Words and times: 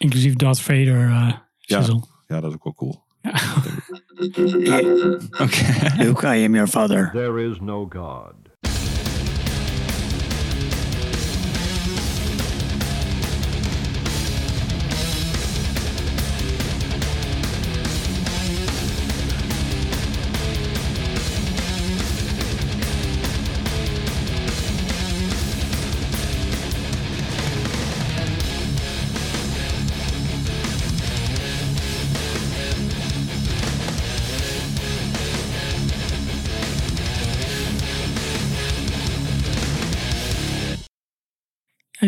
Inclusief 0.00 0.34
Darth 0.36 0.60
Vader 0.60 1.08
uh, 1.08 1.32
Ja. 1.58 1.82
sizzle. 1.82 2.02
Ja, 2.26 2.40
dat 2.40 2.50
is 2.50 2.56
ook 2.56 2.64
wel 2.64 2.74
cool. 2.74 3.04
Oké. 5.40 6.02
Luke, 6.02 6.26
I 6.36 6.44
am 6.44 6.54
your 6.54 6.66
father. 6.68 7.10
There 7.12 7.50
is 7.50 7.60
no 7.60 7.86
God. 7.88 8.34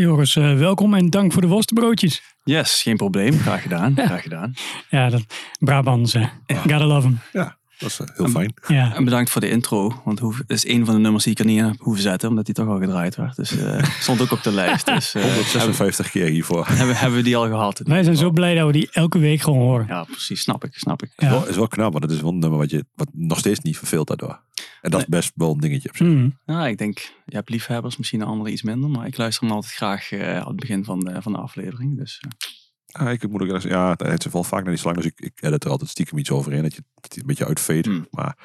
Joris, 0.03 0.37
eh, 0.37 0.59
welkom 0.59 0.95
en 0.95 1.11
dank 1.11 1.33
voor 1.33 1.43
de 1.43 1.49
worstenbroodjes. 1.49 2.23
Yes, 2.45 2.83
geen 2.83 2.97
probleem. 2.97 3.39
Graag 3.39 3.63
gedaan. 3.63 3.95
Graag 4.07 4.23
gedaan. 4.23 4.55
Ja, 4.91 5.11
dat 5.11 5.25
Brabants. 5.59 6.15
eh 6.15 6.27
Gotta 6.47 6.87
love 6.87 7.07
hem. 7.07 7.19
Ja, 7.33 7.57
dat 7.79 7.91
is 7.91 8.01
eh, 8.01 8.07
heel 8.17 8.29
fijn. 8.29 8.55
Ja. 8.67 8.95
En 8.95 9.05
bedankt 9.05 9.31
voor 9.31 9.41
de 9.41 9.51
intro. 9.51 10.01
Want 10.05 10.21
het 10.21 10.43
is 10.47 10.67
een 10.67 10.85
van 10.85 10.95
de 10.95 11.01
nummers 11.01 11.25
die 11.25 11.33
ik 11.33 11.39
er 11.39 11.45
niet 11.45 11.61
heb 11.61 11.75
hoeven 11.79 12.03
zetten. 12.03 12.29
Omdat 12.29 12.45
die 12.45 12.55
toch 12.55 12.69
al 12.69 12.79
gedraaid 12.79 13.17
werd. 13.17 13.37
Dus 13.37 13.57
eh, 13.59 13.83
stond 14.01 14.21
ook 14.21 14.31
op 14.31 14.43
de 14.43 14.53
lijst. 14.53 14.87
Dus 14.87 15.15
eh, 15.15 15.23
hebben, 15.23 15.43
156 15.43 16.11
keer 16.11 16.27
hiervoor. 16.27 16.67
hebben, 16.67 16.97
hebben 16.97 17.19
we 17.19 17.25
die 17.25 17.37
al 17.37 17.47
gehad. 17.47 17.81
Wij 17.85 18.03
zijn 18.03 18.17
zo 18.17 18.31
blij 18.31 18.55
dat 18.55 18.67
we 18.67 18.73
die 18.73 18.89
elke 18.93 19.19
week 19.19 19.41
gewoon 19.41 19.59
horen. 19.59 19.87
Ja, 19.89 20.05
precies. 20.05 20.41
Snap 20.41 20.65
ik. 20.65 20.75
Snap 20.75 21.03
ik. 21.03 21.13
Ja. 21.17 21.31
Wel, 21.31 21.49
is 21.49 21.57
wel 21.57 21.69
knap, 21.69 21.93
want 21.93 22.05
het 22.05 22.13
is 22.13 22.21
wel 22.21 22.31
een 22.31 22.39
nummer 22.39 22.59
wat, 22.59 22.71
je, 22.71 22.85
wat 22.95 23.09
nog 23.13 23.39
steeds 23.39 23.61
niet 23.61 23.79
verveelt 23.79 24.09
daardoor. 24.09 24.41
En 24.83 24.91
dat 24.91 25.01
is 25.01 25.07
best 25.07 25.33
wel 25.35 25.53
een 25.53 25.61
dingetje 25.61 25.89
op 25.89 25.97
zich. 25.97 26.07
Mm. 26.07 26.39
Ja, 26.47 26.67
ik 26.67 26.79
denk, 26.79 26.99
je 27.27 27.37
hebt 27.37 27.49
liefhebbers, 27.51 27.97
misschien 27.97 28.21
een 28.21 28.27
andere 28.27 28.51
iets 28.51 28.63
minder. 28.63 28.91
Maar 28.91 29.07
ik 29.07 29.17
luister 29.17 29.47
hem 29.47 29.55
altijd 29.55 29.73
graag 29.73 30.13
eh, 30.13 30.39
aan 30.39 30.47
het 30.47 30.57
begin 30.57 30.85
van 30.85 31.01
de, 31.01 31.23
van 31.23 31.33
de 31.33 31.39
aflevering. 31.39 31.99
Dus 31.99 32.21
eh, 32.21 32.31
Ah, 32.93 33.13
ik 33.13 33.29
moet 33.29 33.43
ook 33.43 33.49
eens- 33.49 33.65
ja, 33.65 33.91
het 33.97 34.25
is 34.27 34.33
wel 34.33 34.45
vaak 34.45 34.61
naar 34.63 34.71
die 34.73 34.81
slang, 34.81 34.97
dus 34.97 35.05
ik, 35.05 35.21
ik 35.21 35.43
edit 35.43 35.65
er 35.65 35.71
altijd 35.71 35.91
stiekem 35.91 36.19
iets 36.19 36.31
overheen, 36.31 36.63
dat 36.63 36.75
je 36.75 36.85
dat 36.95 37.15
je 37.15 37.21
een 37.21 37.27
beetje 37.27 37.47
uitveet. 37.47 37.87
Hmm. 37.87 38.07
Maar 38.11 38.37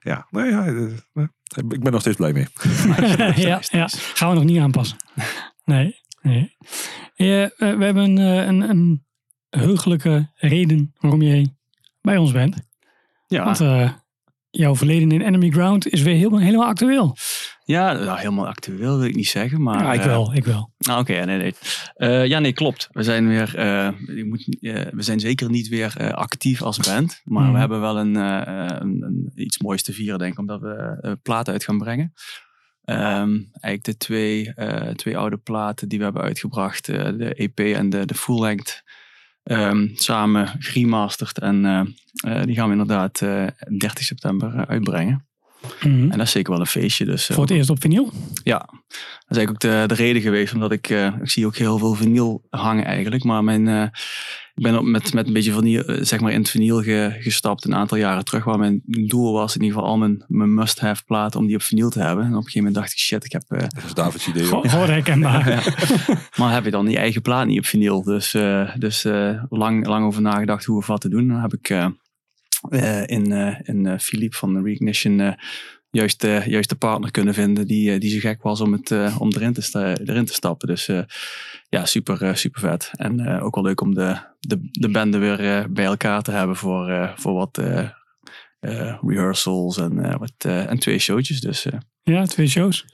ja, 0.00 0.26
nou 0.30 0.48
ja, 0.48 0.66
eh, 0.66 1.24
ik 1.68 1.80
ben 1.82 1.92
nog 1.92 2.00
steeds 2.00 2.16
blij 2.16 2.32
mee. 2.32 2.46
ja, 3.46 3.60
ja, 3.70 3.86
gaan 3.88 4.28
we 4.28 4.34
nog 4.34 4.44
niet 4.44 4.58
aanpassen. 4.60 4.96
Nee, 5.64 5.96
nee. 6.22 6.56
Ja, 7.14 7.50
we 7.56 7.64
hebben 7.84 7.96
een, 7.96 8.16
een, 8.48 8.60
een 8.70 9.06
heugelijke 9.48 10.30
reden 10.34 10.92
waarom 10.98 11.22
jij 11.22 11.54
bij 12.00 12.16
ons 12.16 12.32
bent. 12.32 12.56
ja, 13.26 13.44
Want 13.44 13.60
eh, 13.60 13.92
jouw 14.50 14.76
verleden 14.76 15.10
in 15.12 15.20
Enemy 15.20 15.50
Ground 15.50 15.88
is 15.88 16.02
weer 16.02 16.14
helemaal, 16.14 16.40
helemaal 16.40 16.66
actueel. 16.68 17.16
ja, 17.64 17.92
nou, 17.92 18.18
helemaal 18.18 18.46
actueel 18.46 18.98
wil 18.98 19.04
ik 19.08 19.14
niet 19.14 19.28
zeggen. 19.28 19.62
Maar, 19.62 19.84
ja, 19.84 19.92
ik 19.92 20.00
eh, 20.00 20.06
wel, 20.06 20.34
ik 20.34 20.44
wel. 20.44 20.70
Ah, 20.78 20.98
Oké, 20.98 21.12
ja, 21.14 21.24
nee, 21.24 21.38
nee. 21.38 21.54
Eh, 21.94 22.26
ja, 22.26 22.38
nee, 22.38 22.52
klopt. 22.52 22.88
We 22.92 23.02
zijn 23.02 23.28
weer, 23.28 23.56
eh, 23.56 23.88
je 24.16 24.24
moet, 24.24 24.56
eh, 24.60 24.74
we 24.92 25.02
zijn 25.02 25.20
zeker 25.20 25.50
niet 25.50 25.68
weer 25.68 25.94
eh, 25.96 26.08
actief 26.10 26.62
als 26.62 26.78
band, 26.78 27.20
maar 27.24 27.42
Mhm. 27.44 27.52
we 27.52 27.58
hebben 27.58 27.80
wel 27.80 27.98
een, 27.98 28.16
eh, 28.16 28.66
een, 28.80 29.02
een- 29.02 29.32
iets 29.34 29.58
moois 29.58 29.82
te 29.82 29.92
vieren, 29.92 30.18
denk 30.18 30.32
ik, 30.32 30.38
omdat 30.38 30.60
we 30.60 30.98
uh, 31.02 31.12
platen 31.22 31.52
uit 31.52 31.64
gaan 31.64 31.78
brengen. 31.78 32.12
Ehm, 32.84 33.38
eigenlijk 33.60 33.84
de 33.84 33.96
twee, 33.96 34.54
eh, 34.54 34.88
twee 34.94 35.16
oude 35.16 35.36
platen 35.36 35.88
die 35.88 35.98
we 35.98 36.04
hebben 36.04 36.22
uitgebracht, 36.22 36.88
eh, 36.88 37.04
de 37.16 37.34
EP 37.34 37.58
en 37.58 37.90
de, 37.90 38.04
de 38.06 38.14
full 38.14 38.40
length, 38.40 38.82
ehm, 39.42 39.88
samen 39.94 40.56
geremasterd 40.58 41.38
en 41.38 41.64
eh, 41.64 41.80
eh, 42.38 42.44
die 42.44 42.54
gaan 42.54 42.66
we 42.66 42.72
inderdaad 42.72 43.22
eh 43.22 43.46
30 43.78 44.04
september 44.04 44.54
eh, 44.54 44.62
uitbrengen. 44.62 45.24
Mhm. 45.82 46.10
En 46.10 46.18
dat 46.18 46.20
is 46.26 46.30
zeker 46.30 46.52
wel 46.52 46.60
een 46.60 46.66
feestje. 46.66 47.04
Dus, 47.04 47.26
Voor 47.26 47.42
het 47.42 47.52
eerst 47.52 47.70
op 47.70 47.80
vinyl. 47.80 48.12
ja, 48.44 48.58
dat 48.58 49.28
is 49.28 49.36
eigenlijk 49.36 49.50
ook 49.50 49.60
de, 49.60 49.84
de 49.86 50.02
reden 50.02 50.22
geweest. 50.22 50.54
Omdat 50.54 50.72
ik, 50.72 50.88
ik 50.88 51.30
zie 51.30 51.46
ook 51.46 51.56
heel 51.56 51.78
veel 51.78 51.94
vinyl 51.94 52.46
hangen 52.50 52.84
eigenlijk. 52.84 53.24
Maar 53.24 53.44
mijn, 53.44 53.90
ik 54.60 54.66
ben 54.66 54.78
op 54.78 54.84
met, 54.84 55.14
met 55.14 55.26
een 55.26 55.32
beetje 55.32 55.52
vinyl, 55.52 55.82
eh, 55.84 55.98
zeg 56.04 56.20
maar 56.20 56.32
in 56.32 56.38
het 56.38 56.50
vinyl 56.50 56.82
ge- 56.82 57.16
gestapt 57.18 57.64
een 57.64 57.74
aantal 57.74 57.98
jaren 57.98 58.24
terug. 58.24 58.44
Waar 58.44 58.58
mijn 58.58 58.82
doel 58.86 59.32
was 59.32 59.54
in 59.56 59.62
ieder 59.62 59.76
geval 59.76 59.90
al 59.92 59.98
mijn, 59.98 60.24
mijn 60.28 60.54
must-have 60.54 61.04
platen 61.04 61.40
om 61.40 61.46
die 61.46 61.54
op 61.56 61.62
vinyl 61.62 61.90
te 61.90 62.00
hebben. 62.00 62.24
En 62.24 62.30
op 62.30 62.36
een 62.36 62.42
gegeven 62.42 62.58
moment 62.62 62.76
dacht 62.76 62.92
ik, 62.92 62.98
shit, 62.98 63.24
ik 63.24 63.32
heb... 63.32 63.42
eh, 63.48 63.58
Dat 63.60 63.84
is 63.84 63.94
David's 63.94 64.26
idee. 64.26 64.46
Hoor. 64.46 64.86
Herkenbaar. 64.88 65.76
maar 66.38 66.52
heb 66.52 66.64
je 66.64 66.70
dan 66.70 66.86
die 66.86 66.96
eigen 66.96 67.22
plaat 67.22 67.46
niet 67.46 67.58
op 67.58 67.66
vinyl? 67.66 68.02
Dus, 68.02 68.34
eh, 68.34 68.76
dus 68.76 69.04
eh, 69.04 69.42
lang, 69.48 69.86
lang 69.86 70.04
over 70.06 70.22
nagedacht 70.22 70.64
hoe 70.64 70.76
of 70.76 70.86
wat 70.86 71.00
te 71.00 71.08
doen. 71.08 71.28
Dan 71.28 71.40
heb 71.40 71.52
ik 71.54 71.68
eh, 71.68 71.86
eh, 72.70 73.02
in, 73.06 73.32
eh 73.32 73.54
in 73.62 74.00
Philippe 74.00 74.36
van 74.36 74.54
de 74.54 74.62
Reignition 74.62 75.20
eh, 75.20 75.32
juist, 75.90 76.20
de 76.20 76.42
juist 76.46 76.68
de 76.68 76.76
partner 76.76 77.10
kunnen 77.10 77.34
vinden 77.34 77.66
die, 77.66 77.92
eh, 77.92 78.00
die 78.00 78.10
zo 78.10 78.18
gek 78.18 78.42
was 78.42 78.60
om, 78.60 78.72
het, 78.72 78.90
eh, 78.90 79.20
om 79.20 79.32
erin, 79.32 79.52
te 79.52 79.98
erin 80.04 80.24
te 80.24 80.32
stappen. 80.32 80.68
Dus 80.68 80.88
eh, 80.88 81.02
ja, 81.68 81.84
super, 81.86 82.36
super 82.36 82.60
vet. 82.60 82.90
En 82.92 83.40
ook 83.40 83.54
wel 83.54 83.64
leuk 83.64 83.80
om 83.80 83.94
de, 83.94 84.16
de, 84.40 84.68
de 84.70 84.90
bende 84.90 85.18
weer 85.18 85.72
bij 85.72 85.84
elkaar 85.84 86.22
te 86.22 86.30
hebben 86.30 86.56
voor, 86.56 87.12
voor 87.16 87.32
wat 87.32 87.58
eh, 87.58 87.88
eh, 88.60 88.98
rehearsals 89.02 89.78
en, 89.78 90.18
wat, 90.18 90.32
en 90.38 90.78
twee 90.78 90.98
showtjes. 90.98 91.40
Dus 91.40 91.66
Ja, 92.02 92.24
twee 92.26 92.46
shows. 92.46 92.84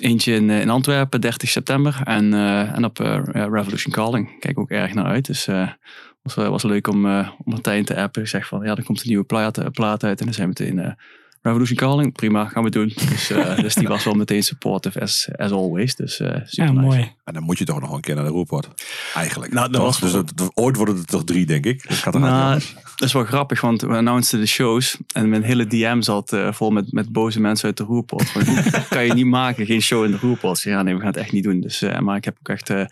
Eentje 0.00 0.34
in, 0.34 0.50
in 0.50 0.70
Antwerpen, 0.70 1.20
30 1.20 1.48
september. 1.48 2.00
En, 2.04 2.34
en 2.74 2.84
op 2.84 2.98
Revolution 3.32 3.92
Calling. 3.92 4.40
Kijk 4.40 4.58
ook 4.58 4.70
erg 4.70 4.94
naar 4.94 5.04
uit. 5.04 5.26
Dus 5.26 5.46
het 5.46 5.76
was, 6.22 6.34
was 6.34 6.62
leuk 6.62 6.86
om, 6.86 7.06
om 7.06 7.34
Martijn 7.44 7.84
te 7.84 7.96
appen. 7.96 8.22
Ik 8.22 8.28
zeg 8.28 8.46
van, 8.46 8.64
ja, 8.64 8.76
er 8.76 8.84
komt 8.84 9.00
een 9.00 9.08
nieuwe 9.08 9.24
plaat, 9.24 9.72
plaat 9.72 10.04
uit. 10.04 10.18
En 10.18 10.24
dan 10.24 10.34
zijn 10.34 10.52
we 10.52 10.62
meteen 10.64 10.96
Revolution 11.42 11.76
Calling. 11.76 12.12
Prima, 12.12 12.44
gaan 12.44 12.62
we 12.62 12.70
doen. 12.70 12.92
Dus, 13.08 13.30
eh, 13.30 13.56
dus 13.64 13.74
die 13.74 13.88
was 13.88 14.04
wel 14.04 14.14
meteen 14.14 14.42
supportive 14.42 15.00
as, 15.00 15.28
as 15.36 15.50
always. 15.50 15.94
Dus 15.96 16.20
eh 16.20 16.28
super 16.28 16.48
Ja, 16.50 16.64
nice. 16.64 16.80
mooi. 16.80 17.12
En 17.24 17.34
dan 17.34 17.42
moet 17.42 17.58
je 17.58 17.64
toch 17.64 17.80
nog 17.80 17.92
een 17.92 18.00
keer 18.00 18.14
naar 18.14 18.24
de 18.24 18.30
roerpot. 18.30 18.68
Eigenlijk. 19.14 19.52
Nou, 19.52 19.72
dat 19.72 19.80
was 19.80 20.00
dus 20.00 20.12
dat, 20.12 20.50
ooit 20.54 20.76
worden 20.76 20.96
het 20.96 21.06
toch 21.06 21.24
drie, 21.24 21.46
denk 21.46 21.64
ik. 21.64 21.88
Dat 21.88 21.96
gaat 21.96 22.14
er 22.14 22.20
Nou, 22.20 22.60
dat 22.96 23.08
is 23.08 23.12
wel 23.12 23.24
grappig, 23.24 23.60
want 23.60 23.80
we 23.80 23.94
announceden 23.94 24.40
de 24.40 24.46
shows 24.46 24.96
en 25.12 25.28
mijn 25.28 25.42
hele 25.42 25.66
DM 25.66 26.00
zat 26.00 26.32
eh, 26.32 26.52
vol 26.52 26.70
met, 26.70 26.92
met 26.92 27.12
boze 27.12 27.40
mensen 27.40 27.66
uit 27.66 27.76
de 27.76 27.82
hoe 27.82 28.04
kan 28.88 29.06
je 29.06 29.14
niet 29.14 29.26
maken, 29.26 29.66
geen 29.66 29.82
show 29.82 30.04
in 30.04 30.10
de. 30.10 30.36
Ik 30.40 30.56
zei, 30.56 30.74
Ja, 30.74 30.82
nee, 30.82 30.94
we 30.94 31.00
gaan 31.00 31.08
het 31.08 31.16
echt 31.16 31.32
niet 31.32 31.44
doen. 31.44 31.60
Dus, 31.60 31.82
eh, 31.82 31.98
maar 31.98 32.16
ik 32.16 32.24
heb 32.24 32.36
ook 32.38 32.48
echt 32.48 32.70
eh, 32.70 32.84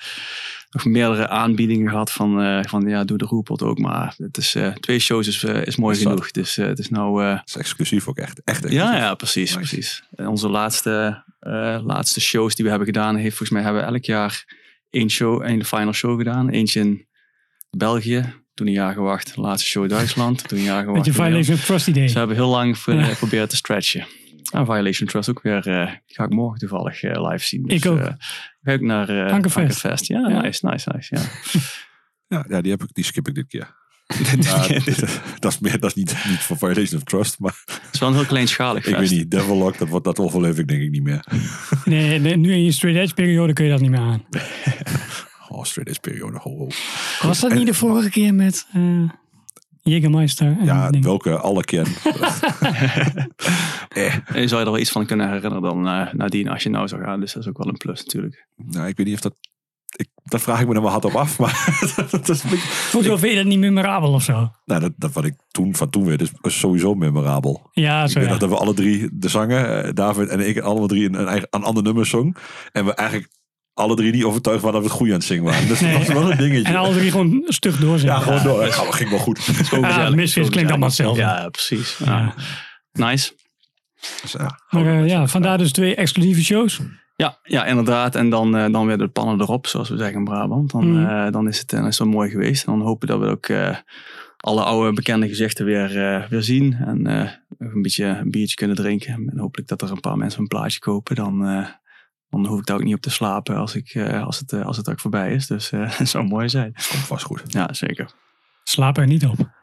nog 0.77 0.85
meerdere 0.93 1.29
aanbiedingen 1.29 1.91
gehad 1.91 2.13
van, 2.13 2.41
eh, 2.43 2.61
van 2.65 2.89
ja, 2.89 3.05
doe 3.05 3.19
de 3.19 3.25
roerpot 3.25 3.63
ook. 3.63 3.79
Maar 3.79 4.15
het 4.19 4.37
is, 4.37 4.55
eh, 4.55 4.69
twee 4.73 4.99
shows 4.99 5.27
is, 5.27 5.45
eh, 5.45 5.67
is 5.67 5.77
mooi 5.77 5.97
Is 5.97 6.03
genoeg. 6.03 6.31
Dus 6.31 6.57
eh, 6.59 6.67
het 6.67 6.79
is 6.79 6.89
nou... 6.89 7.25
eh, 7.25 7.39
is 7.45 7.57
exclusief 7.57 8.09
ook 8.09 8.17
echt. 8.19 8.41
Echt 8.45 8.65
exclusief. 8.65 8.79
ja, 8.93 8.97
ja, 8.97 9.15
precies. 9.15 9.57
Nice. 9.57 9.59
precies. 9.69 10.03
En 10.15 10.27
onze 10.27 10.49
laatste, 10.49 11.23
eh, 11.41 11.79
laatste 11.85 12.21
shows 12.21 12.55
die 12.55 12.65
we 12.65 12.71
hebben 12.71 12.89
gedaan, 12.89 13.15
heeft 13.17 13.29
volgens 13.37 13.51
mij 13.51 13.63
hebben 13.63 13.83
we 13.83 13.89
elk 13.89 14.05
jaar 14.05 14.45
één 14.91 15.11
show, 15.11 15.43
één 15.43 15.65
final 15.65 15.93
show 15.93 16.19
gedaan. 16.19 16.49
Eentje 16.49 16.81
in 16.81 17.07
België, 17.71 18.35
toen 18.55 18.67
een 18.67 18.73
jaar 18.73 18.93
gewacht. 18.93 19.37
Laatste 19.37 19.69
show 19.69 19.89
Duitsland, 19.89 20.49
toen 20.49 20.59
een 20.59 20.65
jaar 20.65 20.81
gewacht. 20.85 20.97
Met 20.97 21.07
je 21.07 21.13
toen 21.13 21.25
een 21.25 21.31
jaar- 21.33 21.43
Violation 21.43 21.57
of 21.57 21.65
Trust 21.65 21.89
idee. 21.89 22.09
Ze 22.09 22.19
hebben 22.19 22.37
heel 22.37 22.49
lang 22.49 22.79
voor- 22.79 22.95
Ja. 22.95 23.03
geprobeerd 23.05 23.51
te 23.51 23.57
stretchen. 23.57 24.07
En 24.53 24.65
Violation 24.65 25.09
Trust 25.09 25.29
ook 25.31 25.43
weer, 25.43 25.67
eh, 25.69 25.87
die 26.07 26.17
ga 26.17 26.25
ik 26.25 26.31
morgen 26.31 26.59
toevallig 26.59 27.03
eh, 27.03 27.31
live 27.31 27.45
zien. 27.45 27.63
Dus, 27.63 27.77
Ik 27.85 27.91
ook. 27.91 27.99
eh, 27.99 28.13
ga 28.63 28.73
ik 28.73 28.81
naar 28.81 29.09
eh 29.09 29.33
Ankerfest. 29.33 29.57
Ankerfest. 29.85 30.07
Ja, 30.07 30.29
Ja. 30.29 30.41
nice, 30.41 30.67
nice, 30.67 30.91
nice. 30.95 31.15
Ja. 31.17 31.23
Ja, 32.29 32.45
ja, 32.49 32.61
die, 32.61 32.71
heb 32.71 32.83
ik, 32.83 32.89
die 32.93 33.05
skip 33.05 33.29
ik 33.29 33.35
dit 33.35 33.47
keer. 33.47 33.75
Ja, 34.41 34.67
dat 35.41 35.53
is, 35.53 35.59
meer, 35.59 35.81
dat 35.81 35.91
is 35.91 35.95
niet, 35.95 36.17
niet 36.29 36.39
voor 36.39 36.57
Violation 36.59 36.97
of 36.97 37.03
Trust, 37.05 37.39
maar 37.39 37.63
Het 37.67 37.81
is 37.93 38.01
wel 38.01 38.09
een 38.09 38.15
heel 38.15 38.25
kleinschalig 38.25 38.87
ik 38.87 38.97
weet 38.97 39.11
niet. 39.11 39.31
Devil 39.31 39.57
Lock, 39.57 39.79
dat, 39.79 39.89
wordt, 39.89 40.05
dat 40.05 40.19
overleef 40.19 40.59
ik 40.59 40.69
denk 40.69 40.83
ik 40.83 40.91
niet 40.91 41.03
meer. 41.03 41.25
Nee, 41.85 42.19
nee, 42.19 42.37
nu 42.37 42.53
in 42.53 42.65
je 42.65 42.73
straight 42.73 43.01
edge 43.03 43.15
periode 43.15 43.53
kun 43.53 43.65
je 43.65 43.71
dat 43.71 43.81
niet 43.81 43.91
meer 43.91 44.01
aan. 44.01 44.25
Oh, 45.49 45.65
straight 45.65 45.89
edge 45.89 46.01
periode. 46.01 46.39
Ho, 46.39 46.57
ho. 46.57 46.69
Was 47.23 47.41
dat 47.41 47.55
niet 47.55 47.67
de 47.67 47.75
vorige 47.75 48.11
keer 48.11 48.35
met 48.35 48.67
eh 48.73 49.11
Jägermeister? 49.91 50.47
en 50.59 50.65
Ja, 50.65 50.91
ding? 50.91 51.05
welke 51.05 51.37
alle 51.39 51.65
ken. 51.65 51.87
eh, 53.89 54.15
En 54.15 54.41
je 54.41 54.49
zou 54.49 54.61
je 54.61 54.67
er 54.67 54.73
wel 54.73 54.79
iets 54.79 54.91
van 54.91 55.07
kunnen 55.07 55.27
herinneren 55.33 55.63
dan 55.63 55.87
eh, 55.89 56.13
nadien 56.13 56.49
als 56.49 56.63
je 56.63 56.69
nou 56.69 56.89
zou 56.89 57.03
gaan. 57.03 57.21
Dus 57.21 57.33
dat 57.33 57.43
is 57.43 57.49
ook 57.49 57.59
wel 57.59 57.69
een 57.69 57.77
plus 57.77 58.05
natuurlijk. 58.05 58.49
nou, 58.57 58.89
ik 58.89 58.97
weet 58.97 59.07
niet 59.07 59.15
of 59.15 59.21
dat... 59.21 59.35
Ik, 59.97 60.09
dat 60.23 60.41
vraag 60.41 60.61
ik 60.61 60.67
me 60.69 60.75
dan 60.75 60.83
wel 60.83 60.93
hard 60.93 61.05
op 61.05 61.15
af. 61.15 61.39
Maar 61.39 61.79
dat 62.11 62.29
is 62.29 62.43
Hoezo 62.93 63.17
vind 63.17 63.33
je 63.33 63.39
dat 63.39 63.47
niet 63.47 63.59
memorabel 63.59 64.13
of 64.13 64.23
zo? 64.23 64.51
nou, 64.65 64.81
dat, 64.81 64.93
dat 64.97 65.13
wat 65.13 65.25
ik 65.25 65.35
toen 65.51 65.75
van 65.75 65.91
toen 65.91 66.05
weet, 66.05 66.21
is 66.21 66.31
is 66.43 66.59
sowieso 66.59 66.95
memorabel. 66.95 67.69
Ja, 67.73 68.05
Ik 68.05 68.11
zo 68.11 68.21
ja. 68.21 68.29
nog 68.29 68.39
dat 68.39 68.49
we 68.49 68.57
alle 68.57 68.75
drie 68.75 69.09
de 69.13 69.29
zanger, 69.29 69.65
eh, 69.85 69.93
David 69.95 70.29
en 70.29 70.49
ik, 70.49 70.59
alle 70.59 70.87
drie 70.87 71.05
een, 71.09 71.15
een, 71.21 71.27
eigen- 71.27 71.49
een 71.51 71.63
ander 71.63 71.83
nummer 71.83 72.07
zong. 72.07 72.37
En 72.73 72.85
we 72.85 72.95
eigenlijk 72.95 73.29
alle 73.77 73.95
drie 73.97 74.13
niet 74.13 74.25
overtuigd 74.25 74.63
waren 74.63 74.81
dat 74.81 74.83
we 74.83 74.89
het 74.89 74.99
goed 74.99 75.09
aan 75.09 75.15
het 75.15 75.25
zingen 75.25 75.45
waren. 75.45 75.69
Dus 75.69 75.81
Nee. 75.81 75.93
dat 75.99 76.07
was 76.07 76.17
wel 76.23 76.31
een 76.31 76.37
dingetje. 76.49 76.65
En 76.73 76.77
alle 76.77 76.95
drie 76.95 77.11
gewoon 77.11 77.43
stug 77.47 77.77
doorzitten. 77.79 78.09
ja, 78.19 78.23
gewoon 78.23 78.43
door. 78.43 78.61
Ja, 78.67 78.67
dat 78.85 78.95
ging 78.95 79.11
wel 79.11 79.19
goed. 79.19 79.39
Zo 79.41 79.81
Ja, 79.81 80.11
Misfits 80.11 80.47
zo 80.47 80.53
klinkt 80.53 80.71
allemaal 80.71 80.89
hetzelfde. 80.89 81.21
Ja, 81.21 81.49
precies. 81.49 81.99
Ja. 82.05 82.35
Nice. 82.93 83.33
Dus, 84.23 84.33
ja, 84.33 84.61
Maar 84.71 84.87
eh, 84.87 85.07
ja, 85.09 85.27
vandaar 85.27 85.59
dus 85.59 85.73
twee 85.73 85.95
exclusieve 85.95 86.45
shows. 86.45 86.81
Ja, 87.17 87.39
ja, 87.43 87.65
inderdaad. 87.67 88.15
En 88.15 88.31
dan, 88.31 88.57
eh, 88.57 88.73
dan 88.73 88.87
weer 88.87 88.99
de 88.99 89.09
pannen 89.09 89.41
erop, 89.41 89.67
zoals 89.67 89.89
we 89.89 89.97
zeggen 89.97 90.17
in 90.19 90.25
Brabant. 90.25 90.71
Dan, 90.71 90.91
Mm. 90.91 91.07
eh, 91.07 91.31
dan 91.33 91.49
is 91.49 91.59
het 91.59 91.71
dan 91.71 91.87
is 91.87 91.99
het 91.99 92.09
mooi 92.09 92.31
geweest. 92.31 92.67
En 92.67 92.73
dan 92.73 92.83
hopen 92.87 93.09
dat 93.09 93.21
we 93.21 93.27
ook 93.27 93.47
eh, 93.47 93.77
alle 94.37 94.63
oude 94.63 94.93
bekende 94.93 95.29
gezichten 95.29 95.65
weer, 95.65 96.05
eh, 96.15 96.29
weer 96.29 96.43
zien. 96.43 96.73
En 96.87 97.07
eh, 97.07 97.31
een 97.59 97.83
beetje 97.83 98.05
een 98.05 98.31
biertje 98.31 98.55
kunnen 98.57 98.77
drinken. 98.77 99.13
En 99.15 99.39
hopelijk 99.39 99.69
dat 99.69 99.83
er 99.83 99.91
een 99.91 100.01
paar 100.01 100.17
mensen 100.17 100.41
een 100.41 100.47
plaatje 100.47 100.79
kopen. 100.79 101.17
Dan, 101.17 101.47
eh, 101.47 101.67
dan 102.43 102.51
hoef 102.51 102.59
ik 102.61 102.67
daar 102.67 102.77
ook 102.77 102.85
niet 102.85 102.95
op 102.95 103.01
te 103.01 103.11
slapen 103.11 103.57
als, 103.57 103.75
ik, 103.75 103.89
eh, 103.95 104.23
als, 104.25 104.39
het, 104.39 104.53
eh, 104.53 104.65
als 104.67 104.77
het 104.77 104.91
ook 104.91 105.01
voorbij 105.01 105.33
is. 105.35 105.47
Dus 105.47 105.73
eh 105.73 105.91
het 105.99 106.09
zou 106.09 106.27
mooi 106.27 106.49
zijn. 106.49 106.73
Komt 106.73 107.07
vast 107.07 107.25
goed. 107.25 107.43
Ja, 107.47 107.73
zeker. 107.73 108.11
Slaap 108.65 108.97
er 108.99 109.07
niet 109.07 109.27
op. 109.27 109.55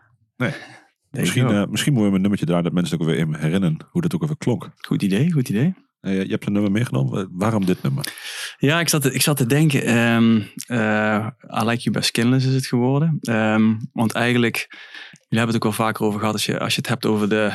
Misschien, 1.09 1.43
Denk 1.45 1.55
ik 1.57 1.63
eh, 1.65 1.71
misschien 1.71 1.93
moeten 1.93 2.09
we 2.09 2.15
een 2.15 2.21
nummertje 2.21 2.45
draaien 2.45 2.63
dat 2.63 2.73
mensen 2.73 2.99
ook 2.99 3.05
weer 3.07 3.17
in 3.17 3.33
herinneren 3.35 3.77
hoe 3.89 4.01
dat 4.01 4.15
ook 4.15 4.23
even 4.23 4.37
klonk. 4.37 4.69
goed 4.77 5.01
idee, 5.01 5.31
goed 5.31 5.49
idee. 5.49 5.73
Eh, 5.99 6.23
je 6.23 6.29
hebt 6.31 6.45
een 6.45 6.53
nummer 6.53 6.71
meegenomen. 6.71 7.19
Eh, 7.21 7.27
Waarom 7.31 7.65
dit 7.65 7.83
nummer? 7.83 8.13
Ja, 8.57 8.79
ik 8.79 8.89
zat 8.89 9.01
te, 9.01 9.13
ik 9.13 9.21
zat 9.21 9.37
te 9.37 9.45
denken. 9.45 9.83
ehm 9.83 10.41
eh, 10.65 11.27
I 11.61 11.65
Like 11.65 11.81
You 11.81 11.91
Best 11.91 12.07
Skinless 12.07 12.45
is 12.45 12.53
het 12.53 12.65
geworden. 12.65 13.17
Ehm, 13.21 13.73
want 13.93 14.11
eigenlijk, 14.13 14.67
jullie 15.11 15.27
hebben 15.27 15.47
het 15.47 15.55
ook 15.55 15.63
wel 15.63 15.71
vaker 15.87 16.05
over 16.05 16.19
gehad. 16.19 16.33
Als 16.33 16.45
je, 16.45 16.59
als 16.59 16.73
je 16.75 16.79
het 16.79 16.89
hebt 16.89 17.05
over 17.05 17.29
de 17.29 17.51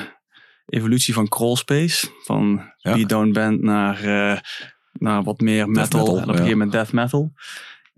evolutie 0.67 1.14
van 1.14 1.29
crawlspace. 1.29 2.06
Van 2.25 2.73
Ja. 2.76 2.93
beatdown 2.93 3.32
band 3.32 3.62
naar, 3.62 4.05
eh, 4.05 4.38
naar 4.99 5.23
wat 5.23 5.41
meer 5.41 5.69
metal. 5.69 6.00
metal, 6.00 6.17
en 6.17 6.23
op 6.23 6.29
een 6.29 6.35
gegeven 6.35 6.50
moment 6.50 6.73
death 6.73 6.93
metal. 6.93 7.33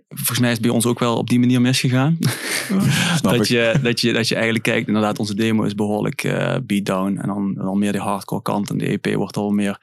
Volgens 0.08 0.38
mij 0.38 0.49
is 0.49 0.56
het 0.56 0.67
bij 0.67 0.75
ons 0.75 0.87
ook 0.87 0.99
wel 0.99 1.17
op 1.17 1.29
die 1.29 1.38
manier 1.38 1.61
misgegaan. 1.61 2.19
Dat, 3.23 3.35
ik. 3.35 3.44
je, 3.44 3.79
dat, 3.82 4.00
je, 4.00 4.12
dat 4.12 4.29
je 4.29 4.35
eigenlijk 4.35 4.64
kijkt, 4.64 4.87
inderdaad, 4.87 5.19
onze 5.19 5.35
demo 5.35 5.62
is 5.62 5.75
behoorlijk 5.75 6.25
eh 6.25 6.56
beatdown. 6.62 7.17
En 7.17 7.26
dan, 7.26 7.55
dan 7.55 7.79
meer 7.79 7.93
de 7.93 7.99
hardcore 7.99 8.43
kant. 8.43 8.70
En 8.70 8.79
de 8.79 8.99
EP 9.00 9.14
wordt 9.14 9.37
al 9.37 9.50
meer 9.50 9.79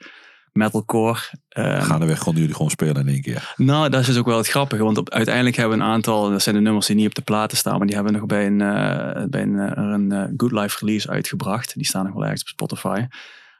metalcore. 0.52 1.20
Ehm, 1.48 1.80
Gaandeweg 1.80 2.18
konden 2.18 2.40
jullie 2.40 2.56
gewoon 2.56 2.70
spelen 2.70 2.96
in 2.96 3.08
één 3.08 3.22
keer. 3.22 3.54
nou, 3.56 3.88
dat 3.88 4.00
is 4.00 4.06
dus 4.06 4.16
ook 4.16 4.26
wel 4.26 4.36
het 4.36 4.48
grappige. 4.48 4.82
Want 4.82 4.98
op, 4.98 5.10
uiteindelijk 5.10 5.56
hebben 5.56 5.78
we 5.78 5.84
een 5.84 5.90
aantal, 5.90 6.30
dat 6.30 6.42
zijn 6.42 6.54
de 6.54 6.60
nummers 6.60 6.86
die 6.86 6.96
niet 6.96 7.06
op 7.06 7.14
de 7.14 7.22
platen 7.22 7.56
staan, 7.56 7.78
maar 7.78 7.86
die 7.86 7.94
hebben 7.94 8.12
we 8.12 8.18
nog 8.18 8.28
bij 8.28 8.46
een, 8.46 8.60
eh, 8.60 9.24
bij 9.28 9.42
een, 9.42 9.58
eh, 9.58 9.72
een 9.74 10.34
Good 10.36 10.52
Life 10.52 10.76
release 10.80 11.08
uitgebracht. 11.08 11.74
Die 11.74 11.86
staan 11.86 12.04
nog 12.04 12.14
wel 12.14 12.22
ergens 12.22 12.42
op 12.42 12.48
Spotify. 12.48 13.06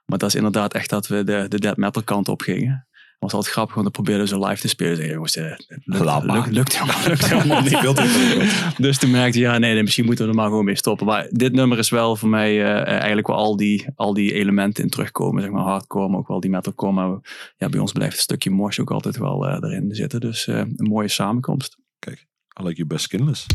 Maar 0.05 0.19
dat 0.19 0.29
is 0.29 0.35
inderdaad 0.35 0.75
echt 0.75 0.91
dat 0.91 1.07
we 1.07 1.25
de, 1.25 1.47
de 1.49 1.59
death 1.59 1.77
metal 1.77 2.03
kant 2.03 2.29
op 2.29 2.41
gingen. 2.41 2.87
Was 3.19 3.33
altijd 3.33 3.53
grappig, 3.53 3.75
want 3.75 3.87
dan 3.95 4.05
probeerden 4.05 4.29
ze 4.29 4.39
live 4.47 4.61
te 4.61 4.69
spelen. 4.69 4.97
Zeggen, 4.97 5.15
jongens, 5.15 5.37
eh, 5.37 5.45
het 5.51 5.81
lukt, 5.85 6.05
Laat 6.05 6.25
maar. 6.25 6.37
lukt, 6.37 6.51
lukt 6.53 6.79
helemaal, 6.79 7.07
lukt 7.09 7.27
helemaal 7.29 7.63
niet. 7.63 8.75
Dus 8.79 8.99
toen 8.99 9.11
merkte 9.11 9.39
je, 9.39 9.45
ja, 9.45 9.59
nee, 9.59 9.73
nee, 9.75 9.83
misschien 9.83 10.05
moeten 10.05 10.25
we 10.25 10.31
er 10.31 10.37
maar 10.37 10.47
gewoon 10.49 10.65
mee 10.65 10.75
stoppen. 10.77 11.07
Maar 11.07 11.27
dit 11.31 11.53
nummer 11.53 11.79
is 11.79 11.91
wel 11.91 12.17
voor 12.17 12.29
mij 12.29 12.65
eh, 12.65 12.87
eigenlijk 12.93 13.27
wel 13.27 13.37
al 13.37 13.57
die, 13.57 13.87
al 13.95 14.15
die 14.15 14.33
elementen 14.33 14.85
in 14.85 14.91
terugkomen. 14.91 15.43
Zeg 15.43 15.51
maar 15.51 15.63
hardcore, 15.63 16.09
maar 16.09 16.19
ook 16.19 16.29
wel 16.29 16.41
die 16.41 16.51
metalcore. 16.51 16.93
Maar 16.93 17.11
we- 17.13 17.21
ja, 17.57 17.69
bij 17.69 17.81
ons 17.81 17.93
blijft 17.93 18.15
een 18.17 18.23
stukje 18.23 18.51
mosh 18.51 18.79
ook 18.79 18.91
altijd 18.91 19.17
wel 19.19 19.47
eh, 19.49 19.71
erin 19.71 19.95
zitten. 19.95 20.21
Dus 20.21 20.47
eh, 20.47 20.57
een 20.57 20.75
mooie 20.77 21.09
samenkomst. 21.09 21.77
I 22.61 22.63
like 22.65 22.77
you 22.77 22.87
best 22.89 23.05
skinless. 23.05 23.47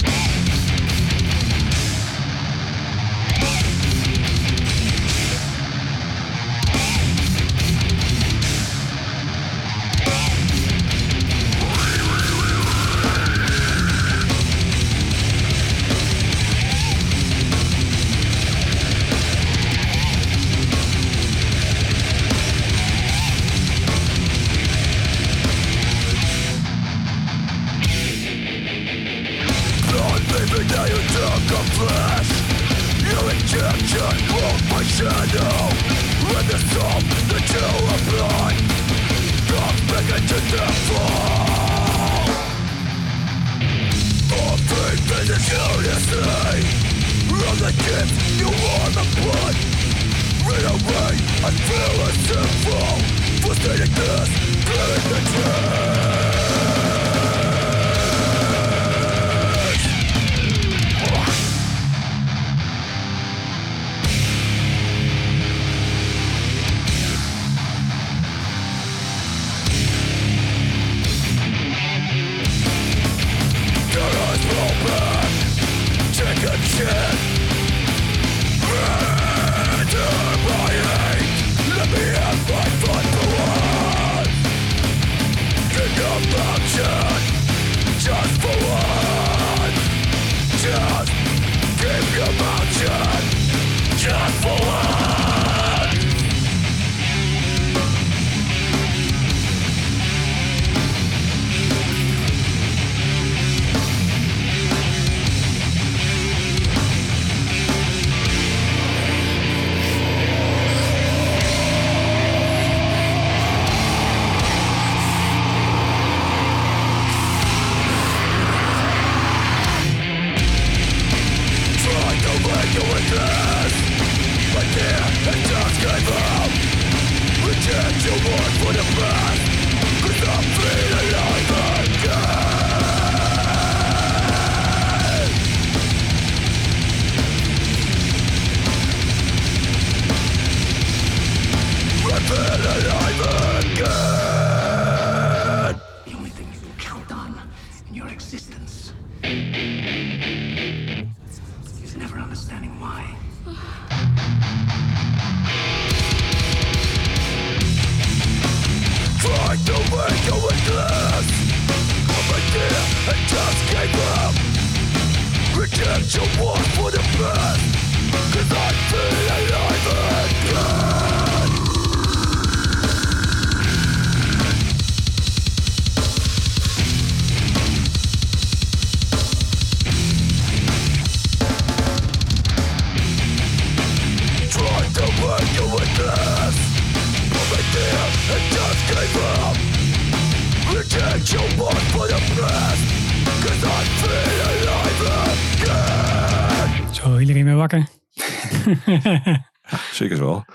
Zeker 199.92 200.20
wel. 200.20 200.46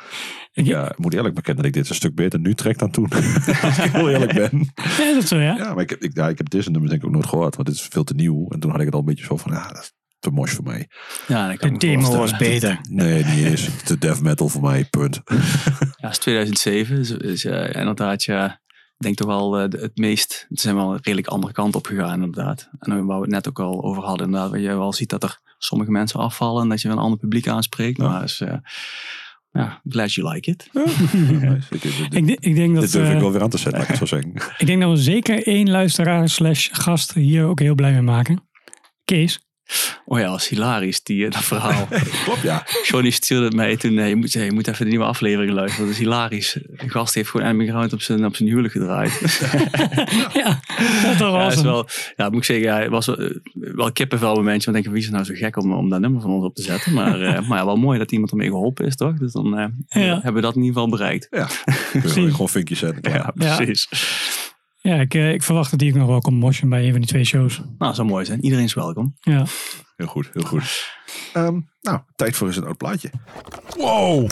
Ik- 0.52 0.66
Ja, 0.66 0.92
moet 0.97 1.14
eerlijk 1.14 1.35
bekennen 1.35 1.62
dat 1.64 1.73
ik 1.75 1.78
dit 1.80 1.88
een 1.88 1.95
stuk 1.97 2.14
beter 2.14 2.40
nu 2.40 2.54
trek 2.54 2.78
dan 2.78 2.90
toen. 2.90 3.09
Als 3.62 3.78
ik 3.78 3.90
heel 3.92 4.11
eerlijk 4.11 4.33
ben. 4.35 4.73
Ja, 4.99 5.14
dat 5.14 5.28
zo, 5.28 5.37
ja. 5.38 5.57
Ja, 5.57 5.75
maar 5.75 5.83
ik 5.83 5.90
heb, 5.90 6.02
ik, 6.02 6.16
ja, 6.16 6.28
ik 6.28 6.38
heb 6.38 6.50
deze 6.50 6.71
nummers 6.71 6.90
denk 6.90 7.02
ik 7.02 7.09
ook 7.09 7.14
nooit 7.14 7.26
gehoord. 7.28 7.54
Want 7.57 7.68
dit 7.68 7.76
is 7.76 7.83
veel 7.90 8.04
te 8.04 8.14
nieuw. 8.14 8.47
En 8.49 8.61
toen 8.61 8.71
had 8.71 8.78
ik 8.80 8.85
het 8.87 8.95
al 8.95 9.00
een 9.00 9.07
beetje 9.07 9.25
zo 9.25 9.37
van, 9.37 9.52
ja, 9.52 9.68
dat 9.68 9.83
is 9.83 9.92
te 10.18 10.30
mos 10.30 10.50
voor 10.50 10.64
mij. 10.64 10.88
Ja, 11.26 11.49
De 11.57 11.76
demo 11.76 12.16
was 12.16 12.37
beter. 12.37 12.78
Nee, 12.90 13.25
niet 13.25 13.45
eens. 13.45 13.68
Te 13.85 13.99
death 13.99 14.21
metal 14.21 14.49
voor 14.49 14.62
mij, 14.62 14.85
punt. 14.85 15.21
Ja, 15.97 16.09
is 16.09 16.18
2007. 16.18 16.97
Dus, 16.97 17.09
dus 17.09 17.45
eh, 17.45 17.75
inderdaad, 17.80 18.23
ja, 18.25 18.47
ik 18.73 19.04
denk 19.04 19.16
toch 19.16 19.26
wel 19.26 19.59
eh, 19.59 19.80
het 19.80 19.97
meest. 19.97 20.33
Ze 20.49 20.61
zijn 20.61 20.75
wel 20.75 20.90
een 20.92 20.99
redelijk 21.02 21.26
andere 21.26 21.52
kant 21.52 21.75
op 21.75 21.87
gegaan, 21.87 22.23
inderdaad. 22.23 22.68
En 22.78 23.07
waar 23.07 23.16
we 23.16 23.23
het 23.23 23.30
net 23.33 23.49
ook 23.49 23.61
al 23.61 23.83
over 23.85 24.02
hadden, 24.02 24.26
inderdaad, 24.26 24.50
waar 24.50 24.61
je 24.61 24.68
wel 24.76 24.92
ziet 24.92 25.09
dat 25.11 25.23
er 25.23 25.38
sommige 25.59 25.91
mensen 25.91 26.21
afvallen 26.21 26.62
en 26.62 26.69
dat 26.69 26.81
je 26.81 26.88
wel 26.88 26.97
een 26.97 27.03
ander 27.03 27.19
publiek 27.19 27.49
aanspreekt. 27.49 27.99
Ja. 27.99 28.09
Maar 28.09 28.23
is, 28.25 28.41
eh, 28.41 28.55
ja, 29.53 29.81
glad 29.88 30.12
you 30.12 30.33
like 30.33 30.50
it. 30.50 30.69
Ik- 31.71 31.83
dit, 31.83 31.95
Ik, 32.11 32.27
de- 32.27 32.37
ik, 32.41 32.55
denk 32.55 32.73
dat, 32.75 32.83
dit 32.83 32.93
durf 32.93 33.09
ik 33.09 33.15
eh, 33.15 33.21
wel 33.21 33.33
weer 33.33 33.43
aan 33.43 33.50
te 33.50 33.59
zetten, 33.59 33.81
laat 33.81 33.83
ik 33.91 33.99
het 33.99 34.09
zo 34.09 34.15
zeggen. 34.17 34.33
ik 34.59 34.67
denk 34.67 34.81
dat 34.81 34.91
we 34.91 34.97
zeker 34.97 35.47
één 35.47 35.71
luisteraar 35.71 36.29
slash 36.29 36.69
gast 36.73 37.12
hier 37.15 37.45
ook 37.45 37.61
heel 37.61 37.75
blij 37.75 37.93
mee 37.93 38.03
maken. 38.03 38.49
Kees. 39.05 39.48
Oh 40.05 40.19
ja, 40.19 40.27
dat 40.31 40.41
is 40.41 40.49
hilarisch, 40.49 41.03
die, 41.03 41.25
eh, 41.27 41.31
dat 41.31 41.45
verhaal. 41.45 41.89
Klopt, 42.25 42.43
ja. 42.43 42.67
Johnny 42.85 43.11
stuurde 43.11 43.45
het 43.45 43.55
mij 43.55 43.77
toen. 43.77 43.99
eh, 43.99 44.09
je, 44.09 44.17
moet, 44.17 44.33
je 44.33 44.53
moet 44.53 44.67
even 44.69 44.85
de 44.85 44.91
nieuwe 44.91 45.05
aflevering 45.05 45.53
luisteren. 45.53 45.85
Dat 45.87 45.95
is 45.95 46.01
hilarisch. 46.01 46.53
De 46.71 46.89
gast 46.89 47.15
heeft 47.15 47.31
gewoon 47.31 47.47
Enemy 47.47 47.67
Ground 47.69 47.93
op 47.93 48.03
zijn, 48.03 48.25
op 48.25 48.37
zijn 48.37 48.49
huwelijk 48.49 48.73
gedraaid. 48.73 49.19
ja, 50.35 50.61
dat 51.03 51.19
Ja, 51.19 51.31
was 51.31 51.55
is 51.55 51.63
wel, 51.63 51.89
ja, 52.17 52.29
moet 52.29 52.39
ik 52.39 52.45
zeggen, 52.45 52.67
ja, 52.67 52.79
het 52.81 52.89
was 52.91 53.07
wel, 53.07 53.17
eh, 53.19 53.31
wel 53.53 53.87
een 53.87 53.93
kippenvel 53.93 54.35
momentje. 54.35 54.71
Want 54.71 54.73
denk 54.73 54.85
ik, 54.85 54.91
wie 54.91 55.01
is 55.01 55.05
het 55.05 55.15
nou 55.15 55.25
zo 55.27 55.35
gek 55.35 55.57
om, 55.57 55.73
om 55.73 55.89
dat 55.91 56.01
nummer 56.01 56.21
van 56.21 56.31
ons 56.31 56.45
op 56.45 56.55
te 56.55 56.63
zetten? 56.63 56.93
Maar, 56.95 57.21
eh, 57.21 57.49
maar 57.49 57.59
ja, 57.59 57.65
wel 57.65 57.77
mooi 57.77 57.99
dat 57.99 58.13
iemand 58.13 58.31
ermee 58.31 58.49
geholpen 58.49 58.87
is, 58.87 58.97
toch? 58.97 59.19
Dus 59.19 59.33
dan 59.33 59.59
eh, 59.59 59.67
Ja. 59.89 60.15
hebben 60.15 60.35
we 60.35 60.41
dat 60.41 60.55
in 60.57 60.63
ieder 60.63 60.75
geval 60.81 60.89
bereikt. 60.99 61.27
Ja, 61.31 61.47
gewoon- 62.09 62.31
gewoon 62.31 62.49
vinkjes 62.49 62.79
zetten. 62.79 63.13
Ja, 63.13 63.33
Ja. 63.35 63.57
precies. 63.57 63.89
Ja, 64.80 64.94
ik, 64.94 65.14
eh, 65.14 65.32
ik 65.32 65.42
verwacht 65.42 65.70
dat 65.70 65.78
die 65.78 65.90
ook 65.92 65.99
nog 65.99 66.08
wel 66.08 66.20
komt 66.20 66.40
moshen 66.40 66.68
bij 66.68 66.85
een 66.85 66.90
van 66.90 67.00
die 67.00 67.08
twee 67.08 67.25
shows. 67.25 67.61
Nou, 67.78 67.94
zou 67.94 68.08
mooi 68.08 68.25
zijn. 68.25 68.44
Iedereen 68.44 68.64
is 68.64 68.75
welkom. 68.75 69.14
Ja. 69.20 69.44
Heel 69.97 70.06
goed, 70.06 70.30
heel 70.32 70.42
goed. 70.42 70.97
Ehm, 71.32 71.61
nou, 71.80 72.00
tijd 72.16 72.37
voor 72.37 72.47
eens 72.47 72.56
een 72.56 72.64
oud 72.64 72.76
plaatje. 72.76 73.11
Wow! 73.76 74.30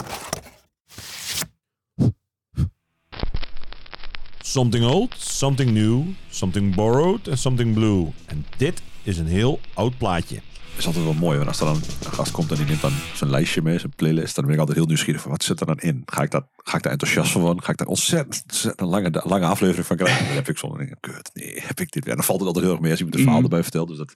Something 4.39 4.85
old, 4.85 5.15
something 5.17 5.71
new, 5.71 6.01
something 6.29 6.75
borrowed 6.75 7.27
en 7.27 7.37
something 7.37 7.73
blue. 7.73 8.07
En 8.25 8.45
dit 8.57 8.81
is 9.03 9.17
een 9.17 9.27
heel 9.27 9.59
oud 9.73 9.97
plaatje. 9.97 10.39
Is 10.77 10.85
altijd 10.85 11.03
wel 11.03 11.13
mooi, 11.13 11.37
want 11.37 11.49
als 11.49 11.59
er 11.59 11.65
dan 11.65 11.75
een 12.05 12.11
gast 12.13 12.31
komt 12.31 12.51
en 12.51 12.55
die 12.57 12.65
neemt 12.65 12.81
dan 12.81 12.91
zijn 13.13 13.29
lijstje 13.29 13.61
mee, 13.61 13.79
zijn 13.79 13.93
playlist, 13.95 14.35
dan 14.35 14.43
ben 14.45 14.53
ik 14.53 14.59
altijd 14.59 14.77
heel 14.77 14.87
nieuwsgierig 14.87 15.21
van 15.21 15.31
wat 15.31 15.43
zit 15.43 15.59
er 15.59 15.65
dan 15.65 15.77
in? 15.79 16.01
Ga 16.05 16.21
ik, 16.21 16.31
dat, 16.31 16.45
ga 16.55 16.77
ik 16.77 16.83
daar 16.83 16.91
enthousiast 16.91 17.31
van 17.31 17.41
worden? 17.41 17.63
Ga 17.63 17.71
ik 17.71 17.77
daar 17.77 17.87
ontzettend, 17.87 18.43
ontzettend 18.47 18.89
lange, 18.89 19.21
lange 19.23 19.45
aflevering 19.45 19.85
van 19.85 19.97
krijgen? 19.97 20.25
Dan 20.25 20.35
heb 20.35 20.49
ik 20.49 20.57
zo'n 20.57 20.77
ding, 20.77 20.97
kut, 20.99 21.29
nee, 21.33 21.61
heb 21.61 21.79
ik 21.79 21.91
dit 21.91 22.03
weer? 22.03 22.11
En 22.11 22.17
dan 22.17 22.25
valt 22.25 22.39
het 22.39 22.47
altijd 22.47 22.65
heel 22.65 22.73
erg 22.73 22.83
mee 22.83 22.91
als 22.91 22.99
iemand 22.99 23.17
een 23.17 23.23
verhaal 23.23 23.41
Mhm. 23.41 23.49
erbij 23.51 23.63
vertelt. 23.63 23.87
Dus 23.87 23.97
dat 23.97 24.13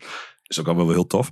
is 0.47 0.59
ook 0.59 0.65
allemaal 0.65 0.85
wel 0.85 0.95
heel 0.95 1.07
tof. 1.07 1.31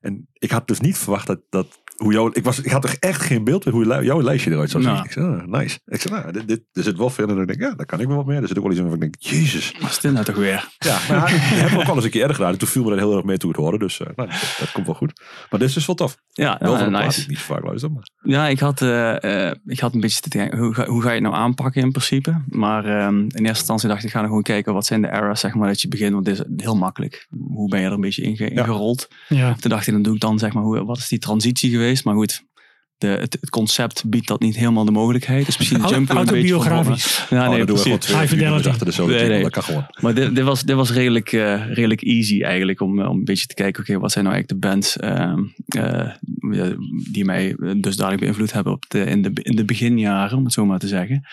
En 0.00 0.28
ik 0.32 0.50
had 0.50 0.68
dus 0.68 0.80
niet 0.80 0.98
verwacht 0.98 1.26
dat, 1.26 1.40
dat 1.50 1.66
hoe 2.02 2.12
jouw, 2.12 2.30
ik, 2.32 2.44
was, 2.44 2.60
ik 2.60 2.70
had 2.70 2.82
toch 2.82 2.92
echt 2.92 3.20
geen 3.22 3.44
beeld 3.44 3.62
van 3.62 3.72
hoe 3.72 4.04
jouw 4.04 4.22
lijstje 4.22 4.50
eruit 4.50 4.70
zou 4.70 4.82
zien. 4.82 4.92
Nou. 4.92 5.04
Ik 5.04 5.12
zei, 5.12 5.26
ah, 5.26 5.46
nice. 5.46 5.78
Ik 5.86 6.00
zei, 6.00 6.14
nou, 6.14 6.32
dit, 6.32 6.48
dit, 6.48 6.60
er 6.72 6.82
zit 6.82 6.96
wel 6.96 7.10
veel 7.10 7.28
in. 7.28 7.34
En 7.36 7.40
ik 7.40 7.46
denk, 7.46 7.60
ja, 7.60 7.74
daar 7.74 7.86
kan 7.86 8.00
ik 8.00 8.06
wel 8.06 8.16
wat 8.16 8.26
meer. 8.26 8.40
Er 8.42 8.48
zit 8.48 8.56
ook 8.56 8.62
wel 8.62 8.72
iets 8.72 8.80
in 8.80 8.88
waarvan 8.88 9.06
ik 9.06 9.12
denk, 9.20 9.32
jezus. 9.34 9.74
Wat 9.80 9.90
is 9.90 9.98
dit 10.00 10.12
nou 10.12 10.24
toch 10.24 10.36
weer? 10.36 10.68
Ja, 10.78 10.98
maar 11.08 11.32
ik 11.34 11.40
heb 11.70 11.78
ook 11.80 11.86
al 11.88 11.94
eens 11.94 12.04
een 12.04 12.10
keer 12.10 12.20
eerder 12.20 12.36
gedaan. 12.36 12.52
En 12.52 12.58
toen 12.58 12.68
viel 12.68 12.82
me 12.84 12.90
dat 12.90 12.98
heel 12.98 13.16
erg 13.16 13.24
mee 13.24 13.36
toen 13.36 13.50
het 13.50 13.58
hoorde. 13.58 13.78
Dus 13.78 14.00
eh, 14.00 14.06
nou, 14.16 14.28
dat, 14.28 14.56
dat 14.58 14.72
komt 14.72 14.86
wel 14.86 14.94
goed. 14.94 15.20
Maar 15.50 15.60
dit 15.60 15.68
is 15.68 15.74
dus 15.74 15.86
wel 15.86 15.96
tof. 15.96 16.16
Ja, 16.30 16.56
Wel 16.60 16.72
ja, 16.72 16.76
van 16.78 16.86
een 16.86 16.92
plaat 16.92 17.00
die 17.02 17.08
nice. 17.10 17.20
ik 17.22 17.28
niet 17.28 17.38
zo 17.38 17.54
vaak 17.54 17.64
luister. 17.64 17.90
Maar 17.92 18.08
Ja, 18.22 18.48
ik 18.48 18.58
had, 18.60 18.82
eh, 18.82 19.46
eh, 19.48 19.56
ik 19.66 19.80
had 19.80 19.94
een 19.94 20.00
beetje 20.00 20.20
te 20.20 20.28
denken, 20.28 20.58
hoe 20.58 20.74
ga, 20.74 20.86
hoe 20.86 21.02
ga 21.02 21.08
je 21.08 21.14
het 21.14 21.22
nou 21.22 21.34
aanpakken 21.34 21.82
in 21.82 21.90
principe? 21.90 22.42
Maar 22.48 22.84
ehm, 22.84 23.18
in 23.18 23.28
eerste 23.28 23.46
instantie 23.48 23.88
dacht 23.88 24.00
ik, 24.00 24.06
ik 24.06 24.12
ga 24.12 24.22
gewoon 24.22 24.42
kijken, 24.42 24.72
wat 24.74 24.86
zijn 24.86 25.00
de 25.02 25.08
errors, 25.08 25.40
zeg 25.40 25.54
maar, 25.54 25.68
dat 25.68 25.80
je 25.80 25.88
begint. 25.88 26.12
Want 26.12 26.24
dit 26.24 26.34
is 26.38 26.44
heel 26.64 26.76
makkelijk. 26.76 27.26
Hoe 27.48 27.68
ben 27.68 27.80
je 27.80 27.86
er 27.86 27.92
een 27.92 28.00
beetje 28.00 28.22
inge- 28.22 28.44
Ja. 28.44 28.50
ingerold? 28.50 29.08
Ja. 29.28 29.54
Toen 29.54 29.70
dacht 29.70 29.86
ik, 29.86 29.92
dan 29.92 30.02
doe 30.02 30.14
ik 30.14 30.20
dan, 30.20 30.38
zeg 30.38 30.52
maar, 30.52 30.62
hoe, 30.62 30.84
wat 30.84 30.96
is 30.98 31.08
die 31.08 31.18
transitie 31.18 31.70
geweest? 31.70 31.88
Maar 32.02 32.14
goed, 32.14 32.44
de, 32.98 33.06
het, 33.06 33.36
het 33.40 33.50
concept 33.50 34.08
biedt 34.08 34.26
dat 34.26 34.40
niet 34.40 34.56
helemaal 34.56 34.84
de 34.84 34.90
mogelijkheid. 34.90 35.46
Dus 35.46 35.58
misschien 35.58 35.80
jumpen 35.80 36.14
we 36.14 36.20
een 36.20 36.26
beetje 36.26 36.52
Autobiografisch. 36.52 37.26
Ja, 37.30 37.42
oh, 37.42 37.48
nee, 37.48 37.58
dan 37.58 37.66
doen 37.66 37.84
we 37.84 37.90
High 37.90 38.20
uur 38.20 38.26
fidelity. 38.28 38.68
achter 38.68 38.86
de 38.86 38.92
Nee, 38.96 39.08
jingle. 39.08 39.28
nee. 39.28 39.42
Dat 39.42 39.52
kan 39.52 39.62
gewoon. 39.62 39.86
Maar 40.00 40.14
dit, 40.14 40.34
dit 40.34 40.44
was, 40.44 40.62
dit 40.62 40.76
was 40.76 40.92
redelijk, 40.92 41.32
eh, 41.32 41.66
redelijk 41.66 42.02
easy 42.02 42.42
eigenlijk 42.42 42.80
om, 42.80 43.00
om 43.00 43.18
een 43.18 43.24
beetje 43.24 43.46
te 43.46 43.54
kijken, 43.54 43.82
oké, 43.82 43.98
wat 43.98 44.12
zijn 44.12 44.24
nou 44.24 44.36
eigenlijk 44.36 44.62
de 44.62 44.68
bands 44.68 44.96
ehm, 44.96 45.42
eh, 45.66 46.10
die 47.10 47.24
mij 47.24 47.56
dusdanig 47.80 48.18
beïnvloed 48.18 48.52
hebben 48.52 48.72
op 48.72 48.84
de, 48.88 49.04
in, 49.04 49.22
de, 49.22 49.30
in 49.42 49.56
de 49.56 49.64
beginjaren, 49.64 50.38
om 50.38 50.44
het 50.44 50.52
zo 50.52 50.66
maar 50.66 50.78
te 50.78 50.88
zeggen. 50.88 51.28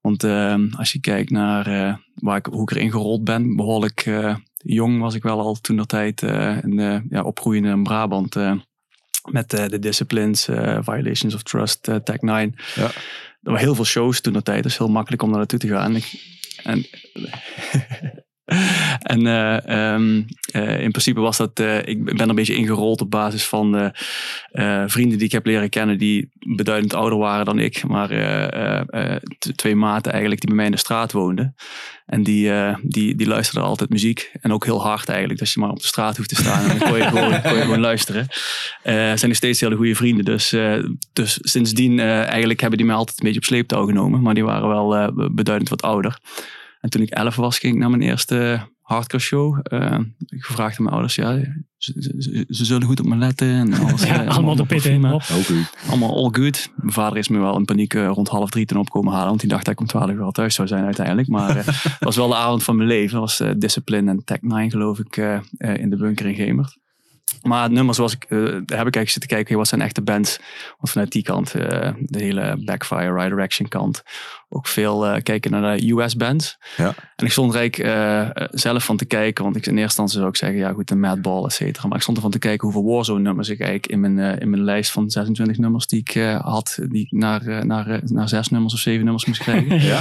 Want 0.00 0.24
ehm, 0.24 0.68
als 0.76 0.92
je 0.92 1.00
kijkt 1.00 1.30
naar 1.30 1.66
eh, 1.66 1.94
waar 2.14 2.36
ik, 2.36 2.46
hoe 2.46 2.62
ik 2.62 2.70
erin 2.70 2.90
gerold 2.90 3.24
ben, 3.24 3.56
behoorlijk 3.56 4.00
eh, 4.06 4.34
jong 4.56 5.00
was 5.00 5.14
ik 5.14 5.22
wel 5.22 5.40
al 5.40 5.54
toen 5.54 5.76
dat 5.76 5.88
tijd 5.88 6.22
eh, 6.22 6.62
in, 6.62 6.78
eh, 6.78 6.98
ja, 7.08 7.22
opgroeiende 7.22 7.68
in 7.68 7.82
Brabant. 7.82 8.36
Met 9.32 9.52
eh, 9.52 9.66
de 9.66 9.78
Disciplines, 9.78 10.48
eh, 10.48 10.78
Violations 10.82 11.34
of 11.34 11.42
Trust, 11.42 11.88
eh, 11.88 11.96
Tech 11.96 12.20
9. 12.20 12.54
Ja. 12.74 12.84
Er 12.84 13.52
waren 13.52 13.60
heel 13.60 13.74
veel 13.74 13.84
shows 13.84 14.20
toen 14.20 14.32
dat 14.32 14.44
tijd. 14.44 14.62
Dus 14.62 14.78
heel 14.78 14.88
makkelijk 14.88 15.22
om 15.22 15.28
daar 15.28 15.38
naartoe 15.38 15.58
te 15.58 15.68
gaan. 15.68 15.96
Ik, 15.96 16.12
en 16.62 16.86
en 19.12 19.26
eh, 19.26 19.68
ehm, 19.68 20.22
eh, 20.52 20.80
in 20.80 20.90
principe 20.90 21.20
was 21.20 21.36
dat, 21.36 21.60
eh, 21.60 21.86
ik 21.86 22.04
ben 22.04 22.18
er 22.18 22.28
een 22.28 22.34
beetje 22.34 22.54
ingerold 22.54 23.00
op 23.00 23.10
basis 23.10 23.44
van 23.44 23.92
vrienden 24.86 25.18
die 25.18 25.26
ik 25.26 25.32
heb 25.32 25.46
leren 25.46 25.68
kennen 25.68 25.98
die 25.98 26.28
beduidend 26.56 26.94
ouder 26.94 27.18
waren 27.18 27.44
dan 27.44 27.58
ik. 27.58 27.84
Maar 27.86 28.08
twee 29.54 29.74
maten 29.74 30.12
eigenlijk 30.12 30.40
die 30.40 30.48
bij 30.48 30.56
mij 30.56 30.66
in 30.66 30.72
de 30.72 30.78
straat 30.78 31.12
woonden. 31.12 31.54
En 32.06 32.22
die, 32.22 32.50
die, 32.82 33.14
die 33.14 33.26
luisterden 33.26 33.68
altijd 33.68 33.90
muziek. 33.90 34.30
En 34.40 34.52
ook 34.52 34.64
heel 34.64 34.82
hard 34.82 35.08
eigenlijk. 35.08 35.38
Dat 35.38 35.52
je 35.52 35.60
maar 35.60 35.70
op 35.70 35.80
de 35.80 35.86
straat 35.86 36.16
hoeft 36.16 36.28
te 36.28 36.34
staan. 36.34 36.70
En 36.70 36.78
dan 36.78 36.88
kon 36.88 36.98
je 36.98 37.04
gewoon, 37.12 37.42
kon 37.42 37.54
je 37.54 37.62
gewoon 37.62 37.80
luisteren. 37.80 38.26
Zijn 38.82 39.18
nog 39.20 39.36
steeds 39.36 39.60
hele 39.60 39.76
goede 39.76 39.94
vrienden. 39.94 40.24
Dus, 40.24 40.54
dus 41.12 41.38
sindsdien 41.40 42.00
eigenlijk 42.00 42.60
hebben 42.60 42.78
die 42.78 42.86
mij 42.86 42.96
altijd 42.96 43.18
een 43.18 43.24
beetje 43.24 43.40
op 43.40 43.46
sleeptouw 43.46 43.86
genomen. 43.86 44.22
Maar 44.22 44.34
die 44.34 44.44
waren 44.44 44.68
wel 44.68 45.12
beduidend 45.32 45.68
wat 45.68 45.82
ouder. 45.82 46.18
En 46.86 46.92
toen 46.92 47.02
ik 47.02 47.10
elf 47.10 47.36
was, 47.36 47.58
ging 47.58 47.74
ik 47.74 47.80
naar 47.80 47.90
mijn 47.90 48.02
eerste 48.02 48.60
hardcore 48.80 49.22
show. 49.22 49.58
Eh, 49.62 49.98
ik 50.26 50.44
gevraagd 50.44 50.76
aan 50.78 50.82
mijn 50.84 50.94
ouders, 50.94 51.14
ja, 51.14 51.38
ze, 51.76 51.92
ze, 52.18 52.44
ze 52.48 52.64
zullen 52.64 52.86
goed 52.86 53.00
op 53.00 53.06
me 53.06 53.16
letten. 53.16 53.48
En 53.48 53.74
alles, 53.80 54.02
Ja, 54.02 54.24
eh, 54.24 54.28
allemaal 54.36 54.56
de 54.56 54.66
pit 54.66 54.84
in. 54.84 55.00
parfum, 55.00 55.34
Hop. 55.34 55.38
Oké. 55.40 55.68
allemaal 55.90 56.16
all 56.16 56.28
good. 56.42 56.70
Mijn 56.76 56.92
vader 56.92 57.18
is 57.18 57.28
me 57.28 57.38
wel 57.38 57.56
in 57.56 57.64
paniek 57.64 57.94
eh, 57.94 58.06
rond 58.08 58.28
half 58.28 58.50
drie 58.50 58.66
ten 58.66 58.76
opkomen 58.76 59.12
halen. 59.12 59.28
Want 59.28 59.40
die 59.40 59.48
dacht 59.48 59.64
dat 59.64 59.74
ik 59.74 59.80
om 59.80 59.86
twaalf 59.86 60.10
uur 60.10 60.22
al 60.22 60.30
thuis 60.32 60.54
zou 60.54 60.68
zijn 60.68 60.84
uiteindelijk. 60.84 61.28
Maar 61.28 61.56
eh, 61.56 61.66
het 61.66 61.96
was 61.98 62.16
wel 62.16 62.28
de 62.28 62.36
avond 62.36 62.62
van 62.62 62.76
mijn 62.76 62.88
leven. 62.88 63.20
Het 63.20 63.36
was 63.36 63.40
eh, 63.40 63.50
Discipline 63.56 64.10
en 64.10 64.22
Tech 64.24 64.42
9 64.42 64.70
geloof 64.70 64.98
ik 64.98 65.16
eh, 65.16 65.36
eh, 65.58 65.76
in 65.76 65.90
de 65.90 65.96
bunker 65.96 66.26
in 66.26 66.34
Gemert. 66.34 66.78
Maar 67.42 67.62
het 67.62 67.72
nummer 67.72 67.94
zoals 67.94 68.12
ik, 68.12 68.24
eh, 68.24 68.38
heb 68.52 68.62
ik 68.62 68.72
eigenlijk 68.74 69.10
zitten 69.10 69.30
kijken. 69.30 69.56
Wat 69.56 69.68
zijn 69.68 69.80
echte 69.80 70.02
bands? 70.02 70.38
Want 70.78 70.90
vanuit 70.90 71.12
die 71.12 71.22
kant, 71.22 71.54
eh, 71.54 71.92
de 71.98 72.22
hele 72.22 72.62
Backfire, 72.64 73.12
Right 73.12 73.28
Direction 73.28 73.68
kant. 73.68 74.02
Ook 74.48 74.66
veel 74.66 75.06
eh, 75.06 75.22
kijken 75.22 75.50
naar 75.50 75.76
de 75.76 75.90
US 75.90 76.16
bands. 76.16 76.58
Ja. 76.76 76.94
En 77.16 77.24
ik 77.24 77.32
stond 77.32 77.54
er 77.54 77.60
eigenlijk 77.60 78.50
zelf 78.50 78.84
van 78.84 78.96
te 78.96 79.04
kijken. 79.04 79.44
Want 79.44 79.56
ik 79.56 79.66
in 79.66 79.78
eerste 79.78 79.82
instantie 79.82 80.16
zou 80.16 80.28
ik 80.28 80.36
zeggen, 80.36 80.58
ja 80.58 80.72
goed, 80.72 80.88
de 80.88 80.96
Madball, 80.96 81.44
et 81.44 81.52
cetera. 81.52 81.86
Maar 81.86 81.96
ik 81.96 82.02
stond 82.02 82.16
ervan 82.16 82.32
te 82.32 82.38
kijken 82.38 82.68
hoeveel 82.68 82.94
Warzone 82.94 83.20
nummers 83.20 83.48
ik 83.48 83.60
eigenlijk 83.60 83.92
in 83.92 84.00
mijn, 84.00 84.38
in 84.38 84.50
mijn 84.50 84.64
lijst 84.64 84.90
van 84.90 85.10
26 85.10 85.58
nummers 85.58 85.86
die 85.86 86.00
ik 86.00 86.22
had. 86.42 86.78
Die 86.88 87.02
ik 87.02 87.10
naar, 87.10 87.66
naar, 87.66 88.00
naar 88.04 88.28
zes 88.28 88.48
nummers 88.48 88.74
of 88.74 88.80
zeven 88.80 89.04
nummers 89.04 89.24
moest 89.24 89.42
krijgen. 89.42 89.80
Ja. 89.86 90.00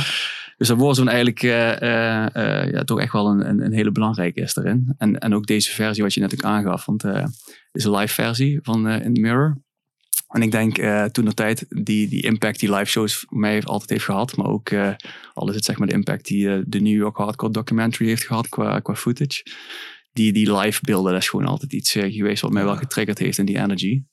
Dus 0.58 0.68
dat 0.68 0.78
Warzone 0.78 1.10
eigenlijk 1.10 1.44
eh, 1.44 1.82
eh, 1.82 2.36
eh, 2.36 2.72
ja, 2.72 2.84
toch 2.84 3.00
echt 3.00 3.12
wel 3.12 3.28
een, 3.28 3.62
een, 3.66 3.74
hele 3.74 3.92
belangrijke 3.92 4.42
is 4.42 4.56
erin. 4.56 4.94
En, 4.98 5.20
en 5.20 5.34
ook 5.34 5.46
deze 5.46 5.72
versie 5.72 6.04
wat 6.04 6.14
je 6.14 6.20
net 6.20 6.34
ook 6.34 6.44
aangaf. 6.44 6.86
Want 6.86 7.04
is 7.72 7.84
een 7.84 7.96
live 7.96 8.14
versie 8.14 8.60
van 8.62 8.90
In 8.90 9.14
the 9.14 9.22
Mirror. 9.22 9.58
En 10.36 10.42
ik 10.42 10.52
denk 10.52 10.76
toen 11.12 11.26
de 11.26 11.34
tijd 11.34 11.66
die, 11.70 12.08
die 12.08 12.24
impact 12.24 12.60
die 12.60 12.74
live 12.74 12.86
shows 12.86 13.16
voor 13.16 13.38
mij 13.38 13.64
altijd 13.64 13.90
heeft 13.90 14.04
gehad. 14.04 14.36
Maar 14.36 14.48
ook 14.48 14.70
eh, 14.70 14.94
al 15.34 15.50
is 15.50 15.56
het 15.56 15.66
zeg 15.66 15.78
maar 15.78 15.88
de 15.88 15.94
impact 15.94 16.26
die 16.26 16.64
de 16.70 16.82
New 16.82 16.96
York 16.96 17.18
Hardcore 17.18 17.52
documentary 17.52 18.08
heeft 18.08 18.26
gehad 18.26 18.50
qua, 18.50 18.80
qua 18.80 18.96
footage. 18.96 19.44
Die, 20.16 20.34
die 20.34 20.58
live 20.58 20.80
beelden, 20.82 21.12
dat 21.12 21.22
is 21.22 21.30
gewoon 21.30 21.46
altijd 21.46 21.74
iets 21.74 21.96
eh, 21.96 22.14
geweest 22.14 22.42
wat 22.42 22.52
mij 22.52 22.64
wel 22.64 22.76
getriggerd 22.76 23.20
heeft 23.20 23.38
in 23.38 23.46
die 23.46 23.58
energy. 23.58 24.04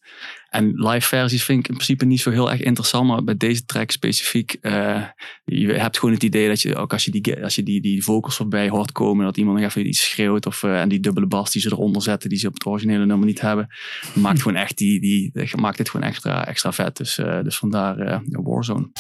En 0.48 0.72
live 0.74 1.08
versies 1.08 1.44
vind 1.44 1.58
ik 1.58 1.68
in 1.68 1.74
principe 1.74 2.04
niet 2.04 2.20
zo 2.20 2.30
heel 2.30 2.50
erg 2.50 2.60
interessant. 2.60 3.08
Maar 3.08 3.24
bij 3.24 3.36
deze 3.36 3.64
track 3.64 3.90
specifiek, 3.90 4.56
eh, 4.60 5.02
je 5.44 5.72
hebt 5.72 5.98
gewoon 5.98 6.14
het 6.14 6.22
idee 6.22 6.48
dat 6.48 6.60
je 6.60 6.76
ook 6.76 6.92
als 6.92 7.04
je 7.04 7.10
die, 7.10 7.42
als 7.42 7.54
je 7.54 7.62
die, 7.62 7.80
die 7.80 8.04
vocals 8.04 8.36
voorbij 8.36 8.68
hoort 8.68 8.92
komen, 8.92 9.24
dat 9.24 9.36
iemand 9.36 9.58
nog 9.58 9.66
even 9.66 9.86
iets 9.86 10.10
schreeuwt. 10.10 10.46
Of, 10.46 10.62
eh, 10.62 10.80
en 10.80 10.88
die 10.88 11.00
dubbele 11.00 11.26
bas 11.26 11.50
die 11.50 11.62
ze 11.62 11.72
eronder 11.72 12.02
zetten, 12.02 12.28
die 12.28 12.38
ze 12.38 12.46
op 12.46 12.54
het 12.54 12.66
originele 12.66 13.06
nummer 13.06 13.26
niet 13.26 13.40
hebben. 13.40 13.68
Maakt 14.14 14.42
gewoon 14.42 14.56
echt 14.56 14.76
die, 14.76 15.00
die, 15.00 15.32
maakt 15.56 15.78
het 15.78 15.90
gewoon 15.90 16.06
extra, 16.06 16.46
extra 16.46 16.72
vet. 16.72 16.96
Dus, 16.96 17.18
eh, 17.18 17.42
dus 17.42 17.56
vandaar 17.56 17.98
eh, 17.98 18.18
Warzone. 18.24 18.90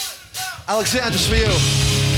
Alexander 0.66 1.18
Swiel. 1.18 2.11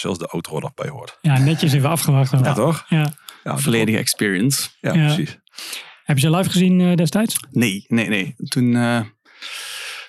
Zo 0.00 0.08
eentje 0.08 0.18
waar 0.18 0.18
zelfs 0.18 0.18
de 0.18 0.26
auto 0.26 0.58
nog 0.58 0.74
bij 0.74 0.88
hoort. 0.88 1.18
Ja, 1.20 1.38
netjes 1.38 1.72
even 1.72 1.88
afgewacht. 1.88 2.30
Ja, 2.30 2.52
toch? 2.52 2.84
Ja. 2.88 3.12
Ja, 3.44 3.58
Volledige 3.58 3.98
experience. 3.98 4.68
Ja, 4.80 4.92
Ja. 4.92 5.04
precies. 5.14 5.38
Heb 6.04 6.18
je 6.18 6.22
ze 6.26 6.36
live 6.36 6.50
gezien 6.50 6.80
eh, 6.80 6.94
destijds? 6.94 7.36
Nee, 7.50 7.84
nee, 7.88 8.08
nee. 8.08 8.34
Toen, 8.36 8.76
eh, 8.76 9.00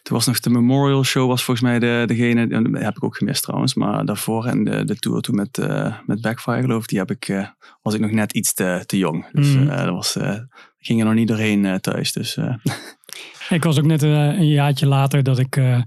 toen 0.02 0.16
was 0.16 0.26
nog 0.26 0.40
de 0.40 0.50
Memorial 0.50 1.04
Show, 1.04 1.28
was 1.28 1.44
volgens 1.44 1.66
mij 1.68 1.80
de, 1.80 2.04
degene, 2.08 2.42
en 2.56 2.64
dat 2.72 2.82
heb 2.84 2.96
ik 2.96 3.04
ook 3.04 3.18
gemist 3.18 3.44
trouwens, 3.44 3.74
maar 3.74 4.06
daarvoor 4.06 4.46
en 4.46 4.64
de, 4.64 4.84
de 4.84 4.96
tour 4.96 5.22
toen 5.22 5.36
met, 5.36 5.58
eh, 5.58 5.96
met 6.06 6.22
Backfire 6.22 6.62
geloof 6.62 6.84
ik, 6.84 6.90
die 6.90 6.98
heb 7.00 7.12
ik, 7.12 7.28
eh, 7.28 7.48
was 7.82 7.94
ik 7.94 8.00
nog 8.00 8.12
net 8.12 8.34
iets 8.34 8.54
te, 8.54 8.84
te 8.86 8.98
jong. 8.98 9.26
Dus 9.32 9.56
eh, 9.56 9.78
dat 9.78 9.90
was, 9.90 10.16
eh, 10.16 10.38
ging 10.80 11.00
er 11.00 11.06
nog 11.06 11.14
niet 11.16 11.28
doorheen 11.28 11.80
thuis. 11.82 12.12
Dus 12.12 12.38
eh, 12.38 12.56
Ik 13.58 13.64
was 13.64 13.78
ook 13.78 13.86
net 13.86 14.04
eh, 14.04 14.10
een 14.12 14.48
jaartje 14.48 14.86
later 14.88 15.24
dat 15.24 15.40
ik 15.40 15.56
eh, 15.56 15.82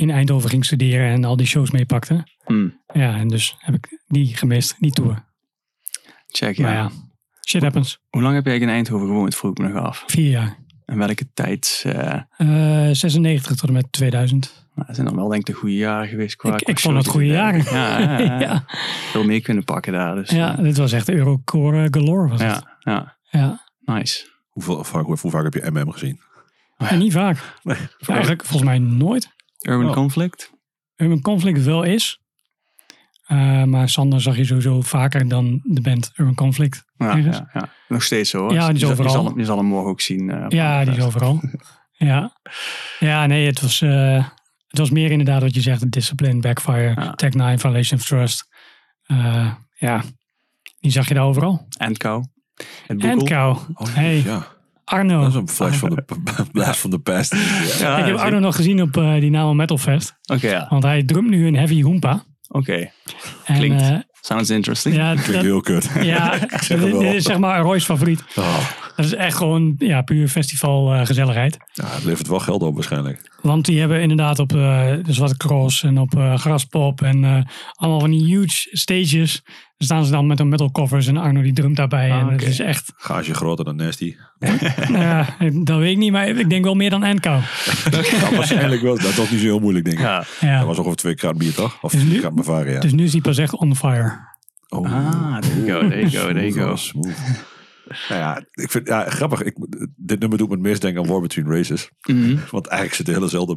in 0.00 0.10
Eindhoven 0.10 0.50
ging 0.50 0.64
studeren 0.64 1.06
en 1.10 1.24
al 1.24 1.36
die 1.36 1.46
shows 1.46 1.70
meepakte. 1.70 2.26
hmm, 2.44 2.80
Ja, 2.92 3.16
en 3.16 3.28
dus 3.28 3.54
heb 3.58 3.74
ik 3.74 4.00
die 4.06 4.36
gemist, 4.36 4.74
die 4.78 4.92
tour. 4.92 5.24
check 6.28 6.56
ja. 6.56 6.62
Maar 6.62 6.74
ja, 6.74 6.90
shit 7.48 7.62
happens. 7.62 7.98
Hoe 8.10 8.22
lang 8.22 8.34
heb 8.34 8.46
jij 8.46 8.58
in 8.58 8.68
Eindhoven 8.68 9.06
gewoond, 9.06 9.36
vroeg 9.36 9.50
ik 9.50 9.58
me 9.58 9.68
nog 9.68 9.82
af. 9.82 10.04
Vier 10.06 10.30
jaar. 10.30 10.56
En 10.86 10.98
welke 10.98 11.32
tijd, 11.34 11.82
eh 11.86 12.20
Eh 12.36 12.94
96 12.94 13.56
tot 13.56 13.68
en 13.68 13.74
met 13.74 13.92
2000. 13.92 14.66
nou, 14.74 14.86
dat 14.86 14.94
zijn 14.96 15.06
dan 15.06 15.16
wel 15.16 15.28
denk 15.28 15.40
ik 15.40 15.54
de 15.54 15.60
goede 15.60 15.76
jaren 15.76 16.08
geweest. 16.08 16.36
Qua, 16.36 16.56
Ik, 16.64 16.78
vond 16.78 16.96
het 16.96 17.06
goede 17.06 17.26
jaren. 17.26 17.64
Ja, 17.64 17.98
ja, 17.98 18.18
ja, 18.18 18.40
ja. 18.40 18.64
veel 19.12 19.24
mee 19.24 19.40
kunnen 19.40 19.64
pakken 19.64 19.92
daar. 19.92 20.14
Dus, 20.14 20.30
Ja, 20.30 20.56
eh, 20.58 20.62
dit 20.64 20.76
was 20.76 20.92
echt 20.92 21.08
Eurocore 21.08 21.88
galore. 21.90 22.28
Was 22.28 22.42
het. 22.42 22.50
ja, 22.50 22.76
ja, 22.80 23.16
Ja. 23.40 23.66
nice. 23.94 24.28
Hoeveel, 24.48 24.84
vaak, 24.84 25.04
hoe 25.04 25.16
vaak 25.30 25.42
heb 25.44 25.54
je 25.54 25.70
MM 25.70 25.90
gezien? 25.92 26.20
En 26.76 26.98
niet 26.98 27.12
vaak. 27.12 27.38
Nee. 27.62 27.76
Eigenlijk 28.06 28.44
volgens 28.44 28.68
mij 28.70 28.78
nooit. 28.78 29.28
Urban 29.68 29.86
Oh. 29.86 29.92
Conflict? 29.92 30.50
Urban 30.96 31.20
Conflict 31.20 31.62
wel 31.64 31.82
is. 31.82 32.20
Eh, 33.26 33.64
maar 33.64 33.88
Sander 33.88 34.20
zag 34.20 34.36
je 34.36 34.44
sowieso 34.44 34.80
vaker 34.80 35.28
dan 35.28 35.60
de 35.64 35.80
band 35.80 36.10
Urban 36.16 36.34
Conflict. 36.34 36.84
Ja, 36.96 37.16
ja, 37.16 37.50
ja, 37.52 37.68
nog 37.88 38.02
steeds 38.02 38.30
zo. 38.30 38.38
hoor. 38.38 38.52
Ja, 38.52 38.66
die 38.66 38.74
is 38.74 38.80
je, 38.80 38.86
zal- 38.86 38.88
je, 38.96 39.00
overal. 39.02 39.12
zal, 39.22 39.24
hem- 39.30 39.38
je 39.38 39.44
zal 39.44 39.56
hem 39.56 39.66
morgen 39.66 39.90
ook 39.90 40.00
zien. 40.00 40.30
eh, 40.30 40.44
Ja, 40.48 40.84
die 40.84 40.96
is 40.96 41.04
overal. 41.04 41.40
ja. 42.10 42.32
ja, 42.98 43.26
nee, 43.26 43.46
het 43.46 43.60
was, 43.60 43.80
eh, 43.80 44.24
het 44.68 44.78
was 44.78 44.90
meer 44.90 45.10
inderdaad 45.10 45.42
wat 45.42 45.54
je 45.54 45.60
zegt. 45.60 45.90
Discipline, 45.92 46.40
Backfire, 46.40 46.94
Ja. 47.00 47.12
Tech 47.12 47.32
9, 47.32 47.58
Violation 47.58 47.98
of 48.00 48.06
Trust. 48.06 48.48
Ja, 49.78 50.02
die 50.80 50.90
zag 50.90 51.08
je 51.08 51.14
daar 51.14 51.24
overal. 51.24 51.66
En 51.78 51.96
Cow. 51.96 52.24
Het 52.86 53.02
En. 53.04 53.24
Kou. 53.24 53.56
Oh, 53.74 53.86
Hey, 53.94 54.22
ja. 54.22 54.46
Arno. 54.90 55.20
Dat 55.20 55.28
is 55.28 55.34
een 55.34 55.48
flash 55.48 55.76
van 55.76 55.90
de, 55.90 56.04
blast 56.52 56.80
van 56.80 56.90
de. 56.90 57.00
Ja. 57.04 57.22
Ja, 57.78 57.98
ik 57.98 58.04
heb. 58.04 58.16
Arno 58.16 58.38
nog 58.38 58.56
gezien 58.56 58.82
op 58.82 58.96
eh 58.96 59.20
die 59.20 59.30
Namo 59.30 59.54
Metal 59.54 59.78
Fest. 59.78 60.14
Oké, 60.32 60.50
ja. 60.50 60.66
Want 60.68 60.82
hij 60.82 61.02
drumt 61.02 61.30
nu 61.30 61.46
een 61.46 61.56
heavy 61.56 61.82
hoompa. 61.82 62.24
Oké. 62.48 62.90
Klinkt. 63.44 63.82
eh, 63.82 63.96
Sounds 64.20 64.50
interesting. 64.50 64.94
ja, 64.94 65.10
Klinkt 65.12 65.32
dat, 65.32 65.42
heel 65.42 65.60
kut. 65.60 65.90
ja 66.02 66.38
dit, 66.68 67.02
is 67.02 67.24
zeg 67.24 67.38
maar 67.38 67.60
Roy's 67.60 67.84
favoriet. 67.84 68.24
Oh. 68.36 68.58
Dat 68.96 69.04
is 69.04 69.14
echt 69.14 69.36
gewoon 69.36 69.74
ja, 69.78 70.02
puur 70.02 70.28
festival 70.28 70.94
eh, 70.94 71.06
gezelligheid. 71.06 71.56
Ja, 71.72 71.84
het 71.86 72.04
levert 72.04 72.26
wel 72.28 72.38
geld 72.38 72.62
op 72.62 72.74
waarschijnlijk. 72.74 73.38
Want 73.42 73.64
die 73.64 73.78
hebben 73.80 74.00
inderdaad 74.00 74.38
op 74.38 74.52
eh, 74.52 74.58
de 75.02 75.12
Zwarte 75.12 75.36
Cross 75.36 75.82
en 75.82 75.98
op 75.98 76.14
eh, 76.18 76.34
Graspop 76.38 77.02
en 77.02 77.24
eh, 77.24 77.42
allemaal 77.74 78.00
van 78.00 78.10
die 78.10 78.24
huge 78.36 78.68
stages. 78.70 79.42
Staan 79.78 80.04
ze 80.04 80.10
dan 80.10 80.26
met 80.26 80.40
een 80.40 80.48
metal 80.48 80.70
covers 80.70 81.06
en 81.06 81.16
Arno 81.16 81.42
die 81.42 81.52
drumt 81.52 81.76
daarbij. 81.76 82.10
Ah, 82.10 82.18
en 82.18 82.24
oké. 82.24 82.32
het 82.34 82.42
is 82.42 82.58
echt, 82.58 82.92
Gage 82.96 83.34
groter 83.34 83.64
dan 83.64 83.76
Nasty. 83.76 84.14
Ja, 84.88 85.36
dat 85.62 85.78
weet 85.78 85.90
ik 85.90 85.96
niet, 85.98 86.12
maar 86.12 86.28
ik 86.28 86.50
denk 86.50 86.64
wel 86.64 86.74
meer 86.74 86.90
dan 86.90 87.04
Enko. 87.04 87.30
Ja, 87.30 88.30
waarschijnlijk 88.36 88.82
wel. 88.82 88.98
Dat 88.98 89.14
was 89.14 89.30
niet 89.30 89.40
zo 89.40 89.46
heel 89.46 89.58
moeilijk, 89.60 89.84
denk 89.84 89.98
ik. 89.98 90.04
Ja. 90.04 90.24
Ja. 90.40 90.58
Dat 90.58 90.66
was 90.66 90.78
ongeveer 90.78 90.96
twee 90.96 91.14
kraat 91.14 91.38
bier, 91.38 91.54
toch? 91.54 91.78
Of 91.82 91.92
vier 91.92 92.04
nu- 92.04 92.18
kraat 92.18 92.34
Bavaria. 92.34 92.80
Dus 92.80 92.92
nu 92.92 93.04
is 93.04 93.12
hij 93.12 93.20
pas 93.20 93.38
echt 93.38 93.52
on 93.56 93.76
fire. 93.76 94.28
Oh. 94.68 94.92
Ah, 94.92 95.38
there 95.38 95.64
you 95.64 95.80
go, 95.80 95.88
there 95.88 96.00
you 96.00 96.10
go, 96.10 96.32
there 96.32 96.48
you 96.48 96.52
go. 96.52 96.76
Smooth, 96.76 97.16
nou 98.08 98.20
ja, 98.20 98.44
ik 98.52 98.70
vind 98.70 98.86
ja, 98.88 99.04
grappig. 99.10 99.42
Ik, 99.42 99.54
dit 99.96 100.20
nummer 100.20 100.38
doet 100.38 100.48
me 100.48 100.54
het 100.54 100.62
meest 100.62 100.80
denken 100.82 101.02
aan 101.02 101.08
War 101.08 101.20
Between 101.20 101.46
Races. 101.46 101.90
Mhm. 102.08 102.36
Want 102.50 102.66
eigenlijk 102.66 102.96
zit 102.96 103.06
de 103.06 103.12
helezelfde 103.12 103.56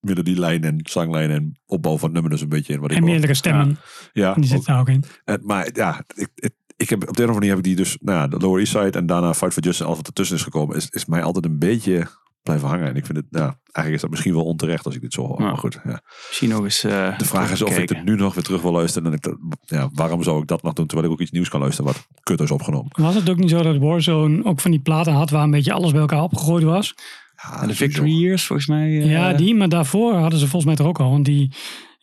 melodielijn 0.00 0.64
en 0.64 0.80
zanglijn 0.82 1.30
en 1.30 1.60
opbouw 1.66 1.92
van 1.98 2.04
het 2.04 2.12
nummer 2.12 2.30
dus 2.30 2.40
een 2.40 2.48
beetje 2.48 2.72
in. 2.72 2.80
Wat 2.80 2.90
ik 2.90 2.96
En 2.96 3.04
meerdere 3.04 3.34
stemmen, 3.34 3.78
Ja, 4.12 4.34
die 4.34 4.42
ook. 4.42 4.48
zitten 4.48 4.72
daar 4.72 4.80
ook 4.80 4.88
in. 4.88 5.04
En, 5.24 5.40
maar 5.44 5.68
ja, 5.72 6.04
ik, 6.14 6.28
ik, 6.34 6.52
ik 6.82 6.90
heb, 6.90 7.08
op 7.08 7.16
de 7.16 7.22
een 7.22 7.28
of 7.28 7.34
andere 7.34 7.38
manier 7.38 7.48
heb 7.48 7.58
ik 7.58 7.64
die 7.64 7.76
dus, 7.76 7.96
nou 8.00 8.18
ja, 8.18 8.26
de 8.28 8.36
Lower 8.36 8.58
East 8.58 8.72
Side 8.72 8.98
en 8.98 9.06
daarna 9.06 9.34
Fight 9.34 9.52
for 9.52 9.62
Justice 9.62 9.80
en 9.80 9.84
alles 9.86 9.96
wat 9.98 10.06
ertussen 10.06 10.36
is 10.36 10.42
gekomen, 10.42 10.76
is, 10.76 10.88
is 10.88 11.04
mij 11.06 11.22
altijd 11.22 11.44
een 11.44 11.58
beetje 11.58 12.06
blijven 12.42 12.68
hangen. 12.68 12.88
En 12.88 12.96
ik 12.96 13.06
vind 13.06 13.18
het, 13.18 13.26
ja, 13.30 13.40
eigenlijk 13.62 13.94
is 13.94 14.00
dat 14.00 14.10
misschien 14.10 14.34
wel 14.34 14.44
onterecht 14.44 14.84
als 14.86 14.94
ik 14.94 15.00
dit 15.00 15.12
zo 15.12 15.26
hoor. 15.26 15.40
Ja. 15.40 15.46
Maar 15.46 15.56
goed, 15.58 15.80
ja. 15.84 16.00
Misschien 16.28 16.48
nog 16.48 16.62
eens. 16.64 16.84
eh, 16.84 17.18
De 17.18 17.24
vraag 17.24 17.50
is 17.50 17.62
of 17.62 17.78
ik 17.78 17.88
het 17.88 18.04
nu 18.04 18.16
nog 18.16 18.34
weer 18.34 18.44
terug 18.44 18.62
wil 18.62 18.72
luisteren. 18.72 19.12
En 19.12 19.18
ik, 19.22 19.36
ja, 19.64 19.88
waarom 19.92 20.22
zou 20.22 20.40
ik 20.42 20.46
dat 20.48 20.62
nog 20.62 20.72
doen 20.72 20.86
terwijl 20.86 21.08
ik 21.08 21.14
ook 21.14 21.20
iets 21.20 21.30
nieuws 21.30 21.48
kan 21.48 21.60
luisteren 21.60 21.92
wat 21.92 22.06
kut 22.22 22.40
is 22.40 22.50
opgenomen? 22.50 22.90
Was 22.92 23.14
het 23.14 23.30
ook 23.30 23.36
niet 23.38 23.50
zo 23.50 23.62
dat 23.62 23.76
Warzone 23.76 24.44
ook 24.44 24.60
van 24.60 24.70
die 24.70 24.80
platen 24.80 25.12
had 25.12 25.30
waar 25.30 25.42
een 25.42 25.50
beetje 25.50 25.72
alles 25.72 25.90
bij 25.92 26.00
elkaar 26.00 26.22
opgegooven 26.22 26.66
was? 26.68 26.94
Ja, 27.42 27.62
En 27.62 27.68
de. 27.68 27.74
Victory 27.74 28.10
Years, 28.20 28.44
volgens 28.44 28.68
mij. 28.68 28.86
eh, 29.00 29.10
Ja, 29.10 29.32
die, 29.32 29.54
maar 29.54 29.68
daarvoor 29.68 30.14
hadden 30.14 30.38
ze 30.38 30.44
volgens 30.48 30.64
mij 30.64 30.74
toch 30.74 30.86
ook 30.86 31.00
al. 31.00 31.10
Want 31.10 31.24
die, 31.24 31.52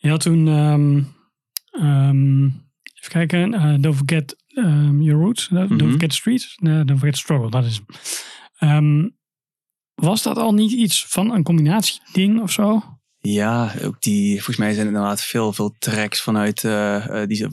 die 0.00 0.10
had 0.10 0.20
toen, 0.20 0.48
ehm, 0.48 1.02
ehm, 1.84 2.44
even 2.44 3.10
kijken, 3.12 3.54
eh, 3.54 3.74
Don't 3.80 3.96
Forget 3.96 4.36
ehm, 4.54 5.00
Your 5.02 5.20
Roots, 5.22 5.48
eh, 5.48 5.54
Don't 5.56 5.80
Mhm. 5.80 5.90
Forget 5.90 6.12
Streets, 6.14 6.56
nee, 6.60 6.84
Don't 6.84 6.98
Forget 6.98 7.16
Struggle, 7.18 7.50
dat 7.50 7.64
is. 7.64 7.80
Ehm, 8.58 9.08
was 9.94 10.22
dat 10.22 10.36
al 10.36 10.52
niet 10.54 10.72
iets 10.72 11.06
van 11.06 11.30
een 11.32 11.42
combinatieding 11.42 12.40
of 12.40 12.50
zo? 12.52 12.98
Ja, 13.22 13.72
ook 13.84 14.02
die, 14.02 14.34
volgens 14.34 14.56
mij 14.56 14.72
zijn 14.72 14.86
er 14.86 14.92
inderdaad 14.92 15.20
veel, 15.20 15.52
veel 15.52 15.74
tracks 15.78 16.20
vanuit 16.20 16.62
uh, 16.62 17.06
die, 17.26 17.48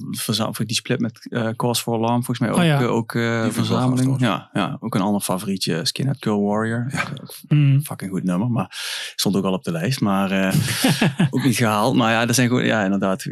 die 0.65 0.75
split 0.75 0.99
met 0.99 1.27
uh, 1.29 1.49
Cause 1.55 1.81
for 1.81 1.93
Alarm, 1.93 2.23
volgens 2.23 2.39
mij 2.39 2.49
ook, 2.49 2.57
Oh 2.57 2.63
ja. 2.63 2.81
uh, 2.81 2.91
ook 2.91 3.13
uh, 3.13 3.49
verzameling. 3.49 4.19
ja, 4.19 4.49
ja, 4.53 4.77
ook 4.79 4.95
een 4.95 5.01
ander 5.01 5.21
favorietje, 5.21 5.85
Skinhead 5.85 6.17
Girl 6.19 6.43
Warrior. 6.43 6.87
Ja. 6.91 7.03
Mm. 7.47 7.81
Fucking 7.83 8.11
goed 8.11 8.23
nummer, 8.23 8.49
maar 8.51 8.77
stond 9.15 9.35
ook 9.35 9.43
al 9.45 9.53
op 9.53 9.63
de 9.63 9.71
lijst, 9.71 10.01
maar 10.01 10.31
uh, 10.31 10.53
ook 11.33 11.43
niet 11.43 11.55
gehaald. 11.55 11.95
Maar 11.95 12.11
ja, 12.11 12.27
er 12.27 12.33
zijn 12.33 12.47
gewoon, 12.47 12.65
ja, 12.65 12.83
inderdaad 12.83 13.25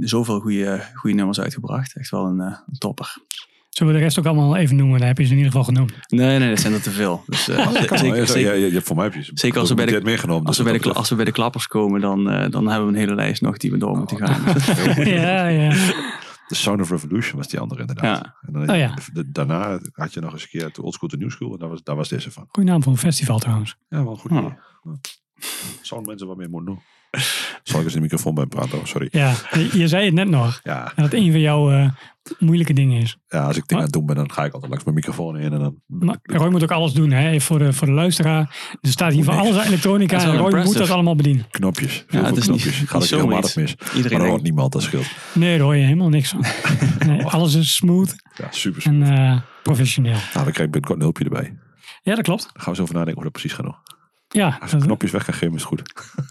zoveel 0.00 0.40
goede, 0.40 0.80
goede 0.94 1.16
nummers 1.16 1.40
uitgebracht. 1.40 1.96
Echt 1.96 2.10
wel 2.10 2.24
een, 2.24 2.40
een 2.40 2.78
topper. 2.78 3.16
Zullen 3.76 3.92
we 3.92 3.98
de 3.98 4.04
rest 4.04 4.18
ook 4.18 4.26
allemaal 4.26 4.56
even 4.56 4.76
noemen? 4.76 4.98
Dan 4.98 5.06
heb 5.08 5.18
je 5.18 5.24
ze 5.24 5.30
in 5.30 5.36
ieder 5.36 5.52
geval 5.52 5.66
genoemd. 5.66 5.92
Nee, 6.08 6.38
nee, 6.38 6.48
dat 6.48 6.60
zijn 6.60 6.72
er 6.72 6.82
te 6.82 6.90
veel. 6.90 7.22
Dus, 7.26 7.48
uh, 7.48 7.58
Oh, 7.58 7.70
zeker, 7.72 7.98
zeker, 7.98 8.26
zeker, 8.26 8.56
ja, 8.56 8.66
ja, 8.66 8.72
ja, 8.72 8.80
voor 8.80 8.96
mij 8.96 9.04
heb 9.04 9.14
je 9.14 9.30
zeker 9.34 9.60
als 9.60 9.68
we 9.68 9.74
bij 9.74 9.86
de, 9.86 10.00
meegenomen. 10.02 10.46
als, 10.46 10.56
dus 10.56 10.66
we 10.66 10.72
bij 10.72 10.80
de, 10.80 10.92
als 10.92 11.08
we 11.08 11.14
bij 11.14 11.24
de 11.24 11.32
klappers 11.32 11.66
komen, 11.66 12.00
dan, 12.00 12.32
uh, 12.32 12.48
dan 12.50 12.66
hebben 12.68 12.86
we 12.86 12.92
een 12.92 12.98
hele 12.98 13.14
lijst 13.14 13.42
nog 13.42 13.56
die 13.56 13.70
we 13.70 13.76
door 13.78 13.96
moeten 13.96 14.16
gaan. 14.16 14.42
ja, 15.04 15.46
ja. 15.46 15.70
The 16.48 16.54
Sound 16.54 16.80
of 16.80 16.90
Revolution 16.90 17.36
was 17.36 17.48
die 17.48 17.60
andere 17.60 17.80
inderdaad. 17.80 18.18
Ja. 18.24 18.34
En 18.46 18.52
dan, 18.52 18.70
Oh 18.70 18.76
ja. 18.76 18.94
de- 18.94 19.12
de- 19.12 19.30
daarna 19.30 19.80
had 19.92 20.14
je 20.14 20.20
nog 20.20 20.32
eens 20.32 20.42
een 20.42 20.48
keer 20.48 20.70
de 20.72 20.82
Old 20.82 20.94
School 20.94 21.08
to 21.08 21.16
New 21.16 21.30
School. 21.30 21.52
En 21.52 21.58
daar 21.58 21.68
was, 21.68 21.82
daar 21.82 21.96
was 21.96 22.08
deze 22.08 22.30
van. 22.30 22.44
Goeie 22.48 22.70
naam 22.70 22.82
voor 22.82 22.92
een 22.92 22.98
festival 22.98 23.38
trouwens. 23.38 23.76
Ja, 23.88 24.02
wel 24.02 24.12
een 24.12 24.18
goed. 24.18 24.30
Oh. 24.30 24.52
Zouden 25.82 26.08
mensen 26.08 26.26
wat 26.26 26.36
meer 26.36 26.50
moeten 26.50 26.74
doen. 26.74 26.82
Zal 27.62 27.78
ik 27.80 27.84
eens 27.84 27.94
in 27.94 28.00
de 28.00 28.00
microfoon 28.00 28.34
bij 28.34 28.46
praten? 28.46 28.78
Oh, 28.78 28.84
sorry. 28.84 29.08
Ja, 29.10 29.32
je, 29.72 29.88
zei 29.88 30.04
het 30.04 30.14
net 30.14 30.28
nog. 30.28 30.60
Ja, 30.62 30.92
Dat 30.96 31.12
een 31.12 31.30
van 31.30 31.40
jouw 31.40 31.70
eh, 31.70 31.88
moeilijke 32.38 32.72
dingen 32.72 33.00
is. 33.02 33.16
ja, 33.28 33.44
als 33.44 33.56
ik 33.56 33.62
dingen 33.66 33.76
aan 33.76 33.90
het 33.90 33.92
doen 33.98 34.06
ben, 34.06 34.16
dan 34.16 34.32
ga 34.32 34.44
ik 34.44 34.52
altijd 34.52 34.70
langs 34.70 34.84
mijn 34.84 34.96
microfoon 34.96 35.38
in. 35.38 35.52
En 35.52 35.58
dan, 35.58 35.76
Maar 35.86 36.18
Roy 36.22 36.48
moet 36.50 36.62
ook 36.62 36.70
alles 36.70 36.92
doen, 36.92 37.10
hè? 37.10 37.40
Voor 37.40 37.58
de, 37.58 37.72
voor 37.72 37.86
de 37.86 37.92
luisteraar. 37.92 38.56
Er 38.80 38.90
staat 38.90 39.12
hier 39.12 39.24
van 39.24 39.34
niks. 39.34 39.46
alles 39.48 39.60
aan 39.60 39.66
elektronica. 39.66 40.16
En 40.24 40.36
Roy 40.36 40.64
moet 40.64 40.78
dat 40.78 40.90
allemaal 40.90 41.16
bedienen. 41.16 41.46
knopjes. 41.50 42.04
Heel 42.08 42.20
Ja, 42.20 42.26
het 42.26 42.36
is 42.36 42.48
niet- 42.48 42.60
knopjes. 42.60 42.80
niet 42.80 42.88
Gaat 42.88 43.00
het 43.00 43.10
zomaar 43.10 43.26
helemaal 43.26 43.50
mis. 43.54 43.74
Iedereen 43.94 44.02
maar 44.10 44.20
dat 44.20 44.28
hoort 44.28 44.42
niemand, 44.42 44.72
dat 44.72 44.82
scheelt. 44.82 45.06
Nee, 45.34 45.56
daar 45.56 45.64
hoor 45.66 45.76
je 45.76 45.82
helemaal 45.84 46.08
niks 46.08 46.28
van. 46.28 46.44
Nee, 47.06 47.24
alles 47.24 47.54
is 47.54 47.74
smooth 47.74 48.14
Ja, 48.36 48.46
super. 48.50 48.86
en 48.86 49.02
eh, 49.02 49.40
professioneel. 49.62 50.12
Nou, 50.12 50.22
dan 50.32 50.42
krijg 50.42 50.58
ik 50.58 50.70
binnenkort 50.70 50.94
een 50.96 51.00
hulpje 51.02 51.24
erbij. 51.24 51.56
Ja, 52.02 52.14
dat 52.14 52.24
klopt. 52.24 52.42
Dan 52.42 52.50
gaan 52.54 52.64
we 52.64 52.70
eens 52.70 52.80
over 52.80 52.94
nadenken 52.94 53.14
hoe 53.14 53.22
dat 53.24 53.32
precies 53.32 53.52
gaat 53.52 53.64
doen. 53.64 53.74
Ja, 54.36 54.58
Als 54.60 54.72
ik 54.72 54.78
dat, 54.78 54.86
knopjes 54.86 55.10
weg 55.10 55.24
kan 55.24 55.34
geven, 55.34 55.54
is 55.54 55.60
het 55.60 55.68
goed. 55.68 55.82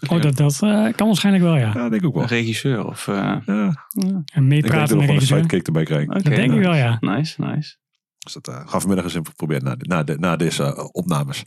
oh, 0.08 0.22
dat, 0.22 0.36
dat 0.36 0.52
eh, 0.62 0.86
kan 0.94 1.06
waarschijnlijk 1.06 1.44
wel, 1.44 1.56
ja. 1.56 1.70
Ja, 1.74 1.88
denk 1.88 1.92
ik 2.02 2.04
ook 2.04 2.14
wel. 2.14 2.22
Een 2.22 2.28
regisseur 2.28 2.86
of... 2.86 3.06
Uh, 3.06 3.14
Ja, 3.14 3.40
En 3.44 3.68
ik 3.94 4.02
denk 4.02 4.24
dat 4.24 4.42
meepraten 4.42 4.70
we 4.70 4.78
met 4.78 4.88
nog 4.88 4.88
wel 4.88 5.00
een 5.00 5.06
regisseur. 5.06 5.36
sidekick 5.38 5.66
erbij 5.66 5.84
krijgen. 5.84 6.08
Oké, 6.14 6.22
Dat 6.22 6.34
denk 6.34 6.52
ik 6.52 6.58
wel, 6.62 6.74
ja. 6.74 6.96
Nice, 7.00 7.42
nice. 7.44 7.76
Dus 8.18 8.32
dat 8.32 8.48
uh, 8.48 8.54
gaan 8.54 8.64
we 8.64 8.70
vanmiddag 8.80 9.04
eens 9.04 9.14
even 9.14 9.34
proberen 9.36 9.64
na, 9.64 9.74
na, 9.78 10.02
de, 10.02 10.16
na 10.18 10.36
deze 10.36 10.62
uh, 10.62 10.84
opnames. 10.92 11.42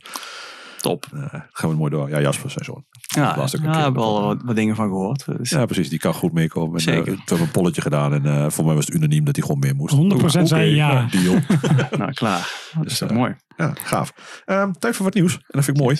Top. 0.80 1.06
Uh, 1.14 1.24
gaan 1.50 1.70
we 1.70 1.76
mooi 1.76 1.90
door. 1.90 2.08
Ja, 2.08 2.20
Jasper 2.20 2.50
zijn 2.50 2.64
zoon. 2.64 2.84
Ja, 3.00 3.36
een 3.36 3.40
ja, 3.42 3.46
keer 3.58 3.68
ik 3.68 3.84
heb 3.84 3.98
al 3.98 4.22
wat, 4.22 4.42
wat 4.44 4.56
dingen 4.56 4.76
van 4.76 4.88
gehoord. 4.88 5.24
Dus, 5.38 5.50
Ja, 5.50 5.64
precies. 5.66 5.88
Die 5.88 5.98
kan 5.98 6.14
goed 6.14 6.32
meekomen. 6.32 6.74
En, 6.74 6.80
Zeker. 6.80 6.98
uh, 7.00 7.04
we 7.04 7.22
hebben 7.24 7.46
een 7.46 7.50
polletje 7.52 7.80
gedaan. 7.80 8.12
En 8.12 8.24
uh, 8.24 8.50
voor 8.50 8.64
mij 8.64 8.74
was 8.74 8.86
het 8.86 8.94
unaniem 8.94 9.24
dat 9.24 9.36
hij 9.36 9.44
gewoon 9.44 9.60
meer 9.60 9.74
moest. 9.74 9.94
100% 9.94 9.98
Oké, 9.98 10.46
zei 10.46 10.74
ja. 10.74 10.92
nou, 10.92 11.10
deal. 11.10 11.34
nou, 11.98 12.12
klaar. 12.12 12.70
Dat 12.74 12.84
is 12.84 12.88
Dus, 12.88 12.98
toch 12.98 13.10
eh, 13.10 13.16
mooi. 13.16 13.36
ja, 13.56 13.72
gaaf. 13.82 14.42
Um, 14.46 14.72
tijd 14.78 14.96
voor 14.96 15.04
wat 15.04 15.14
nieuws. 15.14 15.34
En 15.34 15.40
dat 15.46 15.64
vind 15.64 15.76
ik 15.76 15.82
mooi. 15.82 15.96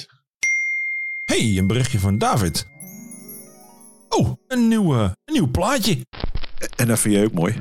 Hey, 1.30 1.58
een 1.58 1.66
berichtje 1.66 1.98
van 1.98 2.18
David. 2.18 2.68
Oh, 4.08 4.32
een 4.48 4.68
nieuw, 4.68 4.94
uh, 4.94 5.00
een 5.00 5.32
nieuw 5.32 5.50
plaatje. 5.50 6.06
En 6.76 6.86
dat 6.86 6.98
vind 6.98 7.14
jij 7.14 7.24
ook 7.24 7.32
mooi. 7.32 7.54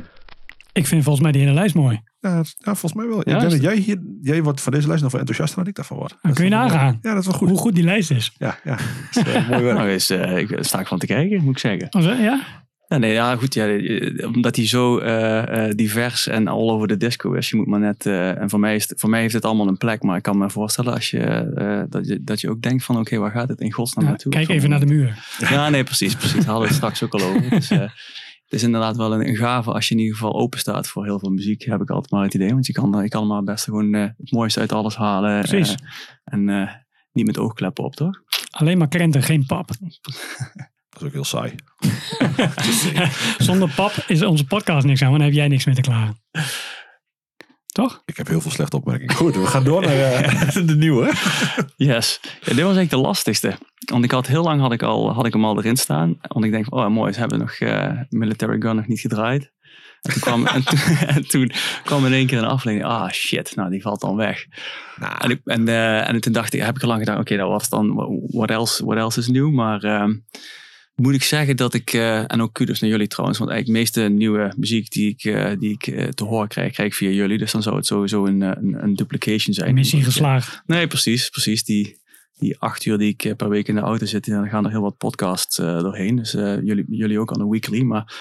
Ik 0.74 0.88
vind 0.88 1.04
volgens 1.04 1.24
mij 1.24 1.32
die 1.32 1.42
hele 1.42 1.54
lijst 1.54 1.76
mooi. 1.76 2.02
Ja, 2.20 2.36
ja 2.36 2.44
volgens 2.76 2.94
mij 2.94 3.08
wel. 3.08 3.16
Ja, 3.16 3.34
ik 3.34 3.40
denk 3.40 3.42
is 3.42 3.52
dat 3.52 3.62
jij, 3.62 3.76
hier, 3.76 4.00
jij 4.22 4.44
wordt 4.44 4.62
van 4.62 4.72
deze 4.72 4.88
lijst 4.88 5.02
nog 5.02 5.12
veel 5.12 5.20
enthousiaster 5.20 5.60
dan 5.60 5.68
ik 5.68 5.76
daarvan 5.76 5.98
word. 5.98 6.18
Dan 6.22 6.34
kun 6.34 6.44
je 6.44 6.50
nagaan. 6.50 7.00
Ja, 7.02 7.14
dat 7.14 7.20
is 7.20 7.26
wel 7.26 7.38
goed. 7.38 7.50
Hoe 7.50 7.58
goed 7.58 7.76
die 7.76 7.84
lijst 7.84 8.12
is. 8.12 8.36
Ja, 8.38 8.60
ja. 8.64 8.76
Dat 9.12 9.26
is, 9.26 9.34
uh, 9.34 9.50
mooi 9.50 9.64
werk. 9.64 9.78
Nou, 9.78 9.90
is, 9.90 10.12
uh, 10.12 10.38
ik 10.38 10.58
sta 10.60 10.80
ik 10.80 10.88
van 10.88 11.00
te 11.00 11.06
kijken, 11.06 11.44
moet 11.44 11.54
ik 11.54 11.60
zeggen. 11.60 11.90
Als, 11.90 12.06
ja? 12.06 12.42
Ja, 12.90 12.98
nee, 12.98 13.12
ja, 13.14 13.36
goed. 13.36 13.54
Ja, 13.54 13.68
eh, 13.68 14.28
omdat 14.28 14.56
hij 14.56 14.68
zo 14.68 14.98
eh, 14.98 15.68
eh, 15.70 15.76
divers 15.76 16.28
en 16.28 16.48
all 16.48 16.70
over 16.70 16.88
de 16.88 16.98
disco 16.98 17.34
is. 17.34 17.50
Je 17.50 17.56
moet 17.56 17.68
maar 17.68 17.80
net. 17.80 18.06
en 18.06 18.50
voor 18.50 18.60
mij, 18.60 18.76
is 18.76 18.90
het- 18.90 19.00
voor 19.00 19.10
mij 19.10 19.22
heeft 19.22 19.34
het 19.34 19.46
allemaal 19.46 19.68
een 19.68 19.78
plek. 19.78 20.04
Maar 20.04 20.18
ik 20.18 20.24
kan 20.24 20.38
me 20.38 20.50
voorstellen 20.50 20.94
als 20.94 21.10
je, 21.10 21.86
dat, 21.90 22.08
je 22.08 22.24
dat 22.24 22.42
je 22.42 22.50
ook 22.50 22.62
denkt: 22.62 22.84
van 22.84 22.98
oké, 22.98 23.18
waar 23.18 23.32
gaat 23.32 23.50
het 23.50 23.60
in 23.62 23.72
godsnaam 23.72 24.04
Ja, 24.06 24.10
naartoe? 24.10 24.32
kijk 24.32 24.50
even 24.50 24.70
naar 24.70 24.80
de 24.80 24.86
muur. 24.86 25.26
Ja, 25.50 25.70
nee, 25.70 25.84
precies. 25.84 26.16
precies. 26.16 26.36
Daar 26.38 26.46
hadden 26.46 26.62
we 26.62 26.68
het 26.68 26.76
straks 26.76 27.04
ook 27.04 27.14
al 27.14 27.22
over. 27.22 27.50
Dus, 27.50 27.70
het 27.70 28.60
is 28.60 28.64
inderdaad 28.64 28.98
wel 28.98 29.14
een, 29.14 29.28
een 29.28 29.36
gave 29.36 29.72
als 29.72 29.88
je 29.88 29.94
in 29.96 30.00
ieder 30.02 30.16
geval 30.16 30.34
open 30.40 30.60
staat 30.60 30.88
voor 30.88 31.06
heel 31.06 31.20
veel 31.20 31.30
muziek. 31.32 31.64
Heb 31.64 31.82
ik 31.82 31.90
altijd 31.90 32.12
maar 32.12 32.24
het 32.24 32.34
idee. 32.34 32.50
Want 32.50 32.66
je 32.66 32.74
kan, 32.74 33.00
je 33.04 33.10
kan 33.10 33.28
maar 33.28 33.44
best 33.44 33.64
gewoon 33.64 33.94
het 33.94 34.32
mooiste 34.32 34.60
uit 34.60 34.72
alles 34.72 34.96
halen. 34.96 35.42
Precies. 35.42 35.76
en 36.24 36.70
niet 37.12 37.26
met 37.26 37.38
oogkleppen 37.38 37.84
op, 37.84 37.96
toch? 37.96 38.22
Alleen 38.50 38.78
maar 38.78 38.88
krenten, 38.88 39.24
geen 39.24 39.46
pap. 39.46 39.70
Dat 41.00 41.08
is 41.08 41.16
ook 41.16 41.32
heel 41.32 41.40
saai. 41.40 41.56
Zonder 43.48 43.70
pap 43.76 43.92
is 44.08 44.24
onze 44.24 44.46
podcast 44.46 44.86
niks 44.86 45.02
aan, 45.02 45.08
want 45.08 45.20
dan 45.20 45.30
heb 45.30 45.38
jij 45.38 45.48
niks 45.48 45.66
meer 45.66 45.76
te 45.76 45.82
klagen. 45.82 46.22
Toch? 47.66 48.02
Ik 48.06 48.18
heb 48.18 48.28
heel 48.28 48.42
veel 48.42 48.52
slechte 48.52 48.76
opmerkingen. 48.76 49.16
Goed, 49.16 49.36
we 49.36 49.46
gaan 49.46 49.64
door 49.64 49.82
naar 49.82 49.96
eh, 49.96 50.54
de 50.68 50.76
nieuwe. 50.76 51.14
Yes. 51.76 52.20
Ja, 52.22 52.30
dit 52.30 52.46
was 52.46 52.56
eigenlijk 52.56 52.90
de 52.90 52.98
lastigste. 52.98 53.58
Want 53.92 54.04
ik 54.04 54.12
had 54.12 54.28
heel 54.28 54.44
lang 54.44 54.62
had 54.62 54.72
ik, 54.72 54.82
al, 54.82 55.14
had 55.14 55.26
ik 55.26 55.34
hem 55.34 55.46
al 55.46 55.58
erin 55.58 55.78
staan. 55.78 56.18
Want 56.22 56.46
ik 56.46 56.52
denk, 56.52 56.74
oh 56.76 56.88
mooi, 56.88 57.14
ze 57.14 57.20
hebben 57.20 57.40
nog 57.40 57.52
eh, 57.52 57.92
Military 58.10 58.62
Gun 58.62 58.76
nog 58.76 58.88
niet 58.88 59.00
gedraaid. 59.00 59.52
En 60.02 60.12
toen, 60.12 60.22
kwam, 60.22 60.46
en, 60.56 60.64
toen, 60.64 60.80
en 61.08 61.28
toen 61.28 61.52
kwam 61.84 62.06
in 62.06 62.14
één 62.14 62.28
keer 62.28 62.38
een 62.38 62.46
aflevering. 62.46 62.90
Ah 62.90 63.10
shit, 63.10 63.56
nou 63.56 63.70
die 63.70 63.82
valt 63.82 64.02
dan 64.02 64.16
weg. 64.16 64.46
En, 65.20 65.30
ik, 65.30 65.42
en, 65.44 65.68
eh, 65.68 66.10
en 66.10 66.22
toen 66.22 66.34
dacht 66.34 66.54
ik, 66.54 66.62
heb 66.62 66.76
ik 66.76 66.82
al 66.82 66.88
lang 66.88 67.00
gedacht, 67.00 67.20
oké, 67.20 67.38
dat 67.38 67.50
was 67.50 67.70
dan, 67.70 67.96
what 68.32 68.50
else, 68.50 68.86
what 68.86 68.98
else 68.98 69.20
is 69.20 69.28
nieuw? 69.28 69.52
Maar 69.52 69.84
ehm, 69.84 70.14
moet 71.00 71.14
ik 71.14 71.24
zeggen 71.24 71.56
dat 71.56 71.74
ik, 71.74 71.94
eh, 71.94 72.32
en 72.32 72.42
ook 72.42 72.54
kudos 72.54 72.80
naar 72.80 72.90
jullie 72.90 73.08
trouwens, 73.08 73.40
want 73.40 73.52
eigenlijk 73.52 73.80
de 73.80 73.86
meeste 73.86 74.14
nieuwe 74.14 74.54
muziek 74.58 74.92
die 74.92 75.10
ik, 75.10 75.24
eh, 75.24 75.52
die 75.60 75.72
ik 75.72 75.88
eh, 75.88 76.08
te 76.08 76.24
horen 76.24 76.48
krijg, 76.48 76.74
krijg 76.74 76.90
ik 76.90 76.96
via 76.96 77.10
jullie. 77.10 77.38
Dus 77.38 77.52
dan 77.52 77.62
zou 77.62 77.76
het 77.76 77.86
sowieso 77.86 78.26
een, 78.26 78.42
een, 78.42 78.84
een 78.84 78.96
duplication 78.96 79.54
zijn. 79.54 79.74
Missie 79.74 80.04
geslaagd. 80.04 80.62
Nee, 80.66 80.88
precies. 80.88 81.30
precies. 81.30 81.64
Die, 81.64 81.98
die 82.38 82.60
acht 82.60 82.86
uur 82.86 82.98
die 82.98 83.16
ik 83.18 83.36
per 83.36 83.50
week 83.50 83.68
in 83.68 83.76
de 83.76 83.82
auto 83.82 84.06
zit, 84.06 84.26
dan 84.26 84.50
gaan 84.50 84.66
er 84.66 84.72
heel 84.72 84.82
wat 84.82 84.98
podcasts 84.98 85.56
doorheen. 85.56 86.16
Dus 86.16 86.32
jullie, 86.32 86.86
jullie 86.88 87.20
ook 87.20 87.34
aan 87.34 87.42
een 87.42 87.50
weekly. 87.50 87.82
Maar, 87.82 88.14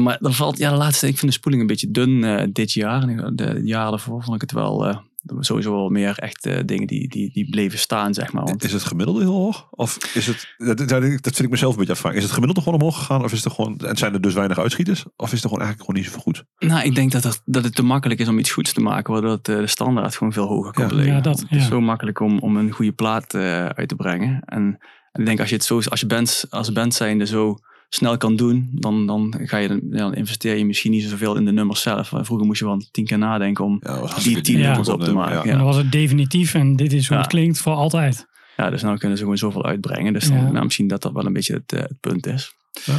maar 0.00 0.18
dan 0.20 0.34
valt, 0.34 0.58
ja, 0.58 0.70
de 0.70 0.76
laatste, 0.76 1.06
ik 1.06 1.18
vind 1.18 1.32
de 1.32 1.38
spoeling 1.38 1.62
een 1.62 1.68
beetje 1.68 1.90
dun 1.90 2.50
dit 2.52 2.72
jaar. 2.72 3.02
En 3.02 3.36
de 3.36 3.60
jaren 3.64 3.90
daarvoor 3.90 4.22
vond 4.22 4.34
ik 4.34 4.40
het 4.40 4.52
wel, 4.52 5.02
sowieso 5.38 5.72
wel 5.72 5.88
meer 5.88 6.18
echt 6.18 6.46
eh, 6.46 6.60
dingen 6.66 6.86
die, 6.86 7.08
die, 7.08 7.32
die 7.32 7.50
bleven 7.50 7.78
staan, 7.78 8.14
zeg 8.14 8.32
maar. 8.32 8.44
Want, 8.44 8.64
Is 8.64 8.72
het 8.72 8.84
gemiddelde 8.84 9.20
heel 9.20 9.32
hoog? 9.32 9.68
Of 9.70 9.98
is 10.14 10.26
het, 10.26 10.54
dat, 10.56 10.78
dat, 10.78 10.88
dat 10.88 11.22
vind 11.22 11.38
ik 11.40 11.50
mezelf 11.50 11.72
een 11.72 11.78
beetje 11.78 11.92
afvragen. 11.92 12.18
Is 12.18 12.24
het 12.24 12.32
gemiddelde 12.32 12.62
gewoon 12.62 12.80
omhoog 12.80 12.98
gegaan? 12.98 13.24
Of 13.24 13.32
is 13.32 13.44
het 13.44 13.52
gewoon, 13.52 13.78
en 13.78 13.96
zijn 13.96 14.12
er 14.14 14.20
dus 14.20 14.34
weinig 14.34 14.58
uitschieters? 14.58 15.04
Of 15.16 15.32
is 15.32 15.42
het 15.42 15.50
gewoon 15.50 15.60
eigenlijk 15.60 15.80
gewoon 15.80 16.02
niet 16.02 16.12
zo 16.12 16.18
goed? 16.18 16.44
nou, 16.58 16.84
ik 16.86 16.94
denk 16.94 17.12
dat, 17.12 17.22
het, 17.24 17.42
dat 17.44 17.64
het 17.64 17.74
te 17.74 17.82
makkelijk 17.82 18.20
is 18.20 18.28
om 18.28 18.38
iets 18.38 18.50
goeds 18.50 18.72
te 18.72 18.80
maken, 18.80 19.12
waardoor 19.12 19.30
het, 19.30 19.48
eh, 19.48 19.56
de 19.56 19.66
standaard 19.66 20.16
gewoon 20.16 20.32
veel 20.32 20.46
hoger 20.46 20.72
komt 20.72 20.76
Ja. 20.84 20.88
te 20.88 20.94
liggen. 20.94 21.14
Ja, 21.14 21.20
dat, 21.20 21.40
het 21.40 21.50
is 21.50 21.66
zo 21.66 21.80
makkelijk 21.80 22.20
om, 22.20 22.38
om 22.38 22.56
een 22.56 22.70
goede 22.70 22.92
plaat 22.92 23.34
eh, 23.34 23.66
uit 23.66 23.88
te 23.88 23.96
brengen. 23.96 24.42
En, 24.44 24.78
en 25.12 25.20
ik 25.20 25.26
denk 25.26 25.40
als 25.40 25.48
je 25.48 25.54
het 25.54 25.64
zo, 25.64 25.80
als 25.88 26.00
je 26.00 26.06
band, 26.06 26.44
als 26.50 26.72
band 26.72 26.94
zijnde 26.94 27.26
zo 27.26 27.56
snel 27.94 28.16
kan 28.16 28.36
doen, 28.36 28.68
dan, 28.72 29.06
dan 29.06 29.34
ga 29.44 29.56
je, 29.56 29.80
dan 29.82 30.14
investeer 30.14 30.56
je 30.56 30.64
misschien 30.66 30.90
niet 30.90 31.02
zoveel 31.04 31.36
in 31.36 31.44
de 31.44 31.52
nummers 31.52 31.82
zelf. 31.82 32.08
Vroeger 32.08 32.46
moest 32.46 32.58
je 32.58 32.64
wel 32.64 32.82
tien 32.90 33.04
keer 33.04 33.18
nadenken 33.18 33.64
om 33.64 33.80
Ja, 33.82 34.06
die 34.22 34.40
tien 34.40 34.58
Ja. 34.58 34.66
nummers 34.68 34.88
op 34.88 35.00
te 35.00 35.10
Ja. 35.10 35.16
maken. 35.16 35.40
En 35.42 35.48
Ja. 35.48 35.56
dan 35.56 35.64
was 35.64 35.76
het 35.76 35.92
definitief 35.92 36.54
en 36.54 36.76
dit 36.76 36.92
is 36.92 37.06
hoe 37.06 37.16
Ja. 37.16 37.22
het 37.22 37.30
klinkt 37.32 37.58
voor 37.60 37.72
altijd. 37.72 38.26
Ja, 38.56 38.70
dus 38.70 38.82
nou 38.82 38.98
kunnen 38.98 39.16
ze 39.16 39.22
gewoon 39.22 39.38
zoveel 39.38 39.64
uitbrengen. 39.64 40.12
Dus 40.12 40.28
dan, 40.28 40.52
nou, 40.52 40.64
misschien 40.64 40.88
dat 40.88 41.02
dat 41.02 41.12
wel 41.12 41.26
een 41.26 41.32
beetje 41.32 41.54
het, 41.54 41.72
eh, 41.72 41.80
het 41.80 42.00
punt 42.00 42.26
is. 42.26 42.54
Ja. 42.84 42.94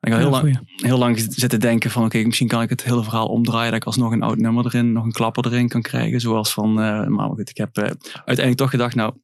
Ik 0.00 0.12
had 0.12 0.20
heel, 0.20 0.30
Ja, 0.34 0.42
lang, 0.42 0.60
heel 0.76 0.98
lang 0.98 1.26
zitten 1.28 1.60
denken 1.60 1.90
van 1.90 2.04
oké, 2.04 2.22
misschien 2.24 2.48
kan 2.48 2.62
ik 2.62 2.68
het 2.70 2.84
hele 2.84 3.02
verhaal 3.02 3.26
omdraaien. 3.26 3.70
Dat 3.70 3.80
ik 3.80 3.86
alsnog 3.86 4.12
een 4.12 4.22
oud 4.22 4.38
nummer 4.38 4.66
erin, 4.66 4.92
nog 4.92 5.04
een 5.04 5.12
klapper 5.12 5.46
erin 5.46 5.68
kan 5.68 5.82
krijgen. 5.82 6.20
Zoals 6.20 6.52
van, 6.52 6.80
eh, 6.80 7.06
maar 7.06 7.28
goed, 7.28 7.50
ik 7.50 7.56
heb 7.56 7.76
eh, 7.76 7.82
uiteindelijk 8.14 8.56
toch 8.56 8.70
gedacht, 8.70 8.94
nou, 8.94 9.14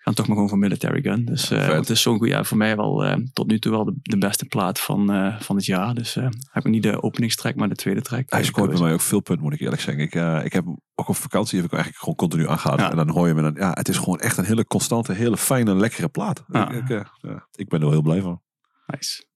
gaan 0.00 0.14
toch 0.14 0.26
maar 0.26 0.34
gewoon 0.34 0.48
voor 0.48 0.58
Military 0.58 1.02
Gun. 1.02 1.24
Dus 1.24 1.50
eh, 1.50 1.64
vet. 1.64 1.74
het 1.74 1.90
is 1.90 2.02
zo'n 2.02 2.18
goed, 2.18 2.28
ja, 2.28 2.44
voor 2.44 2.56
mij 2.56 2.76
wel 2.76 3.04
eh, 3.04 3.16
tot 3.32 3.46
nu 3.46 3.58
toe 3.58 3.72
wel 3.72 3.84
de, 3.84 3.94
de 4.02 4.18
beste 4.18 4.46
plaat 4.46 4.80
van, 4.80 5.12
eh, 5.12 5.40
van 5.40 5.56
het 5.56 5.64
jaar. 5.64 5.94
Dus 5.94 6.16
eh 6.16 6.28
heb 6.50 6.64
ik 6.64 6.70
niet 6.70 6.82
de 6.82 7.02
openingstrack, 7.02 7.54
maar 7.54 7.68
de 7.68 7.74
tweede 7.74 8.02
track. 8.02 8.24
Hij 8.26 8.40
eh, 8.40 8.46
scoort 8.46 8.70
bij 8.70 8.80
mij 8.80 8.92
ook 8.92 9.00
veel 9.00 9.20
punten, 9.20 9.44
moet 9.44 9.54
ik 9.54 9.60
eerlijk 9.60 9.82
zeggen. 9.82 10.02
Ik, 10.02 10.14
eh, 10.14 10.44
ik 10.44 10.52
heb 10.52 10.64
ook 10.94 11.08
op 11.08 11.16
vakantie 11.16 11.56
heb 11.56 11.66
ik 11.66 11.72
eigenlijk 11.72 12.02
gewoon 12.02 12.18
continu 12.18 12.48
aangehad. 12.48 12.78
Ja. 12.78 12.90
En 12.90 12.96
dan 12.96 13.08
hoor 13.08 13.28
je 13.28 13.34
me 13.34 13.42
dan, 13.42 13.54
ja, 13.54 13.70
het 13.72 13.88
is 13.88 13.96
gewoon 13.96 14.18
echt 14.18 14.36
een 14.36 14.44
hele 14.44 14.64
constante, 14.64 15.12
hele 15.12 15.36
fijne, 15.36 15.74
lekkere 15.74 16.08
plaat. 16.08 16.44
Ik, 16.48 16.70
ik, 16.70 16.90
eh, 16.90 17.36
ik 17.52 17.68
ben 17.68 17.78
er 17.78 17.84
wel 17.84 17.90
heel 17.90 18.02
blij 18.02 18.20
van. 18.20 18.40
Nice. 18.86 19.28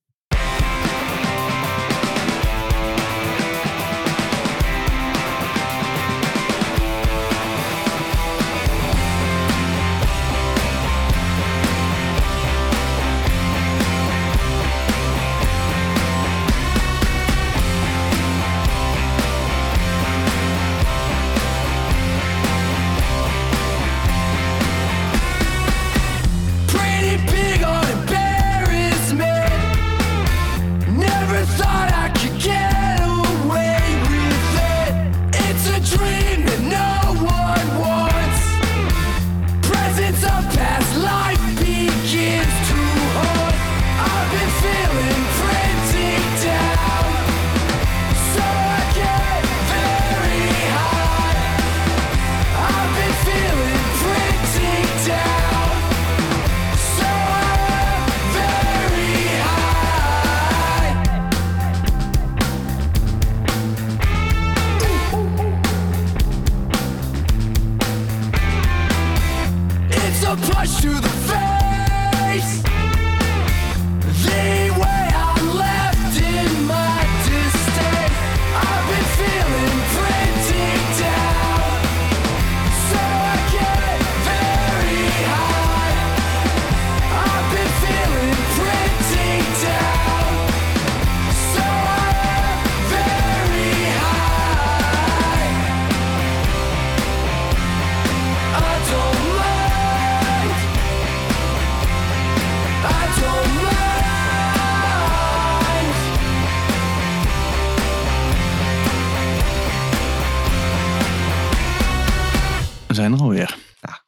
It's 70.65 70.73
a 70.73 70.81
punch 70.81 70.95
to 70.95 71.01
the 71.01 71.14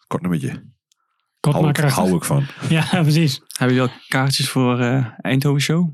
kort 0.07 0.23
nummertje. 0.23 0.49
Kort 1.41 1.55
Hou 1.55 1.61
maar 1.67 1.69
ik, 1.69 1.81
krachtig. 1.81 2.05
hou 2.05 2.17
ik 2.17 2.25
van. 2.25 2.45
Ja, 2.77 2.85
precies. 3.03 3.41
Hebben 3.59 3.77
jullie 3.77 3.91
al 3.93 3.97
kaartjes 4.09 4.49
voor 4.49 4.81
eh 4.81 5.07
Eindhoven 5.21 5.61
Show? 5.61 5.89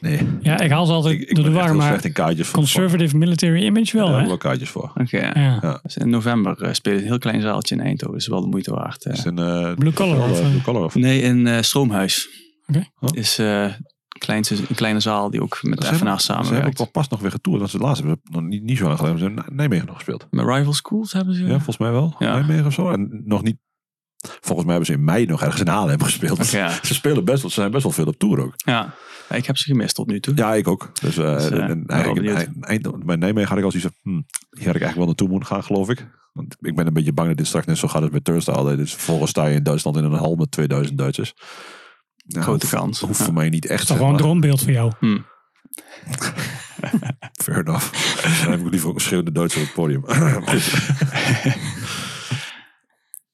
Nee, 0.00 0.28
Ja, 0.40 0.60
ik 0.60 0.70
haal 0.70 0.86
ze 0.86 0.92
altijd 0.92 1.14
ik, 1.20 1.28
ik 1.28 1.34
door 1.36 1.44
de 1.44 1.50
war, 1.50 1.76
maar 1.76 2.04
in 2.04 2.12
kaartjes. 2.12 2.46
voor- 2.46 2.58
conservative 2.58 3.16
military 3.16 3.64
image 3.64 3.96
wel, 3.96 4.06
Daar 4.06 4.14
hè? 4.14 4.20
hebben 4.20 4.22
we 4.22 4.28
wel 4.28 4.36
kaartjes 4.52 4.68
voor. 4.70 4.92
Oké. 4.94 5.18
Ja. 5.18 5.58
Ja. 5.62 5.80
Dus 5.82 5.96
in 5.96 6.10
november 6.10 6.62
eh, 6.62 6.72
spelen 6.72 6.98
een 6.98 7.04
heel 7.04 7.18
klein 7.18 7.40
zaaltje 7.40 7.74
in 7.74 7.80
Eindhoven. 7.80 8.12
Dat 8.12 8.20
is 8.22 8.28
wel 8.28 8.40
de 8.40 8.46
moeite 8.46 8.70
waard. 8.74 9.04
eh. 9.04 9.12
Is 9.12 9.24
een, 9.24 9.38
eh, 9.38 9.74
Blue 9.74 9.92
collar 9.92 10.30
of, 10.30 10.40
blue 10.40 10.62
collar 10.62 10.84
of? 10.84 10.94
Nee, 10.94 11.20
in 11.20 11.46
eh, 11.46 11.62
Stroomhuis. 11.62 12.28
Oké. 12.66 12.86
Oh. 13.00 13.08
Is 13.16 13.38
eh, 13.38 13.72
kleinste, 14.18 14.54
een 14.68 14.74
kleine 14.74 15.00
zaal 15.00 15.30
die 15.30 15.42
ook 15.42 15.58
met 15.62 15.80
de 15.80 15.86
FNA 15.86 15.92
Ze 15.94 15.96
hebben 16.04 16.12
ook 16.14 16.20
samenwerkt. 16.20 16.78
wel 16.78 16.90
pas 16.90 17.08
nog 17.08 17.20
weer 17.20 17.30
getoerd. 17.30 17.58
Want 17.58 17.70
ze 17.70 17.78
laatst 17.78 18.02
hebben 18.02 18.20
nog 18.30 18.42
niet, 18.42 18.62
niet 18.62 18.78
zo 18.78 18.84
lang 18.86 18.98
geleden 18.98 19.18
ze 19.18 19.42
Nijmegen 19.52 19.86
nog 19.86 19.94
gespeeld. 19.94 20.26
Met 20.30 20.46
Rival 20.46 20.72
Schools 20.72 21.12
hebben 21.12 21.34
ze. 21.34 21.42
Ja, 21.44 21.48
volgens 21.54 21.78
mij 21.78 21.90
wel. 21.90 22.14
Ja. 22.18 22.32
Nijmegen 22.34 22.66
of 22.66 22.72
zo. 22.72 22.90
En 22.90 23.22
nog 23.24 23.42
niet 23.42 23.56
Volgens 24.40 24.66
mij 24.66 24.74
hebben 24.76 24.86
ze 24.86 24.92
in 24.92 25.04
mei 25.04 25.26
nog 25.26 25.42
ergens 25.42 25.60
in 25.60 25.68
Haarlem 25.68 26.02
gespeeld. 26.02 26.50
Ja. 26.50 26.68
Ze 26.82 26.94
spelen 26.94 27.24
best 27.24 27.40
wel, 27.42 27.50
ze 27.50 27.60
zijn 27.60 27.70
best 27.70 27.82
wel 27.82 27.92
veel 27.92 28.06
op 28.06 28.18
tour 28.18 28.40
ook. 28.40 28.52
Ja. 28.56 28.94
Ik 29.30 29.46
heb 29.46 29.56
ze 29.56 29.64
gemist 29.64 29.94
tot 29.94 30.06
nu 30.06 30.20
toe. 30.20 30.36
Ja, 30.36 30.54
ik 30.54 30.68
ook. 30.68 30.90
Dus, 31.00 31.16
eh, 31.16 31.32
Dus, 31.34 31.48
en- 31.50 31.84
wel 31.86 31.96
eigenlijk 31.96 32.48
eind, 32.60 33.04
bij 33.04 33.16
Nijmegen 33.16 33.48
had 33.48 33.58
ik 33.58 33.64
al 33.64 33.70
zoiets 33.70 33.90
van, 34.02 34.12
hm, 34.12 34.20
hier 34.20 34.66
had 34.66 34.74
ik 34.76 34.82
eigenlijk 34.82 34.96
wel 34.96 35.06
naartoe 35.06 35.28
moeten 35.28 35.48
gaan, 35.48 35.64
geloof 35.64 35.90
ik. 35.90 36.06
Want 36.32 36.56
ik 36.60 36.74
ben 36.74 36.86
een 36.86 36.92
beetje 36.92 37.12
bang 37.12 37.28
dat 37.28 37.36
dit 37.36 37.46
straks 37.46 37.66
net 37.66 37.78
zo 37.78 37.88
gaat 37.88 38.02
als 38.02 38.10
bij 38.10 38.20
Turnstile. 38.20 38.76
Dus 38.76 38.92
vervolgens 38.92 39.30
sta 39.30 39.46
je 39.46 39.54
in 39.56 39.62
Duitsland 39.62 39.96
in 39.96 40.04
een 40.04 40.12
hal 40.12 40.34
met 40.34 40.50
2000 40.50 40.98
Duitsers. 40.98 41.34
Ja, 42.26 42.42
Grote 42.42 42.68
kans. 42.68 43.00
Hoeft 43.00 43.18
Ja. 43.18 43.24
voor 43.24 43.34
mij 43.34 43.48
niet 43.48 43.66
echt. 43.66 43.80
Dat 43.80 43.88
is 43.90 43.94
gewoon 43.96 44.06
een 44.06 44.12
maar. 44.12 44.22
droombeeld 44.22 44.62
voor 44.62 44.72
jou. 44.72 44.92
Fair 47.44 47.58
enough. 47.58 47.92
Dan 48.42 48.50
heb 48.50 48.60
ik 48.60 48.70
liever 48.70 48.88
ook 48.88 48.94
een 48.94 49.00
schreeuwende 49.00 49.32
Duitser 49.32 49.60
op 49.60 49.66
het 49.66 49.74
podium. 49.74 50.04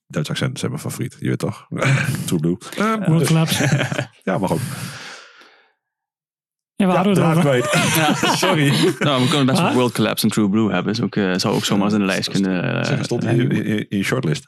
Duits 0.06 0.30
accent 0.30 0.56
is 0.56 0.62
mijn 0.62 0.78
favoriet. 0.78 1.16
Je 1.20 1.28
weet 1.28 1.38
toch? 1.38 1.66
True 2.26 2.40
Blue. 2.40 2.56
World 3.06 3.26
Clubs. 3.26 3.58
Ja, 4.22 4.38
mag 4.38 4.52
ook. 4.52 4.60
Ja, 6.80 6.86
we 6.86 6.92
hadden 6.92 7.12
het 7.14 7.22
over. 7.24 7.40
kwijt. 7.40 7.64
Ja, 7.96 8.34
sorry. 8.34 8.72
nou, 8.98 9.22
we 9.22 9.28
kunnen 9.28 9.46
best 9.46 9.60
wel? 9.60 9.72
World 9.72 9.92
Collapse 9.92 10.24
en 10.26 10.32
True 10.32 10.48
Blue 10.50 10.72
hebben. 10.72 10.92
Is 10.92 11.00
ook, 11.02 11.16
eh, 11.16 11.32
zou 11.36 11.54
ook 11.54 11.64
zomaar 11.64 11.84
eens 11.84 11.92
in 11.94 11.98
de 12.00 12.06
lijst 12.06 12.30
kunnen. 12.30 12.78
eh, 12.78 12.84
Zeg, 12.84 13.04
stond 13.04 13.24
in, 13.24 13.50
in, 13.50 13.88
in 13.88 13.98
je 13.98 14.02
shortlist. 14.04 14.46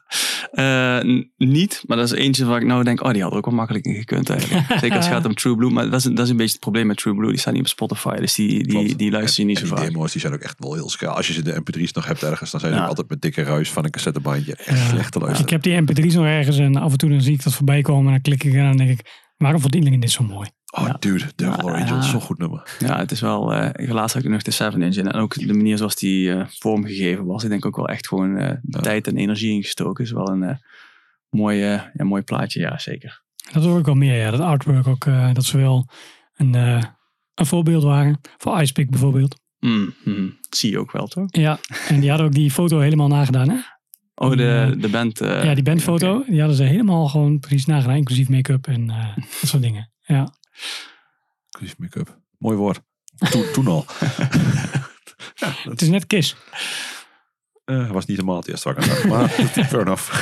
Eh, 0.52 0.98
niet, 1.36 1.82
maar 1.86 1.96
dat 1.96 2.12
is 2.12 2.18
eentje 2.18 2.44
waar 2.44 2.60
ik 2.60 2.66
nou 2.66 2.84
denk, 2.84 3.04
oh, 3.04 3.12
die 3.12 3.22
had 3.22 3.30
er 3.30 3.36
ook 3.38 3.44
wel 3.44 3.54
makkelijk 3.54 3.84
in 3.84 3.94
gekund 3.94 4.30
eigenlijk. 4.30 4.66
Zeker 4.80 4.96
als 4.96 5.04
het 5.06 5.14
gaat 5.14 5.26
om 5.26 5.34
True 5.34 5.56
Blue. 5.56 5.70
Maar 5.70 5.90
dat 5.90 5.94
is, 5.94 6.04
dat 6.04 6.18
is 6.18 6.30
een 6.30 6.36
beetje 6.36 6.52
het 6.52 6.60
probleem 6.60 6.86
met 6.86 6.96
True 6.96 7.14
Blue. 7.14 7.30
Die 7.30 7.38
staan 7.38 7.52
niet 7.52 7.62
op 7.62 7.68
Spotify, 7.68 8.16
dus 8.16 8.34
die, 8.34 8.62
die, 8.66 8.96
die 8.96 9.10
luister 9.10 9.40
je 9.40 9.46
niet 9.48 9.60
En 9.60 9.66
zo 9.66 9.74
die 9.74 9.82
vaak. 9.84 9.92
demo's 9.92 10.12
die 10.12 10.20
zijn 10.20 10.32
ook 10.32 10.40
echt 10.40 10.54
wel 10.58 10.74
heel 10.74 10.88
scherp. 10.90 11.12
Als 11.12 11.26
je 11.26 11.32
ze 11.32 11.42
de 11.42 11.60
mp3's 11.62 11.92
nog 11.92 12.06
hebt 12.06 12.22
ergens, 12.22 12.50
dan 12.50 12.60
zijn 12.60 12.72
ze 12.72 12.78
Ja. 12.78 12.86
altijd 12.86 13.08
met 13.08 13.20
dikke 13.22 13.42
ruis 13.42 13.70
van 13.70 13.84
een 13.84 13.90
cassettebandje. 13.90 14.54
Echt 14.54 14.78
Ja. 14.78 14.86
slecht 14.88 15.12
te 15.12 15.18
luisteren. 15.18 15.46
Ik 15.46 15.50
heb 15.52 15.62
die 15.62 16.04
mp3's 16.06 16.14
nog 16.14 16.24
ergens 16.24 16.58
en 16.58 16.76
af 16.76 16.92
en 16.92 16.98
toe 16.98 17.10
dan 17.10 17.20
zie 17.20 17.32
ik 17.32 17.42
dat 17.44 17.54
voorbij 17.54 17.82
komen. 17.82 18.06
En 18.06 18.10
dan 18.12 18.20
klik 18.20 18.44
ik 18.44 18.52
en 18.54 18.64
dan 18.66 18.76
denk 18.76 18.90
ik, 18.90 19.00
waarom 19.36 19.60
vond 19.60 19.74
iedereen 19.74 20.00
dit 20.00 20.10
zo 20.10 20.24
mooi? 20.24 20.48
Oh 20.74 20.94
dude, 20.98 21.24
Devil 21.37 21.68
Ja, 21.68 21.74
Angel, 21.74 21.94
ja. 21.96 22.02
zo'n 22.02 22.20
goed 22.20 22.38
nummer. 22.38 22.76
Ja, 22.78 22.98
het 22.98 23.11
is 23.11 23.20
wel, 23.20 23.54
eh 23.54 23.88
laatst 23.92 24.14
had 24.14 24.24
ik 24.24 24.30
nog 24.30 24.42
de 24.42 24.50
7 24.50 24.82
Engine. 24.82 25.11
En 25.11 25.20
ook 25.20 25.35
de 25.46 25.54
manier 25.54 25.76
zoals 25.76 25.96
die 25.96 26.32
eh, 26.35 26.46
vormgegeven 26.48 27.24
was. 27.26 27.44
Ik 27.44 27.50
denk 27.50 27.66
ook 27.66 27.76
wel 27.76 27.88
echt 27.88 28.08
gewoon 28.08 28.37
eh, 28.37 28.56
Ja. 28.62 28.80
tijd 28.80 29.06
en 29.06 29.16
energie 29.16 29.52
ingestoken. 29.52 30.04
Is 30.04 30.11
wel 30.12 30.28
een 30.28 30.42
eh, 30.42 30.56
mooi, 31.30 31.58
ja, 31.58 31.90
mooi 31.94 32.22
plaatje, 32.22 32.61
ja 32.61 32.78
zeker. 32.78 33.22
Dat 33.52 33.64
hoor 33.64 33.78
ik 33.78 33.85
wel 33.85 33.94
meer, 33.94 34.14
ja. 34.16 34.30
Dat 34.30 34.40
artwork 34.40 34.87
ook, 34.87 35.04
eh, 35.06 35.32
dat 35.35 35.44
ze 35.44 35.56
wel 35.56 35.88
een, 36.37 36.54
eh, 36.54 36.82
een 37.35 37.46
voorbeeld 37.46 37.82
waren. 37.82 38.20
Voor 38.38 38.61
Icepick 38.61 38.90
bijvoorbeeld. 38.90 39.40
Mm, 39.58 39.94
mm, 40.04 40.38
zie 40.50 40.70
je 40.70 40.78
ook 40.78 40.92
wel, 40.92 41.06
toch? 41.06 41.26
Ja, 41.30 41.58
en 41.88 42.00
die 42.00 42.08
hadden 42.08 42.26
ook 42.26 42.32
die 42.35 42.50
foto 42.50 42.78
helemaal 42.78 43.08
nagedaan, 43.08 43.48
hè? 43.48 43.56
Oh, 44.14 44.30
de, 44.37 44.74
de 44.78 44.88
band. 44.88 45.20
eh, 45.20 45.44
ja, 45.44 45.54
die 45.54 45.62
bandfoto, 45.62 46.24
die 46.26 46.38
hadden 46.38 46.56
ze 46.56 46.62
helemaal 46.62 47.08
gewoon 47.08 47.38
precies 47.38 47.66
nagedaan. 47.66 47.96
Inclusief 47.96 48.28
make-up 48.28 48.66
en 48.66 48.90
eh, 48.90 49.16
dat 49.40 49.48
soort 49.48 49.62
dingen. 49.62 49.90
Ja. 50.02 50.40
Inclusief 51.50 51.78
make-up. 51.78 52.18
Mooi 52.38 52.56
woord. 52.56 52.80
Toen, 53.30 53.50
toen 53.52 53.66
al. 53.66 53.84
Het 55.62 55.82
is 55.82 55.88
net 55.88 56.06
Kiss. 56.06 56.36
Eh, 57.64 57.90
was 57.90 58.06
niet 58.06 58.16
helemaal 58.16 58.36
het 58.38 58.48
eerste 58.48 58.72
wat 58.72 58.84
ik. 58.86 59.04
Maar 59.04 59.28
fair 59.68 59.80
enough. 59.80 60.10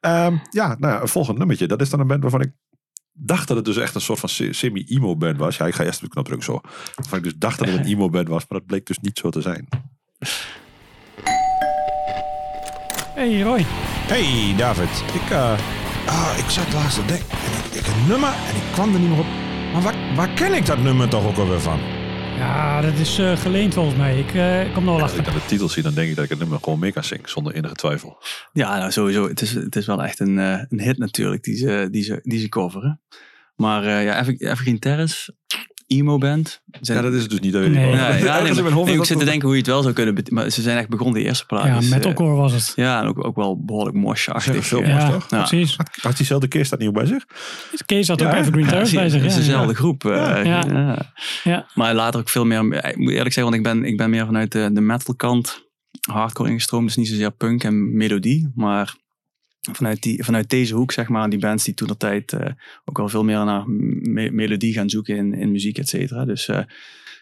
Ehm, 0.00 0.36
ja, 0.50 0.76
nou 0.78 0.94
ja, 0.94 1.00
een 1.00 1.08
volgend 1.08 1.38
nummertje. 1.38 1.66
Dat 1.66 1.80
is 1.80 1.90
dan 1.90 2.00
een 2.00 2.06
band 2.06 2.22
waarvan 2.22 2.40
ik 2.40 2.52
dacht 3.12 3.48
dat 3.48 3.56
het 3.56 3.66
dus 3.66 3.76
echt 3.76 3.94
een 3.94 4.00
soort 4.00 4.18
van 4.18 4.28
se- 4.28 4.52
semi-emo 4.52 5.16
band 5.16 5.38
was. 5.38 5.56
Ja, 5.56 5.66
ik 5.66 5.74
ga 5.74 5.84
eerst 5.84 5.98
op 5.98 6.04
de 6.04 6.10
knop 6.10 6.24
drukken 6.24 6.46
zo. 6.46 6.60
Waarvan 6.94 7.18
ik 7.18 7.24
dus 7.24 7.34
dacht 7.36 7.58
dat 7.58 7.68
het 7.68 7.76
een 7.78 7.84
emo 7.84 8.08
band 8.10 8.28
was, 8.28 8.44
maar 8.48 8.58
dat 8.58 8.66
bleek 8.66 8.86
dus 8.86 8.98
niet 8.98 9.18
zo 9.18 9.30
te 9.30 9.40
zijn. 9.40 9.68
Hey 13.14 13.40
Roy. 13.42 13.62
Hey 14.06 14.54
David, 14.56 15.14
ik, 15.14 15.30
eh, 15.30 15.58
ah, 16.14 16.38
ik 16.38 16.50
zat 16.50 16.72
laatst 16.72 16.98
te 16.98 17.04
denken. 17.04 17.26
en 17.30 17.52
Ik, 17.64 17.74
ik 17.80 17.86
een 17.86 18.06
nummer 18.08 18.28
en 18.48 18.56
ik 18.56 18.62
kwam 18.72 18.94
er 18.94 19.00
niet 19.00 19.08
meer 19.08 19.18
op. 19.18 19.26
Maar 19.72 19.82
waar, 19.82 20.14
waar 20.14 20.28
ken 20.28 20.52
ik 20.54 20.66
dat 20.66 20.78
nummer 20.78 21.08
toch 21.08 21.24
ook 21.26 21.36
alweer 21.36 21.60
van? 21.60 21.80
Ja, 22.36 22.80
dat 22.80 22.94
is 22.94 23.18
eh, 23.18 23.36
geleend 23.36 23.74
volgens 23.74 23.96
mij. 23.96 24.18
Ik 24.18 24.34
eh, 24.34 24.74
kom 24.74 24.86
er 24.88 24.92
wel 24.92 25.02
Als 25.02 25.12
ik 25.12 25.18
achter. 25.18 25.32
dan 25.32 25.42
de 25.42 25.46
titel 25.48 25.68
zie, 25.68 25.82
dan 25.82 25.94
denk 25.94 26.08
ik 26.08 26.14
dat 26.14 26.24
ik 26.24 26.30
het 26.30 26.38
nummer 26.38 26.58
gewoon 26.62 26.78
mee 26.78 26.92
kan 26.92 27.04
zingen, 27.04 27.28
zonder 27.28 27.54
enige 27.54 27.74
twijfel. 27.74 28.22
Ja, 28.52 28.78
nou 28.78 28.90
sowieso. 28.90 29.28
Het 29.28 29.40
is, 29.40 29.52
het 29.52 29.76
is 29.76 29.86
wel 29.86 30.02
echt 30.02 30.20
een, 30.20 30.38
eh, 30.38 30.58
een 30.68 30.80
hit 30.80 30.98
natuurlijk, 30.98 31.42
die 31.42 31.56
ze, 31.56 31.88
die 31.90 32.02
ze, 32.02 32.18
die 32.22 32.40
ze 32.40 32.48
coveren. 32.48 33.00
Maar 33.56 33.84
eh 33.84 34.04
ja, 34.04 34.20
Ever- 34.20 34.40
Evergreen 34.40 34.78
Terrace, 34.78 35.34
emo 35.96 36.18
band. 36.18 36.62
Zijn, 36.80 36.98
Ja, 36.98 37.04
dat 37.04 37.12
is 37.12 37.20
het 37.20 37.30
dus 37.30 37.40
niet. 37.40 37.52
Dat 37.52 37.62
Nee. 37.62 37.72
Ja, 37.72 37.80
ja, 37.80 37.90
nee, 38.12 38.22
maar- 38.22 38.42
is 38.42 38.58
ik 38.58 39.04
zit 39.04 39.08
dat- 39.08 39.18
te 39.18 39.24
denken 39.24 39.42
hoe 39.42 39.52
je 39.52 39.58
het 39.58 39.66
wel 39.66 39.82
zou 39.82 39.94
kunnen, 39.94 40.24
maar 40.28 40.50
ze 40.50 40.62
zijn 40.62 40.78
echt 40.78 40.88
begonnen 40.88 41.14
de 41.20 41.26
eerste 41.26 41.46
plaat. 41.46 41.64
Ja, 41.64 41.76
dus, 41.78 41.84
eh, 41.88 41.94
metalcore 41.94 42.34
was 42.34 42.52
het. 42.52 42.72
ja, 42.76 43.00
en 43.02 43.08
ook, 43.08 43.24
ook 43.24 43.36
wel 43.36 43.64
behoorlijk 43.64 43.96
moshachtig. 43.96 44.66
Veel 44.66 44.80
mos, 44.80 44.88
Ja, 44.88 45.10
toch? 45.10 45.26
Ja. 45.30 45.38
precies. 45.42 45.76
Had 46.02 46.16
diezelfde 46.16 46.48
keer 46.48 46.64
staat 46.64 46.78
niet 46.78 46.92
bij 46.92 47.06
zich? 47.06 47.24
Kees 47.86 48.08
had 48.08 48.20
Ja, 48.20 48.26
ook 48.26 48.32
Evergreen 48.34 48.64
Ja, 48.64 48.70
Terrace 48.70 48.94
bij 48.94 49.08
zich. 49.08 49.22
het 49.22 49.32
Ja, 49.32 49.38
is 49.38 49.46
ja. 49.46 49.50
dezelfde 49.52 49.74
groep. 49.74 50.04
eh, 50.04 50.44
Ja. 50.44 50.62
ja. 50.68 51.12
Ja. 51.44 51.66
Maar 51.74 51.94
later 51.94 52.20
ook 52.20 52.28
veel 52.28 52.44
meer, 52.44 52.84
ik 52.84 52.96
moet 52.96 53.10
eerlijk 53.12 53.34
zeggen, 53.34 53.42
want 53.42 53.54
ik 53.54 53.62
ben, 53.62 53.84
ik 53.84 53.96
ben 53.96 54.10
meer 54.10 54.26
vanuit 54.26 54.52
de, 54.52 54.70
de 54.72 54.80
metal 54.80 55.14
kant 55.14 55.70
hardcore 56.10 56.48
ingestroomd. 56.50 56.86
Dus 56.86 56.96
niet 56.96 57.08
zozeer 57.08 57.30
punk 57.30 57.64
en 57.64 57.96
melodie, 57.96 58.50
maar 58.54 58.94
vanuit, 59.72 60.02
die, 60.02 60.24
vanuit 60.24 60.50
deze 60.50 60.74
hoek, 60.74 60.92
zeg 60.92 61.08
maar, 61.08 61.30
die 61.30 61.38
bands 61.38 61.64
die 61.64 61.74
toen 61.74 61.88
de 61.88 61.96
tijd 61.96 62.32
eh, 62.32 62.52
ook 62.84 62.96
wel 62.96 63.08
veel 63.08 63.24
meer 63.24 63.44
naar 63.44 63.68
me- 63.68 64.30
melodie 64.30 64.72
gaan 64.72 64.90
zoeken 64.90 65.16
in, 65.16 65.34
in 65.34 65.50
muziek, 65.50 65.78
et 65.78 65.88
cetera. 65.88 66.24
Dus, 66.24 66.48
eh, 66.48 66.58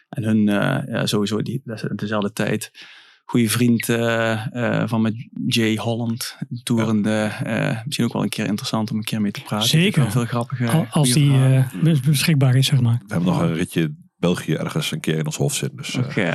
en 0.09 0.23
hun, 0.23 0.49
eh, 0.49 0.87
ja, 0.93 1.05
sowieso 1.05 1.41
die, 1.41 1.61
dezelfde 1.95 2.33
tijd. 2.33 2.71
Goede 3.25 3.49
vriend 3.49 3.89
eh, 3.89 4.55
eh, 4.81 4.87
van 4.87 5.01
met 5.01 5.27
Jay 5.45 5.75
Holland, 5.75 6.37
toerende. 6.63 7.31
eh, 7.43 7.79
misschien 7.85 8.05
ook 8.05 8.13
wel 8.13 8.23
een 8.23 8.29
keer 8.29 8.45
interessant 8.45 8.91
om 8.91 8.97
een 8.97 9.03
keer 9.03 9.21
mee 9.21 9.31
te 9.31 9.41
praten. 9.41 9.67
Zeker. 9.69 10.01
Veel, 10.01 10.11
veel 10.11 10.25
grappige. 10.25 10.67
Al- 10.67 10.87
Als 10.89 11.11
die 11.13 11.31
eh, 11.33 11.99
beschikbaar 12.05 12.55
is, 12.55 12.65
zeg 12.67 12.81
maar. 12.81 13.01
We 13.07 13.13
hebben 13.13 13.33
nog 13.33 13.41
een 13.41 13.53
ritje 13.53 13.95
België 14.21 14.53
ergens 14.53 14.91
een 14.91 14.99
keer 14.99 15.17
in 15.17 15.25
ons 15.25 15.37
hoofd 15.37 15.55
zitten. 15.55 15.77
Dus 15.77 15.95
eh, 16.15 16.33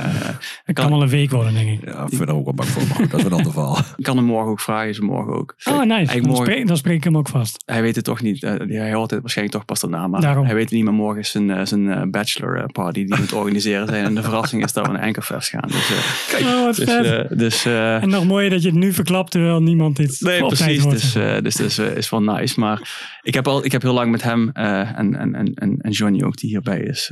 Het 0.63 0.75
kan 0.75 0.89
wel 0.89 1.01
een 1.01 1.09
week 1.09 1.31
worden, 1.31 1.53
denk 1.53 1.69
ik. 1.81 1.89
ja, 1.89 2.05
ik 2.09 2.19
er 2.19 2.33
ook 2.35 2.43
wel 2.45 2.53
bang 2.53 2.69
voor. 2.69 2.81
Maar 2.87 2.95
goed, 2.95 3.11
dat 3.11 3.19
is 3.19 3.25
een 3.25 3.31
ander 3.31 3.51
verhaal. 3.51 3.77
Ik 3.97 4.03
kan 4.03 4.15
hem 4.17 4.25
morgen 4.25 4.51
ook 4.51 4.59
vragen, 4.59 4.89
is 4.89 4.99
morgen 4.99 5.33
ook. 5.33 5.55
Oh, 5.63 5.83
nice. 5.83 6.13
Dan 6.13 6.21
morgen- 6.27 6.45
spreek, 6.45 6.67
dan 6.67 6.77
spreek 6.77 6.95
ik 6.97 7.03
hem 7.03 7.17
ook 7.17 7.29
vast. 7.29 7.63
Hij 7.65 7.81
weet 7.81 7.95
het 7.95 8.03
toch 8.05 8.21
niet. 8.21 8.43
eh, 8.43 8.53
hij 8.67 8.93
hoort 8.93 9.11
het 9.11 9.21
waarschijnlijk 9.21 9.57
toch 9.57 9.65
pas 9.65 9.79
daarna. 9.79 10.07
Maar 10.07 10.21
Daarom. 10.21 10.45
hij 10.45 10.53
weet 10.53 10.63
het 10.63 10.73
niet, 10.73 10.83
maar 10.83 10.93
morgen 10.93 11.19
is 11.21 11.31
zijn, 11.31 11.49
eh, 11.51 11.65
zijn 11.65 12.11
bachelor 12.11 12.57
eh, 12.57 12.65
party 12.65 12.99
die 12.99 13.07
we 13.07 13.19
moet 13.19 13.33
organiseren 13.33 13.87
zijn. 13.87 14.05
En 14.05 14.15
de 14.15 14.23
verrassing 14.23 14.63
is 14.63 14.73
dat 14.73 14.85
we 14.87 14.91
naar 14.91 15.01
Enkerfest 15.01 15.49
gaan. 15.49 15.67
Dus, 15.67 15.91
eh, 16.39 16.47
Oh, 16.47 16.63
wat 16.65 16.75
dus, 16.75 16.85
vet. 16.85 17.05
eh, 17.31 17.37
dus 17.37 17.65
eh, 17.65 18.01
en 18.03 18.09
nog 18.09 18.25
mooier 18.25 18.49
dat 18.49 18.61
je 18.61 18.69
het 18.69 18.77
nu 18.77 18.93
verklapt 18.93 19.31
terwijl 19.31 19.61
niemand 19.61 19.95
dit 19.95 20.21
Nee, 20.21 20.45
precies. 20.45 20.83
Dus, 20.85 21.15
eh, 21.15 21.41
dus 21.41 21.55
dat 21.55 21.95
is, 21.95 22.09
wel 22.09 22.21
nice. 22.23 22.59
Maar 22.59 22.81
ik 23.21 23.33
heb, 23.33 23.47
al, 23.47 23.65
ik 23.65 23.71
heb 23.71 23.81
heel 23.81 23.93
lang 23.93 24.11
met 24.11 24.23
hem 24.23 24.49
eh, 24.53 24.79
en, 24.99 25.15
en, 25.15 25.35
en, 25.35 25.53
en 25.53 25.77
en 25.81 25.91
Johnny 25.91 26.23
ook, 26.23 26.37
die 26.37 26.49
hierbij 26.49 26.79
is. 26.79 27.11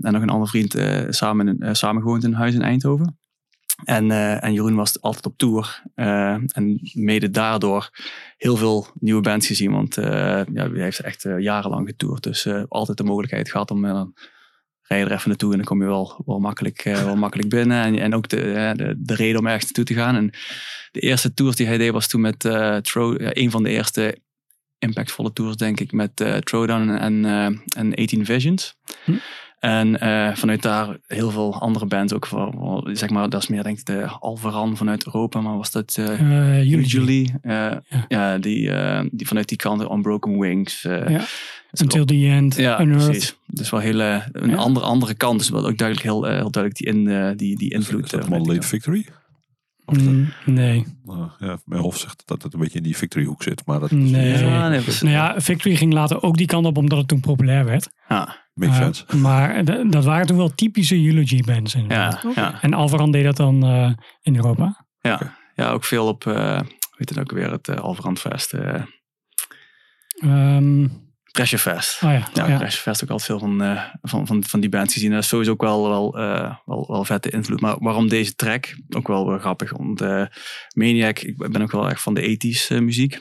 Eh, 0.00 0.06
en 0.06 0.12
nog 0.12 0.22
een 0.22 0.28
andere 0.30 0.50
vriend 0.50 0.74
eh, 0.74 1.04
samen, 1.08 1.48
in- 1.48 1.60
eh, 1.60 1.72
samen 1.74 2.02
gewoond 2.02 2.24
in 2.24 2.32
huis 2.32 2.54
in 2.54 2.62
Eindhoven. 2.62 3.18
En, 3.84 4.10
en 4.40 4.52
Jeroen 4.52 4.74
was 4.74 5.00
altijd 5.00 5.26
op 5.26 5.36
tour. 5.36 5.82
en 5.94 6.80
mede 6.92 7.30
daardoor 7.30 7.90
heel 8.36 8.56
veel 8.56 8.86
nieuwe 9.00 9.20
bands 9.20 9.46
gezien. 9.46 9.70
Want 9.72 9.94
ja, 9.94 10.44
hij 10.52 10.70
heeft 10.72 11.00
echt 11.00 11.22
jarenlang 11.38 11.88
getoerd. 11.88 12.22
Dus 12.22 12.48
altijd 12.68 12.96
de 12.98 13.04
mogelijkheid 13.04 13.50
gehad 13.50 13.70
om... 13.70 13.84
eh, 13.84 14.02
rij 14.82 15.00
er 15.00 15.12
even 15.12 15.28
naartoe 15.28 15.50
en 15.50 15.56
dan 15.56 15.66
kom 15.66 15.80
je 15.82 15.86
wel, 15.88 16.22
wel, 16.26 16.38
makkelijk, 16.38 16.82
wel 16.82 17.16
makkelijk 17.16 17.48
binnen. 17.48 17.82
En, 17.84 17.98
en 17.98 18.14
ook 18.14 18.28
de, 18.28 18.72
de, 18.76 18.94
de 18.98 19.14
reden 19.14 19.38
om 19.40 19.46
ergens 19.46 19.64
naartoe 19.64 19.84
te 19.84 19.94
gaan. 19.94 20.16
En 20.16 20.30
de 20.90 21.00
eerste 21.00 21.34
tours 21.34 21.56
die 21.56 21.66
hij 21.66 21.78
deed 21.78 21.92
was 21.92 22.08
toen 22.08 22.20
met 22.20 22.40
Tro, 22.82 23.14
een 23.18 23.50
van 23.50 23.62
de 23.62 23.68
eerste 23.70 24.18
impactvolle 24.78 25.32
tours, 25.32 25.56
denk 25.56 25.80
ik, 25.80 25.92
met 25.92 26.16
Throwdown 26.40 26.88
en, 26.88 27.24
en 27.76 27.94
18 27.94 28.24
Visions. 28.24 28.74
Hm. 29.04 29.12
En 29.58 30.00
eh, 30.00 30.34
vanuit 30.34 30.62
daar 30.62 30.96
heel 31.06 31.30
veel 31.30 31.60
andere 31.60 31.86
bands 31.86 32.12
ook. 32.12 32.26
Voor, 32.26 32.52
voor, 32.58 32.88
zeg 32.92 33.10
maar, 33.10 33.28
dat 33.30 33.42
is 33.42 33.48
meer 33.48 33.62
denk 33.62 33.78
ik 33.78 33.84
de 33.84 34.06
Alvaran 34.20 34.76
vanuit 34.76 35.06
Europa, 35.06 35.40
maar 35.40 35.56
was 35.56 35.70
dat 35.70 35.96
uh, 36.00 36.06
Eh, 36.20 36.20
Eulogy. 36.56 36.74
Usually? 36.76 37.34
eh, 37.42 37.52
Ja. 37.52 37.82
ja. 38.08 38.38
die, 38.38 38.70
eh, 38.70 39.04
die 39.12 39.26
vanuit 39.26 39.48
die 39.48 39.58
kant, 39.58 39.90
Unbroken 39.90 40.38
Wings. 40.38 40.84
eh, 40.84 41.08
Ja. 41.08 41.20
Until 41.82 42.04
the 42.04 42.26
End. 42.28 42.56
ja, 42.56 42.80
Unearthed. 42.80 43.08
precies. 43.10 43.36
Dus 43.46 43.70
wel 43.70 43.80
heel, 43.80 44.00
eh, 44.00 44.22
een 44.32 44.50
Ja. 44.50 44.56
andere, 44.56 44.86
andere 44.86 45.14
kant. 45.14 45.38
Dus 45.38 45.48
wel 45.48 45.66
ook 45.66 45.76
duidelijk 45.78 46.06
heel, 46.08 46.26
eh, 46.28 46.34
heel 46.36 46.50
duidelijk 46.50 46.74
die, 46.84 46.86
in, 46.94 47.08
eh, 47.08 47.30
die, 47.36 47.56
die 47.56 47.72
invloed. 47.72 48.04
Is 48.04 48.10
dat 48.10 48.24
eh, 48.24 48.44
Late 48.44 48.62
Victory? 48.66 49.06
Mm, 49.86 50.32
nee. 50.44 50.84
Nou, 51.04 51.30
ja, 51.38 51.58
mijn 51.64 51.80
hoofd 51.82 52.00
zegt 52.00 52.22
dat 52.24 52.42
het 52.42 52.54
een 52.54 52.60
beetje 52.60 52.78
in 52.78 52.84
die 52.84 52.96
Victory 52.96 53.24
hoek 53.24 53.42
zit. 53.42 53.62
Maar 53.66 53.80
dat 53.80 53.90
Nee. 53.90 54.32
is 54.32 54.40
Ja, 54.40 54.68
nee, 54.68 54.80
precies. 54.80 55.02
Nou 55.02 55.14
ja, 55.14 55.34
Victory 55.40 55.76
ging 55.76 55.92
later 55.92 56.22
ook 56.22 56.36
die 56.36 56.46
kant 56.46 56.66
op 56.66 56.76
omdat 56.76 56.98
het 56.98 57.08
toen 57.08 57.20
populair 57.20 57.64
werd. 57.64 57.88
Ja, 58.08 58.45
makes 58.56 58.76
Eh, 58.78 58.82
sense. 58.82 59.16
maar 59.16 59.64
dat 59.90 60.04
waren 60.04 60.26
toen 60.26 60.36
wel 60.36 60.54
typische 60.54 61.04
Eulogy 61.06 61.42
bands. 61.42 61.74
inderdaad. 61.74 62.22
ja, 62.22 62.30
ja, 62.34 62.58
En 62.62 62.74
Alvaran 62.74 63.10
deed 63.10 63.24
dat 63.24 63.36
dan 63.36 63.64
eh, 63.64 63.92
in 64.22 64.36
Europa. 64.36 64.86
ja. 65.00 65.36
ja, 65.54 65.70
ook 65.70 65.84
veel 65.84 66.06
op, 66.06 66.26
eh 66.26 66.58
hoe 66.60 67.04
heet 67.04 67.08
het 67.08 67.18
ook 67.18 67.32
weer, 67.32 67.50
het 67.50 67.68
uh, 67.68 67.76
Alverandfest. 67.76 68.52
eh 68.52 68.82
Ehm, 70.22 70.86
Pressurefest. 71.32 72.02
oh 72.02 72.10
ja, 72.10 72.28
Ja, 72.34 72.46
ja. 72.48 72.56
Pressurefest 72.58 73.02
ook 73.02 73.10
altijd 73.10 73.28
veel 73.28 73.38
van, 73.38 73.62
eh, 73.62 73.82
van, 74.02 74.26
van, 74.26 74.44
van 74.44 74.60
die 74.60 74.68
bands 74.70 74.92
gezien. 74.92 75.10
Dat 75.10 75.22
is 75.22 75.28
sowieso 75.28 75.52
ook 75.52 75.60
wel, 75.60 75.88
wel, 75.88 76.18
eh, 76.18 76.54
wel, 76.64 76.86
wel 76.88 77.04
vette 77.04 77.30
invloed. 77.30 77.60
Maar 77.60 77.76
waarom 77.78 78.08
deze 78.08 78.34
track? 78.34 78.76
Ook 78.96 79.08
wel 79.08 79.28
weer 79.28 79.38
grappig. 79.38 79.70
Want 79.76 80.00
eh, 80.00 80.24
Maniac, 80.74 81.18
ik 81.18 81.36
ben 81.36 81.62
ook 81.62 81.72
wel 81.72 81.88
echt 81.90 82.02
van 82.02 82.14
de 82.14 82.20
80s 82.20 82.70
eh, 82.70 82.80
muziek. 82.80 83.20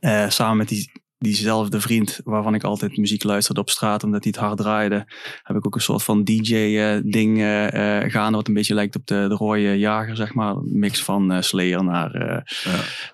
Eh, 0.00 0.28
samen 0.28 0.56
met 0.56 0.68
die, 0.68 0.90
diezelfde 1.20 1.80
vriend 1.80 2.20
waarvan 2.24 2.54
ik 2.54 2.64
altijd 2.64 2.96
muziek 2.96 3.22
luisterde 3.24 3.60
op 3.60 3.70
straat 3.70 4.04
omdat 4.04 4.24
hij 4.24 4.32
het 4.36 4.46
hard 4.46 4.58
draaide, 4.58 5.06
heb 5.42 5.56
ik 5.56 5.66
ook 5.66 5.74
een 5.74 5.80
soort 5.80 6.02
van 6.02 6.24
DJ-ding 6.24 7.38
uh, 7.38 7.66
gaande 8.10 8.36
wat 8.36 8.48
een 8.48 8.54
beetje 8.54 8.74
lijkt 8.74 8.96
op 8.96 9.06
de, 9.06 9.28
de 9.28 9.34
rode 9.34 9.78
jager, 9.78 10.16
zeg 10.16 10.34
maar. 10.34 10.54
Een 10.54 10.78
mix 10.78 11.02
van 11.02 11.32
uh, 11.32 11.40
Slayer 11.40 11.84
naar, 11.84 12.14
uh, 12.14 12.38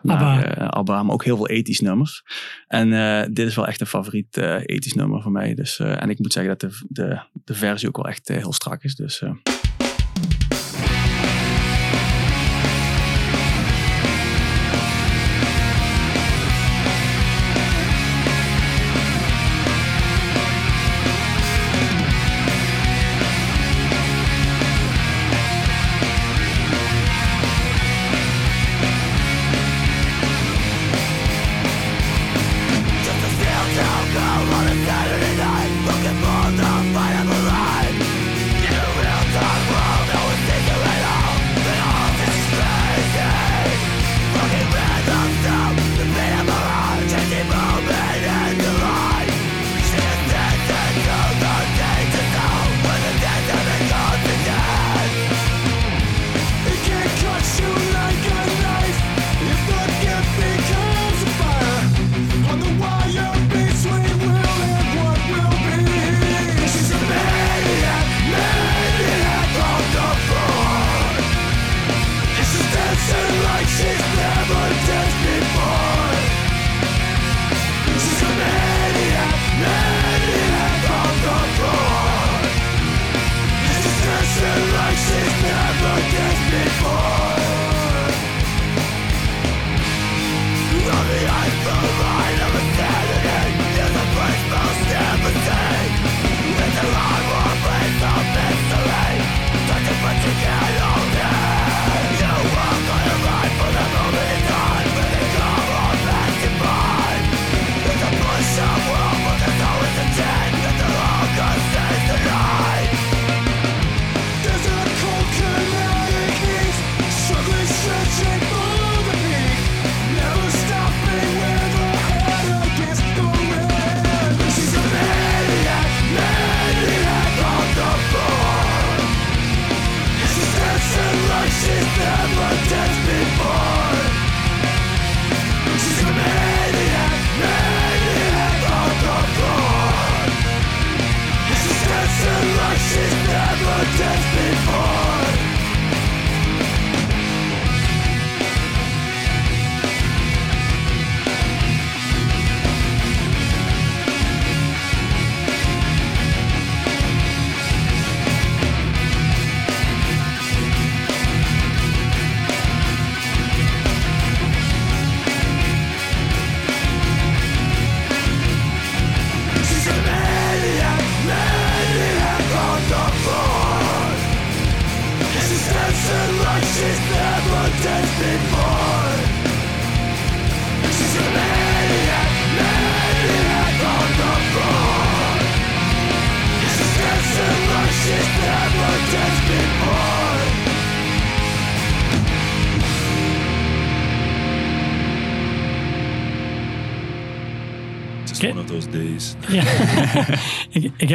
naar 0.02 0.16
ABBA. 0.16 0.66
ABBA, 0.66 1.02
maar 1.02 1.14
ook 1.14 1.24
heel 1.24 1.36
veel 1.36 1.48
ethisch 1.48 1.80
nummers. 1.80 2.22
En 2.68 2.90
dit 3.32 3.46
is 3.46 3.56
wel 3.56 3.66
echt 3.66 3.80
een 3.80 3.86
favoriet 3.86 4.36
ethisch 4.66 4.94
nummer 4.94 5.22
voor 5.22 5.32
mij. 5.32 5.54
Dus, 5.54 5.78
en 5.78 6.10
ik 6.10 6.18
moet 6.18 6.32
zeggen 6.32 6.58
dat 6.58 6.70
de, 6.70 6.84
de, 6.88 7.20
de 7.44 7.54
versie 7.54 7.88
ook 7.88 7.96
wel 7.96 8.08
echt 8.08 8.28
heel 8.28 8.52
strak 8.52 8.82
is. 8.82 8.94
Dus... 8.94 9.22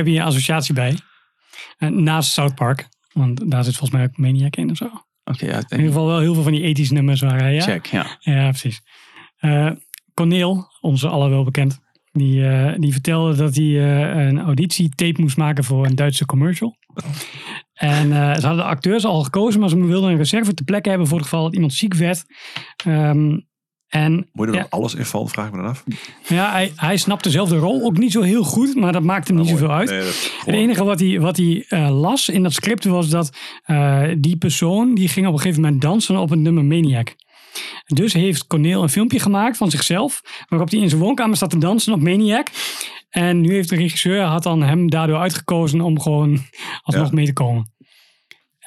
heb 0.01 0.11
hier 0.11 0.21
een 0.21 0.27
associatie 0.27 0.73
bij. 0.73 0.97
naast 1.89 2.31
South 2.31 2.55
Park. 2.55 2.87
Want 3.13 3.51
daar 3.51 3.63
zit 3.63 3.75
volgens 3.75 3.99
mij 3.99 4.07
ook 4.07 4.17
Maniac 4.17 4.55
in 4.55 4.69
of 4.69 4.77
zo. 4.77 4.89
Oké, 5.23 5.45
ja. 5.45 5.57
In 5.57 5.65
ieder 5.69 5.85
geval 5.85 6.07
wel 6.07 6.19
heel 6.19 6.33
veel 6.33 6.43
van 6.43 6.51
die 6.51 6.61
ethische 6.61 6.93
nummers 6.93 7.21
waren. 7.21 7.53
Ja? 7.53 7.61
Check, 7.61 7.85
ja. 7.85 8.17
Ja, 8.19 8.49
precies. 8.49 8.81
Uh, 9.39 9.71
Corneel, 10.13 10.67
onze 10.81 11.07
alle 11.07 11.29
wel 11.29 11.43
bekend, 11.43 11.79
die, 12.11 12.39
uh, 12.39 12.73
die 12.77 12.91
vertelde 12.91 13.35
dat 13.35 13.55
hij 13.55 13.65
uh, 13.65 14.25
een 14.25 14.39
auditietape 14.39 15.21
moest 15.21 15.37
maken 15.37 15.63
voor 15.63 15.85
een 15.85 15.95
Duitse 15.95 16.25
commercial. 16.25 16.75
En 17.73 18.07
ze 18.13 18.47
hadden 18.47 18.55
de 18.55 18.63
acteurs 18.63 19.05
al 19.05 19.23
gekozen, 19.23 19.59
maar 19.59 19.69
ze 19.69 19.85
wilden 19.85 20.11
een 20.11 20.17
reserve 20.17 20.53
te 20.53 20.63
plekken 20.63 20.89
hebben 20.91 21.07
voor 21.07 21.17
het 21.17 21.27
geval 21.27 21.43
dat 21.43 21.53
iemand 21.53 21.73
ziek 21.73 21.93
werd. 21.93 22.25
Um, 22.87 23.49
en, 23.91 24.27
Moet 24.33 24.47
je 24.47 24.51
er 24.51 24.57
ja, 24.57 24.67
alles 24.69 24.95
invallen, 24.95 25.29
vraag 25.29 25.45
ik 25.47 25.51
me 25.51 25.57
dan 25.57 25.69
af. 25.69 25.83
Ja, 26.27 26.51
hij, 26.51 26.71
hij 26.75 26.97
snapte 26.97 27.29
zelf 27.29 27.49
de 27.49 27.57
rol 27.57 27.83
ook 27.83 27.97
niet 27.97 28.11
zo 28.11 28.21
heel 28.21 28.43
goed, 28.43 28.75
maar 28.75 28.91
dat 28.91 29.03
maakte 29.03 29.31
hem 29.33 29.41
niet 29.41 29.49
zoveel 29.49 29.71
uit. 29.71 29.89
Nee, 29.89 30.11
het 30.45 30.55
enige 30.55 30.83
wat 30.83 30.99
hij, 30.99 31.19
wat 31.19 31.37
hij 31.37 31.65
uh, 31.69 31.99
las 31.99 32.29
in 32.29 32.43
dat 32.43 32.53
script 32.53 32.85
was 32.85 33.09
dat 33.09 33.37
uh, 33.65 34.03
die 34.17 34.37
persoon 34.37 34.95
die 34.95 35.07
ging 35.07 35.27
op 35.27 35.33
een 35.33 35.39
gegeven 35.39 35.61
moment 35.61 35.81
dansen 35.81 36.17
op 36.17 36.29
het 36.29 36.39
nummer 36.39 36.65
Maniac. 36.65 37.15
Dus 37.85 38.13
heeft 38.13 38.47
Corneel 38.47 38.83
een 38.83 38.89
filmpje 38.89 39.19
gemaakt 39.19 39.57
van 39.57 39.71
zichzelf, 39.71 40.21
waarop 40.47 40.69
hij 40.69 40.79
in 40.79 40.89
zijn 40.89 41.01
woonkamer 41.01 41.35
staat 41.35 41.49
te 41.49 41.57
dansen 41.57 41.93
op 41.93 42.01
Maniac. 42.01 42.47
En 43.09 43.41
nu 43.41 43.53
heeft 43.53 43.69
de 43.69 43.75
regisseur 43.75 44.21
had 44.21 44.43
dan 44.43 44.61
hem 44.61 44.89
daardoor 44.89 45.17
uitgekozen 45.17 45.81
om 45.81 45.99
gewoon 45.99 46.39
alsnog 46.81 47.07
ja. 47.07 47.13
mee 47.15 47.25
te 47.25 47.33
komen. 47.33 47.71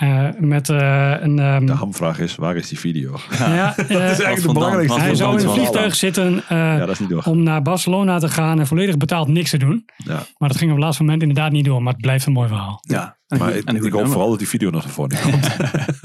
Uh, 0.02 0.28
met 0.38 0.68
uh, 0.68 1.14
een. 1.20 1.38
Um, 1.38 1.66
de 1.66 1.72
hamvraag 1.72 2.18
is: 2.18 2.36
waar 2.36 2.56
is 2.56 2.68
die 2.68 2.78
video? 2.78 3.16
Ja, 3.38 3.46
ja 3.54 3.74
dat 3.76 3.90
is 3.90 3.96
eigenlijk 3.98 4.42
de 4.42 4.52
belangrijkste. 4.52 5.00
Hij 5.00 5.14
zou 5.14 5.40
in 5.40 5.46
een 5.46 5.54
vliegtuig 5.54 5.94
zitten 5.94 6.42
uh, 6.52 6.88
om 7.24 7.42
naar 7.42 7.62
Barcelona 7.62 8.18
te 8.18 8.28
gaan 8.28 8.58
en 8.58 8.66
volledig 8.66 8.96
betaald 8.96 9.28
niks 9.28 9.50
te 9.50 9.56
doen. 9.56 9.84
Ja. 9.96 10.26
Maar 10.38 10.48
dat 10.48 10.58
ging 10.58 10.70
op 10.70 10.76
het 10.76 10.84
laatste 10.84 11.02
moment 11.02 11.22
inderdaad 11.22 11.52
niet 11.52 11.64
door. 11.64 11.82
Maar 11.82 11.92
het 11.92 12.02
blijft 12.02 12.26
een 12.26 12.32
mooi 12.32 12.48
verhaal. 12.48 12.78
Ja, 12.80 13.18
maar 13.38 13.56
ik, 13.56 13.70
ik 13.70 13.92
hoop 13.92 14.06
vooral 14.06 14.30
dat 14.30 14.38
die 14.38 14.48
video 14.48 14.70
nog 14.70 14.84
naar 14.84 14.92
voren 14.92 15.20
komt. 15.22 15.56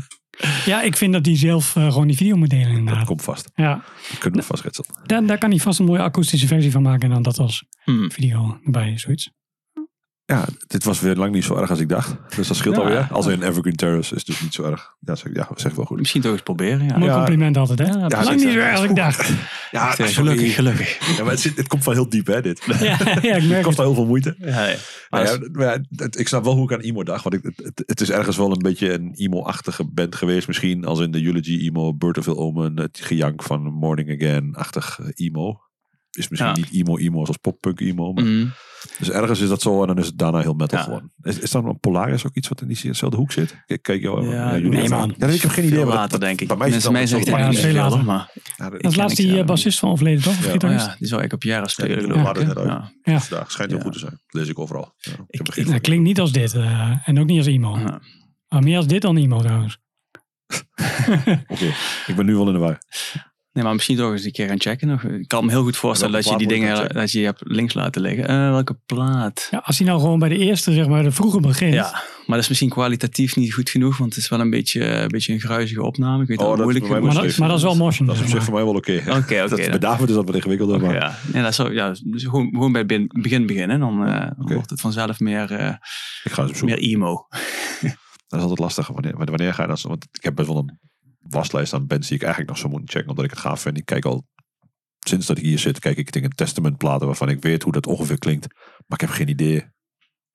ja, 0.71 0.81
ik 0.81 0.97
vind 0.97 1.13
dat 1.13 1.25
hij 1.25 1.37
zelf 1.37 1.71
gewoon 1.71 2.07
die 2.07 2.17
video 2.17 2.35
moet 2.35 2.49
delen. 2.49 2.69
Inderdaad. 2.69 2.95
Dat 2.95 3.05
komt 3.05 3.21
vast. 3.21 3.51
Ja. 3.55 3.83
Dat 4.09 4.17
kunnen 4.19 4.39
we 4.39 4.45
vastretsen. 4.45 4.85
Daar, 5.05 5.25
daar 5.25 5.37
kan 5.37 5.49
hij 5.49 5.59
vast 5.59 5.79
een 5.79 5.85
mooie 5.85 6.01
akoestische 6.01 6.47
versie 6.47 6.71
van 6.71 6.81
maken 6.81 7.01
en 7.01 7.13
dan 7.13 7.23
dat 7.23 7.39
als 7.39 7.65
hmm. 7.83 8.11
video 8.11 8.59
erbij, 8.63 8.97
zoiets. 8.97 9.29
Ja, 10.29 10.45
dit 10.67 10.83
was 10.83 10.99
weer 10.99 11.15
lang 11.15 11.33
niet 11.33 11.43
zo 11.43 11.55
erg 11.55 11.69
als 11.69 11.79
ik 11.79 11.89
dacht. 11.89 12.15
Dus 12.35 12.47
dat 12.47 12.57
scheelt 12.57 12.75
Ja. 12.75 12.81
alweer. 12.81 13.07
Als 13.11 13.25
in 13.27 13.41
Evergreen 13.43 13.75
Terrace 13.75 14.15
is 14.15 14.23
dus 14.23 14.41
niet 14.41 14.53
zo 14.53 14.63
erg. 14.63 14.93
Ja, 14.99 15.15
zeg, 15.15 15.33
ja 15.33 15.47
zeg 15.55 15.73
wel 15.75 15.85
goed. 15.85 15.97
Misschien 15.99 16.21
toch 16.21 16.31
eens 16.31 16.41
proberen. 16.41 16.85
Ja, 16.87 16.97
Mooi 16.97 17.11
Ja. 17.11 17.17
compliment 17.17 17.57
altijd, 17.57 17.79
hè? 17.79 17.85
Ja, 17.85 18.07
Lang 18.07 18.29
niet 18.29 18.41
zo 18.51 18.57
erg 18.59 18.75
als 18.79 18.89
ik 18.89 18.95
dacht. 18.95 19.31
Ja, 19.71 19.91
gelukkig, 19.91 20.55
gelukkig. 20.55 21.17
Ja, 21.17 21.23
maar 21.23 21.31
het, 21.31 21.39
zit, 21.39 21.57
het 21.57 21.67
komt 21.67 21.83
van 21.83 21.93
heel 21.93 22.09
diep, 22.09 22.27
hè, 22.27 22.41
dit. 22.41 22.61
Ja, 22.65 22.83
ja, 22.83 22.99
ik 22.99 23.21
Het 23.41 23.47
merk 23.47 23.63
kost 23.63 23.77
het. 23.77 23.85
al 23.85 23.85
heel 23.85 23.93
veel 23.93 24.05
moeite. 24.05 24.35
Ja, 24.39 24.47
ja. 24.67 24.75
Maar 25.09 25.23
Maar 25.23 25.25
ja, 25.25 25.49
maar 25.51 25.65
ja, 25.65 25.83
het- 25.95 26.19
ik 26.19 26.27
snap 26.27 26.43
wel 26.43 26.53
hoe 26.55 26.63
ik 26.63 26.73
aan 26.73 26.79
emo 26.79 27.03
dacht. 27.03 27.23
Want 27.23 27.35
ik, 27.35 27.43
het, 27.43 27.57
het, 27.65 27.83
het 27.85 28.01
is 28.01 28.09
ergens 28.11 28.37
wel 28.37 28.51
een 28.51 28.57
beetje 28.63 28.93
een 28.93 29.11
emo-achtige 29.15 29.85
band 29.85 30.15
geweest. 30.15 30.47
Misschien 30.47 30.85
als 30.85 30.99
in 30.99 31.11
de 31.11 31.23
Eulogy 31.25 31.65
emo, 31.65 31.93
Bird 31.93 32.17
of 32.17 32.27
Ill 32.27 32.33
Omen, 32.35 32.77
het 32.79 32.99
gejank 33.01 33.43
van 33.43 33.61
Morning 33.61 34.21
Again-achtig 34.21 34.99
eh, 34.99 35.25
emo. 35.27 35.59
Is 36.19 36.29
misschien 36.29 36.49
Ja. 36.51 36.55
niet 36.57 36.71
emo-emo 36.87 37.21
zoals 37.23 37.37
pop-punk 37.37 37.79
emo. 37.79 38.13
Maar, 38.13 38.23
Mhm. 38.23 38.47
Dus 38.97 39.09
ergens 39.09 39.39
is 39.39 39.49
dat 39.49 39.61
zo 39.61 39.81
en 39.81 39.87
dan 39.87 39.97
is 39.97 40.05
het 40.05 40.17
daarna 40.17 40.39
heel 40.39 40.53
metal 40.53 40.77
Ja. 40.77 40.83
geworden. 40.83 41.11
Is, 41.21 41.39
is 41.39 41.51
dan 41.51 41.65
een 41.65 41.79
Polaris 41.79 42.25
ook 42.25 42.35
iets 42.35 42.47
wat 42.47 42.61
in 42.61 42.67
diezelfde 42.67 43.17
hoek 43.17 43.31
zit? 43.31 43.63
Kijk, 43.65 43.81
kijk 43.81 44.01
jou. 44.01 44.29
Ja, 44.29 44.53
jullie 44.55 44.69
nee, 44.69 44.89
man. 44.89 45.15
Ja, 45.17 45.27
ik 45.27 45.41
heb 45.41 45.51
geen 45.51 45.65
idee. 45.65 45.79
Dat- 45.85 45.93
later, 45.93 46.19
denk 46.19 46.41
ik. 46.41 46.47
Bij 46.47 46.57
mij 46.57 46.67
is 46.67 46.73
het 46.83 46.91
mij 46.91 47.05
Ja, 47.07 47.47
echt 47.47 47.59
veel 47.59 47.73
later. 47.73 48.03
maar 48.05 48.31
dat- 48.57 48.73
is 48.83 48.95
laatst 48.95 49.17
die 49.17 49.39
eh, 49.39 49.45
bassist 49.45 49.79
van 49.79 49.89
overleden, 49.89 50.23
toch? 50.23 50.45
Ja. 50.45 50.53
Oh 50.53 50.71
ja, 50.71 50.95
die 50.99 51.07
zou 51.07 51.23
ik 51.23 51.33
op 51.33 51.43
jaren 51.43 51.69
spelen, 51.69 52.15
Ja, 52.15 52.91
net 53.03 53.27
Ja. 53.29 53.43
Schijnt 53.47 53.71
heel 53.71 53.79
goed 53.79 53.93
te 53.93 53.99
zijn. 53.99 54.21
Lees 54.27 54.47
ik 54.47 54.59
overal. 54.59 54.93
Er 54.97 55.43
Dat 55.65 55.81
klinkt 55.81 56.03
niet 56.03 56.19
als 56.19 56.31
dit. 56.31 56.53
eh, 56.53 57.07
en 57.07 57.19
ook 57.19 57.25
niet 57.27 57.37
als 57.37 57.47
emo. 57.47 57.75
Maar 58.47 58.63
meer 58.63 58.77
als 58.77 58.87
dit 58.87 59.01
dan 59.01 59.17
emo 59.17 59.39
trouwens. 59.41 59.77
Oké, 61.47 61.65
ik 62.07 62.15
ben 62.15 62.25
nu 62.25 62.35
wel 62.35 62.47
in 62.47 62.53
de 62.53 62.59
war. 62.59 62.81
Nee, 63.53 63.63
maar 63.63 63.73
misschien 63.73 63.97
toch 63.97 64.11
eens 64.11 64.23
een 64.25 64.31
keer 64.31 64.47
gaan 64.47 64.59
checken. 64.59 64.87
nog. 64.87 65.03
Ik 65.03 65.27
kan 65.27 65.45
me 65.45 65.51
heel 65.51 65.63
goed 65.63 65.77
voorstellen 65.77 66.13
dat 66.13 66.29
je 66.29 66.37
die 66.37 66.47
dingen 66.47 66.93
dat 66.93 67.11
je 67.11 67.19
hebt 67.23 67.41
links 67.43 67.73
laten 67.73 68.01
liggen. 68.01 68.27
Eh, 68.27 68.49
welke 68.49 68.77
plaat? 68.85 69.47
Ja, 69.51 69.57
als 69.57 69.77
hij 69.77 69.87
nou 69.87 69.99
gewoon 69.99 70.19
bij 70.19 70.29
de 70.29 70.37
eerste, 70.37 70.73
zeg 70.73 70.87
maar, 70.87 71.03
de 71.03 71.11
vroege 71.11 71.39
begint. 71.39 71.73
Ja, 71.73 71.91
maar 71.91 72.03
dat 72.35 72.37
is 72.39 72.47
misschien 72.47 72.69
kwalitatief 72.69 73.35
niet 73.35 73.53
goed 73.53 73.69
genoeg, 73.69 73.97
want 73.97 74.13
het 74.15 74.23
is 74.23 74.29
wel 74.29 74.39
een 74.39 74.49
beetje, 74.49 74.85
een, 74.85 75.07
beetje 75.07 75.33
een 75.33 75.39
gruizige 75.39 75.83
opname. 75.83 76.21
Ik 76.21 76.27
weet 76.27 76.37
Oh, 76.37 76.43
dat 76.43 76.57
het 76.57 76.59
dat 76.67 76.75
is 76.75 76.79
moeilijk 76.81 77.13
Maar, 77.13 77.23
is. 77.25 77.29
dat, 77.29 77.39
maar 77.39 77.47
dat 77.47 77.57
is 77.57 77.63
wel 77.63 77.75
motion. 77.75 78.07
Dat 78.07 78.15
is 78.15 78.21
op 78.21 78.27
zich 78.27 78.43
voor 78.43 78.53
maar. 78.53 78.63
mij 78.63 78.71
wel 78.71 78.79
oké. 78.81 79.01
Oké, 79.09 79.17
oké. 79.19 79.47
Dat- 79.47 79.69
Bij 79.69 79.79
David 79.79 80.09
is 80.09 80.15
dat 80.15 80.25
wat 80.25 80.35
ingewikkelder. 80.35 80.75
Oké, 80.75 80.85
maar 80.85 80.95
ja. 80.95 81.15
Nee, 81.33 81.41
dat 81.41 81.51
is 81.51 81.55
zo, 81.55 81.71
ja, 81.71 81.93
dus 82.03 82.23
gewoon, 82.23 82.49
gewoon 82.51 82.71
bij 82.71 82.81
het 82.81 82.87
begin, 82.89 83.09
begin 83.21 83.45
beginnen. 83.45 83.79
Dan, 83.79 84.05
eh, 84.05 84.19
dan 84.37 84.53
wordt 84.53 84.69
het 84.69 84.81
vanzelf 84.81 85.19
meer, 85.19 85.51
eh, 85.51 85.67
ik 86.23 86.31
ga 86.31 86.41
eens 86.41 86.51
opzoeken. 86.51 86.65
meer 86.65 86.77
emo. 86.89 87.27
Dat 88.27 88.39
is 88.39 88.41
altijd 88.41 88.59
lastig. 88.59 88.87
Wanneer, 88.87 89.17
wanneer 89.17 89.53
ga 89.53 89.61
je 89.61 89.67
dat? 89.67 89.81
Want 89.81 90.07
ik 90.11 90.23
heb 90.23 90.35
best 90.35 90.47
wel 90.47 90.57
een 90.57 90.79
waslijst 91.29 91.73
aan 91.73 91.87
bands 91.87 92.07
die 92.07 92.15
ik 92.17 92.23
eigenlijk 92.23 92.51
nog 92.51 92.59
zou 92.59 92.71
moeten 92.71 92.89
checken. 92.89 93.09
Omdat 93.09 93.25
ik 93.25 93.31
het 93.31 93.39
gaaf 93.39 93.61
vind. 93.61 93.77
Ik 93.77 93.85
kijk 93.85 94.05
al 94.05 94.27
sinds 94.99 95.25
dat 95.25 95.37
ik 95.37 95.43
hier 95.43 95.59
zit. 95.59 95.79
Kijk 95.79 95.97
ik 95.97 96.09
tegen 96.09 96.29
Testament 96.29 96.77
platen 96.77 97.07
waarvan 97.07 97.29
ik 97.29 97.41
weet 97.41 97.63
hoe 97.63 97.71
dat 97.71 97.87
ongeveer 97.87 98.17
klinkt. 98.17 98.47
Maar 98.87 99.01
ik 99.01 99.01
heb 99.01 99.09
geen 99.09 99.27
idee 99.29 99.65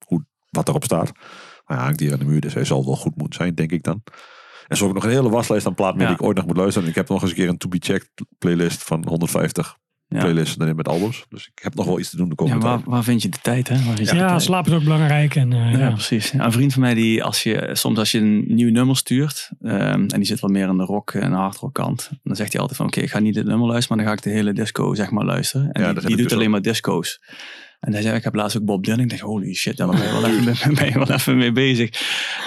hoe, 0.05 0.25
wat 0.49 0.67
erop 0.67 0.83
staat. 0.83 1.11
Maar 1.65 1.77
ja, 1.77 1.83
hangt 1.83 1.99
hier 1.99 2.13
aan 2.13 2.19
de 2.19 2.25
muur. 2.25 2.41
Dus 2.41 2.53
hij 2.53 2.65
zal 2.65 2.85
wel 2.85 2.95
goed 2.95 3.15
moeten 3.15 3.39
zijn, 3.39 3.55
denk 3.55 3.71
ik 3.71 3.83
dan. 3.83 4.03
En 4.67 4.77
zo 4.77 4.87
heb 4.87 4.95
ik 4.95 5.01
nog 5.01 5.11
een 5.11 5.17
hele 5.17 5.29
waslijst 5.29 5.65
aan 5.65 5.75
platen 5.75 5.99
Ja. 5.99 6.05
die 6.05 6.15
ik 6.15 6.21
ooit 6.21 6.37
nog 6.37 6.45
moet 6.45 6.57
luisteren. 6.57 6.83
En 6.83 6.89
ik 6.89 6.95
heb 6.95 7.09
nog 7.09 7.21
eens 7.21 7.29
een 7.29 7.35
keer 7.37 7.49
een 7.49 7.57
To 7.57 7.67
Be 7.67 7.77
Checked 7.79 8.11
playlist 8.37 8.83
van 8.83 9.07
150 9.07 9.77
Ja. 10.07 10.19
playlists 10.19 10.59
erin 10.59 10.75
met 10.75 10.87
albums. 10.87 11.25
Dus 11.29 11.51
ik 11.55 11.63
heb 11.63 11.75
nog 11.75 11.85
wel 11.85 11.99
iets 11.99 12.09
te 12.09 12.15
doen 12.17 12.25
de 12.29 12.35
Ja, 12.37 12.43
komende 12.43 12.65
waar, 12.65 12.75
tijd. 12.75 12.87
waar 12.89 13.03
vind 13.03 13.21
je 13.21 13.29
de 13.29 13.37
tijd? 13.41 13.67
Hè? 13.67 13.75
Waar 13.75 13.83
vind 13.95 13.97
je 13.97 14.05
de 14.05 14.15
Ja, 14.21 14.27
tijd? 14.27 14.41
slaap 14.41 14.67
is 14.67 14.73
ook 14.73 14.83
belangrijk. 14.83 15.35
En, 15.35 15.53
eh, 15.53 15.71
Ja, 15.71 15.77
ja. 15.79 15.91
precies. 15.91 16.31
Ja, 16.31 16.45
een 16.45 16.51
vriend 16.51 16.73
van 16.73 16.81
mij, 16.81 16.93
die 16.93 17.23
als 17.23 17.43
je, 17.43 17.69
soms 17.73 17.97
als 17.97 18.11
je 18.11 18.19
een 18.19 18.45
nieuw 18.47 18.71
nummer 18.71 18.97
stuurt, 18.97 19.49
ehm, 19.61 19.73
en 19.91 20.07
die 20.07 20.25
zit 20.25 20.39
wel 20.39 20.49
meer 20.49 20.67
aan 20.67 20.77
de 20.77 20.83
rock 20.83 21.11
en 21.13 21.31
hardrock 21.31 21.73
kant, 21.73 22.09
dan 22.23 22.35
zegt 22.35 22.51
hij 22.51 22.61
altijd 22.61 22.77
van, 22.77 22.87
oké, 22.87 22.99
ik 22.99 23.09
ga 23.09 23.19
niet 23.19 23.33
dit 23.33 23.45
nummer 23.45 23.67
luisteren, 23.67 23.97
maar 23.97 24.05
dan 24.05 24.15
ga 24.15 24.21
ik 24.21 24.31
de 24.31 24.37
hele 24.39 24.53
disco, 24.53 24.93
zeg 24.93 25.11
maar, 25.11 25.25
luisteren. 25.25 25.71
En 25.71 25.81
Ja, 25.81 25.87
dat 25.93 25.95
die, 25.97 26.05
die 26.07 26.15
doet 26.15 26.23
dus 26.25 26.33
alleen 26.33 26.45
ook. 26.45 26.51
maar 26.51 26.61
disco's. 26.61 27.19
En 27.85 27.93
hij 27.93 28.01
zei, 28.01 28.15
ik 28.15 28.23
heb 28.23 28.35
laatst 28.35 28.57
ook 28.57 28.63
Bob 28.65 28.83
Dylan. 28.83 28.99
Ik 28.99 29.09
dacht, 29.09 29.21
holy 29.21 29.53
shit, 29.53 29.77
daar 29.77 29.87
ben 29.87 29.97
je 30.03 30.11
wel 30.11 30.25
even, 30.29 30.73
ben 30.73 30.85
je 30.85 30.93
wel 30.93 31.09
even 31.11 31.37
mee 31.37 31.51
bezig. 31.51 31.89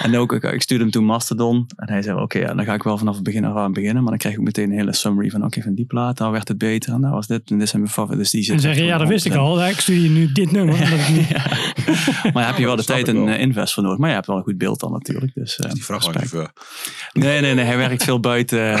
En 0.01 0.17
ook, 0.17 0.33
ik, 0.33 0.43
ik 0.43 0.61
stuurde 0.61 0.83
hem 0.83 0.91
toen 0.93 1.05
Mastodon. 1.05 1.65
En 1.75 1.89
hij 1.89 2.01
zei, 2.01 2.19
oké, 2.21 2.39
ja, 2.39 2.53
dan 2.53 2.65
ga 2.65 2.73
ik 2.73 2.83
wel 2.83 2.97
vanaf 2.97 3.15
het 3.15 3.23
begin 3.23 3.45
af 3.45 3.55
aan 3.55 3.73
beginnen. 3.73 4.01
Maar 4.01 4.09
dan 4.11 4.17
krijg 4.17 4.35
ik 4.35 4.41
meteen 4.41 4.69
een 4.71 4.77
hele 4.77 4.93
summary 4.93 5.29
van, 5.29 5.43
oké, 5.43 5.61
van 5.61 5.73
die 5.73 5.85
plaat, 5.85 6.17
daar 6.17 6.31
werd 6.31 6.47
het 6.47 6.57
beter. 6.57 6.93
En 6.93 7.01
daar 7.01 7.11
was 7.11 7.27
dit, 7.27 7.41
en 7.51 7.57
dit 7.59 7.69
zijn 7.69 7.81
mijn 7.81 7.93
favorieten. 7.93 8.23
Dus 8.23 8.31
die 8.31 8.43
zit 8.43 8.53
En 8.55 8.61
zeg 8.61 8.75
je, 8.75 8.83
ja, 8.83 8.97
dat 8.97 9.07
wist 9.07 9.25
ik 9.25 9.31
100%. 9.31 9.35
al. 9.35 9.59
Ja, 9.59 9.65
Ik 9.67 9.79
stuur 9.79 10.01
je 10.01 10.09
nu 10.09 10.31
dit 10.31 10.51
nummer. 10.51 10.75
ik 10.99 11.09
niet... 11.09 11.27
Ja. 11.27 11.45
Maar 12.33 12.45
heb 12.47 12.57
je 12.57 12.65
wel 12.65 12.75
de 12.83 12.83
tijd 12.83 13.07
en 13.07 13.27
eh, 13.27 13.39
invest 13.39 13.73
voor 13.73 13.83
nodig. 13.83 13.97
Maar 13.99 14.09
je 14.09 14.15
hebt 14.15 14.27
wel 14.27 14.37
een 14.37 14.43
goed 14.43 14.57
beeld 14.57 14.79
dan 14.79 14.91
natuurlijk. 14.91 15.31
Dus, 15.35 15.57
eh, 15.59 15.71
Die 15.71 15.83
vraag 15.83 16.03
respect. 16.05 16.25
even. 16.25 16.51
Nee, 17.13 17.41
nee, 17.41 17.53
nee. 17.53 17.65
Hij 17.65 17.77
werkt 17.77 18.03
veel 18.03 18.19
buiten. 18.19 18.71
eh, 18.73 18.77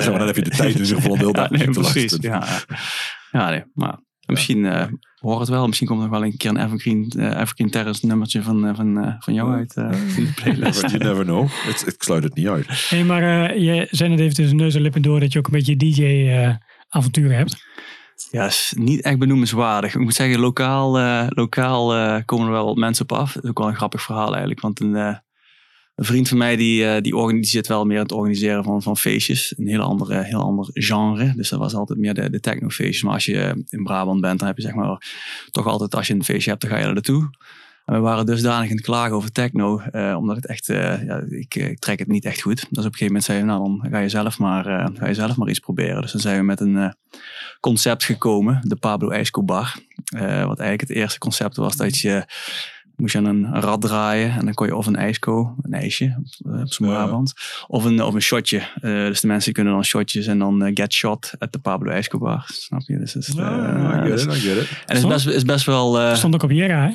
Zeg 0.00 0.08
maar, 0.10 0.18
dan 0.18 0.26
heb 0.26 0.36
je 0.36 0.42
de 0.42 0.50
tijd 0.50 0.74
in 0.74 0.96
om 0.96 1.00
de 1.02 1.16
hele 1.16 1.30
ja, 1.32 1.48
nee, 1.50 1.70
precies. 1.70 1.94
luisteren. 1.94 2.30
Ja, 2.30 2.46
ja 3.32 3.50
nee. 3.50 3.62
Maar 3.74 3.98
misschien 4.26 4.66
eh 4.66 4.86
hoor 5.14 5.40
het 5.40 5.48
wel. 5.48 5.66
Misschien 5.66 5.88
komt 5.88 6.02
er 6.02 6.08
nog 6.08 6.18
wel 6.18 6.24
een 6.26 6.36
keer 6.36 6.50
een 6.50 6.64
Evergreen, 6.64 7.12
eh, 7.18 7.40
Evergreen 7.40 7.70
Terrace 7.70 8.06
nummertje 8.06 8.42
van, 8.42 8.66
eh, 8.66 8.74
van, 8.74 9.04
eh, 9.04 9.14
van 9.18 9.34
jou 9.34 9.52
uit. 9.54 9.74
eh, 9.76 10.16
in 10.16 10.24
de 10.24 10.32
playlist. 10.42 10.80
You 10.80 10.98
never 10.98 11.24
know. 11.24 11.48
Het, 11.50 11.86
ik 11.86 12.02
sluit 12.02 12.22
het 12.24 12.34
niet 12.34 12.48
uit. 12.48 12.66
Hey, 12.88 13.04
maar 13.04 13.50
eh, 13.50 13.58
je 13.62 13.86
zei 13.90 14.10
net 14.10 14.20
even 14.20 14.34
tussen 14.34 14.56
neus 14.56 14.74
en 14.74 14.82
lippen 14.82 15.02
door 15.02 15.20
dat 15.20 15.32
je 15.32 15.38
ook 15.38 15.46
een 15.46 15.52
beetje 15.52 15.76
DJ-avonturen 15.76 17.36
hebt. 17.36 17.56
Ja, 18.30 18.44
is 18.46 18.72
niet 18.76 19.02
echt 19.02 19.18
benoemenswaardig. 19.18 19.94
Ik 19.94 20.00
moet 20.00 20.14
zeggen, 20.14 20.38
lokaal, 20.40 20.98
eh, 20.98 21.26
lokaal 21.28 21.94
eh, 21.94 22.20
komen 22.24 22.46
er 22.46 22.52
wel 22.52 22.64
wat 22.64 22.76
mensen 22.76 23.04
op 23.04 23.12
af. 23.18 23.32
Dat 23.32 23.44
is 23.44 23.50
ook 23.50 23.58
wel 23.58 23.68
een 23.68 23.76
grappig 23.76 24.02
verhaal 24.02 24.30
eigenlijk. 24.30 24.60
Want 24.60 24.80
een, 24.80 24.94
eh, 24.96 25.14
een 25.94 26.04
vriend 26.04 26.28
van 26.28 26.38
mij 26.38 26.56
die, 26.56 26.86
eh, 26.86 27.02
die, 27.02 27.16
organi- 27.16 27.40
die 27.40 27.50
zit 27.50 27.66
wel 27.66 27.84
meer 27.84 27.98
het 27.98 28.12
organiseren 28.12 28.64
van, 28.64 28.82
van 28.82 28.96
feestjes. 28.96 29.54
Een 29.56 29.68
heel 29.68 29.80
ander, 29.80 30.10
eh, 30.10 30.24
heel 30.24 30.40
ander 30.42 30.70
genre. 30.72 31.32
Dus 31.36 31.48
dat 31.48 31.58
was 31.58 31.74
altijd 31.74 31.98
meer 31.98 32.14
de, 32.14 32.30
de 32.30 32.40
technofeestjes. 32.40 33.02
Maar 33.02 33.12
als 33.14 33.24
je 33.24 33.40
eh, 33.40 33.52
in 33.68 33.82
Brabant 33.82 34.20
bent, 34.20 34.38
dan 34.38 34.48
heb 34.48 34.56
je 34.56 34.62
zeg 34.62 34.74
maar 34.74 35.06
toch 35.50 35.66
altijd 35.66 35.94
als 35.94 36.06
je 36.06 36.14
een 36.14 36.24
feestje 36.24 36.50
hebt, 36.50 36.62
dan 36.62 36.70
ga 36.70 36.78
je 36.78 36.84
er 36.84 36.92
naartoe. 36.92 37.30
En 37.84 37.94
we 37.94 38.00
waren 38.00 38.26
dusdanig 38.26 38.70
in 38.70 38.76
het 38.76 38.84
klagen 38.84 39.16
over 39.16 39.32
techno, 39.32 39.78
eh, 39.78 40.16
omdat 40.18 40.36
het 40.36 40.46
echt, 40.46 40.68
eh, 40.68 41.04
ja, 41.04 41.24
ik, 41.28 41.54
eh, 41.54 41.68
ik 41.68 41.78
trek 41.78 41.98
het 41.98 42.08
niet 42.08 42.24
echt 42.24 42.40
goed. 42.40 42.56
Dus 42.56 42.66
op 42.68 42.76
een 42.76 42.82
gegeven 42.82 43.06
moment 43.06 43.24
zeiden 43.24 43.46
we, 43.46 43.52
nou 43.52 43.80
dan 43.80 43.90
ga 43.90 43.98
je 43.98 44.08
zelf 44.08 44.38
maar, 44.38 44.64
ga 44.94 45.06
je 45.06 45.14
zelf 45.14 45.36
maar 45.36 45.48
iets 45.48 45.58
proberen. 45.58 46.02
Dus 46.02 46.12
dan 46.12 46.20
zijn 46.20 46.38
we 46.38 46.44
met 46.44 46.60
een 46.60 46.94
concept 47.60 48.04
gekomen, 48.04 48.60
de 48.62 48.76
Pablo 48.76 49.08
Escobar. 49.10 49.74
Eh, 50.04 50.20
wat 50.46 50.58
eigenlijk 50.58 50.80
het 50.80 50.90
eerste 50.90 51.18
concept 51.18 51.56
was 51.56 51.76
dat 51.76 51.98
je 51.98 52.24
moest 52.96 53.12
je 53.12 53.18
aan 53.18 53.24
een 53.24 53.60
rad 53.60 53.80
draaien 53.80 54.30
en 54.30 54.44
dan 54.44 54.54
kon 54.54 54.66
je 54.66 54.76
of 54.76 54.86
een 54.86 54.96
ijsko, 54.96 55.54
een 55.62 55.72
ijsje 55.72 56.16
op, 56.18 56.52
eh, 56.54 56.60
op 56.60 56.66
Ja. 56.68 56.86
Brabant, 56.86 57.32
of 57.66 57.84
een, 57.84 58.02
of 58.02 58.14
een 58.14 58.22
shotje. 58.22 58.58
Eh, 58.58 58.90
dus 58.90 59.20
de 59.20 59.26
mensen 59.26 59.52
kunnen 59.52 59.72
dan 59.72 59.84
shotjes 59.84 60.26
en 60.26 60.38
dan 60.38 60.64
eh, 60.64 60.70
get 60.74 60.92
shot 60.92 61.30
at 61.38 61.52
de 61.52 61.58
Pablo 61.58 61.90
Escobar. 61.90 62.44
Snap 62.46 62.80
je? 62.86 62.98
Dus, 62.98 63.14
I 63.14 63.20
get 63.20 64.20
it, 64.20 64.36
I 64.36 64.40
get 64.40 64.56
it. 64.56 64.68
en 64.86 64.94
het 64.94 64.96
is 64.96 65.06
best, 65.06 65.26
is 65.26 65.42
best 65.44 65.66
wel... 65.66 66.00
eh, 66.00 66.14
Stond 66.14 66.34
ook 66.34 66.42
op 66.42 66.50
Jera, 66.50 66.86
hè? 66.86 66.94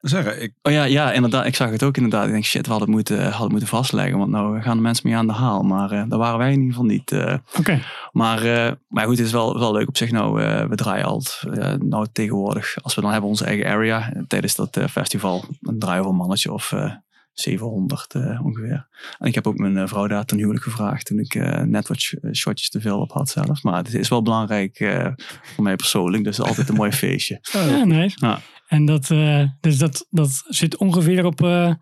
Zeggen, 0.00 0.42
ik, 0.42 0.52
Oh 0.62 0.72
ja, 0.72 0.84
ja, 0.84 1.12
inderdaad. 1.12 1.46
Ik 1.46 1.54
zag 1.54 1.70
het 1.70 1.82
ook 1.82 1.96
inderdaad. 1.96 2.26
Ik 2.26 2.32
denk, 2.32 2.44
shit, 2.44 2.66
we 2.66 2.70
hadden 2.72 2.88
het 2.88 2.96
moeten, 2.96 3.30
hadden 3.30 3.50
moeten 3.50 3.68
vastleggen. 3.68 4.18
Want 4.18 4.30
nou 4.30 4.60
gaan 4.62 4.76
de 4.76 4.82
mensen 4.82 5.08
mee 5.08 5.16
aan 5.18 5.26
de 5.26 5.32
haal. 5.32 5.62
Maar 5.62 5.90
eh 5.90 6.02
daar 6.08 6.18
waren 6.18 6.38
wij 6.38 6.52
in 6.52 6.58
ieder 6.58 6.68
geval 6.72 6.88
niet. 6.88 7.12
eh. 7.12 7.34
Oké. 7.58 7.82
maar, 8.12 8.42
eh, 8.44 8.72
maar 8.88 9.04
goed, 9.06 9.16
het 9.18 9.26
is 9.26 9.32
wel, 9.32 9.58
wel 9.58 9.72
leuk 9.72 9.88
op 9.88 9.96
zich. 9.96 10.10
Nou, 10.10 10.42
eh, 10.42 10.64
we 10.66 10.74
draaien 10.74 11.04
altijd. 11.04 11.58
eh, 11.58 11.72
nou, 11.74 12.06
tegenwoordig, 12.12 12.76
als 12.82 12.94
we 12.94 13.00
dan 13.00 13.10
hebben 13.12 13.30
onze 13.30 13.44
eigen 13.44 13.66
area. 13.66 14.12
Tijdens 14.28 14.54
dat 14.54 14.78
festival. 14.90 15.44
Dan 15.60 15.78
draaien 15.78 16.02
we 16.02 16.08
een 16.08 16.16
mannetje 16.16 16.52
of 16.52 16.72
eh 16.72 16.92
700 17.32 18.14
eh, 18.14 18.44
ongeveer. 18.44 18.88
En 19.18 19.26
ik 19.26 19.34
heb 19.34 19.46
ook 19.46 19.56
mijn 19.58 19.88
vrouw 19.88 20.06
daar 20.06 20.24
ten 20.24 20.38
huwelijk 20.38 20.64
gevraagd. 20.64 21.06
Toen 21.06 21.18
ik 21.18 21.34
eh, 21.34 21.60
net 21.62 21.88
wat 21.88 22.00
sh- 22.00 22.14
shotjes 22.32 22.70
te 22.70 22.80
veel 22.80 23.00
op 23.00 23.12
had 23.12 23.28
zelf. 23.28 23.62
Maar 23.62 23.76
het 23.76 23.94
is 23.94 24.08
wel 24.08 24.22
belangrijk 24.22 24.80
eh, 24.80 25.06
voor 25.42 25.64
mij 25.64 25.76
persoonlijk. 25.76 26.24
Dus 26.24 26.40
altijd 26.40 26.68
een 26.68 26.74
mooi 26.74 26.92
feestje. 27.02 27.38
Ja, 27.52 27.84
nice. 27.84 28.16
Ja. 28.20 28.40
En 28.70 28.84
dat, 28.84 29.10
eh, 29.10 29.44
dus 29.60 29.78
dat, 29.78 30.06
dat 30.10 30.42
zit 30.48 30.76
ongeveer 30.76 31.24
op 31.24 31.42
eh, 31.44 31.72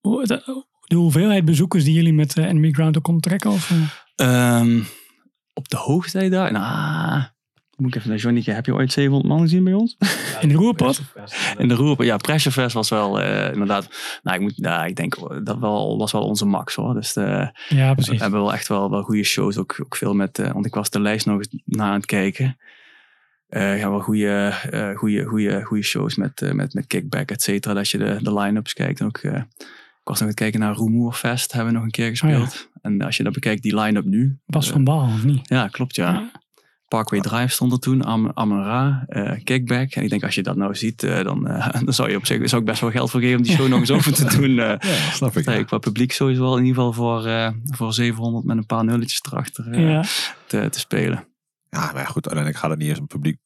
hoe- 0.00 0.26
de, 0.26 0.94
hoeveelheid 0.94 1.44
bezoekers 1.44 1.84
die 1.84 1.94
jullie 1.94 2.12
met 2.12 2.36
eh, 2.36 2.44
Enemy 2.44 2.70
Ground 2.72 2.96
ook 2.96 3.02
konden 3.02 3.22
trekken? 3.22 3.50
Of? 3.50 3.72
Ehm, 4.16 4.80
op 5.54 5.68
de 5.68 5.76
hoogte 5.76 6.28
daar? 6.28 6.52
Nou, 6.52 7.22
moet 7.76 7.88
ik 7.88 7.94
even 7.96 8.08
naar 8.08 8.18
Johnny. 8.18 8.42
Heb 8.44 8.66
je 8.66 8.74
ooit 8.74 8.92
700 8.92 9.32
man 9.32 9.40
gezien 9.42 9.64
bij 9.64 9.72
ons? 9.72 9.96
in 10.40 10.48
de 10.48 10.54
roerpot? 10.54 11.00
In 11.58 11.68
de 11.68 11.74
roep. 11.74 12.02
Ja, 12.02 12.16
Pressure 12.16 12.54
Fest 12.54 12.74
was 12.74 12.88
wel 12.88 13.20
eh, 13.20 13.52
inderdaad. 13.52 13.88
Nou, 14.22 14.36
ik, 14.36 14.42
moet, 14.42 14.58
nou, 14.58 14.86
ik 14.86 14.96
denk 14.96 15.44
dat 15.46 15.58
wel, 15.58 15.98
was 15.98 16.12
wel 16.12 16.22
onze 16.22 16.44
max 16.46 16.74
hoor. 16.74 16.94
Dus 16.94 17.16
eh, 17.16 17.48
Ja, 17.68 17.88
we 17.88 17.94
precies. 17.94 18.20
hebben 18.20 18.40
wel 18.40 18.52
echt 18.52 18.68
wel, 18.68 18.90
wel 18.90 19.02
goede 19.02 19.24
shows. 19.24 19.56
Ook, 19.58 19.76
ook 19.84 19.96
veel 19.96 20.14
met. 20.14 20.38
eh, 20.38 20.52
want 20.52 20.66
ik 20.66 20.74
was 20.74 20.90
de 20.90 21.00
lijst 21.00 21.26
nog 21.26 21.36
eens 21.38 21.56
na 21.64 21.84
aan 21.84 21.94
het 21.94 22.06
kijken. 22.06 22.56
Eh 23.52 23.78
ja, 23.78 23.90
wel 23.90 24.00
goede, 24.00 24.52
eh 24.70 24.96
goede, 24.96 25.24
goede, 25.24 25.62
goede 25.62 25.82
shows 25.82 26.16
met, 26.16 26.42
eh, 26.42 26.52
met, 26.52 26.74
met 26.74 26.86
kickback, 26.86 27.30
et 27.30 27.42
cetera. 27.42 27.74
Dat 27.74 27.88
je 27.90 27.98
de, 27.98 28.18
de 28.22 28.34
line-ups 28.34 28.72
kijkt. 28.72 29.00
En 29.00 29.06
ook, 29.06 29.16
eh, 29.18 29.32
ik 29.34 30.08
was 30.08 30.12
nog 30.14 30.20
aan 30.20 30.26
het 30.26 30.34
kijken 30.36 30.60
naar 30.60 30.74
Rumoer 30.76 31.12
Fest. 31.12 31.52
Hebben 31.52 31.70
we 31.72 31.76
nog 31.78 31.84
een 31.86 31.92
keer 31.92 32.08
gespeeld. 32.08 32.68
En 32.82 33.02
als 33.02 33.16
je 33.16 33.22
dat 33.22 33.32
bekijkt, 33.32 33.62
die 33.62 33.80
line-up 33.80 34.04
nu. 34.04 34.38
Bas 34.46 34.70
van 34.70 34.84
Baal, 34.84 35.02
of 35.04 35.24
niet? 35.24 35.48
Ja, 35.48 35.68
klopt 35.68 35.96
ja. 35.96 36.30
Parkway 36.88 37.20
Drive 37.20 37.48
stond 37.52 37.72
er 37.72 37.78
toen, 37.78 38.02
Am 38.04 38.30
Amara, 38.34 39.04
eh 39.08 39.32
Kickback. 39.44 39.92
En 39.92 40.02
ik 40.02 40.10
denk 40.10 40.22
als 40.24 40.34
je 40.34 40.42
dat 40.42 40.56
nou 40.56 40.74
ziet, 40.74 41.02
eh, 41.02 41.22
dan, 41.24 41.46
eh, 41.48 41.72
dan 41.84 41.94
zou 41.94 42.10
je 42.10 42.16
op 42.16 42.26
zich 42.26 42.48
zou 42.48 42.60
ik 42.60 42.66
best 42.66 42.80
wel 42.80 42.90
geld 42.90 43.10
voor 43.10 43.20
geven 43.20 43.36
om 43.36 43.42
die 43.42 43.52
show 43.56 43.68
nog 43.68 43.80
eens 43.80 43.90
over 43.98 44.12
te 44.12 44.36
doen. 44.36 44.58
eh 44.58 44.74
ja, 44.78 45.10
snap 45.12 45.36
ik. 45.36 45.44
ja. 45.44 45.62
Qua 45.62 45.78
publiek 45.78 46.12
sowieso 46.12 46.42
wel 46.42 46.56
in 46.58 46.64
ieder 46.64 46.76
geval 46.82 46.92
voor, 46.92 47.26
eh, 47.26 47.48
voor 47.64 47.92
700 47.92 48.44
met 48.44 48.56
een 48.56 48.66
paar 48.66 48.84
nulletjes 48.84 49.20
erachter 49.30 49.70
eh, 49.70 49.90
Ja. 49.90 50.04
te, 50.46 50.68
te 50.70 50.78
spelen. 50.78 51.24
Ja, 51.76 51.80
maar 51.92 52.06
goed, 52.06 52.26
uiteindelijk 52.26 52.56
gaat 52.56 52.70
het 52.70 52.78
niet 52.78 52.88
eens 52.88 52.98
om 52.98 53.06
publiek 53.06 53.38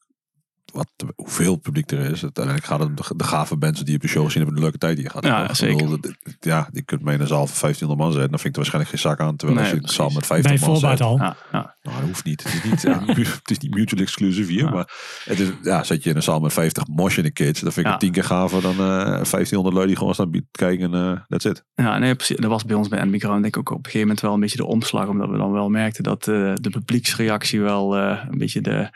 wat, 0.72 0.89
hoeveel 1.14 1.57
publiek 1.57 1.91
er 1.91 2.11
is. 2.11 2.22
Uiteindelijk 2.22 2.64
gaat 2.64 2.79
het 2.79 2.89
om 2.89 2.95
de, 2.95 3.03
de 3.16 3.24
gave 3.24 3.57
bands 3.57 3.81
die 3.81 3.95
op 3.95 4.01
de 4.01 4.09
show 4.09 4.31
zien 4.31 4.37
hebben 4.37 4.55
een 4.55 4.62
leuke 4.62 4.79
tijd 4.79 4.97
die 4.97 5.05
je 5.05 5.11
gaat 5.11 5.24
Ja, 5.24 5.39
hebben. 5.39 5.57
Zeker. 5.57 5.89
bedoel, 5.89 6.12
ja, 6.41 6.68
die 6.72 6.83
kunt 6.83 7.03
mee 7.03 7.14
in 7.14 7.20
een 7.20 7.27
zaal 7.27 7.47
van 7.47 7.57
1500 7.61 7.99
man 7.99 8.12
zetten. 8.12 8.31
Dan 8.31 8.41
vind 8.41 8.57
ik 8.57 8.64
er 8.64 8.70
waarschijnlijk 8.70 8.91
geen 8.91 9.11
zak 9.11 9.20
aan. 9.20 9.37
Terwijl 9.37 9.61
Nee, 9.61 9.70
als 9.70 9.79
je 9.79 9.87
een 9.87 9.95
zaal 9.95 10.11
met 10.11 10.27
50 10.27 10.51
Bij 10.51 10.68
man 10.68 10.81
voorbaat 10.81 11.01
al. 11.01 11.16
Ja, 11.16 11.37
ja. 11.53 11.76
Nou, 11.87 11.99
dat 11.99 12.09
hoeft 12.09 12.24
niet. 12.24 12.43
Het 12.43 12.55
is 12.55 12.62
niet, 12.70 12.84
eh, 12.84 13.07
het 13.43 13.51
is 13.51 13.59
niet 13.59 13.74
mutual 13.74 14.03
exclusive 14.03 14.53
hier. 14.53 14.70
Maar 14.70 14.89
het 15.24 15.39
is, 15.41 15.49
ja, 15.62 15.82
zet 15.84 16.03
je 16.03 16.11
in 16.11 16.16
een 16.16 16.22
zaal 16.22 16.41
met 16.41 16.53
50 16.53 16.87
mosh 16.87 17.16
in 17.16 17.22
de 17.22 17.30
kids. 17.30 17.61
Dan 17.61 17.72
vind 17.72 17.76
ik 17.76 17.84
Ja. 17.84 17.91
het 17.91 18.01
tien 18.01 18.12
keer 18.12 18.24
gaver 18.24 18.62
dan 18.62 18.72
eh 18.72 19.24
1500 19.24 19.74
lui 19.74 19.87
die 19.87 19.97
gewoon 19.97 20.14
staan 20.14 20.30
kijken. 20.51 20.95
en 20.95 21.12
eh 21.12 21.20
that's 21.28 21.45
it. 21.45 21.64
Ja, 21.74 21.99
nee, 21.99 22.14
precies. 22.14 22.37
Dat 22.37 22.51
was 22.51 22.64
bij 22.64 22.76
ons 22.76 22.89
bij 22.89 23.05
NB 23.05 23.18
Ground 23.20 23.43
denk 23.43 23.57
ik 23.57 23.61
ook 23.61 23.70
op 23.70 23.76
een 23.76 23.84
gegeven 23.84 24.01
moment 24.01 24.20
wel 24.20 24.34
een 24.34 24.41
beetje 24.41 24.57
de 24.57 24.66
omslag. 24.66 25.09
Omdat 25.09 25.30
we 25.30 25.37
dan 25.37 25.53
wel 25.53 25.68
merkten 25.68 26.03
dat 26.03 26.28
eh, 26.28 26.53
de 26.55 26.70
publieksreactie 26.70 27.61
wel 27.61 27.97
eh, 27.97 28.24
een 28.30 28.39
beetje 28.39 28.61
de, 28.61 28.91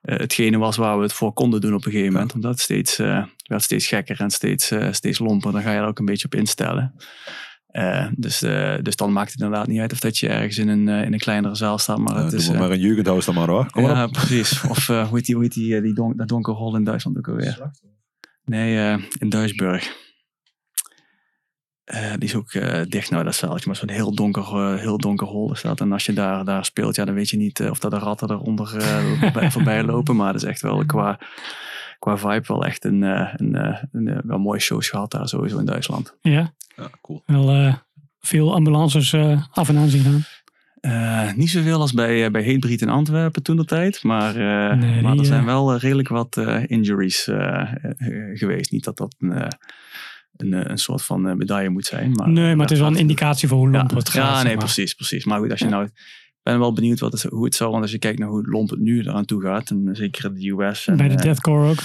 hetgene 0.00 0.58
was 0.58 0.76
waar 0.76 0.96
we 0.96 1.02
het 1.02 1.12
voor 1.12 1.32
konden 1.32 1.60
doen 1.60 1.74
op 1.74 1.84
een 1.86 1.92
gegeven 1.92 2.12
moment. 2.12 2.34
Omdat 2.34 2.50
het 2.50 2.60
steeds, 2.60 2.96
werd 2.96 3.62
steeds 3.62 3.86
gekker 3.86 4.20
en 4.20 4.30
steeds, 4.30 4.72
steeds 4.90 5.18
lomper. 5.18 5.52
Dan 5.52 5.62
ga 5.62 5.72
je 5.72 5.78
er 5.78 5.86
ook 5.86 5.98
een 5.98 6.04
beetje 6.04 6.24
op 6.26 6.34
instellen. 6.34 6.94
Eh, 7.72 8.06
dus, 8.16 8.42
eh, 8.42 8.74
dus 8.82 8.96
dan 8.96 9.12
maakt 9.12 9.32
het 9.32 9.40
inderdaad 9.40 9.66
niet 9.66 9.80
uit 9.80 9.92
of 9.92 10.00
dat 10.00 10.18
je 10.18 10.28
ergens 10.28 10.58
in 10.58 10.68
een, 10.68 10.88
eh, 10.88 11.04
in 11.04 11.12
een 11.12 11.18
kleinere 11.18 11.54
zaal 11.54 11.78
staat. 11.78 11.98
Maar 11.98 12.16
het 12.16 12.32
is, 12.32 12.48
maar, 12.48 12.58
maar 12.58 12.70
een 12.70 12.80
Jugendhaus 12.80 13.24
dan 13.24 13.34
maar 13.34 13.48
hoor. 13.48 13.70
Kom 13.70 13.82
ja, 13.84 14.04
op. 14.04 14.12
precies. 14.12 14.62
Of 14.68 14.88
eh, 14.88 15.08
hoe 15.08 15.16
heet 15.16 15.26
die, 15.26 15.34
hoe 15.34 15.44
heet 15.44 15.54
die, 15.54 15.76
eh, 15.76 15.82
die 15.82 15.94
don, 15.94 16.16
dat 16.16 16.28
donkere 16.28 16.56
hol 16.56 16.76
in 16.76 16.84
Duitsland 16.84 17.18
ook 17.18 17.28
alweer? 17.28 17.70
Nee, 18.44 18.78
eh, 18.78 19.02
in 19.18 19.28
Duisburg. 19.28 20.00
Eh, 21.84 22.10
die 22.12 22.28
is 22.28 22.34
ook 22.34 22.52
eh, 22.52 22.80
dicht 22.88 23.10
nou 23.10 23.24
dat 23.24 23.34
zaaltje, 23.34 23.66
maar 23.66 23.76
zo'n 23.76 23.90
heel 23.90 24.14
donker, 24.14 24.42
eh, 24.42 24.74
heel 24.74 24.98
donker 24.98 25.26
hol 25.26 25.52
is 25.52 25.62
dat. 25.62 25.80
En 25.80 25.92
als 25.92 26.06
je 26.06 26.12
daar, 26.12 26.44
daar 26.44 26.64
speelt, 26.64 26.96
ja, 26.96 27.04
dan 27.04 27.14
weet 27.14 27.30
je 27.30 27.36
niet 27.36 27.60
of 27.60 27.78
dat 27.78 27.90
de 27.90 27.98
ratten 27.98 28.30
eronder 28.30 28.76
eh 28.76 29.50
voorbij, 29.52 29.84
lopen. 29.84 30.16
Maar 30.16 30.32
dat 30.32 30.42
is 30.42 30.48
echt 30.48 30.60
wel 30.60 30.86
qua, 30.86 31.18
qua 31.98 32.16
vibe 32.18 32.44
wel 32.46 32.64
echt 32.64 32.84
een, 32.84 33.02
eh, 33.02 33.32
een, 33.36 33.54
eh, 33.54 33.82
een, 33.92 34.08
eh, 34.08 34.18
wel 34.24 34.38
mooie 34.38 34.60
shows 34.60 34.88
gehad 34.88 35.10
daar 35.10 35.28
sowieso 35.28 35.58
in 35.58 35.64
Duitsland. 35.64 36.16
Ja, 36.20 36.54
Ja, 36.82 36.90
cool. 37.02 37.22
wel 37.26 37.50
eh, 37.50 37.74
veel 38.20 38.54
ambulances 38.54 39.12
eh, 39.12 39.42
af 39.50 39.68
en 39.68 39.76
aan 39.76 39.88
zien 39.88 40.02
gaan. 40.02 40.24
Eh, 40.80 41.32
niet 41.32 41.50
zoveel 41.50 41.80
als 41.80 41.92
bij, 41.92 42.24
uh, 42.24 42.30
bij 42.30 42.44
in 42.44 42.88
Antwerpen 42.88 43.42
toen 43.42 43.56
de 43.56 43.64
tijd. 43.64 44.02
Maar, 44.02 44.36
uh, 44.36 44.78
Nee, 44.78 45.02
maar 45.02 45.18
er 45.18 45.24
zijn 45.24 45.44
wel 45.44 45.74
uh, 45.74 45.80
redelijk 45.80 46.08
wat 46.08 46.36
uh, 46.36 46.62
injuries 46.66 47.28
uh, 47.28 47.72
geweest. 48.32 48.70
Niet 48.70 48.84
dat 48.84 48.96
dat 48.96 49.14
een, 49.18 49.30
uh, 49.30 49.46
een, 50.36 50.70
een 50.70 50.78
soort 50.78 51.02
van 51.02 51.36
medaille 51.36 51.68
moet 51.68 51.86
zijn. 51.86 52.12
Maar, 52.12 52.28
nee, 52.28 52.54
maar 52.54 52.64
het 52.66 52.74
is 52.74 52.78
wel 52.80 52.88
een 52.88 52.96
indicatie 52.96 53.48
voor 53.48 53.58
hoe 53.58 53.70
lomp 53.70 53.90
ja, 53.90 53.96
het 53.96 54.08
gaat. 54.08 54.36
Ja, 54.36 54.42
nee, 54.42 54.56
maar. 54.56 54.64
precies, 54.64 54.94
precies. 54.94 55.24
Maar 55.24 55.38
goed, 55.38 55.50
als 55.50 55.60
je 55.60 55.68
nou... 55.68 55.84
Ik 55.84 56.50
ben 56.50 56.58
wel 56.58 56.72
benieuwd 56.72 57.00
wat 57.00 57.12
het, 57.12 57.22
hoe 57.22 57.44
het 57.44 57.54
zou... 57.54 57.70
Want 57.70 57.82
als 57.82 57.92
je 57.92 57.98
kijkt 57.98 58.18
naar 58.18 58.28
hoe 58.28 58.46
lomp 58.46 58.70
het 58.70 58.80
nu 58.80 59.00
eraan 59.00 59.24
toe 59.24 59.42
gaat. 59.42 59.70
En 59.70 59.88
zeker 59.92 60.34
de 60.34 60.48
US. 60.48 60.86
En, 60.86 60.96
Bij 60.96 61.08
de 61.08 61.14
deathcore 61.14 61.68
ook. 61.68 61.78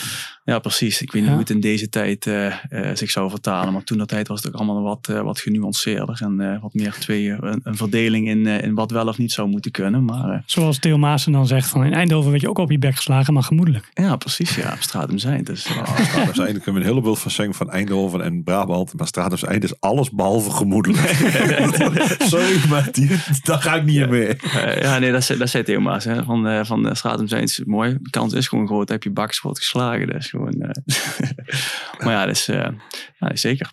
Ja, 0.47 0.59
precies. 0.59 1.01
Ik 1.01 1.11
weet 1.11 1.21
niet 1.21 1.23
Ja. 1.31 1.37
hoe 1.37 1.39
het 1.39 1.49
in 1.49 1.59
deze 1.59 1.89
tijd 1.89 2.27
eh, 2.27 2.45
eh, 2.47 2.95
zich 2.95 3.11
zou 3.11 3.29
vertalen. 3.29 3.73
Maar 3.73 3.83
toen 3.83 3.97
dat 3.97 4.07
tijd 4.07 4.27
was 4.27 4.43
het 4.43 4.53
ook 4.53 4.59
allemaal 4.61 4.81
wat, 4.81 5.07
eh, 5.09 5.21
wat 5.21 5.39
genuanceerder. 5.39 6.19
En 6.21 6.41
eh, 6.53 6.61
wat 6.61 6.73
meer 6.73 6.93
twee, 6.99 7.29
een, 7.29 7.59
een 7.63 7.75
verdeling 7.77 8.27
in, 8.27 8.47
eh, 8.47 8.61
in 8.63 8.75
wat 8.75 8.91
wel 8.91 9.07
of 9.07 9.17
niet 9.17 9.31
zou 9.31 9.47
moeten 9.49 9.71
kunnen. 9.71 10.05
Maar 10.05 10.29
eh, 10.29 10.39
Zoals 10.45 10.79
Theo 10.79 10.97
Maassen 10.97 11.31
dan 11.31 11.47
zegt, 11.47 11.69
van 11.69 11.85
in 11.85 11.93
Eindhoven 11.93 12.29
werd 12.29 12.41
je 12.41 12.49
ook 12.49 12.57
op 12.57 12.71
je 12.71 12.79
bek 12.79 12.95
geslagen, 12.95 13.33
maar 13.33 13.43
gemoedelijk. 13.43 13.89
ja, 13.93 14.15
precies. 14.15 14.55
Ja, 14.55 14.71
op 14.73 14.81
stratum 14.81 15.17
zijn. 15.17 15.43
Dus, 15.43 15.65
Ah, 15.67 15.99
Stratum 15.99 16.43
Eind 16.45 16.63
kunnen 16.63 16.73
we 16.73 16.87
een 16.87 16.93
heleboel 16.93 17.15
van 17.15 17.31
zeggen 17.31 17.55
van 17.55 17.71
Eindhoven 17.71 18.21
en 18.21 18.43
Brabant. 18.43 18.93
Maar 18.97 19.07
Stratum 19.07 19.47
Eind 19.49 19.63
is 19.63 19.79
alles 19.79 20.09
behalve 20.11 20.51
gemoedelijk. 20.51 20.99
Sorry, 22.19 22.59
maar 22.69 22.87
die, 22.91 23.09
daar 23.43 23.61
ga 23.61 23.75
ik 23.75 23.83
niet 23.85 24.09
mee. 24.09 24.27
eh, 24.27 24.81
ja, 24.81 24.99
nee, 24.99 25.11
dat, 25.11 25.23
zei- 25.23 25.39
dat 25.39 25.49
zei 25.49 25.63
Theo 25.63 25.79
Maas. 25.79 26.03
Hè. 26.03 26.23
Van, 26.23 26.47
eh, 26.47 26.65
van 26.65 26.95
stratum 26.95 27.27
zijn 27.27 27.43
is 27.43 27.61
mooi. 27.65 27.97
De 28.01 28.09
kans 28.09 28.33
is 28.33 28.47
gewoon 28.47 28.67
groot. 28.67 28.89
Heb 28.89 29.03
je 29.03 29.09
bakspot 29.11 29.57
geslagen. 29.57 30.07
Dus 30.07 30.31
eh, 30.45 31.99
maar 32.03 32.13
ja, 32.13 32.25
dat 32.25 32.35
is, 32.35 32.45
ja, 32.45 33.35
zeker. 33.35 33.69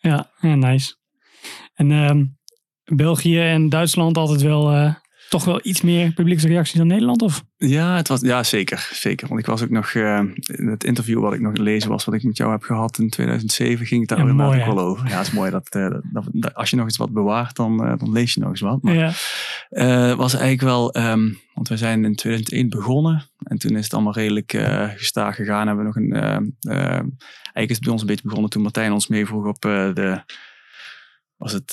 Ja, 0.00 0.30
ja 0.40 0.54
nice. 0.54 0.94
En 1.74 1.90
ehm, 1.90 2.24
België 2.84 3.40
en 3.40 3.68
Duitsland 3.68 4.16
altijd 4.16 4.42
wel, 4.42 4.72
eh, 4.72 4.94
toch 5.28 5.44
wel 5.44 5.60
iets 5.62 5.80
meer 5.80 6.12
publieksreactie 6.12 6.78
dan 6.78 6.86
Nederland? 6.86 7.22
Of? 7.22 7.44
Ja, 7.56 7.96
het 7.96 8.08
was, 8.08 8.20
ja 8.20 8.42
zeker, 8.42 8.88
zeker. 8.92 9.28
Want 9.28 9.40
ik 9.40 9.46
was 9.46 9.62
ook 9.62 9.70
nog, 9.70 9.90
eh, 9.90 10.20
in 10.46 10.66
het 10.66 10.84
interview 10.84 11.20
wat 11.20 11.32
ik 11.32 11.40
nog 11.40 11.56
lezen 11.56 11.90
was, 11.90 12.04
wat 12.04 12.14
ik 12.14 12.22
met 12.22 12.36
jou 12.36 12.50
heb 12.50 12.62
gehad 12.62 12.98
in 12.98 13.10
2007, 13.10 13.86
ging 13.86 14.00
het 14.00 14.08
daar 14.18 14.26
Ja, 14.26 14.32
mooi, 14.32 14.60
ook 14.60 14.66
wel 14.74 14.78
over. 14.84 15.08
Ja, 15.08 15.16
het 15.18 15.26
is 15.26 15.32
mooi 15.32 15.50
dat, 15.50 15.68
eh, 15.68 15.88
dat, 16.12 16.24
dat- 16.32 16.54
als 16.54 16.70
je 16.70 16.76
nog 16.76 16.84
eens 16.84 16.96
wat 16.96 17.12
bewaart, 17.12 17.56
dan, 17.56 17.84
eh, 17.84 17.98
dan 17.98 18.12
lees 18.12 18.34
je 18.34 18.40
nog 18.40 18.48
eens 18.50 18.60
wat. 18.60 18.82
Maar 18.82 18.94
Ja. 18.94 20.16
was 20.16 20.32
eigenlijk 20.32 20.62
wel, 20.62 20.92
ehm, 20.92 21.28
want 21.54 21.68
we 21.68 21.76
zijn 21.76 22.04
in 22.04 22.14
2001 22.14 22.68
begonnen 22.68 23.22
en 23.42 23.58
toen 23.58 23.76
is 23.76 23.84
het 23.84 23.94
allemaal 23.94 24.12
redelijk 24.14 24.50
gestaag 24.96 25.34
gegaan. 25.36 25.66
Hebben 25.66 25.84
we 25.92 25.92
nog 25.92 25.96
een, 25.96 26.12
eigenlijk 26.72 27.70
is 27.70 27.74
het 27.76 27.80
bij 27.84 27.92
ons 27.92 28.00
een 28.00 28.06
beetje 28.06 28.24
begonnen 28.28 28.50
toen 28.50 28.62
Martijn 28.62 28.92
ons 28.92 29.06
meevroeg 29.08 29.46
op 29.46 29.60
de, 29.60 30.22
was 31.36 31.52
het 31.52 31.70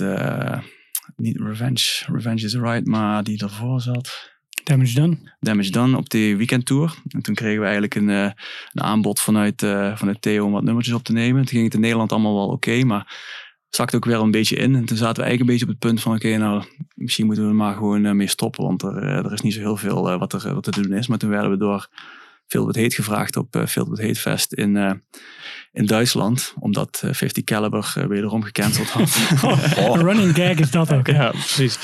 niet 1.15 1.37
Revenge, 1.37 2.03
Revenge 2.05 2.45
is 2.45 2.53
Right, 2.53 2.85
maar 2.85 3.23
die 3.23 3.37
daarvoor 3.37 3.81
zat. 3.81 4.31
Damage 4.63 4.93
done. 4.93 5.17
Damage 5.39 5.71
Done 5.71 5.97
op 5.97 6.09
de 6.09 6.35
weekendtour. 6.37 6.95
En 7.09 7.21
toen 7.21 7.35
kregen 7.35 7.57
we 7.57 7.63
eigenlijk 7.63 7.95
een, 7.95 8.09
eh, 8.09 8.31
een 8.71 8.83
aanbod 8.83 9.19
vanuit, 9.19 9.63
eh, 9.63 9.97
vanuit 9.97 10.21
Theo 10.21 10.45
om 10.45 10.51
wat 10.51 10.63
nummertjes 10.63 10.95
op 10.95 11.03
te 11.03 11.13
nemen. 11.13 11.41
Toen 11.41 11.47
ging 11.47 11.63
het 11.63 11.73
in 11.73 11.79
Nederland 11.79 12.11
allemaal 12.11 12.35
wel 12.35 12.47
oké, 12.47 12.83
maar 12.83 13.17
zakte 13.69 13.95
ook 13.95 14.05
weer 14.05 14.19
een 14.19 14.31
beetje 14.31 14.55
in. 14.55 14.75
En 14.75 14.85
toen 14.85 14.97
zaten 14.97 15.23
we 15.23 15.29
eigenlijk 15.29 15.39
een 15.39 15.45
beetje 15.45 15.65
op 15.65 15.69
het 15.69 15.79
punt 15.79 16.01
van 16.01 16.15
oké, 16.15 16.37
nou 16.37 16.63
misschien 16.95 17.25
moeten 17.25 17.43
we 17.43 17.49
er 17.49 17.55
maar 17.55 17.75
gewoon 17.75 18.05
eh, 18.05 18.11
mee 18.11 18.27
stoppen. 18.27 18.63
Want 18.63 18.83
er, 18.83 19.03
er 19.03 19.33
is 19.33 19.41
niet 19.41 19.53
zo 19.53 19.59
heel 19.59 19.77
veel 19.77 20.17
wat, 20.17 20.33
er, 20.33 20.53
wat 20.53 20.63
te 20.63 20.81
doen 20.81 20.93
is. 20.93 21.07
Maar 21.07 21.17
toen 21.17 21.29
werden 21.29 21.51
we 21.51 21.57
door 21.57 21.87
Filled 22.47 22.67
with 22.67 22.75
Hate 22.83 22.95
gevraagd 22.95 23.35
op 23.37 23.55
uh, 23.55 23.63
with 23.63 23.99
Hate 24.01 24.15
Fest 24.15 24.53
in, 24.53 24.77
eh, 24.77 24.91
in 25.71 25.85
Duitsland. 25.85 26.53
Omdat 26.59 27.01
eh, 27.05 27.13
50 27.13 27.43
Caliber 27.43 27.93
eh, 27.97 28.05
wederom 28.05 28.43
gecanceld 28.43 28.89
had. 28.89 29.17
Een 29.77 30.03
running 30.03 30.35
gag 30.35 30.55
is 30.57 30.71
dat 30.71 30.93
ook. 30.93 31.07
hè? 31.07 31.13
Ja, 31.13 31.29
precies. 31.29 31.77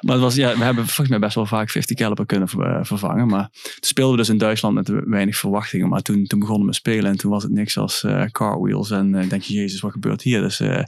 Maar 0.00 0.14
het 0.14 0.24
was, 0.24 0.34
ja, 0.34 0.56
we 0.56 0.64
hebben 0.64 0.84
volgens 0.84 1.08
mij 1.08 1.18
best 1.18 1.34
wel 1.34 1.46
vaak 1.46 1.70
50 1.70 1.96
caliber 1.96 2.26
kunnen 2.26 2.48
ver- 2.48 2.76
eh, 2.76 2.84
vervangen. 2.84 3.26
Maar 3.26 3.48
toen 3.52 3.72
speelden 3.80 4.12
we 4.16 4.20
dus 4.22 4.28
in 4.32 4.38
Duitsland 4.38 4.74
met 4.74 4.90
weinig 5.04 5.36
verwachtingen. 5.36 5.88
Maar 5.88 6.02
toen, 6.02 6.24
toen 6.24 6.38
begonnen 6.38 6.66
we 6.68 6.74
spelen 6.74 7.10
en 7.10 7.16
toen 7.16 7.30
was 7.30 7.42
het 7.42 7.52
niks 7.52 7.78
als 7.78 8.04
eh 8.04 8.24
carwheels. 8.24 8.90
En 8.90 9.14
eh, 9.14 9.28
denk 9.28 9.42
je, 9.42 9.54
jezus, 9.54 9.80
wat 9.80 9.92
gebeurt 9.92 10.22
hier? 10.22 10.40
Dus 10.40 10.60
eh 10.60 10.82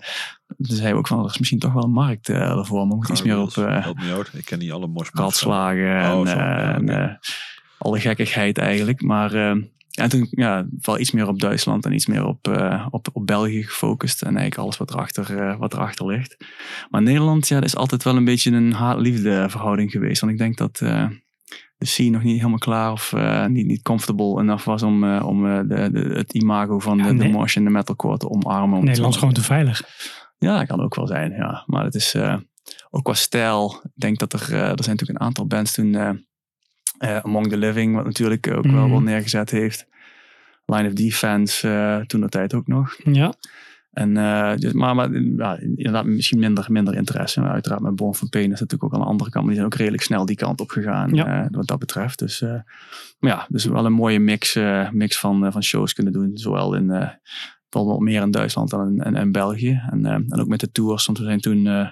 toen 0.56 0.66
zeiden 0.76 0.90
we 0.92 0.98
ook 0.98 1.06
van, 1.06 1.18
er 1.24 1.30
is 1.30 1.38
misschien 1.38 1.58
toch 1.58 1.72
wel 1.72 1.84
een 1.84 1.90
markt 1.92 2.28
eh 2.28 2.36
ervoor. 2.36 2.78
Maar 2.78 2.88
we 2.88 2.94
moeten 2.94 3.12
iets 3.14 3.22
meer 3.22 3.38
op 3.38 3.56
eh 3.56 3.82
Help 3.82 3.98
me 3.98 4.12
out. 4.12 4.30
Ik 4.32 4.44
ken 4.44 4.58
niet 4.58 4.70
alle 4.72 4.86
mosh 4.86 5.08
ratslagen 5.12 5.96
en, 6.00 6.12
Oh, 6.12 6.28
eh, 6.30 6.74
en. 6.74 7.18
Eh, 7.78 7.86
alle 7.86 8.00
gekkigheid 8.00 8.58
eigenlijk. 8.58 9.02
Maar 9.02 9.34
eh, 9.34 9.56
ja, 9.88 10.08
toen 10.08 10.26
ja, 10.30 10.66
wel 10.80 10.98
iets 10.98 11.10
meer 11.10 11.28
op 11.28 11.40
Duitsland 11.40 11.84
en 11.84 11.92
iets 11.92 12.06
meer 12.06 12.24
op, 12.26 12.48
eh, 12.48 12.86
op, 12.90 13.08
op 13.12 13.26
België 13.26 13.62
gefocust. 13.62 14.22
En 14.22 14.26
eigenlijk 14.28 14.58
alles 14.58 14.76
wat 14.76 14.90
erachter, 14.90 15.38
eh, 15.38 15.58
wat 15.58 15.72
erachter 15.72 16.06
ligt. 16.06 16.36
Maar 16.90 17.02
Nederland, 17.02 17.48
ja, 17.48 17.54
dat 17.54 17.68
is 17.68 17.76
altijd 17.76 18.02
wel 18.02 18.16
een 18.16 18.24
beetje 18.24 18.50
een 18.50 18.72
haat-liefde 18.72 19.46
verhouding 19.50 19.90
geweest. 19.90 20.20
Want 20.20 20.32
ik 20.32 20.38
denk 20.38 20.56
dat 20.56 20.80
eh, 20.80 21.06
de 21.78 21.86
scene 21.86 22.10
nog 22.10 22.22
niet 22.22 22.36
helemaal 22.36 22.58
klaar 22.58 22.92
of 22.92 23.12
eh, 23.12 23.46
niet, 23.46 23.66
niet 23.66 23.82
comfortable 23.82 24.40
enough 24.40 24.64
was 24.64 24.82
om, 24.82 25.04
eh, 25.04 25.26
om 25.26 25.46
eh, 25.46 25.58
de, 25.58 25.90
de, 25.92 25.98
het 26.14 26.32
imago 26.32 26.78
van 26.78 26.98
Ja, 26.98 27.04
de, 27.04 27.10
de 27.10 27.14
nee. 27.14 27.32
mosh 27.32 27.56
en 27.56 27.64
de 27.64 27.70
metalcore 27.70 28.16
te 28.16 28.28
omarmen. 28.28 28.78
om 28.78 28.84
Nederland 28.84 29.14
is 29.14 29.18
gewoon 29.18 29.34
te 29.34 29.42
veilig. 29.42 29.82
ja, 30.38 30.58
dat 30.58 30.66
kan 30.66 30.80
ook 30.80 30.94
wel 30.94 31.06
zijn, 31.06 31.32
ja. 31.32 31.62
Maar 31.66 31.84
het 31.84 31.94
is 31.94 32.14
eh, 32.14 32.36
ook 32.90 33.04
qua 33.04 33.14
stijl. 33.14 33.80
Ik 33.82 33.90
denk 33.94 34.18
dat 34.18 34.32
er, 34.32 34.40
eh, 34.40 34.60
er 34.60 34.84
zijn 34.84 34.96
natuurlijk 34.96 35.18
een 35.18 35.26
aantal 35.26 35.46
bands 35.46 35.72
toen... 35.72 36.26
eh, 36.98 37.16
Among 37.18 37.48
the 37.48 37.56
Living, 37.56 37.94
wat 37.94 38.04
natuurlijk 38.04 38.50
ook 38.56 38.64
wel 38.66 38.80
Mhm. 38.82 38.90
wel 38.90 39.00
neergezet 39.00 39.50
heeft. 39.50 39.86
Line 40.66 40.86
of 40.88 40.92
Defense, 40.92 41.68
eh, 41.68 41.96
toen 42.06 42.20
de 42.20 42.28
tijd 42.28 42.54
ook 42.54 42.66
nog. 42.66 42.96
Ja, 43.04 43.32
En, 43.92 44.16
eh, 44.16 44.56
dus, 44.56 44.72
maar 44.72 44.94
maar 44.94 45.12
ja, 45.12 45.58
inderdaad 45.58 46.04
misschien 46.04 46.38
minder, 46.38 46.66
minder 46.68 46.94
interesse. 46.94 47.40
Maar 47.40 47.50
uiteraard 47.50 47.80
met 47.82 47.96
Born 47.96 48.14
from 48.14 48.28
Pain 48.28 48.44
is 48.52 48.60
natuurlijk 48.60 48.84
ook 48.84 48.92
aan 48.94 49.00
de 49.00 49.06
andere 49.06 49.30
kant. 49.30 49.44
Maar 49.44 49.54
die 49.54 49.62
zijn 49.62 49.72
ook 49.72 49.78
redelijk 49.78 50.02
snel 50.02 50.24
die 50.26 50.36
kant 50.36 50.60
op 50.60 50.70
gegaan 50.70 51.14
Ja. 51.14 51.48
wat 51.50 51.66
dat 51.66 51.78
betreft. 51.78 52.18
Dus, 52.18 52.40
maar 52.40 53.30
ja, 53.30 53.46
dus 53.48 53.64
wel 53.64 53.84
een 53.84 53.92
mooie 53.92 54.18
mix, 54.18 54.58
mix 54.92 55.18
van, 55.18 55.52
van 55.52 55.62
shows 55.62 55.92
kunnen 55.92 56.12
doen. 56.12 56.30
Zowel 56.34 56.74
in, 56.74 56.86
wel 57.68 57.86
wat 57.86 58.00
meer 58.00 58.22
in 58.22 58.30
Duitsland 58.30 58.70
dan 58.70 58.88
in, 58.88 59.06
in, 59.06 59.16
in 59.16 59.32
België. 59.32 59.82
En, 59.90 60.06
en 60.06 60.40
ook 60.40 60.48
met 60.48 60.60
de 60.60 60.70
tours. 60.72 61.06
Want 61.06 61.18
we 61.18 61.24
zijn 61.24 61.40
toen 61.40 61.88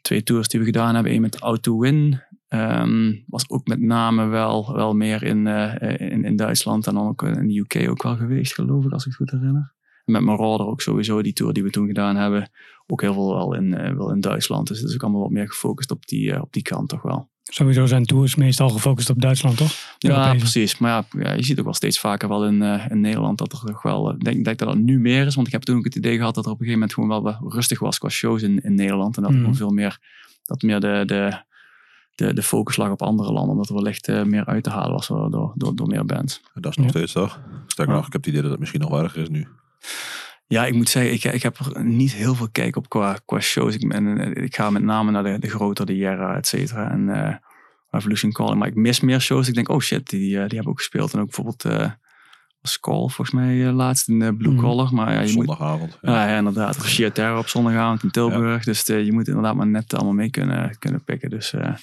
twee 0.00 0.22
tours 0.22 0.48
die 0.48 0.60
we 0.60 0.66
gedaan 0.66 0.94
hebben. 0.94 1.12
Eén 1.12 1.20
met 1.20 1.38
Auto 1.40 1.78
Win. 1.78 2.20
Ehm, 2.48 3.12
was 3.26 3.48
ook 3.48 3.66
met 3.66 3.80
name 3.80 4.26
wel, 4.26 4.74
wel 4.74 4.94
meer 4.94 5.22
in, 5.22 5.46
eh, 5.46 6.10
in, 6.10 6.24
in 6.24 6.36
Duitsland. 6.36 6.86
En 6.86 6.94
dan 6.94 7.08
ook 7.08 7.22
in 7.22 7.46
de 7.48 7.58
UK 7.58 7.88
ook 7.88 8.02
wel 8.02 8.16
geweest, 8.16 8.54
geloof 8.54 8.84
ik, 8.84 8.92
als 8.92 9.06
ik 9.06 9.08
het 9.08 9.16
goed 9.30 9.40
herinner. 9.40 9.74
En 10.04 10.12
met 10.12 10.22
Marauder 10.22 10.66
ook 10.66 10.80
sowieso, 10.80 11.22
die 11.22 11.32
tour 11.32 11.52
die 11.52 11.62
we 11.62 11.70
toen 11.70 11.86
gedaan 11.86 12.16
hebben. 12.16 12.50
Ook 12.86 13.00
heel 13.00 13.12
veel 13.12 13.34
wel 13.34 13.54
in, 13.54 13.74
eh, 13.74 13.92
wel 13.94 14.12
in 14.12 14.20
Duitsland. 14.20 14.68
Dus 14.68 14.78
het 14.78 14.88
is 14.88 14.94
ook 14.94 15.02
allemaal 15.02 15.20
wat 15.20 15.30
meer 15.30 15.48
gefocust 15.48 15.90
op 15.90 16.06
die, 16.06 16.32
eh, 16.32 16.40
op 16.42 16.52
die 16.52 16.62
kant 16.62 16.88
toch 16.88 17.02
wel. 17.02 17.28
sowieso 17.48 17.86
zijn 17.86 18.04
tours 18.04 18.34
meestal 18.34 18.68
gefocust 18.70 19.10
op 19.10 19.20
Duitsland, 19.20 19.56
toch? 19.56 19.72
Ja, 19.98 20.08
Europese. 20.10 20.36
precies. 20.38 20.78
Maar 20.78 20.90
ja, 20.90 21.22
ja, 21.22 21.32
je 21.32 21.42
ziet 21.44 21.58
ook 21.58 21.64
wel 21.64 21.74
steeds 21.74 21.98
vaker 21.98 22.28
wel 22.28 22.46
in, 22.46 22.62
in 22.62 23.00
Nederland 23.00 23.38
dat 23.38 23.52
er 23.52 23.58
toch 23.58 23.82
wel... 23.82 24.10
Ik 24.14 24.24
denk, 24.24 24.44
denk 24.44 24.58
dat 24.58 24.68
dat 24.68 24.78
nu 24.78 24.98
meer 25.00 25.26
is. 25.26 25.34
Want 25.34 25.46
ik 25.46 25.52
heb 25.52 25.62
toen 25.62 25.76
ook 25.76 25.84
het 25.84 25.94
idee 25.94 26.16
gehad 26.16 26.34
dat 26.34 26.44
er 26.46 26.50
op 26.50 26.60
een 26.60 26.66
gegeven 26.66 26.88
moment 26.88 27.10
gewoon 27.22 27.40
wel 27.40 27.50
rustig 27.52 27.78
was 27.78 27.98
qua 27.98 28.08
shows 28.08 28.42
in, 28.42 28.62
in 28.62 28.74
Nederland. 28.74 29.16
En 29.16 29.22
dat 29.22 29.30
er 29.30 29.36
Mhm. 29.36 29.44
gewoon 29.46 29.58
veel 29.58 29.74
meer... 29.74 29.98
Dat 30.42 30.62
meer 30.62 30.80
de, 30.80 31.02
de, 31.06 31.42
de, 32.16 32.34
de 32.34 32.42
focus 32.42 32.76
lag 32.76 32.90
op 32.90 33.02
andere 33.02 33.32
landen. 33.32 33.50
Omdat 33.50 33.68
er 33.68 33.74
wellicht 33.74 34.08
eh, 34.08 34.22
meer 34.22 34.44
uit 34.44 34.64
te 34.64 34.70
halen 34.70 34.92
was 34.92 35.06
door, 35.06 35.52
door, 35.54 35.74
door, 35.76 35.86
meer 35.86 36.04
bands. 36.04 36.42
Dat 36.54 36.70
is 36.70 36.76
nog 36.76 36.86
Ja. 36.86 36.90
steeds 36.92 37.12
toch? 37.12 37.40
Sterker 37.66 37.94
nog, 37.94 38.06
ik 38.06 38.12
heb 38.12 38.20
het 38.20 38.30
idee 38.30 38.42
dat 38.42 38.50
het 38.50 38.60
misschien 38.60 38.80
nog 38.80 39.00
erger 39.02 39.22
is 39.22 39.28
nu. 39.28 39.46
Ja, 40.46 40.66
ik 40.66 40.74
moet 40.74 40.88
zeggen, 40.88 41.12
ik, 41.12 41.24
ik 41.24 41.42
heb 41.42 41.58
er 41.58 41.84
niet 41.84 42.12
heel 42.12 42.34
veel 42.34 42.48
kijk 42.52 42.76
op 42.76 42.88
qua, 42.88 43.16
qua 43.24 43.40
shows. 43.40 43.74
Ik, 43.74 43.88
ben, 43.88 44.18
eh, 44.18 44.44
ik 44.44 44.54
ga 44.56 44.70
met 44.70 44.82
name 44.82 45.10
naar 45.10 45.22
de, 45.22 45.38
de 45.38 45.48
grote, 45.48 45.84
de 45.84 45.96
Jera, 45.96 46.36
et 46.36 46.46
cetera. 46.46 46.90
En 46.90 47.08
eh, 47.08 47.34
Revolution 47.90 48.32
Calling. 48.32 48.58
Maar 48.58 48.68
ik 48.68 48.74
mis 48.74 49.00
meer 49.00 49.20
shows. 49.20 49.48
Ik 49.48 49.54
denk, 49.54 49.68
oh 49.68 49.80
shit, 49.80 50.08
die, 50.10 50.34
eh, 50.34 50.46
die 50.48 50.54
hebben 50.54 50.66
ook 50.66 50.78
gespeeld. 50.78 51.12
En 51.12 51.20
ook 51.20 51.34
bijvoorbeeld 51.34 51.64
eh 52.66 52.80
Call 52.80 52.98
volgens 52.98 53.30
mij 53.30 53.66
eh, 53.66 53.74
laatst 53.74 54.08
in 54.08 54.18
de 54.18 54.34
Blue 54.34 54.52
Mhm. 54.52 54.62
Collar. 54.62 54.94
Maar 54.94 55.12
ja, 55.12 55.20
je 55.20 55.32
moet, 55.34 55.46
Zondagavond. 55.46 55.98
Ja. 56.02 56.12
ja, 56.24 56.28
ja, 56.30 56.36
inderdaad. 56.38 56.76
Of 56.78 56.86
Sheer 56.88 57.12
Terror 57.12 57.38
op 57.38 57.48
zondagavond 57.48 58.02
in 58.02 58.10
Tilburg. 58.10 58.64
Dus 58.64 58.88
eh, 58.88 59.04
je 59.04 59.12
moet 59.12 59.28
inderdaad 59.28 59.54
maar 59.54 59.66
net 59.66 59.94
allemaal 59.94 60.12
mee 60.14 60.30
kunnen, 60.30 60.76
kunnen 60.78 61.04
pikken. 61.04 61.30
Dus 61.30 61.52
eh, 61.52 61.60
daar 61.62 61.80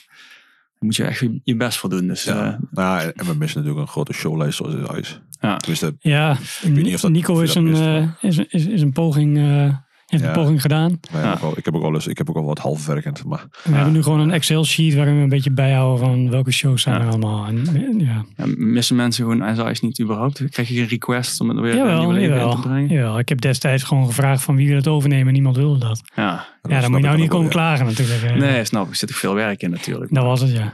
moet 0.80 0.96
je 0.96 1.04
echt 1.04 1.20
je- 1.20 1.40
je 1.44 1.56
best 1.56 1.78
voor 1.78 1.90
doen. 1.90 2.08
Dus 2.08 2.24
Ja. 2.24 2.46
eh, 2.54 2.60
Nou, 2.72 3.02
ja, 3.02 3.12
en 3.12 3.26
we 3.26 3.34
missen 3.36 3.60
natuurlijk 3.60 3.88
een 3.88 3.94
grote 3.94 4.14
showlijst 4.14 4.58
zoals 4.58 4.74
het 4.74 4.98
is. 4.98 5.22
Ja. 5.40 5.58
Tenminste, 5.58 5.96
Ja, 6.00 6.38
weet 6.62 6.84
niet 6.84 6.94
of 6.96 7.02
dat- 7.02 7.12
Nico 7.12 7.40
is 7.40 7.48
dat 7.54 7.58
een, 7.58 7.70
mist, 7.70 7.82
eh, 7.82 8.08
is, 8.22 8.38
is, 8.38 8.66
is 8.66 8.82
een 8.82 8.92
poging, 8.92 9.38
eh, 9.38 9.76
heeft 10.14 10.24
Ja. 10.24 10.30
een 10.30 10.36
poging 10.44 10.62
gedaan. 10.62 11.00
Ja. 11.14 11.40
ik 11.56 11.66
heb 11.66 11.76
ook 11.76 11.82
wel 11.82 11.94
eens, 11.94 12.08
ik 12.08 12.18
heb 12.18 12.30
ook 12.30 12.36
al 12.36 12.44
wat 12.44 12.60
halfwerkend. 12.60 13.24
Maar 13.26 13.46
We 13.64 13.72
hebben 13.76 13.94
nu 13.94 14.04
gewoon 14.04 14.20
een 14.20 14.32
Excel-sheet 14.32 14.94
waarin 14.94 15.16
we 15.16 15.22
een 15.22 15.30
beetje 15.30 15.52
bijhouden 15.52 16.00
van 16.06 16.30
welke 16.30 16.52
shows 16.52 16.82
zijn 16.82 16.96
Ja. 16.96 17.02
er 17.02 17.08
allemaal. 17.08 17.46
En, 17.46 17.64
eh, 17.74 18.08
ja. 18.08 18.26
ja, 18.38 18.46
missen 18.58 18.96
mensen 18.96 19.26
gewoon 19.26 19.56
SI's 19.56 19.82
niet 19.82 20.02
überhaupt? 20.02 20.44
Krijg 20.50 20.68
je 20.68 20.76
geen 20.76 20.88
request 20.88 21.42
om 21.42 21.50
het 21.50 21.60
weer 21.60 21.72
een 21.72 21.78
Jawel, 21.78 21.98
nieuwe 22.00 22.14
leven 22.14 22.40
in 22.42 22.50
te 22.50 22.58
brengen? 22.68 22.88
jawel. 22.90 23.20
Ik 23.20 23.30
heb 23.30 23.42
destijds 23.42 23.84
gewoon 23.84 24.06
gevraagd 24.06 24.44
van 24.44 24.56
wie 24.56 24.68
wil 24.68 24.78
het 24.78 24.88
overnemen 24.88 25.28
en 25.28 25.34
niemand 25.34 25.56
wilde 25.56 25.80
dat. 25.80 26.02
Ja. 26.16 26.46
Ja, 26.70 26.80
dan 26.82 26.92
moet 26.92 27.00
je 27.00 27.06
nou 27.06 27.18
niet 27.20 27.30
komen 27.30 27.46
ja. 27.46 27.52
klagen 27.52 27.86
natuurlijk. 27.86 28.36
Nee, 28.36 28.66
snap 28.66 28.84
ik. 28.86 28.90
Er 28.90 28.96
zit 28.96 29.12
ook 29.12 29.18
veel 29.18 29.34
werk 29.36 29.62
in 29.62 29.70
natuurlijk. 29.70 30.14
Dat 30.14 30.24
was 30.24 30.42
het, 30.42 30.52
ja. 30.52 30.74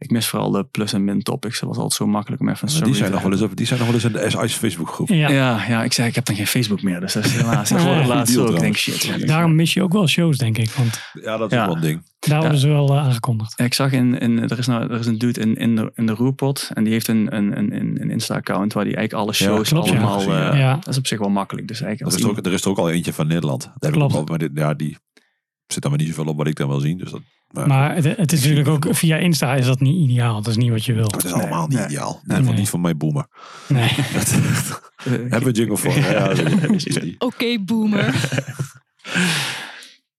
Ik 0.00 0.10
mis 0.10 0.26
vooral 0.28 0.50
de 0.50 0.64
plus- 0.64 0.92
en 0.92 1.04
min-topics. 1.04 1.60
Dat 1.60 1.68
was 1.68 1.76
altijd 1.78 1.94
zo 1.94 2.06
makkelijk 2.06 2.40
om 2.42 2.48
even 2.48 2.68
een 2.68 2.84
die 2.84 2.94
zijn, 2.94 3.06
te 3.08 3.12
nog 3.14 3.22
wel 3.22 3.32
eens, 3.32 3.42
op- 3.42 3.56
die 3.56 3.66
zijn 3.66 3.78
nog 3.78 3.88
wel 3.88 3.96
eens 3.96 4.04
in 4.04 4.12
de 4.12 4.30
SI's 4.30 4.54
Facebookgroep. 4.54 5.08
ja. 5.08 5.28
Ja, 5.28 5.64
ja, 5.68 5.82
ik 5.84 5.92
zei, 5.92 6.08
ik 6.08 6.14
heb 6.14 6.24
dan 6.24 6.36
geen 6.36 6.46
Facebook 6.46 6.82
meer. 6.82 7.00
Dus 7.00 7.12
dat 7.12 7.24
is 7.24 7.32
helaas. 7.32 7.70
Ik 7.70 7.76
hoorde 7.76 7.94
het 7.94 8.08
ja. 8.08 8.14
laatst 8.14 8.34
Deal 8.34 8.46
ook. 8.46 8.54
Ik 8.54 8.60
denk, 8.60 8.76
shit. 8.76 9.02
ja, 9.02 9.26
Daarom 9.26 9.54
mis 9.54 9.72
je 9.74 9.82
ook 9.82 9.92
wel 9.92 10.06
shows, 10.06 10.38
denk 10.38 10.58
ik. 10.58 10.70
Want 10.70 11.00
Ja, 11.22 11.36
dat 11.36 11.52
is 11.52 11.58
Ja. 11.58 11.66
wel 11.66 11.74
een 11.74 11.80
ding. 11.80 12.02
daar 12.18 12.40
worden 12.40 12.58
ze 12.58 12.68
wel 12.68 12.88
eh, 12.88 12.98
aangekondigd. 13.04 13.60
Ik 13.60 13.74
zag 13.74 13.92
in, 13.92 14.18
in 14.18 14.48
er, 14.50 14.58
is 14.58 14.66
nou, 14.66 14.92
er 14.92 14.98
is 14.98 15.06
een 15.06 15.18
dude 15.18 15.40
in, 15.40 15.56
in, 15.56 15.76
de, 15.76 15.90
in 15.94 16.06
de 16.06 16.12
Roerpot 16.12 16.70
en 16.74 16.84
die 16.84 16.92
heeft 16.92 17.08
een, 17.08 17.36
een, 17.36 17.58
een, 17.58 18.00
een 18.00 18.10
Insta-account 18.10 18.72
waar 18.72 18.84
die 18.84 18.96
eigenlijk 18.96 19.24
alle 19.28 19.36
Ja, 19.38 19.44
shows 19.54 19.68
klopt, 19.68 19.90
allemaal. 19.90 20.22
Ja. 20.22 20.50
eh, 20.52 20.58
Ja. 20.58 20.74
Dat 20.74 20.88
is 20.88 20.98
op 20.98 21.06
zich 21.06 21.18
wel 21.18 21.30
makkelijk. 21.30 21.68
Dus 21.68 21.80
eigenlijk 21.80 22.12
Er 22.12 22.18
is, 22.18 22.24
er 22.24 22.30
ook, 22.30 22.46
er 22.46 22.52
is 22.52 22.62
er 22.62 22.68
ook 22.70 22.78
al 22.78 22.90
eentje 22.90 23.12
van 23.12 23.26
Nederland. 23.26 23.72
Ik 23.78 23.90
Klopt. 23.90 24.14
al, 24.14 24.24
maar 24.24 24.38
dit, 24.38 24.50
ja, 24.54 24.74
die 24.74 24.96
zit 25.66 25.82
dan 25.82 25.90
maar 25.90 26.00
niet 26.00 26.08
zoveel 26.08 26.24
op 26.32 26.36
wat 26.36 26.46
ik 26.46 26.56
dan 26.56 26.68
wil 26.68 26.80
zien. 26.80 26.98
Dus 26.98 27.10
dat, 27.10 27.20
maar, 27.50 27.66
Maar 27.66 27.94
het, 27.94 28.04
het 28.16 28.32
is 28.32 28.40
natuurlijk 28.40 28.68
ook 28.68 28.86
via 28.90 29.16
Insta 29.16 29.54
is 29.54 29.66
dat 29.66 29.80
niet 29.80 30.10
ideaal. 30.10 30.42
Dat 30.42 30.46
is 30.46 30.56
niet 30.56 30.70
wat 30.70 30.84
je 30.84 30.92
wil. 30.92 31.06
het 31.10 31.24
is 31.24 31.32
allemaal 31.32 31.66
niet 31.66 31.78
nee. 31.78 31.86
ideaal. 31.86 32.14
In 32.14 32.20
ieder 32.22 32.36
geval 32.36 32.58
niet 32.58 32.68
van 32.68 32.80
mijn 32.80 32.98
boomer. 32.98 33.26
Nee. 33.68 33.88
eh, 33.88 33.96
Hebben 35.04 35.44
we 35.44 35.50
jingle 35.50 35.76
voor? 35.76 35.98
Ja. 35.98 36.32
Oké, 37.28 37.58
boomer. 37.58 38.14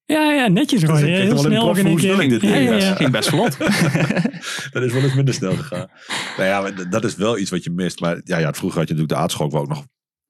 Ja, 0.05 0.31
ja, 0.31 0.47
netjes. 0.47 0.81
Dus 0.81 0.89
heb 0.89 0.99
Heel 1.01 1.31
in 1.31 1.37
snel 1.37 1.69
ook 1.69 1.77
in 1.77 1.87
ik 1.87 1.97
keer. 1.97 2.29
dit 2.29 2.41
Ja, 2.41 2.51
deed. 2.51 2.67
ja, 2.67 2.75
ja. 2.75 2.95
ging 2.95 3.11
best 3.11 3.29
vlot. 3.29 3.57
dat 4.73 4.83
is 4.83 4.93
wel 4.93 5.03
eens 5.03 5.13
minder 5.13 5.33
snel 5.33 5.55
gegaan. 5.55 5.87
Nou 6.37 6.49
ja, 6.49 6.85
dat 6.85 7.03
is 7.03 7.15
wel 7.15 7.37
iets 7.37 7.49
wat 7.49 7.63
je 7.63 7.69
mist. 7.69 7.99
Maar 7.99 8.21
ja, 8.23 8.37
ja 8.37 8.53
vroeger 8.53 8.79
had 8.79 8.87
je 8.87 8.93
natuurlijk 8.93 9.09
de 9.09 9.15
aardschok 9.15 9.51
waar 9.51 9.61
ook 9.61 9.67
nog 9.67 9.85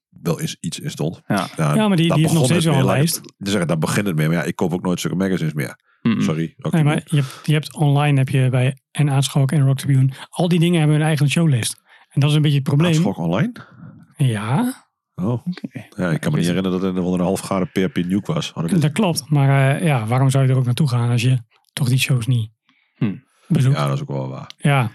wel 0.10 0.39
eens 0.39 0.57
iets 0.60 0.80
in 0.80 0.89
stond. 0.91 1.22
Ja. 1.28 1.47
Ja, 1.57 1.88
maar 1.88 1.97
die- 1.97 2.14
die 2.14 2.14
heeft 2.14 2.22
nog 2.22 2.32
begon 2.32 2.45
steeds 2.45 2.66
het 2.66 2.74
wel 2.74 2.84
een 2.84 2.86
lijst. 2.89 3.16
het- 3.16 3.34
Dus 3.38 3.49
zeggen, 3.49 3.68
daar 3.68 3.78
begint 3.78 4.07
het 4.07 4.16
mee. 4.16 4.28
Maar 4.28 4.36
ja, 4.38 4.43
ik 4.43 4.55
koop 4.55 4.74
ook 4.74 4.82
nooit 4.82 4.99
zulke 4.99 5.16
magazines 5.16 5.53
meer. 5.53 5.80
Mm-mm. 6.01 6.22
Sorry. 6.22 6.53
Nee, 6.57 6.84
maar 6.84 7.01
je 7.05 7.16
hebt, 7.16 7.39
je 7.43 7.53
hebt 7.53 7.76
online 7.76 8.18
heb 8.18 8.30
je 8.30 8.47
bij 8.49 8.78
en 8.91 9.10
Aardschok 9.10 9.51
en 9.51 9.66
Rock 9.66 9.78
Tribune. 9.78 10.10
Al 10.30 10.47
die 10.47 10.60
dingen 10.60 10.80
hebben 10.80 10.97
hun 10.97 11.05
eigen 11.05 11.30
showlist. 11.30 11.82
En 12.10 12.20
dat 12.22 12.30
is 12.30 12.36
een 12.36 12.41
beetje 12.41 12.57
het 12.57 12.68
probleem. 12.68 12.91
Aardschok 12.91 13.18
online? 13.18 13.51
Ja, 14.18 14.88
Oh. 15.16 15.45
Ja, 15.97 16.10
ik 16.12 16.20
kan 16.20 16.32
me 16.32 16.38
niet 16.38 16.47
herinneren 16.47 16.82
dat 16.82 16.95
er 16.95 17.01
onder 17.03 17.20
een 17.20 17.26
half 17.26 17.41
graden 17.41 17.70
PHP 17.72 17.95
Nuke 18.05 18.34
was. 18.34 18.53
Dat 18.80 18.91
klopt. 18.91 19.30
Maar 19.30 19.76
eh, 19.76 19.86
ja, 19.86 20.05
waarom 20.05 20.30
zou 20.30 20.45
je 20.45 20.51
er 20.51 20.57
ook 20.57 20.66
naartoe 20.66 20.88
gaan 20.89 21.10
als 21.10 21.22
je 21.22 21.38
toch 21.74 21.89
die 21.89 21.97
shows 21.99 22.28
niet 22.28 22.51
Hm. 22.95 23.16
bezoekt? 23.47 23.76
Ja, 23.76 23.86
dat 23.88 23.95
is 23.95 24.01
ook 24.01 24.07
wel 24.07 24.28
waar. 24.30 24.51
Ja, 24.57 24.91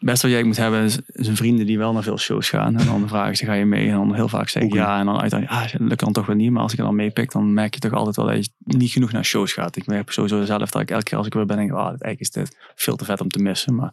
Best 0.00 0.22
wat 0.22 0.30
jij 0.30 0.42
moet 0.42 0.56
hebben 0.56 0.84
is, 0.84 0.98
een 1.06 1.36
vrienden 1.36 1.66
die 1.66 1.78
wel 1.78 1.92
naar 1.92 2.02
veel 2.02 2.18
shows 2.18 2.48
gaan. 2.48 2.78
En 2.78 2.86
dan 2.86 3.08
vragen 3.08 3.36
ze, 3.36 3.44
ga 3.44 3.52
je 3.52 3.64
mee? 3.64 3.88
En 3.88 3.94
dan 3.94 4.14
heel 4.14 4.28
vaak 4.28 4.48
zeg 4.48 4.62
ik 4.62 4.68
Oké. 4.68 4.78
ja. 4.78 4.98
En 4.98 5.06
dan 5.06 5.20
uiteindelijk, 5.20 5.60
ah, 5.60 5.72
dat 5.72 5.80
lukt 5.80 6.00
dan 6.00 6.12
toch 6.12 6.26
wel 6.26 6.36
niet. 6.36 6.50
Maar 6.50 6.62
als 6.62 6.72
ik 6.72 6.78
er 6.78 6.84
dan 6.84 6.94
meepik, 6.94 7.32
dan 7.32 7.54
merk 7.54 7.74
je 7.74 7.80
toch 7.80 7.92
altijd 7.92 8.16
wel 8.16 8.26
dat 8.26 8.44
je 8.44 8.50
niet 8.58 8.90
genoeg 8.90 9.12
naar 9.12 9.24
shows 9.24 9.52
gaat. 9.52 9.76
Ik 9.76 9.86
merk 9.86 10.10
sowieso 10.10 10.44
zelf 10.44 10.70
dat 10.70 10.82
ik 10.82 10.90
elke 10.90 11.04
keer 11.04 11.18
als 11.18 11.26
ik 11.26 11.34
weer 11.34 11.46
ben, 11.46 11.56
denk 11.56 11.70
ik, 11.70 11.76
ah, 11.76 11.86
eigenlijk 11.86 12.20
is 12.20 12.30
dit 12.30 12.56
veel 12.74 12.96
te 12.96 13.04
vet 13.04 13.20
om 13.20 13.28
te 13.28 13.42
missen. 13.42 13.74
Maar 13.74 13.92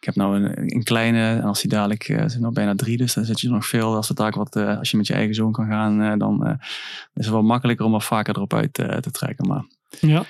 ik 0.00 0.06
heb 0.06 0.14
nou 0.14 0.36
een, 0.36 0.74
een 0.74 0.82
kleine, 0.82 1.34
en 1.36 1.42
als 1.42 1.60
die 1.60 1.70
dadelijk, 1.70 2.08
eh, 2.08 2.24
zijn 2.26 2.42
nog 2.42 2.52
bijna 2.52 2.74
drie, 2.74 2.96
dus 2.96 3.14
dan 3.14 3.24
zit 3.24 3.40
je 3.40 3.48
nog 3.48 3.66
veel. 3.66 3.94
Als, 3.94 4.08
het 4.08 4.18
wat, 4.18 4.56
eh, 4.56 4.78
als 4.78 4.90
je 4.90 4.96
met 4.96 5.06
je 5.06 5.14
eigen 5.14 5.34
zoon 5.34 5.52
kan 5.52 5.66
gaan, 5.66 6.02
eh, 6.02 6.18
dan 6.18 6.58
is 7.14 7.24
het 7.24 7.34
wel 7.34 7.42
makkelijker 7.42 7.86
om 7.86 7.94
er 7.94 8.02
vaker 8.02 8.36
erop 8.36 8.54
uit 8.54 8.72
te 8.74 9.10
trekken. 9.10 9.48
Maar 9.48 9.64
ja. 10.00 10.24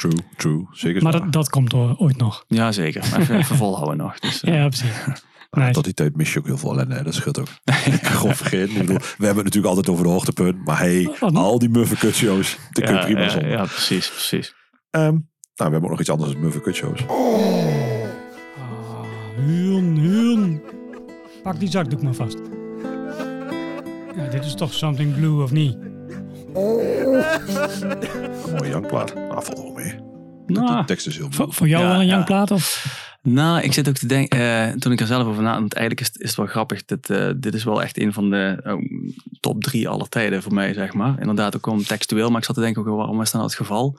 True, 0.00 0.12
true. 0.36 0.66
Zeker 0.70 1.02
maar 1.02 1.12
dat, 1.12 1.32
dat 1.32 1.48
komt 1.48 1.74
ooit 1.74 2.16
nog. 2.16 2.44
ja, 2.48 2.72
zeker. 2.72 3.08
Maar 3.10 3.20
even, 3.20 3.36
even 3.38 3.56
volhouden 3.56 3.96
nog. 3.96 4.18
Dus, 4.18 4.42
eh, 4.44 4.54
Ja, 4.58 4.68
precies. 4.68 5.04
Nou, 5.06 5.18
Nice. 5.50 5.72
Tot 5.72 5.84
die 5.84 5.94
tijd 5.94 6.16
mis 6.16 6.32
je 6.32 6.38
ook 6.38 6.46
heel 6.46 6.58
veel 6.58 6.70
ellende. 6.72 7.02
Dat 7.02 7.14
scheelt 7.14 7.38
ook. 7.40 7.48
Gewoon 8.02 8.34
vergeten. 8.34 8.70
Ik 8.74 8.78
bedoel, 8.78 8.96
we 8.96 9.24
hebben 9.24 9.44
het 9.44 9.44
natuurlijk 9.44 9.66
altijd 9.66 9.88
over 9.88 10.04
de 10.04 10.10
hoogtepunt. 10.10 10.64
Maar 10.64 10.78
hey, 10.78 11.16
Wat? 11.20 11.34
al 11.34 11.58
die 11.58 11.68
muffe 11.68 11.96
kutshows. 11.96 12.58
Dat 12.70 12.84
kun 12.84 12.92
je 12.94 12.98
ja, 13.00 13.04
prima 13.04 13.20
ja, 13.20 13.28
zonder. 13.28 13.50
ja, 13.50 13.64
precies, 13.64 14.10
precies. 14.10 14.54
Ehm, 14.90 15.02
nou, 15.04 15.20
we 15.54 15.62
hebben 15.62 15.82
ook 15.82 15.90
nog 15.90 16.00
iets 16.00 16.10
anders 16.10 16.32
dan 16.32 16.40
muffe 16.40 16.60
kutshows. 16.60 17.06
Ah, 17.06 17.16
Huun, 19.36 19.96
Huun. 19.98 20.62
Pak 21.42 21.58
die 21.60 21.70
zakdoek 21.70 22.02
maar 22.02 22.14
vast. 22.14 22.38
Ja, 24.16 24.26
dit 24.30 24.44
is 24.44 24.54
toch 24.54 24.72
something 24.72 25.14
blue 25.14 25.42
of 25.42 25.50
niet? 25.52 25.76
Een 26.54 28.52
mooie 28.56 28.68
jankplaat. 28.70 29.14
Nou, 29.14 29.44
valt 29.44 29.58
wel 29.62 29.72
mee. 29.72 29.94
Nou, 30.46 30.80
De 30.80 30.84
tekst 30.86 31.06
is 31.06 31.16
heel 31.16 31.26
Voor, 31.30 31.44
mooi. 31.44 31.56
voor 31.56 31.68
jou 31.68 31.82
Ja, 31.84 31.90
wel 31.90 32.00
een 32.00 32.06
ja. 32.06 32.12
young 32.12 32.24
plaat 32.24 32.50
of? 32.50 32.98
Nou, 33.22 33.60
ik 33.60 33.72
zit 33.72 33.88
ook 33.88 33.94
te 33.94 34.06
denken, 34.06 34.38
eh, 34.40 34.72
toen 34.78 34.92
ik 34.92 35.00
er 35.00 35.06
zelf 35.06 35.26
over 35.26 35.42
na, 35.42 35.52
want 35.52 35.74
eigenlijk 35.74 36.06
is, 36.08 36.12
het- 36.14 36.22
is 36.22 36.28
het 36.28 36.38
wel 36.38 36.46
grappig. 36.46 36.84
Dit, 36.84 37.10
eh, 37.10 37.30
dit 37.36 37.54
is 37.54 37.64
wel 37.64 37.82
echt 37.82 37.98
een 37.98 38.12
van 38.12 38.30
de 38.30 38.60
oh, 38.64 38.82
top 39.40 39.62
drie 39.62 39.88
aller 39.88 40.08
tijden 40.08 40.42
voor 40.42 40.54
mij, 40.54 40.72
zeg 40.74 40.92
maar. 40.92 41.14
Inderdaad, 41.20 41.56
ook 41.56 41.66
om 41.66 41.84
textueel, 41.84 42.28
maar 42.30 42.38
ik 42.38 42.44
zat 42.44 42.54
te 42.54 42.60
denken, 42.60 42.82
ook, 42.86 42.96
waarom 42.96 43.18
is 43.20 43.24
dat 43.24 43.32
nou 43.32 43.44
het 43.44 43.54
geval? 43.54 43.98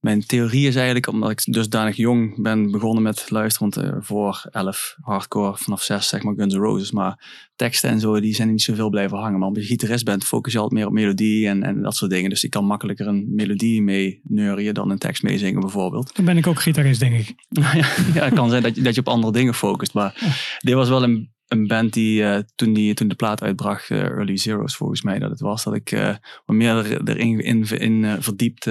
Mijn 0.00 0.26
theorie 0.26 0.66
is 0.66 0.74
eigenlijk, 0.74 1.06
omdat 1.08 1.30
ik 1.30 1.42
dusdanig 1.44 1.96
jong 1.96 2.42
ben 2.42 2.70
begonnen 2.70 3.02
met 3.02 3.30
luisteren, 3.30 3.70
want 3.70 3.86
eh, 3.86 3.96
voor 4.00 4.46
11 4.50 4.96
hardcore, 5.00 5.56
vanaf 5.56 5.82
6 5.82 6.08
zeg 6.08 6.22
maar 6.22 6.34
Guns 6.34 6.54
N' 6.54 6.58
Roses, 6.58 6.90
maar 6.90 7.48
teksten 7.56 7.90
en 7.90 8.00
zo, 8.00 8.20
die 8.20 8.34
zijn 8.34 8.50
niet 8.50 8.62
zoveel 8.62 8.90
blijven 8.90 9.18
hangen. 9.18 9.38
Maar 9.38 9.48
als 9.48 9.58
je 9.58 9.64
gitarist 9.64 10.04
bent, 10.04 10.24
focus 10.24 10.52
je 10.52 10.58
altijd 10.58 10.78
meer 10.78 10.88
op 10.88 10.92
melodie 10.92 11.48
en, 11.48 11.62
en 11.62 11.82
dat 11.82 11.96
soort 11.96 12.10
dingen. 12.10 12.30
Dus 12.30 12.44
ik 12.44 12.50
kan 12.50 12.64
makkelijker 12.64 13.06
een 13.06 13.34
melodie 13.34 13.82
mee 13.82 14.20
neurien 14.22 14.74
dan 14.74 14.90
een 14.90 14.98
tekst 14.98 15.22
meezingen 15.22 15.60
bijvoorbeeld. 15.60 16.16
Dan 16.16 16.24
ben 16.24 16.36
ik 16.36 16.46
ook 16.46 16.60
gitarist, 16.60 17.00
denk 17.00 17.14
ik. 17.14 17.34
Ja, 17.60 17.74
ja, 18.14 18.24
het 18.24 18.34
kan 18.34 18.50
zijn 18.50 18.62
dat 18.62 18.74
je, 18.74 18.82
dat 18.82 18.94
je 18.94 19.00
op 19.00 19.08
andere 19.08 19.32
dingen 19.32 19.54
focust. 19.54 19.94
Maar 19.94 20.38
dit 20.58 20.74
was 20.74 20.88
wel 20.88 21.02
een, 21.02 21.30
een 21.56 21.66
band 21.66 21.92
die, 21.92 22.24
eh, 22.24 22.38
toen 22.54 22.72
die 22.72 22.94
toen 22.94 23.08
de 23.08 23.14
plaat 23.14 23.42
uitbracht, 23.42 23.90
eh, 23.90 24.02
Early 24.02 24.36
Zeros 24.36 24.76
volgens 24.76 25.02
mij 25.02 25.18
dat 25.18 25.30
het 25.30 25.40
was, 25.40 25.64
dat 25.64 25.74
ik 25.74 25.92
eh, 25.92 26.14
wat 26.46 26.56
meer 26.56 26.76
er- 26.76 27.08
erin 27.08 27.40
in, 27.40 27.64
in, 27.64 28.22
verdiept, 28.22 28.64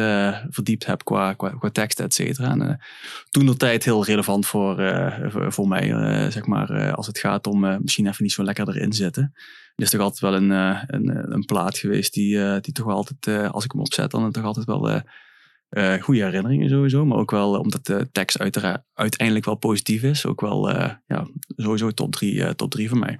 verdiept 0.49 0.85
heb 0.85 1.03
qua, 1.03 1.33
qua, 1.33 1.69
tekst, 1.71 1.99
et 1.99 2.13
cetera. 2.13 2.49
En 2.51 2.79
toen 3.29 3.45
de 3.45 3.57
tijd 3.57 3.83
heel 3.85 4.05
relevant 4.05 4.47
voor, 4.47 4.75
voor, 5.47 5.67
mij, 5.67 5.87
zeg 6.31 6.45
maar, 6.45 6.93
als 6.93 7.07
het 7.07 7.19
gaat 7.19 7.47
om 7.47 7.59
misschien 7.81 8.07
even 8.07 8.23
niet 8.23 8.31
zo 8.31 8.43
lekker 8.43 8.67
erin 8.67 8.93
zitten. 8.93 9.33
Het 9.75 9.85
is 9.85 9.89
toch 9.89 10.01
altijd 10.01 10.21
wel 10.21 10.35
een, 10.35 10.49
een, 10.87 11.33
een 11.33 11.45
plaat 11.45 11.77
geweest 11.77 12.13
die, 12.13 12.59
die 12.61 12.73
toch 12.73 12.87
altijd, 12.87 13.51
als 13.51 13.63
ik 13.63 13.71
hem 13.71 13.81
opzet, 13.81 14.11
dan 14.11 14.31
toch 14.31 14.43
altijd 14.43 14.65
wel 14.65 15.01
eh, 15.75 16.01
goede 16.01 16.23
herinneringen 16.23 16.69
sowieso. 16.69 17.05
Maar 17.05 17.17
ook 17.17 17.31
wel 17.31 17.53
eh, 17.53 17.59
omdat 17.59 17.85
de 17.85 18.07
tekst 18.11 18.39
uiteindelijk 18.93 19.45
wel 19.45 19.55
positief 19.55 20.03
is. 20.03 20.25
Ook 20.25 20.41
wel 20.41 20.69
eh, 20.69 20.89
ja, 21.07 21.27
sowieso 21.55 21.91
top 21.91 22.11
drie, 22.11 22.43
eh, 22.43 22.49
top 22.49 22.71
drie 22.71 22.89
voor 22.89 22.97
mij. 22.97 23.19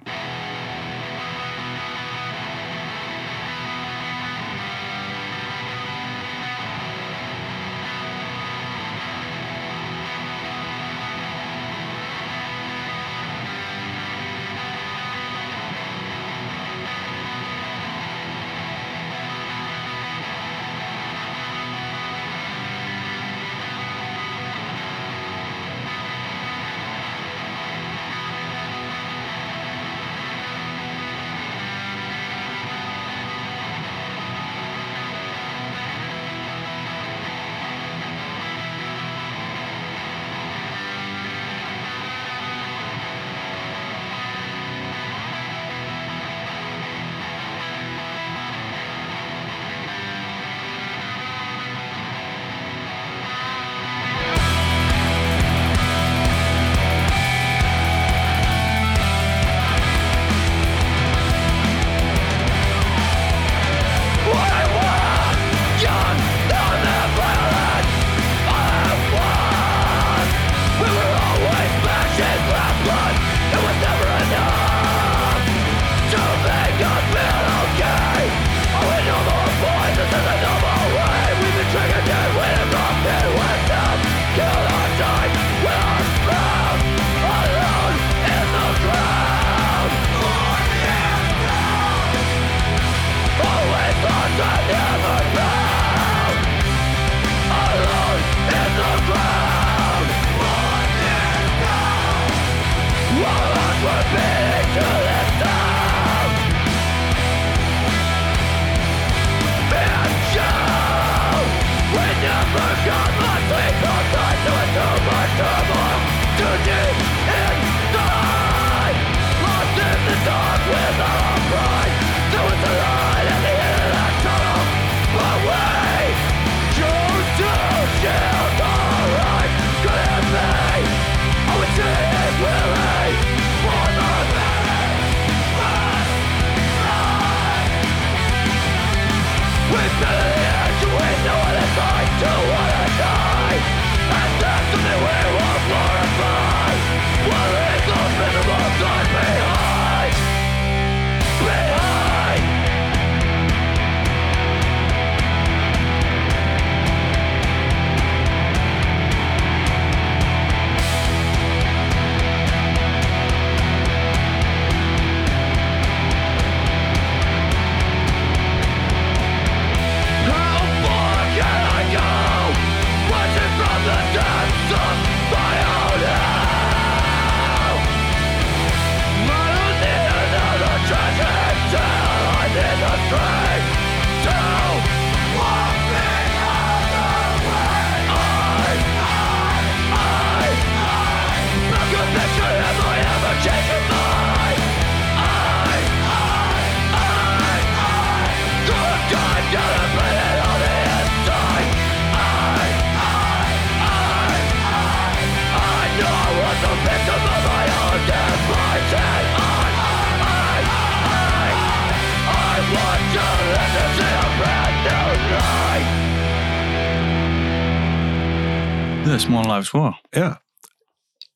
Lives 219.56 219.70
War. 219.70 220.00
Ja. 220.10 220.44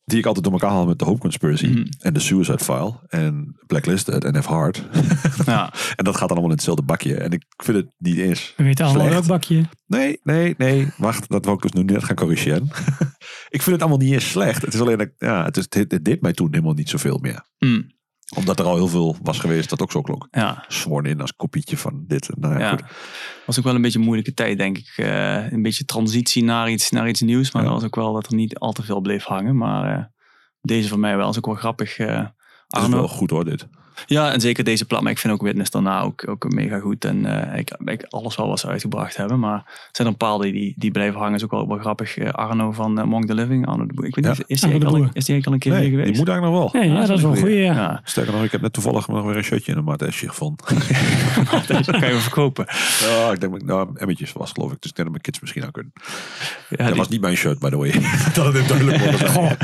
Die 0.04 0.18
ik 0.18 0.26
altijd 0.26 0.44
door 0.44 0.52
elkaar 0.54 0.70
haal 0.70 0.86
met 0.86 0.98
de 0.98 1.04
Hope 1.04 1.18
Conspiracy. 1.20 1.66
Mhm. 1.66 1.84
En 1.98 2.12
de 2.12 2.20
Suicide 2.20 2.58
File. 2.64 2.94
En 3.08 3.56
Blacklisted 3.66 4.24
en 4.24 4.42
F 4.42 4.46
Hard. 4.46 4.82
Ja. 5.46 5.72
en 5.96 6.04
dat 6.04 6.16
gaat 6.16 6.28
dan 6.28 6.30
allemaal 6.30 6.44
in 6.50 6.56
hetzelfde 6.56 6.82
bakje. 6.82 7.16
En 7.16 7.30
ik 7.30 7.44
vind 7.56 7.76
het 7.76 7.86
niet 7.98 8.16
eens 8.18 8.54
We 8.56 8.62
weten 8.64 8.84
allemaal 8.84 9.06
slecht. 9.06 9.26
welk 9.26 9.40
bakje. 9.40 9.64
Nee, 9.86 10.20
nee, 10.22 10.54
nee. 10.58 10.88
Wacht, 10.96 11.28
dat 11.28 11.44
wil 11.44 11.54
ik 11.54 11.62
dus 11.62 11.72
nu 11.72 11.82
net 11.82 12.04
gaan 12.04 12.16
corrigeren. 12.16 12.68
ik 13.56 13.62
vind 13.62 13.66
het 13.66 13.80
allemaal 13.80 13.98
niet 13.98 14.12
eens 14.12 14.30
slecht. 14.30 14.62
Het 14.62 14.74
is 14.74 14.80
alleen, 14.80 14.98
dat, 14.98 15.10
ja, 15.18 15.44
het, 15.44 15.56
is, 15.56 15.66
het, 15.68 15.90
het 15.92 16.04
deed 16.04 16.20
mij 16.20 16.32
toen 16.32 16.48
helemaal 16.50 16.74
niet 16.74 16.88
zoveel 16.90 17.18
meer. 17.18 17.44
Mm. 17.58 17.98
Omdat 18.36 18.58
er 18.58 18.64
al 18.64 18.74
heel 18.76 18.88
veel 18.88 19.16
was 19.22 19.38
geweest 19.38 19.70
dat 19.70 19.82
ook 19.82 19.90
zo 19.90 20.00
klonk. 20.02 20.26
Ja. 20.30 20.64
Sworn 20.68 21.04
in 21.06 21.20
als 21.20 21.34
kopietje 21.36 21.76
van 21.76 22.04
dit. 22.06 22.30
Nou 22.38 22.54
ja, 22.54 22.60
Ja. 22.60 22.70
goed. 22.70 22.82
was 23.46 23.58
ook 23.58 23.64
wel 23.64 23.74
een 23.74 23.82
beetje 23.82 23.98
een 23.98 24.04
moeilijke 24.04 24.34
tijd, 24.34 24.58
denk 24.58 24.78
ik. 24.78 24.92
Eh, 24.96 25.52
een 25.52 25.62
beetje 25.62 25.84
transitie 25.84 26.44
naar 26.44 26.70
iets, 26.70 26.90
naar 26.90 27.08
iets 27.08 27.20
nieuws. 27.20 27.52
Maar 27.52 27.62
Ja. 27.62 27.68
dat 27.68 27.76
was 27.80 27.86
ook 27.86 27.94
wel 27.96 28.12
dat 28.12 28.26
er 28.26 28.34
niet 28.34 28.58
al 28.58 28.72
te 28.72 28.82
veel 28.82 29.00
bleef 29.00 29.24
hangen. 29.24 29.56
Maar 29.56 29.96
eh, 29.98 30.04
deze 30.60 30.88
van 30.88 31.00
mij 31.00 31.16
wel. 31.16 31.28
is 31.30 31.36
ook 31.38 31.46
wel 31.46 31.54
grappig. 31.54 31.98
eh, 31.98 32.06
Het 32.16 32.78
is 32.78 32.84
Arno. 32.84 32.96
wel 32.96 33.08
goed 33.08 33.30
hoor, 33.30 33.44
dit. 33.44 33.66
Ja, 34.06 34.32
en 34.32 34.40
zeker 34.40 34.64
deze 34.64 34.84
plaat. 34.84 35.02
Maar 35.02 35.12
ik 35.12 35.18
vind 35.18 35.32
ook 35.32 35.42
Witness 35.42 35.70
daarna 35.70 36.00
ook, 36.00 36.28
ook 36.28 36.52
mega 36.52 36.78
goed. 36.78 37.04
En 37.04 37.24
eh, 37.52 37.58
ik, 37.58 37.70
ik 37.84 38.04
alles 38.08 38.36
wel 38.36 38.48
wat 38.48 38.60
ze 38.60 38.66
uitgebracht 38.66 39.16
hebben. 39.16 39.38
Maar 39.38 39.54
er 39.56 39.88
zijn 39.92 40.06
er 40.08 40.12
een 40.12 40.16
paar 40.28 40.38
die, 40.38 40.74
die 40.76 40.90
blijven 40.90 41.20
hangen. 41.20 41.34
is 41.34 41.44
ook 41.44 41.50
wel, 41.50 41.68
wel 41.68 41.78
grappig. 41.78 42.18
Eh, 42.18 42.30
Arno 42.32 42.72
van 42.72 42.96
eh, 42.98 43.02
Among 43.02 43.26
the 43.26 43.34
Living. 43.34 43.66
Arno 43.66 43.86
de 43.86 43.92
Boer. 43.94 44.04
Ik 44.06 44.14
weet 44.14 44.24
Ja. 44.24 44.30
niet, 44.30 44.44
is 44.46 44.60
die, 44.60 44.70
eigenlijk 44.70 44.96
al, 44.98 45.02
een- 45.02 45.10
is 45.12 45.24
die 45.24 45.34
eigenlijk 45.34 45.46
al 45.46 45.52
een 45.52 45.58
keer 45.58 45.72
Nee, 45.72 45.80
hier 45.80 45.90
die 45.90 45.98
geweest? 46.00 46.18
moet 46.18 46.28
eigenlijk 46.28 46.58
nog 46.62 46.72
wel. 46.72 46.82
Nee, 46.82 46.90
ja, 46.90 47.06
dat 47.06 47.16
is 47.16 47.22
wel 47.22 47.30
een 47.32 47.38
goeie. 47.38 47.56
Ja. 47.56 47.72
Ja, 47.74 48.00
Sterker 48.04 48.32
nog, 48.32 48.42
ik 48.44 48.52
heb 48.52 48.60
net 48.60 48.72
toevallig 48.72 49.08
nog 49.08 49.24
weer 49.24 49.36
een 49.36 49.44
shirtje 49.44 49.72
in 49.72 49.78
een 49.78 49.84
Maat 49.84 50.02
Esje 50.02 50.28
gevonden. 50.28 50.66
dat 51.66 51.86
kan 51.90 52.08
je 52.12 52.18
verkopen. 52.18 52.66
Ja, 53.00 53.30
ik 53.32 53.40
denk, 53.40 53.62
nou, 53.62 53.88
emmetjes 53.94 54.32
was 54.32 54.52
geloof 54.52 54.72
ik. 54.72 54.80
Dus 54.80 54.90
ik 54.90 54.96
denk 54.96 55.08
dat 55.08 55.10
mijn 55.10 55.20
kids 55.20 55.40
misschien 55.40 55.64
aan 55.64 55.70
kunnen. 55.70 55.92
Ja, 56.68 56.76
dat 56.76 56.86
die- 56.86 56.96
was 56.96 57.08
niet 57.08 57.20
mijn 57.20 57.36
shirt, 57.36 57.58
by 57.58 57.68
the 57.68 57.76
way. 57.76 57.90
dat 58.34 58.52
het 58.54 58.68
duidelijk 58.68 58.98
wordt. 59.32 59.60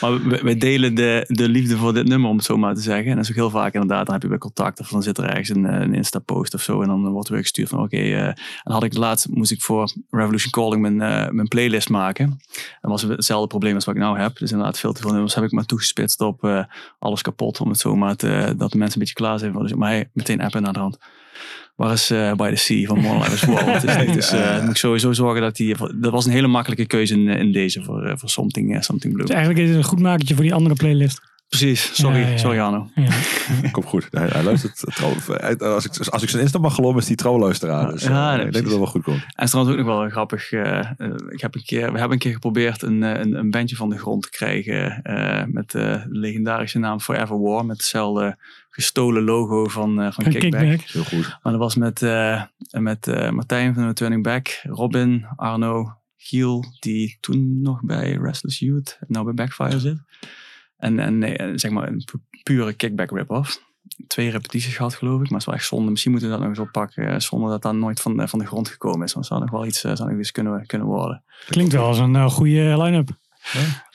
Maar 0.00 0.44
we 0.44 0.56
delen 0.56 0.94
de, 0.94 1.24
de 1.26 1.48
liefde 1.48 1.76
voor 1.76 1.94
dit 1.94 2.08
nummer, 2.08 2.30
om 2.30 2.36
het 2.36 2.44
zo 2.44 2.56
maar 2.56 2.74
te 2.74 2.80
zeggen. 2.80 3.06
En 3.06 3.14
dat 3.14 3.24
is 3.24 3.30
ook 3.30 3.36
heel 3.36 3.50
vaak 3.50 3.72
inderdaad, 3.74 4.04
dan 4.04 4.14
heb 4.14 4.22
je 4.22 4.28
bij 4.28 4.38
contact 4.38 4.80
of 4.80 4.88
dan 4.88 5.02
zit 5.02 5.18
er 5.18 5.24
ergens 5.24 5.48
een, 5.48 5.66
eh, 5.66 5.80
een 5.80 5.94
Insta-post 5.94 6.54
of 6.54 6.62
zo. 6.62 6.82
En 6.82 6.88
dan 6.88 7.08
wordt 7.10 7.28
er 7.28 7.34
weer 7.34 7.42
gestuurd 7.42 7.68
van 7.68 7.82
oké. 7.82 7.96
eh, 7.96 8.26
en 8.26 8.34
dan 8.62 8.72
had 8.72 8.82
ik 8.82 8.96
laatst, 8.96 9.28
moest 9.28 9.50
ik 9.50 9.62
voor 9.62 9.92
Revolution 10.10 10.50
Calling 10.50 10.82
mijn, 10.82 11.00
eh, 11.00 11.30
mijn 11.30 11.48
playlist 11.48 11.88
maken. 11.88 12.38
En 12.80 12.90
was 12.90 13.02
hetzelfde 13.02 13.46
probleem 13.46 13.74
als 13.74 13.84
wat 13.84 13.94
ik 13.94 14.00
nou 14.00 14.18
heb. 14.18 14.38
Dus 14.38 14.50
inderdaad 14.50 14.78
veel 14.78 14.92
te 14.92 15.02
veel 15.02 15.12
nummers 15.12 15.34
heb 15.34 15.44
ik 15.44 15.52
maar 15.52 15.66
toegespitst 15.66 16.20
op 16.20 16.44
eh, 16.44 16.64
alles 16.98 17.22
kapot. 17.22 17.60
Om 17.60 17.68
het 17.68 17.78
zo 17.78 17.96
maar 17.96 18.16
te, 18.16 18.54
dat 18.56 18.72
de 18.72 18.78
mensen 18.78 19.00
een 19.00 19.06
beetje 19.06 19.14
klaar 19.14 19.38
zijn. 19.38 19.52
voor. 19.52 19.62
Dus 19.62 19.74
mij 19.74 20.10
meteen 20.12 20.40
appen 20.40 20.62
naar 20.62 20.72
de 20.72 20.78
hand. 20.78 20.98
Waar 21.76 21.92
is 21.92 22.10
eh, 22.10 22.32
By 22.32 22.50
the 22.50 22.56
Sea 22.56 22.86
van 22.86 22.98
is 22.98 23.44
niet, 23.44 24.14
dus, 24.14 24.30
eh, 24.32 24.54
dan 24.54 24.60
moet 24.60 24.70
ik 24.70 24.76
sowieso 24.76 25.12
zorgen 25.12 25.40
dat 25.40 25.56
die... 25.56 25.76
Dat 25.94 26.12
was 26.12 26.26
een 26.26 26.32
hele 26.32 26.46
makkelijke 26.46 26.86
keuze 26.86 27.14
in, 27.14 27.28
in 27.28 27.52
deze 27.52 27.82
voor, 27.82 28.04
eh, 28.04 28.16
voor 28.16 28.28
Something, 28.28 28.74
eh, 28.74 28.80
something 28.80 29.12
Blue. 29.12 29.26
Dus 29.26 29.34
eigenlijk 29.34 29.64
is 29.64 29.68
het 29.68 29.78
een 29.78 29.84
goed 29.84 30.00
makertje 30.00 30.34
voor 30.34 30.44
die 30.44 30.54
andere 30.54 30.74
playlist. 30.74 31.20
Precies, 31.58 31.90
sorry, 32.02 32.20
Ja, 32.20 32.28
ja. 32.28 32.36
sorry 32.36 32.58
Arno. 32.60 32.88
Ja. 32.94 33.08
Komt 33.72 33.86
goed. 33.86 34.08
Hij, 34.10 34.26
hij 34.28 34.42
luistert 34.42 34.76
trouw. 34.94 35.12
hij- 35.26 35.58
Als 35.58 35.84
ik, 35.84 36.06
als 36.08 36.22
ik 36.22 36.28
zijn 36.28 36.42
Insta 36.42 36.58
mag 36.58 36.74
geloven, 36.74 37.00
is 37.00 37.06
die 37.06 37.16
trouw 37.16 37.38
luisteraar. 37.38 37.90
Dus, 37.92 38.02
Ja, 38.02 38.30
eh, 38.30 38.36
nee, 38.36 38.46
ik 38.46 38.52
denk 38.52 38.64
dat 38.64 38.72
dat 38.72 38.82
wel 38.82 38.90
goed 38.92 39.02
komt. 39.02 39.22
En 39.34 39.44
is 39.44 39.50
trouwens 39.50 39.76
ook 39.78 39.84
nog 39.84 39.94
wel 39.94 40.04
een 40.04 40.10
grappig. 40.10 40.52
eh, 40.52 40.78
eh, 40.78 41.10
ik 41.28 41.40
heb 41.40 41.54
een 41.54 41.64
keer, 41.64 41.92
we 41.92 41.98
hebben 41.98 42.12
een 42.12 42.18
keer 42.18 42.32
geprobeerd 42.32 42.82
een, 42.82 43.02
eh, 43.02 43.20
een, 43.20 43.34
een 43.34 43.50
bandje 43.50 43.76
van 43.76 43.88
de 43.90 43.98
grond 43.98 44.22
te 44.22 44.30
krijgen. 44.30 45.02
eh, 45.02 45.44
met 45.46 45.70
de 45.70 46.02
legendarische 46.08 46.78
naam 46.78 47.00
Forever 47.00 47.40
War. 47.40 47.66
Met 47.66 47.76
hetzelfde 47.76 48.36
gestolen 48.70 49.22
logo 49.22 49.64
van, 49.68 50.00
eh, 50.00 50.12
van 50.12 50.24
Kickback. 50.24 50.60
kickback. 50.60 50.80
Heel 50.80 51.04
goed. 51.04 51.38
Maar 51.42 51.52
dat 51.52 51.60
was 51.60 51.74
met, 51.76 52.02
eh, 52.02 52.42
met 52.70 53.06
eh, 53.06 53.30
Martijn 53.30 53.74
van 53.74 53.86
de 53.86 53.92
Turning 53.92 54.22
Back, 54.22 54.60
Robin, 54.62 55.26
Arno, 55.36 55.94
Giel, 56.16 56.64
die 56.80 57.16
toen 57.20 57.60
nog 57.62 57.80
bij 57.82 58.18
Restless 58.22 58.58
Youth, 58.58 58.98
nou 59.08 59.24
bij 59.24 59.34
Backfire 59.34 59.80
zit. 59.80 59.98
En, 60.76 60.98
en 60.98 61.18
nee, 61.18 61.36
eh, 61.36 61.50
zeg 61.54 61.70
maar 61.70 61.88
een 61.88 62.04
pu- 62.04 62.38
pure 62.42 62.72
kickback 62.72 63.10
rip-off. 63.10 63.64
Twee 64.06 64.30
repetities 64.30 64.76
gehad 64.76 64.94
geloof 64.94 65.14
ik, 65.20 65.30
maar 65.30 65.30
het 65.30 65.40
is 65.40 65.46
wel 65.46 65.54
echt 65.54 65.66
zonde. 65.66 65.90
Misschien 65.90 66.10
moeten 66.12 66.28
we 66.30 66.34
dat 66.36 66.44
nog 66.46 66.56
eens 66.56 66.66
oppakken, 66.66 67.08
eh, 67.08 67.18
zonder 67.18 67.50
dat 67.50 67.62
dat 67.62 67.74
nooit 67.74 68.00
van, 68.00 68.16
de- 68.16 68.28
van 68.28 68.38
de 68.38 68.46
grond 68.46 68.68
gekomen 68.68 69.06
is. 69.06 69.12
Want 69.12 69.28
het 69.28 69.34
zou 69.34 69.40
nog 69.40 69.50
wel 69.50 69.66
iets, 69.66 69.84
eh, 69.84 69.96
zou 69.96 70.10
nog 70.10 70.18
iets 70.18 70.30
kunnen, 70.32 70.66
kunnen 70.66 70.86
worden. 70.86 71.24
Klinkt 71.48 71.72
wel 71.72 71.84
als 71.86 71.98
een 71.98 72.30
goede 72.30 72.82
line-up. 72.82 73.08
Ja, 73.52 73.85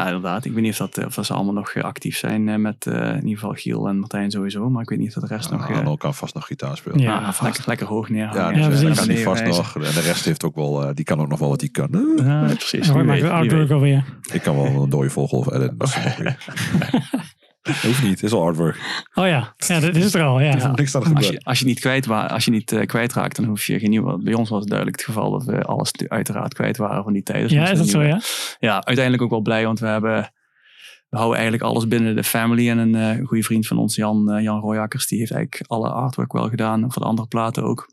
inderdaad. 0.00 0.44
Ik 0.44 0.52
weet 0.52 0.62
niet 0.62 0.80
of, 0.80 0.90
dat, 0.90 1.06
of 1.06 1.14
dat 1.14 1.26
ze 1.26 1.32
allemaal 1.34 1.52
nog 1.54 1.70
eh, 1.70 1.82
actief 1.84 2.16
zijn 2.16 2.48
eh, 2.48 2.56
met 2.56 2.86
eh, 2.86 3.08
in 3.08 3.14
ieder 3.14 3.38
geval 3.38 3.52
Giel 3.54 3.88
en 3.88 3.98
Martijn 3.98 4.30
sowieso. 4.30 4.70
Maar 4.70 4.82
ik 4.82 4.88
weet 4.88 4.98
niet 4.98 5.16
of 5.16 5.22
de 5.22 5.34
rest 5.34 5.50
nog... 5.50 5.68
eh, 5.70 5.76
Arno 5.76 5.96
kan 5.96 6.14
vast 6.14 6.34
nog 6.34 6.46
gitaar 6.46 6.76
spelen. 6.76 6.98
Ja, 6.98 7.16
ah, 7.18 7.24
vast. 7.24 7.42
lekker, 7.42 7.62
lekker 7.66 7.86
hoog 7.86 8.08
neer. 8.08 8.34
Ja, 8.34 8.50
Ja, 8.50 8.52
dus, 8.52 8.66
precies. 8.66 8.86
dat 8.86 8.96
kan 8.98 9.06
die 9.08 9.22
vast 9.22 9.44
nog. 9.44 9.76
En 9.76 9.80
de 9.82 10.00
rest 10.00 10.24
heeft 10.24 10.44
ook 10.44 10.54
wel, 10.54 10.82
eh, 10.84 10.94
die 10.94 11.04
kan 11.04 11.20
ook 11.20 11.28
nog 11.28 11.38
wel 11.38 11.48
wat 11.48 11.60
die 11.60 11.68
kan. 11.68 12.14
Ja, 12.16 12.44
precies. 12.44 12.92
Weet. 12.92 13.22
artwork 13.22 13.70
alweer. 13.70 14.04
Ik 14.32 14.42
kan 14.42 14.56
wel 14.56 14.82
een 14.82 14.90
dode 14.90 15.10
vogel 15.10 15.54
editen. 15.54 15.76
Dat. 17.62 17.74
Hoeft 17.74 18.02
niet, 18.02 18.10
het 18.10 18.22
is 18.22 18.32
al 18.32 18.42
artwork. 18.42 19.04
Oh 19.14 19.26
ja, 19.26 19.54
ja 19.56 19.80
dat 19.80 19.96
is 19.96 20.14
er 20.14 20.22
al. 20.22 20.40
Ja. 20.40 20.50
Er 20.50 20.56
is 20.56 20.64
niks 20.64 20.94
aan 20.94 21.14
Als 21.14 21.28
je, 21.28 21.40
als 21.42 21.58
je 21.58 21.64
niet 21.64 21.80
kwijt 21.80 22.08
als 22.08 22.44
je 22.44 22.50
niet 22.50 22.72
eh, 22.72 22.86
kwijtraakt, 22.86 23.36
dan 23.36 23.44
hoef 23.44 23.64
je 23.66 23.78
geen 23.78 23.90
nieuwe. 23.90 24.18
Bij 24.22 24.34
ons 24.34 24.48
was 24.48 24.58
het 24.60 24.68
duidelijk 24.68 24.98
het 24.98 25.06
geval 25.06 25.30
dat 25.30 25.44
we 25.44 25.62
alles 25.62 25.90
te- 25.90 26.08
uiteraard 26.08 26.54
kwijt 26.54 26.76
waren 26.76 27.02
van 27.04 27.12
die 27.12 27.22
tijd. 27.22 27.42
Dus 27.42 27.52
Ja, 27.52 27.68
is 27.70 27.78
dat 27.78 27.88
zo, 27.88 28.02
ja? 28.02 28.20
Ja, 28.58 28.72
uiteindelijk 28.84 29.22
ook 29.22 29.30
wel 29.30 29.40
blij, 29.40 29.64
want 29.64 29.80
we 29.80 29.86
hebben. 29.86 30.32
We 31.08 31.16
houden 31.18 31.40
eigenlijk 31.40 31.70
alles 31.70 31.88
binnen 31.88 32.16
de 32.16 32.24
family. 32.24 32.70
En 32.70 32.78
een 32.78 32.94
eh, 32.94 33.26
goede 33.26 33.42
vriend 33.42 33.66
van 33.66 33.78
ons, 33.78 33.96
Jan, 33.96 34.30
eh, 34.30 34.42
Jan 34.42 34.60
Royakkers, 34.60 35.06
die 35.06 35.18
heeft 35.18 35.32
eigenlijk 35.32 35.70
alle 35.70 35.88
artwork 35.88 36.32
wel 36.32 36.48
gedaan. 36.48 36.92
Voor 36.92 37.02
de 37.02 37.08
andere 37.08 37.28
platen 37.28 37.62
ook. 37.62 37.92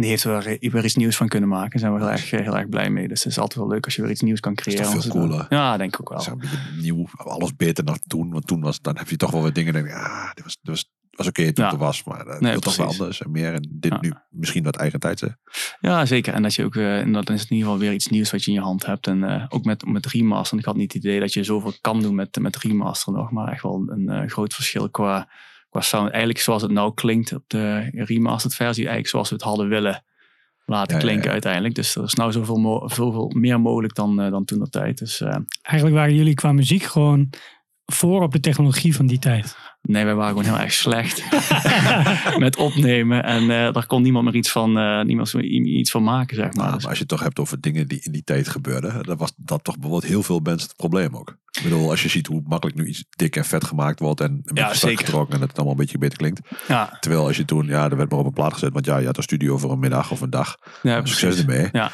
Die 0.00 0.08
heeft 0.08 0.24
er 0.24 0.42
weer, 0.42 0.70
weer 0.70 0.84
iets 0.84 0.94
nieuws 0.94 1.16
van 1.16 1.28
kunnen 1.28 1.48
maken. 1.48 1.70
Daar 1.70 1.78
zijn 1.80 1.92
we 1.92 1.98
heel 1.98 2.10
erg, 2.10 2.30
heel 2.30 2.56
erg 2.58 2.68
blij 2.68 2.90
mee. 2.90 3.08
Dus 3.08 3.22
het 3.22 3.32
is 3.32 3.38
altijd 3.38 3.58
wel 3.60 3.68
leuk 3.68 3.84
als 3.84 3.94
je 3.94 4.02
weer 4.02 4.10
iets 4.10 4.20
nieuws 4.20 4.40
kan 4.40 4.54
creëren. 4.54 4.82
toch 4.82 4.92
veel 4.92 5.00
Want 5.12 5.12
ze- 5.12 5.18
cooler? 5.28 5.46
Ja, 5.48 5.76
denk 5.76 5.94
ik 5.94 6.00
ook 6.00 6.08
wel. 6.08 6.38
Dat 6.38 6.42
is 6.42 6.82
nieuw, 6.82 7.06
alles 7.16 7.56
beter 7.56 7.84
dan 7.84 7.98
toen. 8.06 8.30
Want 8.30 8.46
toen 8.46 8.60
was, 8.60 8.80
dan 8.80 8.96
heb 8.96 9.08
je 9.08 9.16
toch 9.16 9.30
wel 9.30 9.42
wat 9.42 9.54
dingen. 9.54 9.72
Denk, 9.72 9.86
je, 9.86 9.94
ah, 9.94 10.30
dit 10.34 10.44
was, 10.44 10.58
dit 10.62 10.70
was, 10.70 10.90
was 11.10 11.26
oké 11.26 11.52
toen 11.52 11.64
Ja. 11.64 11.70
het 11.70 11.80
er 11.80 11.86
was, 11.86 12.04
maar 12.04 12.26
uh, 12.26 12.38
Nee, 12.40 12.50
wil 12.52 12.60
toch 12.60 12.76
wel 12.76 12.86
anders 12.86 13.22
en 13.22 13.30
meer. 13.30 13.52
En 13.54 13.68
dit 13.70 13.92
Ja. 13.92 13.98
nu 14.00 14.12
misschien 14.30 14.62
wat 14.64 14.76
eigen 14.76 15.00
tijd. 15.00 15.20
hè. 15.20 15.28
Ja, 15.80 16.06
zeker. 16.06 16.34
En 16.34 16.42
dat 16.42 16.54
je 16.54 16.64
ook, 16.64 16.76
eh, 16.76 16.98
en 17.00 17.12
dan 17.12 17.22
is 17.24 17.40
het 17.40 17.50
in 17.50 17.56
ieder 17.56 17.70
geval 17.72 17.78
weer 17.78 17.92
iets 17.92 18.06
nieuws 18.08 18.30
wat 18.30 18.44
je 18.44 18.50
in 18.50 18.56
je 18.56 18.62
hand 18.62 18.86
hebt. 18.86 19.06
En 19.06 19.24
eh, 19.24 19.44
ook 19.48 19.64
met, 19.64 19.86
met 19.86 20.06
remaster. 20.06 20.58
Ik 20.58 20.64
had 20.64 20.76
niet 20.76 20.92
het 20.92 21.04
idee 21.04 21.20
dat 21.20 21.32
je 21.32 21.44
zoveel 21.44 21.72
kan 21.80 22.00
doen 22.00 22.14
met, 22.14 22.38
met 22.40 22.56
remaster 22.56 23.12
nog. 23.12 23.30
Maar 23.30 23.48
echt 23.52 23.62
wel 23.62 23.84
een 23.86 24.08
eh, 24.08 24.28
groot 24.30 24.54
verschil 24.54 24.90
qua, 24.90 25.28
qua 25.72 25.80
sound. 25.80 26.10
Eigenlijk 26.10 26.38
zoals 26.40 26.62
het 26.62 26.70
nou 26.70 26.94
klinkt 26.94 27.32
op 27.32 27.44
de 27.46 27.90
remastered 27.92 28.54
versie. 28.56 28.82
Eigenlijk 28.82 29.08
zoals 29.08 29.28
we 29.28 29.34
het 29.34 29.44
hadden 29.44 29.68
willen 29.68 30.04
laten 30.66 30.94
Ja, 30.96 31.00
klinken 31.02 31.24
ja. 31.26 31.32
uiteindelijk. 31.32 31.74
Dus 31.74 31.96
er 31.96 32.02
is 32.02 32.14
nou 32.14 32.32
zoveel, 32.32 32.56
mo- 32.56 32.88
zoveel 32.88 33.30
meer 33.34 33.60
mogelijk 33.60 33.94
dan, 33.94 34.20
eh, 34.20 34.30
dan 34.30 34.44
toen 34.44 34.58
de 34.58 34.68
tijd. 34.68 34.98
Dus 34.98 35.20
eh, 35.20 35.36
Eigenlijk 35.62 35.96
waren 35.96 36.14
jullie 36.14 36.34
qua 36.34 36.52
muziek 36.52 36.82
gewoon 36.82 37.30
voor 37.94 38.22
op 38.22 38.32
de 38.32 38.40
technologie 38.40 38.94
van 38.96 39.06
die 39.06 39.18
tijd. 39.18 39.56
nee, 39.82 40.04
wij 40.04 40.14
waren 40.14 40.36
gewoon 40.36 40.54
heel 40.54 40.62
erg 40.64 40.72
slecht 40.72 41.22
met 42.38 42.56
opnemen. 42.56 43.24
En 43.24 43.42
eh, 43.42 43.72
daar 43.72 43.86
kon 43.86 44.02
niemand 44.02 44.24
meer 44.24 44.34
iets 44.34 44.50
van, 44.50 44.78
eh, 44.78 45.00
niemand 45.02 45.32
iets 45.32 45.90
van 45.90 46.02
maken, 46.02 46.36
zeg 46.36 46.44
maar. 46.46 46.54
Maar, 46.64 46.72
Dus- 46.72 46.80
maar 46.80 46.88
als 46.88 46.98
je 46.98 47.04
het 47.04 47.08
toch 47.12 47.22
hebt 47.22 47.38
over 47.38 47.60
dingen 47.60 47.88
die 47.88 48.00
in 48.02 48.12
die 48.12 48.24
tijd 48.24 48.48
gebeurden, 48.48 49.02
dan 49.02 49.16
was 49.16 49.32
dat 49.36 49.64
toch 49.64 49.74
bijvoorbeeld 49.78 50.10
heel 50.10 50.22
veel 50.22 50.40
mensen 50.42 50.68
het 50.68 50.76
probleem 50.76 51.16
ook. 51.16 51.36
Ik 51.52 51.62
bedoel, 51.62 51.90
als 51.90 52.02
je 52.02 52.08
ziet 52.08 52.26
hoe 52.26 52.42
makkelijk 52.46 52.78
nu 52.78 52.86
iets 52.86 53.04
dik 53.10 53.36
en 53.36 53.44
vet 53.44 53.64
gemaakt 53.64 53.98
wordt 54.00 54.20
en 54.20 54.30
een 54.30 54.42
beetje 54.54 54.74
strak 54.74 54.90
zeker. 54.90 55.04
getrokken 55.04 55.34
en 55.34 55.40
dat 55.40 55.48
het 55.48 55.56
allemaal 55.56 55.74
een 55.76 55.80
beetje 55.82 55.98
beter 55.98 56.18
klinkt. 56.18 56.40
ja, 56.68 56.96
Terwijl 57.00 57.26
als 57.26 57.36
je 57.36 57.44
toen, 57.44 57.66
ja, 57.66 57.90
er 57.90 57.96
werd 57.96 58.10
maar 58.10 58.18
op 58.18 58.26
een 58.26 58.32
plaat 58.32 58.52
gezet, 58.52 58.72
want 58.72 58.84
ja, 58.84 58.98
je 58.98 59.06
had 59.06 59.16
een 59.16 59.22
studio 59.22 59.58
voor 59.58 59.72
een 59.72 59.78
middag 59.78 60.10
of 60.10 60.20
een 60.20 60.30
dag. 60.30 60.56
ja, 60.82 60.96
Succes 60.96 61.20
precies. 61.20 61.40
ermee. 61.40 61.68
Ja. 61.72 61.90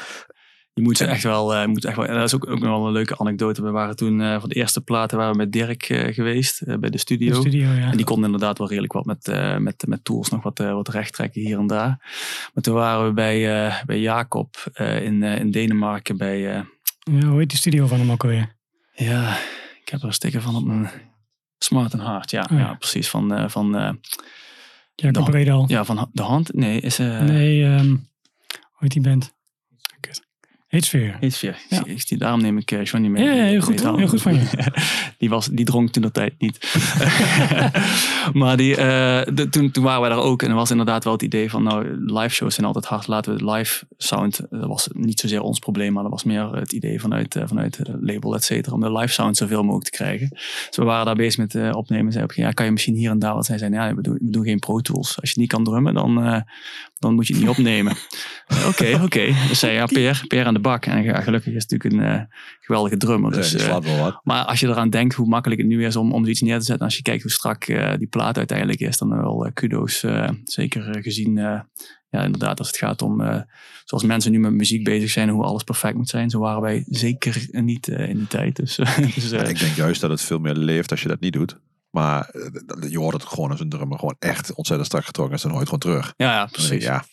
Je 0.79 0.85
moet 0.85 0.97
ze 0.97 1.05
En- 1.05 1.09
echt 1.09 1.23
wel, 1.23 1.55
eh, 1.55 1.65
moet 1.67 1.85
echt 1.85 1.95
wel. 1.95 2.05
En 2.05 2.13
dat 2.13 2.23
is 2.23 2.35
ook, 2.35 2.47
ook 2.49 2.59
nog 2.59 2.69
wel 2.69 2.85
een 2.87 2.91
leuke 2.93 3.17
anekdote. 3.17 3.61
We 3.61 3.71
waren 3.71 3.95
toen 3.95 4.21
eh, 4.21 4.39
van 4.39 4.49
de 4.49 4.55
eerste 4.55 4.81
platen 4.81 5.17
waren 5.17 5.31
we 5.31 5.37
met 5.37 5.51
Dirk 5.51 5.83
eh, 5.83 6.13
geweest 6.13 6.79
bij 6.79 6.89
de 6.89 6.97
studio. 6.97 7.29
De 7.29 7.49
studio, 7.49 7.71
ja. 7.71 7.89
En 7.91 7.95
die 7.97 8.05
kon 8.05 8.23
inderdaad 8.25 8.57
wel 8.57 8.67
redelijk 8.67 8.93
wat 8.93 9.05
met, 9.05 9.27
met, 9.59 9.83
met 9.87 10.03
tools 10.03 10.29
nog 10.29 10.43
wat, 10.43 10.57
wat 10.57 10.87
recht 10.89 11.13
trekken 11.13 11.41
hier 11.41 11.59
en 11.59 11.67
daar. 11.67 11.97
Maar 12.53 12.63
toen 12.63 12.73
waren 12.73 13.05
we 13.07 13.13
bij, 13.13 13.71
bij 13.85 13.99
Jacob 13.99 14.55
in, 14.77 15.23
in 15.23 15.51
Denemarken 15.51 16.17
bij. 16.17 16.39
Ja, 16.39 16.65
hoe 17.27 17.39
heet 17.39 17.49
die 17.49 17.57
studio 17.57 17.87
van 17.87 17.99
hem 17.99 18.11
ook 18.11 18.23
alweer? 18.23 18.55
ja, 18.93 19.37
ik 19.81 19.89
heb 19.89 19.99
er 20.01 20.07
een 20.07 20.13
sticker 20.13 20.41
van 20.41 20.55
op 20.55 20.65
mijn 20.65 20.89
Smart 21.57 21.93
and 21.93 22.03
Hard. 22.03 22.31
Ja, 22.31 22.41
Oh 22.51 22.57
ja. 22.57 22.63
ja 22.65 22.73
precies. 22.73 23.09
Van, 23.09 23.49
van, 23.49 23.71
Jacob 24.95 25.13
Dan- 25.25 25.31
Redal. 25.31 25.65
ja, 25.67 25.85
van 25.85 26.09
de 26.13 26.21
hand. 26.21 26.53
Nee, 26.53 26.79
is. 26.81 26.97
nee, 26.97 27.63
ehm, 27.65 27.87
hoe 27.87 28.77
heet 28.79 28.91
die 28.91 29.01
band? 29.01 29.37
Iets 31.21 31.41
weer. 31.41 31.57
Ja. 31.69 31.83
Zie- 31.95 32.17
Daarom 32.17 32.41
neem 32.41 32.57
ik 32.57 32.71
eh, 32.71 32.83
Johnny 32.83 33.07
mee. 33.09 33.23
Ja, 33.23 33.31
ja, 33.31 33.43
heel 33.43 33.61
goed, 33.61 33.81
heel 33.97 34.07
goed 34.07 34.21
van 34.21 34.33
je. 34.33 34.45
die, 35.17 35.29
was, 35.29 35.45
die 35.47 35.65
dronk 35.65 35.89
toen 35.91 36.01
de 36.01 36.11
tijd 36.11 36.33
niet. 36.37 36.57
maar 38.39 38.57
die, 38.57 38.75
eh, 38.75 39.21
de- 39.33 39.47
toen, 39.49 39.71
toen 39.71 39.83
waren 39.83 40.01
wij 40.01 40.09
daar 40.09 40.19
ook. 40.19 40.41
En 40.43 40.49
er 40.49 40.55
was 40.55 40.71
inderdaad 40.71 41.03
wel 41.03 41.13
het 41.13 41.21
idee 41.21 41.49
van, 41.49 41.63
nou, 41.63 41.85
live 42.13 42.33
shows 42.35 42.53
zijn 42.55 42.67
altijd 42.67 42.85
hard. 42.85 43.07
Laten 43.07 43.35
we 43.37 43.51
live 43.51 43.85
sound, 43.97 44.39
dat 44.49 44.67
was 44.67 44.89
niet 44.93 45.19
zozeer 45.19 45.41
ons 45.41 45.59
probleem. 45.59 45.93
Maar 45.93 46.03
dat 46.03 46.11
was 46.11 46.23
meer 46.23 46.55
het 46.55 46.71
idee 46.71 46.99
vanuit, 47.01 47.35
eh, 47.35 47.43
vanuit 47.47 47.77
het 47.77 47.89
label, 48.01 48.35
et 48.35 48.43
cetera. 48.43 48.75
Om 48.75 48.81
de 48.81 48.91
live 48.91 49.13
sound 49.13 49.37
zoveel 49.37 49.63
mogelijk 49.63 49.85
te 49.85 49.97
krijgen. 49.97 50.27
Dus 50.29 50.75
we 50.75 50.83
waren 50.83 51.05
daar 51.05 51.15
bezig 51.15 51.37
met 51.37 51.55
eh, 51.55 51.69
opnemen. 51.75 52.11
Zei 52.11 52.23
op, 52.23 52.33
ja, 52.33 52.51
kan 52.51 52.65
je 52.65 52.71
misschien 52.71 52.95
hier 52.95 53.09
en 53.11 53.19
daar 53.19 53.33
wat 53.35 53.45
zijn? 53.45 53.59
Zeiden, 53.59 53.79
ja, 53.79 53.95
we 53.95 54.01
doen, 54.01 54.13
we 54.13 54.29
doen 54.29 54.43
geen 54.43 54.59
Pro 54.59 54.79
Tools. 54.79 55.21
Als 55.21 55.31
je 55.31 55.39
niet 55.39 55.49
kan 55.49 55.63
drummen, 55.63 55.93
dan, 55.93 56.43
dan 56.99 57.13
moet 57.13 57.27
je 57.27 57.33
het 57.33 57.41
niet 57.41 57.51
opnemen. 57.51 57.95
Oké, 58.69 58.99
oké. 59.03 59.25
Dus 59.47 59.59
zei 59.59 59.73
ja, 59.73 59.85
Peer, 59.85 60.23
Peer 60.27 60.45
aan 60.45 60.53
de 60.53 60.59
bak. 60.59 60.85
En 60.85 61.03
ja, 61.03 61.21
gelukkig 61.21 61.53
is 61.53 61.63
het 61.63 61.71
natuurlijk 61.71 62.03
een 62.03 62.19
eh, 62.19 62.21
geweldige 62.59 62.97
drummer. 62.97 63.31
Dus, 63.31 63.53
eh, 63.53 64.07
maar 64.23 64.45
als 64.45 64.59
je 64.59 64.67
eraan 64.67 64.89
denkt 64.89 65.15
hoe 65.15 65.27
makkelijk 65.27 65.61
het 65.61 65.69
nu 65.69 65.85
is 65.85 65.95
om, 65.95 66.13
om 66.13 66.21
zoiets 66.21 66.41
neer 66.41 66.59
te 66.59 66.65
zetten. 66.65 66.85
Als 66.85 66.95
je 66.95 67.01
kijkt 67.01 67.21
hoe 67.21 67.31
strak 67.31 67.63
eh, 67.63 67.97
die 67.97 68.07
plaat 68.07 68.37
uiteindelijk 68.37 68.79
is. 68.79 68.97
Dan 68.97 69.09
wel 69.09 69.49
kudo's. 69.53 70.05
zeker 70.43 70.97
gezien, 71.01 71.35
ja 72.09 72.23
inderdaad 72.23 72.59
als 72.59 72.67
het 72.67 72.77
gaat 72.77 73.01
om. 73.01 73.45
zoals 73.85 74.03
mensen 74.03 74.31
nu 74.31 74.39
met 74.39 74.53
muziek 74.53 74.83
bezig 74.83 75.09
zijn. 75.09 75.29
Hoe 75.29 75.43
alles 75.43 75.63
perfect 75.63 75.95
moet 75.95 76.09
zijn. 76.09 76.29
Zo 76.29 76.39
waren 76.39 76.61
wij 76.61 76.83
zeker 76.87 77.47
niet 77.51 77.87
in 77.87 78.17
die 78.17 78.27
tijd. 78.27 78.55
Dus, 78.55 78.75
dus 79.15 79.31
Ik 79.31 79.59
denk 79.59 79.75
juist 79.75 80.01
dat 80.01 80.09
het 80.09 80.21
veel 80.21 80.39
meer 80.39 80.55
leeft 80.55 80.91
als 80.91 81.01
je 81.01 81.07
dat 81.07 81.19
niet 81.19 81.33
doet. 81.33 81.59
Maar 81.91 82.29
eh, 82.29 82.89
je 82.91 82.97
hoort 82.99 83.13
het 83.13 83.25
gewoon 83.25 83.51
als 83.51 83.59
een 83.59 83.69
drummer 83.69 83.99
gewoon 83.99 84.15
echt 84.19 84.53
ontzettend 84.53 84.87
strak 84.87 85.05
getrokken 85.05 85.39
hoor 85.41 85.51
je 85.51 85.57
het 85.59 85.69
gewoon 85.69 85.79
terug. 85.79 86.13
ja, 86.17 86.33
ja, 86.33 86.45
precies. 86.45 86.83
Ja, 86.83 87.03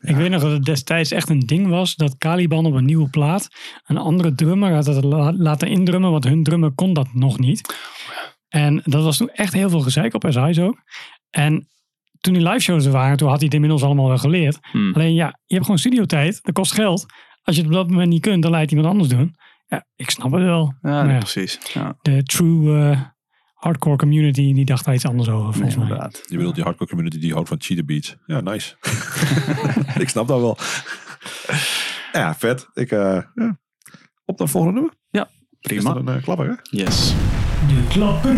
Ik 0.00 0.16
weet 0.16 0.30
nog 0.30 0.42
dat 0.42 0.50
het 0.50 0.64
destijds 0.64 1.10
echt 1.10 1.28
een 1.28 1.40
ding 1.40 1.68
was 1.68 1.94
dat 1.94 2.18
Caliban 2.18 2.66
op 2.66 2.74
een 2.74 2.84
nieuwe 2.84 3.10
plaat 3.10 3.48
een 3.86 3.98
andere 3.98 4.34
drummer 4.34 4.74
had 4.74 4.86
het 4.86 5.04
laten 5.38 5.68
indrummen, 5.68 6.10
want 6.10 6.24
hun 6.24 6.42
drummer 6.42 6.70
kon 6.72 6.92
dat 6.92 7.14
nog 7.14 7.38
niet. 7.38 7.74
En 8.48 8.80
dat 8.84 9.04
was 9.04 9.16
toen 9.16 9.30
echt 9.30 9.52
heel 9.52 9.70
veel 9.70 9.80
gezeik 9.80 10.14
op 10.14 10.26
SI's 10.28 10.58
ook. 10.58 10.82
En 11.30 11.68
toen 12.20 12.32
die 12.34 12.42
live 12.42 12.58
shows 12.58 12.84
er 12.84 12.92
waren, 12.92 13.16
toen 13.16 13.28
had 13.28 13.36
hij 13.36 13.44
het 13.44 13.54
inmiddels 13.54 13.82
allemaal 13.82 14.08
wel 14.08 14.18
geleerd. 14.18 14.58
Hmm. 14.70 14.94
Alleen 14.94 15.14
ja, 15.14 15.38
je 15.44 15.54
hebt 15.54 15.64
gewoon 15.64 15.80
studiotijd, 15.80 16.38
dat 16.42 16.54
kost 16.54 16.72
geld. 16.72 17.06
Als 17.42 17.56
je 17.56 17.62
het 17.62 17.70
op 17.70 17.76
dat 17.76 17.88
moment 17.90 18.08
niet 18.08 18.20
kunt, 18.20 18.42
dan 18.42 18.50
laat 18.50 18.70
iemand 18.70 18.88
anders 18.88 19.08
doen. 19.08 19.34
Ja, 19.66 19.86
ik 19.96 20.10
snap 20.10 20.32
het 20.32 20.42
wel. 20.42 20.74
Ja, 20.82 20.90
Maar 20.90 21.04
nee, 21.04 21.12
ja, 21.12 21.18
precies. 21.18 21.58
Ja, 21.72 21.96
de 22.02 22.22
true 22.22 22.78
eh, 22.90 23.00
hardcore 23.60 23.96
community, 23.96 24.52
die 24.52 24.64
dacht 24.64 24.84
daar 24.84 24.94
iets 24.94 25.06
anders 25.06 25.28
over 25.28 25.60
nee, 25.60 25.72
volgens 25.72 25.98
mij. 25.98 26.10
je 26.26 26.36
bedoelt 26.36 26.54
die 26.54 26.64
hardcore 26.64 26.90
community 26.90 27.18
die 27.18 27.32
houdt 27.32 27.48
van 27.48 27.60
cheater 27.60 27.84
beats. 27.84 28.16
Ja, 28.26 28.40
nice. 28.40 28.76
ik 30.04 30.08
snap 30.08 30.28
dat 30.28 30.40
wel. 30.40 30.58
ja, 32.12 32.34
vet. 32.34 32.68
Ik, 32.74 32.90
eh, 32.90 33.22
ja. 33.34 33.58
Op 34.24 34.38
naar 34.38 34.48
volgende 34.48 34.74
nummer. 34.74 34.98
Is 35.60 35.68
Prima. 35.68 35.92
dat 35.92 36.06
een 36.06 36.16
eh, 36.16 36.22
klapper, 36.22 36.46
hè? 36.46 36.54
Yes. 36.62 37.14
De 37.68 37.86
klapper 37.88 38.36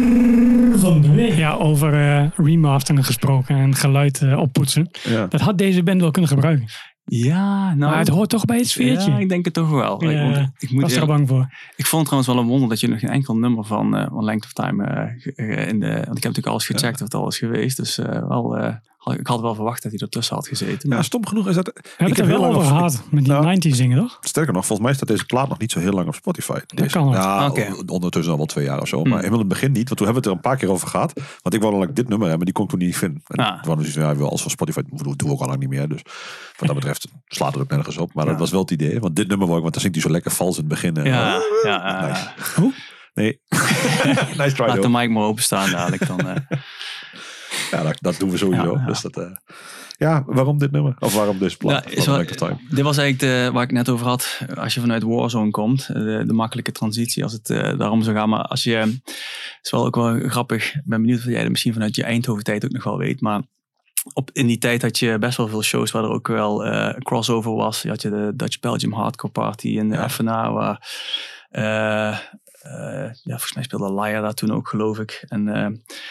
van 0.79 1.01
de 1.01 1.15
week. 1.15 1.35
Ja, 1.35 1.55
over 1.55 1.95
eh 1.95 2.31
remastering 2.37 3.07
gesproken 3.07 3.57
en 3.57 3.75
geluid 3.75 4.23
eh, 4.23 4.39
oppoetsen. 4.39 4.91
Ja. 5.03 5.27
Dat 5.27 5.41
had 5.41 5.59
deze 5.59 5.83
band 5.83 6.01
wel 6.01 6.11
kunnen 6.11 6.31
gebruiken. 6.31 6.69
Ja, 7.05 7.75
nou. 7.75 7.91
maar 7.91 7.99
het 7.99 8.09
hoort 8.09 8.29
toch 8.29 8.45
bij 8.45 8.57
het 8.57 8.69
sfeertje. 8.69 9.11
Ja, 9.11 9.19
ik 9.19 9.29
denk 9.29 9.45
het 9.45 9.55
toch 9.55 9.71
wel. 9.71 10.05
Ja, 10.05 10.39
ik, 10.39 10.51
ik 10.59 10.71
moet 10.71 10.83
was 10.83 10.93
er 10.93 11.01
eerlijk- 11.01 11.17
bang 11.17 11.29
voor. 11.29 11.55
Ik 11.77 11.87
vond 11.87 12.09
het 12.09 12.11
trouwens 12.11 12.27
wel 12.27 12.39
een 12.39 12.47
wonder 12.47 12.69
dat 12.69 12.81
je 12.81 12.89
nog 12.89 13.01
geen 13.01 13.11
enkel 13.11 13.37
nummer 13.37 13.65
van, 13.65 14.09
van 14.13 14.25
Length 14.25 14.45
of 14.45 14.53
Time 14.53 14.85
eh, 14.85 15.61
eh, 15.61 15.69
in 15.69 15.81
de. 15.81 15.87
Want 15.87 15.99
ik 16.01 16.07
heb 16.07 16.15
natuurlijk 16.15 16.47
alles 16.47 16.67
gecheckt 16.67 16.95
of 16.95 17.01
het 17.05 17.15
al 17.15 17.29
is 17.29 17.39
geweest. 17.39 17.77
Dus 17.77 17.97
wel, 17.97 18.57
ik 19.05 19.27
had 19.27 19.41
wel 19.41 19.55
verwacht 19.55 19.83
dat 19.83 19.93
hij 19.93 20.01
ertussen 20.01 20.35
had 20.37 20.49
gezeten. 20.49 20.89
ja, 20.89 20.95
Maar, 20.95 21.05
stom 21.05 21.27
genoeg 21.27 21.49
is 21.49 21.55
dat... 21.55 21.67
We 21.75 21.81
hebben 21.97 22.09
het 22.17 22.19
er 22.19 22.27
wel 22.41 22.45
over 22.45 22.63
gehad 22.63 23.03
met 23.11 23.25
die 23.25 23.33
Nou. 23.33 23.57
90s 23.57 23.77
dingen, 23.77 23.99
toch? 23.99 24.19
Sterker 24.21 24.53
nog, 24.53 24.67
volgens 24.67 24.89
mij 24.89 24.97
staat 24.97 25.09
deze 25.09 25.25
plaat 25.25 25.49
nog 25.49 25.59
niet 25.59 25.73
zo 25.73 25.79
heel 25.81 25.93
lang 25.93 26.07
op 26.09 26.15
Spotify. 26.15 26.59
Deze. 26.67 26.91
kan 26.91 27.13
het. 27.13 27.23
Ja, 27.23 27.47
Oké. 27.49 27.69
o- 27.73 27.83
ondertussen 27.93 28.31
al 28.33 28.39
wel 28.39 28.47
twee 28.47 28.65
jaar 28.65 28.81
of 28.81 28.89
zo. 28.89 29.01
Hmm. 29.01 29.09
Maar 29.09 29.19
helemaal 29.19 29.41
in 29.41 29.45
het 29.49 29.55
begin 29.55 29.73
niet. 29.73 29.89
Want 29.89 29.97
toen 29.97 30.07
hebben 30.07 30.23
we 30.25 30.29
het 30.31 30.39
er 30.39 30.45
een 30.45 30.51
paar 30.51 30.61
keer 30.61 30.71
over 30.75 30.89
gehad. 30.89 31.13
Want 31.43 31.55
ik 31.55 31.61
wou 31.61 31.73
dan 31.73 31.95
dit 31.95 32.09
nummer 32.09 32.29
hebben, 32.29 32.37
maar 32.37 32.45
die 32.45 32.53
kon 32.55 32.65
ik 32.65 32.71
toen 32.71 32.79
niet 32.79 32.97
vinden. 32.97 33.23
En 33.27 33.39
Ah. 33.39 33.47
toen 33.47 33.57
hadden 33.57 33.77
we 33.87 33.91
zoiets 33.91 34.13
van, 34.13 34.25
ja, 34.25 34.31
als 34.31 34.43
van 34.43 34.51
Spotify 34.51 34.81
doen 34.91 35.15
doen 35.17 35.29
we 35.29 35.35
ook 35.35 35.41
al 35.41 35.47
lang 35.47 35.59
niet 35.61 35.69
meer. 35.69 35.89
Dus 35.89 36.01
wat 36.57 36.67
dat 36.67 36.75
betreft 36.75 37.09
slaat 37.27 37.53
het 37.53 37.63
ook 37.63 37.71
nergens 37.71 37.97
op. 37.97 38.15
Maar 38.15 38.25
dat 38.25 38.35
Ja. 38.35 38.41
was 38.41 38.51
wel 38.51 38.61
het 38.61 38.71
idee. 38.71 39.01
Want 39.01 39.17
dit 39.17 39.29
nummer 39.29 39.47
wou 39.47 39.57
ik, 39.57 39.63
want 39.63 39.73
dan 39.75 39.83
zingt 39.83 39.97
hij 39.97 40.07
zo 40.07 40.13
lekker 40.13 40.31
vals 40.31 40.55
in 40.55 40.61
het 40.61 40.69
begin. 40.73 40.97
En, 40.97 41.05
ja, 41.05 41.37
oh, 41.37 41.43
ja, 41.63 42.07
nice. 42.09 42.27
eh, 42.57 42.63
Nee. 43.15 43.41
nice 44.39 44.53
try, 44.55 44.67
laat 44.67 44.83
de 44.83 44.89
mic 44.89 45.11
maar 45.11 45.23
openstaan 45.23 45.71
dadelijk. 45.71 46.07
Dan, 46.07 46.21
eh. 46.29 46.37
Ja, 47.73 47.83
dat, 47.83 47.97
dat 48.01 48.19
doen 48.19 48.31
we 48.31 48.37
sowieso. 48.37 48.73
Ja, 48.73 48.81
ja. 48.81 48.87
Dus 48.87 49.01
dat, 49.01 49.17
eh, 49.17 49.31
ja, 49.97 50.23
waarom 50.27 50.59
dit 50.59 50.71
nummer? 50.71 50.97
Of 50.99 51.15
waarom 51.15 51.39
deze 51.39 51.57
plaat? 51.57 51.85
Ja, 51.85 51.91
is 51.91 52.09
of 52.09 52.25
Time? 52.25 52.59
dit 52.71 52.85
was 52.85 52.97
eigenlijk 52.97 53.19
de, 53.19 53.51
waar 53.53 53.63
ik 53.63 53.73
net 53.73 53.89
over 53.89 54.07
had. 54.07 54.41
Als 54.55 54.75
je 54.75 54.81
vanuit 54.81 55.03
Warzone 55.03 55.51
komt, 55.51 55.87
de, 55.87 56.25
de 56.27 56.33
makkelijke 56.33 56.73
transitie 56.73 57.23
als 57.23 57.33
het 57.33 57.51
eh, 57.51 57.79
daarom 57.79 58.03
zou 58.03 58.17
gaan. 58.17 58.29
Maar 58.29 58.43
als 58.43 58.63
je, 58.63 58.77
het 58.77 59.59
is 59.63 59.71
wel 59.71 59.87
ook 59.87 59.95
wel 59.95 60.29
grappig. 60.29 60.75
Ik 60.75 60.83
ben 60.85 61.01
benieuwd 61.01 61.19
of 61.19 61.25
jij 61.25 61.41
dat 61.41 61.51
misschien 61.51 61.73
vanuit 61.73 61.97
je 61.97 62.05
Eindhoven 62.05 62.45
tijd 62.45 62.65
ook 62.65 62.73
nog 62.73 62.85
wel 62.85 62.99
weet. 62.99 63.21
Maar 63.21 63.43
op, 64.13 64.31
in 64.33 64.47
die 64.47 64.59
tijd 64.59 64.83
had 64.83 64.99
je 64.99 65.19
best 65.19 65.37
wel 65.37 65.49
veel 65.49 65.63
shows 65.63 65.91
waar 65.91 66.05
er 66.05 66.11
ook 66.11 66.29
wel 66.29 66.67
een 66.67 67.03
crossover 67.03 67.53
was. 67.55 67.83
Je 67.83 67.89
had 67.89 68.03
je 68.03 68.11
de 68.11 68.33
Dutch 68.35 68.61
Belgium 68.61 68.93
Hardcore 68.93 69.33
Party 69.33 69.69
in 69.69 69.89
de. 69.91 70.09
FNA. 70.09 70.53
Waar, 70.53 70.89
ja, 73.23 73.23
volgens 73.23 73.55
mij 73.55 73.63
speelde 73.63 73.93
Laia 73.93 74.21
daar 74.21 74.35
toen 74.35 74.53
ook, 74.53 74.69
geloof 74.69 74.99
ik. 74.99 75.25
En, 75.29 75.49
eh, 75.49 75.65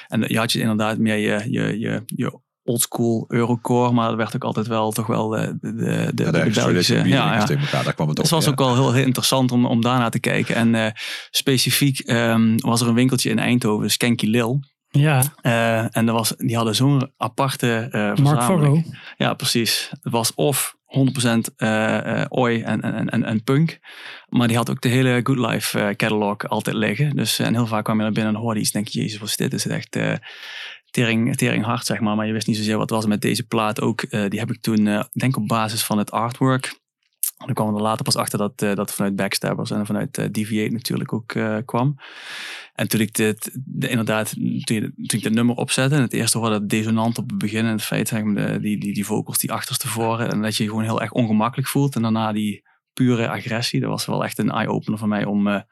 en 0.08 0.24
je 0.28 0.38
had 0.38 0.52
je 0.52 0.60
inderdaad 0.60 0.98
meer 0.98 1.16
je, 1.16 1.52
je, 1.52 1.80
je, 1.80 2.04
je 2.06 2.40
oldschool 2.64 3.26
Eurocore, 3.28 3.92
maar 3.92 4.10
er 4.10 4.18
werd 4.18 4.36
ook 4.36 4.44
altijd 4.44 4.68
wel 4.68 4.92
toch 4.92 5.08
wel 5.08 5.30
de, 5.30 5.58
de, 5.62 5.74
de, 5.76 5.84
Ja, 5.84 6.06
de, 6.06 6.14
de 6.14 6.32
de 6.32 6.38
extra 6.38 6.66
Belgische... 6.66 7.08
ja, 7.08 7.48
elkaar. 7.48 7.84
Daar 7.84 7.94
kwam 7.94 8.08
het 8.08 8.18
Dus 8.18 8.26
op. 8.32 8.38
het 8.38 8.46
was 8.46 8.46
ja. 8.46 8.52
ook 8.52 8.60
wel 8.60 8.74
heel, 8.74 8.94
heel 8.94 9.06
interessant 9.06 9.52
om, 9.52 9.66
om 9.66 9.82
daarna 9.82 10.10
te 10.10 10.20
kijken. 10.20 10.56
En 10.56 10.76
eh, 10.76 10.92
specifiek 11.30 12.00
ehm, 12.00 12.58
was 12.58 12.82
er 12.82 12.88
een 12.88 12.94
winkeltje 12.94 13.30
in 13.30 13.40
Eindhoven, 13.40 13.92
Skanky 13.92 14.26
Lil. 14.26 14.60
Ja, 14.90 15.24
Eh, 15.42 15.98
en 15.98 16.08
er 16.08 16.14
was, 16.14 16.34
die 16.38 16.56
hadden 16.56 16.76
zo'n 16.76 17.12
aparte 17.18 17.88
eh 17.92 18.02
Mark 18.02 18.18
verzameling. 18.18 18.84
Forro. 18.84 18.98
Ja, 19.18 19.34
precies. 19.34 19.88
Het 19.90 20.12
was 20.12 20.34
of 20.36 20.76
100% 20.92 21.56
eh 21.58 22.22
eh 22.22 22.26
oi 22.30 22.62
en, 22.62 22.82
en, 22.82 23.10
en, 23.10 23.24
en 23.24 23.44
punk. 23.44 23.80
Maar 24.30 24.48
die 24.48 24.58
had 24.58 24.70
ook 24.70 24.82
de 24.82 24.90
hele 24.90 25.20
Good 25.24 25.38
Life 25.38 25.80
eh, 25.80 25.96
catalog 25.96 26.48
altijd 26.48 26.76
liggen. 26.76 27.16
Dus, 27.16 27.40
eh, 27.40 27.46
en 27.46 27.54
heel 27.54 27.68
vaak 27.68 27.84
kwam 27.84 27.98
je 27.98 28.04
naar 28.04 28.12
binnen 28.12 28.34
en 28.36 28.40
hoorde 28.42 28.60
iets. 28.60 28.72
denk 28.72 28.88
je, 28.88 29.02
jezus, 29.02 29.20
wat 29.20 29.28
is 29.28 29.38
dit? 29.38 29.54
Is 29.54 29.64
het 29.64 29.74
echt... 29.74 29.96
eh, 29.96 30.14
tering, 30.90 31.36
tering 31.36 31.64
hard, 31.64 31.86
zeg 31.86 32.00
maar. 32.00 32.16
Maar 32.16 32.28
je 32.28 32.34
wist 32.34 32.48
niet 32.48 32.58
zozeer 32.58 32.78
wat 32.78 32.90
was 32.90 33.06
met 33.06 33.22
deze 33.22 33.48
plaat 33.48 33.82
ook. 33.82 34.10
Die 34.10 34.40
heb 34.40 34.52
ik 34.52 34.62
toen, 34.62 34.86
uh, 34.86 35.04
denk 35.12 35.38
op 35.38 35.48
basis 35.48 35.84
van 35.84 35.98
het 35.98 36.12
artwork. 36.12 36.81
Dan 37.46 37.54
kwam 37.54 37.76
er 37.76 37.82
later 37.82 38.04
pas 38.04 38.16
achter 38.16 38.38
dat 38.38 38.62
uh, 38.62 38.76
dat 38.76 38.94
vanuit 38.94 39.16
Backstabbers 39.16 39.72
en 39.72 39.86
vanuit 39.86 40.18
uh, 40.18 40.26
Deviate 40.32 40.74
natuurlijk 40.74 41.14
ook 41.14 41.36
kwam. 41.66 41.96
En 42.74 42.88
toen 42.88 43.00
ik 43.00 43.14
dit, 43.14 43.60
de, 43.66 43.88
inderdaad, 43.88 44.34
toen, 44.66 44.94
ik 44.96 45.24
dit 45.24 45.34
nummer 45.34 45.56
opzette, 45.56 45.96
en 45.96 46.02
het 46.02 46.14
eerste 46.14 46.38
hoorde 46.38 46.60
dat 46.60 46.70
desonant 46.70 47.18
op 47.18 47.30
het 47.30 47.38
begin. 47.38 47.66
En 47.66 47.72
het 47.72 47.84
feit, 47.84 48.08
zeg 48.08 48.24
de, 48.24 48.60
die, 48.62 48.80
die, 48.80 48.94
die 48.94 49.06
vocals 49.06 49.38
die 49.38 49.52
achterstevoren. 49.52 50.32
En 50.32 50.42
dat 50.42 50.56
je 50.56 50.64
je 50.64 50.70
gewoon 50.70 50.84
heel 50.84 51.02
erg 51.02 51.12
ongemakkelijk 51.12 51.68
voelt. 51.68 51.96
En 51.96 52.02
daarna 52.02 52.32
die 52.32 52.64
pure 52.94 53.30
agressie. 53.30 53.80
Dat 53.80 53.90
was 53.90 54.06
wel 54.06 54.24
echt 54.24 54.40
een 54.40 54.52
eye-opener 54.52 55.00
voor 55.00 55.08
mij 55.08 55.26
om 55.26 55.64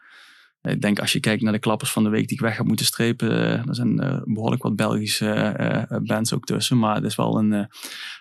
ik 0.61 0.81
denk 0.81 0.99
als 0.99 1.11
je 1.11 1.19
kijkt 1.19 1.41
naar 1.41 1.53
de 1.53 1.59
klappers 1.59 1.91
van 1.91 2.03
de 2.03 2.09
week 2.09 2.27
die 2.27 2.37
ik 2.37 2.43
weg 2.43 2.57
heb 2.57 2.65
moeten 2.65 2.85
strepen, 2.85 3.31
er 3.67 3.75
zijn 3.75 4.23
behoorlijk 4.25 4.63
wat 4.63 4.75
Belgische 4.75 5.99
bands 6.03 6.33
ook 6.33 6.45
tussen. 6.45 6.79
Maar 6.79 6.95
het 6.95 7.03
is 7.03 7.15
wel 7.15 7.37
een, 7.37 7.67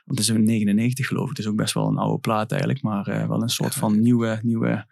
het 0.08 0.18
is 0.18 0.28
een 0.28 0.44
99 0.44 1.06
geloof 1.06 1.30
ik. 1.30 1.36
Het 1.36 1.38
is 1.38 1.46
ook 1.46 1.56
best 1.56 1.74
wel 1.74 1.86
een 1.86 1.98
oude 1.98 2.18
plaat 2.18 2.50
eigenlijk, 2.50 2.82
maar 2.82 3.28
wel 3.28 3.42
een 3.42 3.48
soort 3.48 3.74
van 3.74 4.00
nieuwe, 4.00 4.40
nieuwe... 4.42 4.86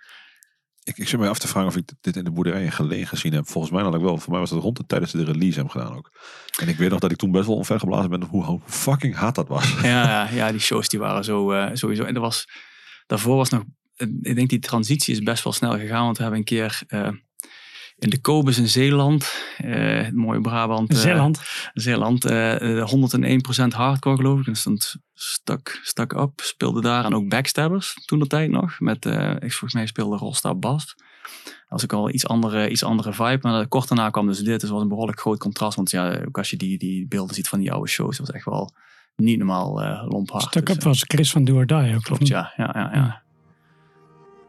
Ik, 0.82 0.98
ik 0.98 1.08
zit 1.08 1.20
me 1.20 1.28
af 1.28 1.38
te 1.38 1.48
vragen 1.48 1.68
of 1.68 1.76
ik 1.76 1.92
dit 2.00 2.16
in 2.16 2.24
de 2.24 2.30
boerderij 2.30 2.70
gelegen 2.70 3.08
gezien 3.08 3.32
heb. 3.32 3.48
Volgens 3.48 3.72
mij 3.72 3.82
had 3.82 3.94
ik 3.94 4.00
wel. 4.00 4.18
Voor 4.18 4.30
mij 4.30 4.40
was 4.40 4.50
het 4.50 4.60
rond 4.60 4.76
de 4.76 4.86
tijdens 4.86 5.12
de 5.12 5.24
release 5.24 5.58
hem 5.58 5.68
gedaan 5.68 5.96
ook. 5.96 6.12
En 6.60 6.68
ik 6.68 6.76
weet 6.76 6.90
nog 6.90 7.00
dat 7.00 7.10
ik 7.10 7.16
toen 7.16 7.30
best 7.30 7.46
wel 7.46 7.56
onvergeblazen 7.56 8.10
ben 8.10 8.22
hoe, 8.22 8.44
hoe 8.44 8.60
fucking 8.64 9.14
hard 9.14 9.34
dat 9.34 9.48
was. 9.48 9.74
Ja, 9.82 10.30
ja, 10.30 10.50
die 10.50 10.60
shows 10.60 10.88
die 10.88 10.98
waren 10.98 11.24
zo 11.24 11.70
sowieso. 11.72 12.04
En 12.04 12.14
er 12.14 12.20
was, 12.20 12.48
daarvoor 13.06 13.36
was 13.36 13.50
nog 13.50 13.62
ik 13.96 14.34
denk 14.34 14.48
die 14.48 14.58
transitie 14.58 15.14
is 15.14 15.22
best 15.22 15.44
wel 15.44 15.52
snel 15.52 15.78
gegaan. 15.78 16.04
Want 16.04 16.16
we 16.16 16.22
hebben 16.22 16.40
een 16.40 16.46
keer 16.46 16.82
in 17.98 18.10
de 18.10 18.20
Kobus 18.20 18.58
in 18.58 18.68
Zeeland, 18.68 19.32
uh, 19.64 20.08
mooie 20.10 20.40
Brabant. 20.40 20.92
Uh, 20.92 20.98
Zeeland. 20.98 21.40
Zeeland, 21.74 22.30
uh, 22.30 22.84
101% 22.84 23.74
hardcore 23.74 24.16
geloof 24.16 24.40
ik. 24.40 24.46
En 24.46 24.56
stond 24.56 24.96
stak, 25.14 25.80
stak 25.82 26.12
up, 26.12 26.40
speelde 26.40 26.80
daar. 26.80 27.04
En 27.04 27.14
ook 27.14 27.28
Backstabbers 27.28 27.94
toen 28.04 28.18
de 28.18 28.26
tijd 28.26 28.50
nog. 28.50 28.80
Met, 28.80 29.04
ik 29.04 29.52
volgens 29.52 29.74
mij 29.74 29.86
speelde 29.86 30.16
Rolstar 30.16 30.58
Bast. 30.58 30.94
Dat 31.44 31.54
was 31.68 31.84
ook 31.84 31.92
al 31.92 32.10
iets 32.10 32.26
andere, 32.26 32.70
iets 32.70 32.84
andere 32.84 33.12
vibe. 33.12 33.38
Maar 33.40 33.68
kort 33.68 33.88
daarna 33.88 34.10
kwam 34.10 34.26
dus 34.26 34.38
dit. 34.38 34.46
Dus 34.46 34.62
het 34.62 34.70
was 34.70 34.82
een 34.82 34.88
behoorlijk 34.88 35.20
groot 35.20 35.38
contrast. 35.38 35.76
Want 35.76 35.90
ja, 35.90 36.24
ook 36.26 36.38
als 36.38 36.50
je 36.50 36.56
die, 36.56 36.78
die 36.78 37.06
beelden 37.06 37.34
ziet 37.34 37.48
van 37.48 37.58
die 37.58 37.72
oude 37.72 37.88
shows, 37.88 38.16
dat 38.16 38.26
was 38.26 38.36
echt 38.36 38.44
wel 38.44 38.70
niet 39.16 39.38
normaal 39.38 39.82
uh, 39.82 40.04
lomp 40.08 40.30
hard. 40.30 40.44
Stuk 40.44 40.68
up 40.68 40.74
dus, 40.74 40.84
was 40.84 41.04
Chris 41.06 41.30
van 41.30 41.44
Do 41.44 41.54
or 41.54 41.66
Die 41.66 41.94
ook. 41.94 42.02
Klopt, 42.02 42.26
ja. 42.26 42.52
ja, 42.56 42.70
ja, 42.74 42.90
ja. 42.94 43.22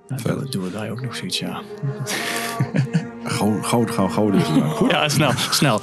ja. 0.07 0.23
Do, 0.49 0.61
or 0.61 0.71
Die 0.71 0.91
ook 0.91 1.01
nog 1.01 1.15
zoiets, 1.15 1.39
ja. 1.39 1.61
Goud, 3.29 3.65
goud, 3.65 3.91
goud, 3.91 4.11
goud 4.11 4.33
is 4.33 4.47
het. 4.47 4.89
ja, 4.91 5.09
snel, 5.09 5.31
snel. 5.51 5.79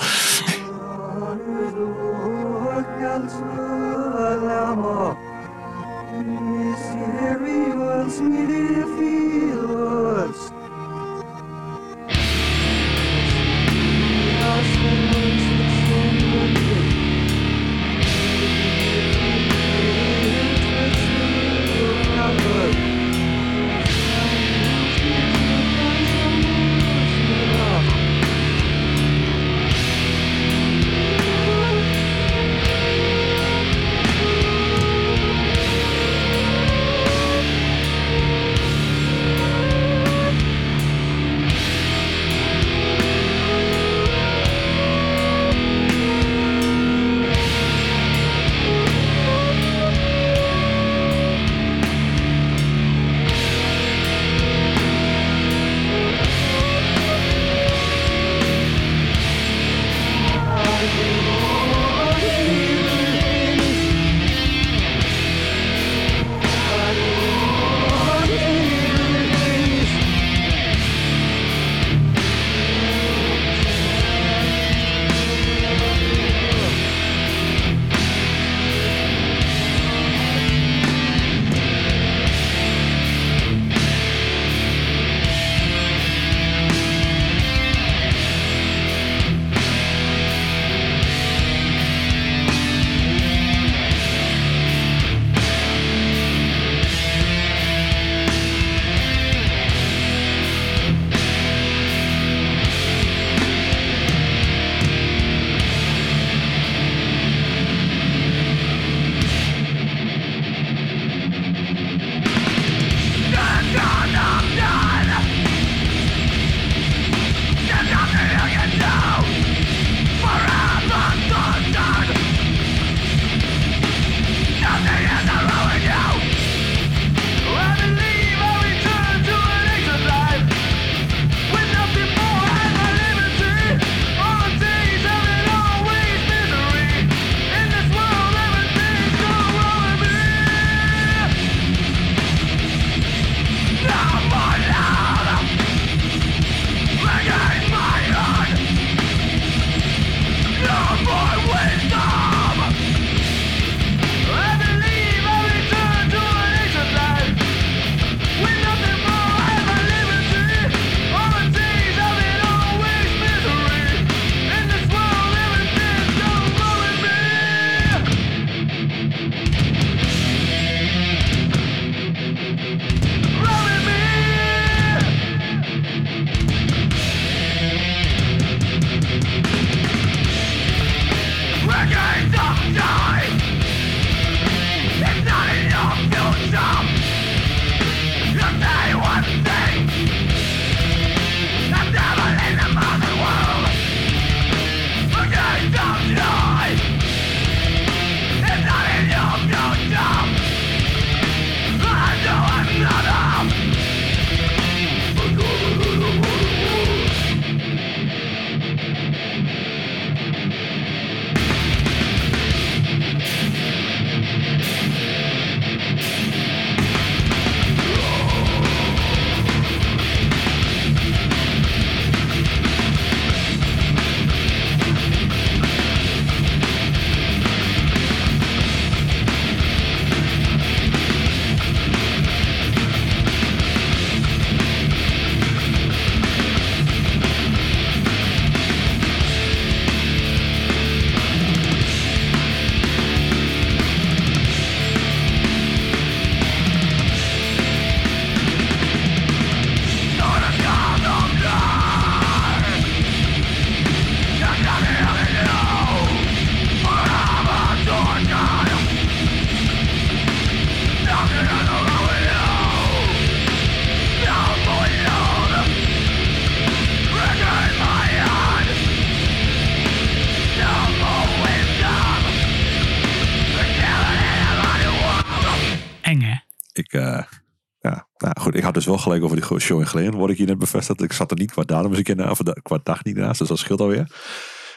Wel 278.86 278.98
gelijk 278.98 279.22
over 279.22 279.36
die 279.36 279.60
show 279.60 279.80
in 279.80 279.86
Geleen, 279.86 280.10
word 280.10 280.30
ik 280.30 280.36
hier 280.36 280.46
net 280.46 280.58
bevestigd. 280.58 281.02
Ik 281.02 281.12
zat 281.12 281.30
er 281.30 281.36
niet 281.36 281.52
qua 281.52 281.62
datum 281.62 281.88
eens 281.88 281.98
een 281.98 282.04
keer 282.04 282.16
na, 282.16 282.32
qua 282.62 282.78
dag 282.82 283.04
niet 283.04 283.16
naast, 283.16 283.38
dus 283.38 283.48
dat 283.48 283.58
scheelt 283.58 283.80
alweer. 283.80 284.10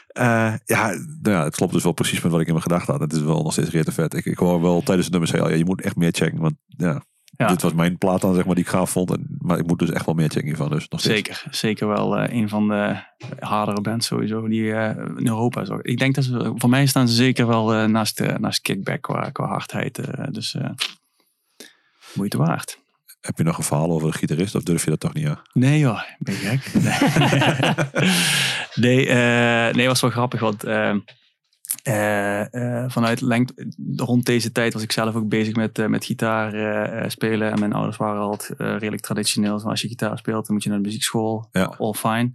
Eh, 0.08 0.54
ja, 0.64 0.86
nou 1.22 1.36
ja, 1.36 1.44
het 1.44 1.54
klopt 1.54 1.72
dus 1.72 1.82
wel 1.82 1.92
precies 1.92 2.20
met 2.20 2.32
wat 2.32 2.40
ik 2.40 2.46
in 2.46 2.52
mijn 2.52 2.64
gedachten 2.64 2.92
had. 2.92 3.02
Het 3.02 3.12
is 3.12 3.20
wel 3.20 3.42
nog 3.42 3.52
steeds 3.52 3.70
reet 3.70 3.84
te 3.84 3.92
vet. 3.92 4.14
Ik, 4.14 4.24
ik 4.24 4.38
hoor 4.38 4.62
wel 4.62 4.82
tijdens 4.82 5.06
de 5.06 5.12
nummers 5.12 5.32
heel, 5.32 5.48
ja, 5.48 5.54
je 5.56 5.64
moet 5.64 5.80
echt 5.82 5.96
meer 5.96 6.12
checken, 6.12 6.38
want 6.40 6.54
ja, 6.66 7.02
Ja. 7.36 7.46
dit 7.46 7.62
was 7.62 7.72
mijn 7.72 7.98
plaat 7.98 8.20
dan 8.20 8.34
zeg 8.34 8.44
maar 8.46 8.54
die 8.54 8.64
ik 8.64 8.70
gaaf 8.70 8.90
vond. 8.90 9.10
En, 9.10 9.36
maar 9.38 9.58
ik 9.58 9.66
moet 9.66 9.78
dus 9.78 9.90
echt 9.90 10.06
wel 10.06 10.14
meer 10.14 10.28
checken 10.28 10.46
hiervan, 10.46 10.70
dus 10.70 10.88
nog 10.88 11.00
steeds. 11.00 11.14
Zeker, 11.14 11.46
zeker 11.50 11.88
wel 11.88 12.16
eh, 12.18 12.36
een 12.36 12.48
van 12.48 12.68
de 12.68 12.96
hardere 13.38 13.80
bands 13.80 14.06
sowieso 14.06 14.48
die 14.48 14.72
eh, 14.72 14.96
in 15.16 15.26
Europa 15.26 15.60
is. 15.60 15.68
Ik 15.82 15.98
denk 15.98 16.14
dat 16.14 16.24
ze, 16.24 16.52
voor 16.54 16.70
mij 16.70 16.86
staan 16.86 17.08
ze 17.08 17.14
zeker 17.14 17.46
wel 17.46 17.88
naast, 17.88 18.20
naast 18.38 18.60
Kickback 18.60 19.02
qua, 19.02 19.30
qua 19.30 19.46
hardheid. 19.46 20.00
dus 20.30 20.56
moeite 22.14 22.38
waard. 22.38 22.78
Heb 23.20 23.36
je 23.36 23.44
nog 23.44 23.58
een 23.58 23.64
verhaal 23.64 23.90
over 23.90 24.10
de 24.10 24.18
gitarist 24.18 24.54
of 24.54 24.62
durf 24.62 24.84
je 24.84 24.90
dat 24.90 25.00
toch 25.00 25.14
niet 25.14 25.26
aan? 25.26 25.42
Nee 25.52 25.78
joh, 25.78 26.00
ben 26.18 26.34
je 26.34 26.40
gek? 26.40 26.72
Nee, 28.74 29.04
nee, 29.04 29.08
eh, 29.08 29.74
nee 29.74 29.86
was 29.86 30.00
wel 30.00 30.10
grappig, 30.10 30.40
want 30.40 30.64
eh, 30.64 30.94
eh, 31.82 32.90
vanuit 32.90 33.20
lengte, 33.20 33.72
rond 33.96 34.26
deze 34.26 34.52
tijd 34.52 34.72
was 34.72 34.82
ik 34.82 34.92
zelf 34.92 35.14
ook 35.14 35.28
bezig 35.28 35.54
met, 35.54 35.88
met 35.88 36.04
gitaar 36.04 37.10
spelen. 37.10 37.52
En 37.52 37.58
mijn 37.58 37.72
ouders 37.72 37.96
waren 37.96 38.20
altijd 38.20 38.58
redelijk 38.58 39.02
traditioneel. 39.02 39.62
Als 39.62 39.80
je 39.80 39.88
gitaar 39.88 40.18
speelt, 40.18 40.46
dan 40.46 40.54
moet 40.54 40.64
je 40.64 40.70
naar 40.70 40.78
de 40.78 40.84
muziekschool. 40.84 41.48
Ja. 41.52 41.74
All 41.78 41.92
fine. 41.92 42.32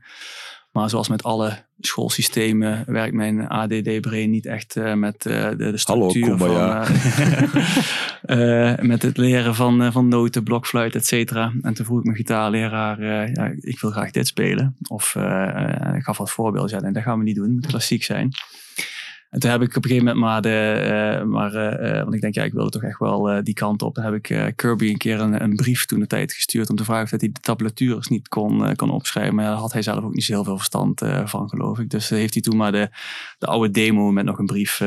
Maar 0.73 0.89
zoals 0.89 1.07
met 1.07 1.23
alle 1.23 1.63
schoolsystemen 1.79 2.83
werkt 2.87 3.13
mijn 3.13 3.47
ADD-brain 3.47 4.29
niet 4.29 4.45
echt 4.45 4.75
eh, 4.75 4.93
met 4.93 5.25
eh, 5.25 5.49
de, 5.57 5.77
structuur 5.77 6.37
van... 6.37 6.37
kumbaya. 6.37 6.85
eh, 8.77 8.85
met 8.85 9.01
het 9.01 9.17
leren 9.17 9.55
van, 9.55 9.91
van 9.91 10.07
noten, 10.07 10.43
blokfluit, 10.43 10.95
et 10.95 11.05
cetera. 11.05 11.53
En 11.61 11.73
toen 11.73 11.85
vroeg 11.85 11.97
ik 11.97 12.03
mijn 12.03 12.17
gitaarleraar, 12.17 13.03
ja, 13.31 13.53
ik 13.59 13.79
wil 13.79 13.91
graag 13.91 14.11
dit 14.11 14.27
spelen. 14.27 14.75
Of 14.87 15.15
ik 15.95 16.03
gaf 16.03 16.17
wat 16.17 16.31
voorbeelden. 16.31 16.75
Ja, 16.75 16.81
nee, 16.81 16.91
dat 16.91 17.03
gaan 17.03 17.17
we 17.17 17.23
niet 17.23 17.35
doen, 17.35 17.45
het 17.45 17.53
moet 17.53 17.65
klassiek 17.65 18.03
zijn. 18.03 18.31
En 19.34 19.39
toen 19.39 19.51
heb 19.51 19.61
ik 19.61 19.76
op 19.76 19.84
een 19.84 19.89
gegeven 19.89 20.05
moment 20.05 20.26
maar 20.26 20.41
de, 20.41 20.49
eh, 20.49 21.23
maar, 21.23 21.53
eh, 21.53 21.97
eh, 21.97 22.03
want 22.03 22.15
ik 22.15 22.22
denk, 22.22 22.34
ja, 22.34 22.43
ik 22.43 22.53
wilde 22.53 22.69
toch 22.69 22.84
echt 22.84 22.99
wel 22.99 23.43
die 23.43 23.53
kant 23.53 23.81
op. 23.81 23.95
Dan 23.95 24.03
heb 24.03 24.14
ik 24.14 24.53
Kirby 24.55 24.89
een 24.89 24.97
keer 24.97 25.19
een, 25.19 25.43
een 25.43 25.55
brief 25.55 25.85
toen 25.85 25.99
de 25.99 26.07
tijd 26.07 26.34
gestuurd 26.34 26.69
om 26.69 26.76
te 26.76 26.84
vragen 26.84 27.03
of 27.03 27.10
dat 27.10 27.22
hij 27.22 27.30
de 27.31 27.39
tablatures 27.39 28.07
niet 28.07 28.27
kon, 28.27 28.76
kon 28.76 28.89
opschrijven. 28.89 29.35
Maar 29.35 29.45
daar 29.45 29.55
had 29.55 29.73
hij 29.73 29.81
zelf 29.81 30.03
ook 30.03 30.14
niet 30.14 30.27
heel 30.27 30.43
veel 30.43 30.57
verstand 30.57 31.01
van, 31.26 31.49
geloof 31.49 31.80
ik. 31.80 31.89
Dus 31.89 32.10
heeft 32.10 32.34
hij 32.34 32.41
toen 32.41 32.57
maar 32.57 32.72
de, 32.72 32.89
de 33.38 33.45
oude 33.45 33.69
demo 33.69 34.11
met 34.11 34.26
nog 34.26 34.39
een 34.39 34.45
brief, 34.45 34.81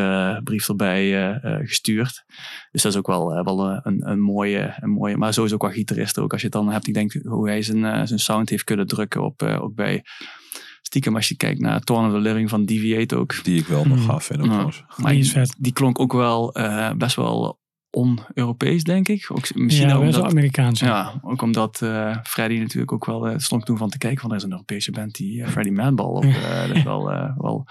brief 0.44 0.68
erbij 0.68 1.38
gestuurd. 1.64 2.24
Dus 2.72 2.82
dat 2.82 2.92
is 2.92 2.98
ook 2.98 3.06
wel, 3.06 3.44
wel 3.44 3.80
een, 3.82 4.10
een, 4.10 4.20
mooie, 4.20 4.74
een 4.80 4.90
mooie, 4.90 5.16
maar 5.16 5.34
sowieso 5.34 5.56
qua 5.56 5.70
gitarist 5.70 6.18
ook. 6.18 6.32
Als 6.32 6.40
je 6.40 6.46
het 6.46 6.56
dan 6.56 6.68
hebt, 6.68 6.86
ik 6.86 6.94
denk 6.94 7.12
hoe 7.12 7.48
hij 7.48 7.62
zijn, 7.62 8.08
zijn 8.08 8.20
sound 8.20 8.48
heeft 8.48 8.64
kunnen 8.64 8.86
drukken 8.86 9.24
op, 9.24 9.42
ook 9.42 9.74
bij 9.74 10.04
stiekem 10.86 11.14
als 11.16 11.28
je 11.28 11.36
kijkt 11.36 11.60
naar 11.60 11.80
Torn 11.80 12.06
of 12.06 12.12
the 12.12 12.18
Living 12.18 12.48
van 12.48 12.64
Deviate 12.64 13.16
ook. 13.16 13.44
Die 13.44 13.58
ik 13.60 13.66
wel 13.66 13.84
nog 13.84 14.04
gaaf 14.04 14.24
vind. 14.24 14.38
ook 14.38 14.44
Ja. 14.44 14.50
trouwens. 14.52 14.84
Maar 14.96 15.10
Die 15.12 15.20
is 15.20 15.32
vet. 15.32 15.54
die 15.58 15.72
klonk 15.72 15.98
ook 16.00 16.12
wel 16.12 16.52
eh, 16.54 16.90
best 16.92 17.16
wel 17.16 17.58
on-Europees, 17.90 18.84
denk 18.84 19.08
ik. 19.08 19.26
Ook, 19.32 19.54
misschien 19.54 19.88
ja, 19.88 19.98
wel 19.98 20.06
omdat, 20.06 20.24
Amerikaans. 20.30 20.80
ja. 20.80 20.86
ja, 20.86 21.18
ook 21.22 21.42
omdat 21.42 21.82
eh 21.82 22.16
Freddy 22.22 22.58
natuurlijk 22.58 22.92
ook 22.92 23.04
wel, 23.06 23.28
eh 23.28 23.34
stond 23.38 23.64
toen 23.66 23.76
van 23.76 23.90
te 23.90 23.98
kijken 23.98 24.20
van 24.20 24.30
er 24.30 24.36
is 24.36 24.42
een 24.42 24.50
Europese 24.50 24.90
band 24.90 25.14
die 25.14 25.46
Freddy 25.46 25.70
Madball 25.70 26.06
op. 26.06 26.24
eh, 26.24 26.66
dat 26.66 26.76
is 26.76 26.82
wel, 26.82 27.10
eh, 27.12 27.36
wel 27.36 27.66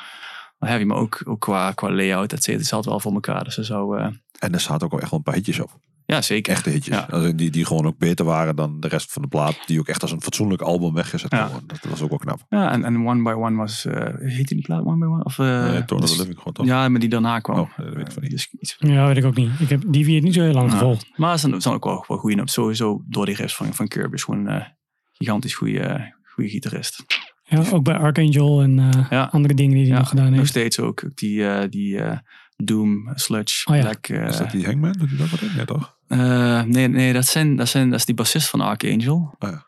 wel 0.57 0.69
heavy, 0.69 0.83
maar 0.85 0.97
ook, 0.97 1.21
ook 1.25 1.39
qua, 1.39 1.71
qua 1.71 1.91
layout, 1.91 2.33
et 2.33 2.39
cetera. 2.43 2.57
Het 2.57 2.67
zat 2.67 2.85
wel 2.85 2.99
voor 2.99 3.13
elkaar. 3.13 3.43
Dus 3.43 3.57
er 3.57 3.65
zou, 3.65 3.99
En 4.39 4.53
er 4.53 4.59
zaten 4.59 4.85
ook 4.85 4.91
wel 4.91 5.01
echt 5.01 5.09
wel 5.09 5.19
een 5.19 5.25
paar 5.25 5.35
hitjes 5.35 5.59
op. 5.59 5.79
ja, 6.05 6.21
zeker. 6.21 6.53
Echte 6.53 6.69
hitjes. 6.69 7.03
Ja. 7.09 7.31
Die, 7.31 7.49
die 7.49 7.65
gewoon 7.65 7.85
ook 7.85 7.97
beter 7.97 8.25
waren 8.25 8.55
dan 8.55 8.79
de 8.79 8.87
rest 8.87 9.11
van 9.11 9.21
de 9.21 9.27
plaat. 9.27 9.57
Die 9.65 9.79
ook 9.79 9.87
echt 9.87 10.01
als 10.01 10.11
een 10.11 10.21
fatsoenlijk 10.21 10.61
album 10.61 10.93
weggezet 10.93 11.31
Ja. 11.31 11.49
worden. 11.49 11.67
Dat 11.67 11.79
was 11.89 12.01
ook 12.01 12.09
wel 12.09 12.17
knap. 12.17 12.45
Ja, 12.49 12.71
en, 12.71 12.83
en 12.83 13.07
One 13.07 13.23
by 13.23 13.29
One 13.31 13.55
was, 13.55 13.85
eh 13.85 14.13
heette 14.17 14.53
die 14.55 14.63
plaat 14.63 14.85
One 14.85 14.97
by 14.97 15.05
One? 15.05 15.23
Of, 15.23 15.39
eh, 15.39 15.69
nee, 15.69 15.85
Torn 15.85 16.01
of 16.01 16.07
dus- 16.07 16.15
the 16.15 16.21
Living 16.21 16.37
gewoon 16.37 16.53
toch? 16.53 16.65
Ja, 16.65 16.89
maar 16.89 16.99
die 16.99 17.09
daarna 17.09 17.39
kwam. 17.39 17.59
Oh, 17.59 17.77
dat 17.77 17.93
weet 17.93 18.07
ik 18.07 18.11
van 18.13 18.21
niet. 18.21 18.31
Dus 18.31 18.47
iets, 18.59 18.75
Ja, 18.79 19.07
weet 19.07 19.17
ik 19.17 19.25
ook 19.25 19.35
niet. 19.35 19.59
Ik 19.59 19.69
heb 19.69 19.83
die 19.87 20.21
niet 20.21 20.33
zo 20.33 20.41
heel 20.41 20.53
lang 20.53 20.71
Ja. 20.71 20.77
gevolgd. 20.77 21.09
Maar 21.15 21.31
er 21.31 21.39
zijn, 21.39 21.61
zijn 21.61 21.73
ook 21.73 21.83
wel, 21.83 22.05
wel 22.07 22.17
goede 22.17 22.41
Sowieso 22.45 23.03
door 23.07 23.25
die 23.25 23.35
riffs 23.35 23.55
van, 23.55 23.73
van 23.73 23.87
Kirby 23.87 24.15
is 24.15 24.23
gewoon 24.23 24.47
een 24.47 24.63
gigantisch 25.11 25.55
goede, 25.55 26.15
goede 26.23 26.49
gitarist. 26.49 27.03
Ja, 27.43 27.63
ook 27.71 27.83
bij 27.83 27.97
Archangel 27.97 28.61
en 28.61 28.79
eh, 28.79 29.05
Ja. 29.09 29.23
andere 29.31 29.53
dingen 29.53 29.73
die 29.73 29.81
hij 29.83 29.91
Ja, 29.93 29.97
nog 29.99 30.09
gedaan 30.09 30.25
Nog 30.29 30.35
heeft. 30.35 30.49
steeds 30.49 30.79
ook. 30.79 31.03
Ook 31.05 31.15
Die, 31.15 31.47
eh, 31.47 31.69
die 31.69 31.99
eh, 31.99 32.17
Doom, 32.55 33.11
Sludge, 33.13 33.69
Oh 33.69 33.75
ja. 33.75 33.81
Black. 33.81 34.07
eh, 34.07 34.27
Is 34.27 34.37
dat 34.37 34.51
die 34.51 34.65
Hangman? 34.65 34.91
Doet 34.91 35.09
hij 35.09 35.17
dat 35.17 35.29
wat 35.29 35.41
in? 35.41 35.49
Ja, 35.55 35.65
toch? 35.65 35.94
Eh, 36.07 36.61
nee, 36.61 36.87
nee 36.87 37.13
dat, 37.13 37.25
zijn, 37.25 37.55
dat, 37.55 37.67
zijn, 37.67 37.89
dat 37.89 37.99
is 37.99 38.05
die 38.05 38.15
bassist 38.15 38.49
van 38.49 38.61
Archangel. 38.61 39.35
Ah, 39.39 39.51
ja. 39.51 39.65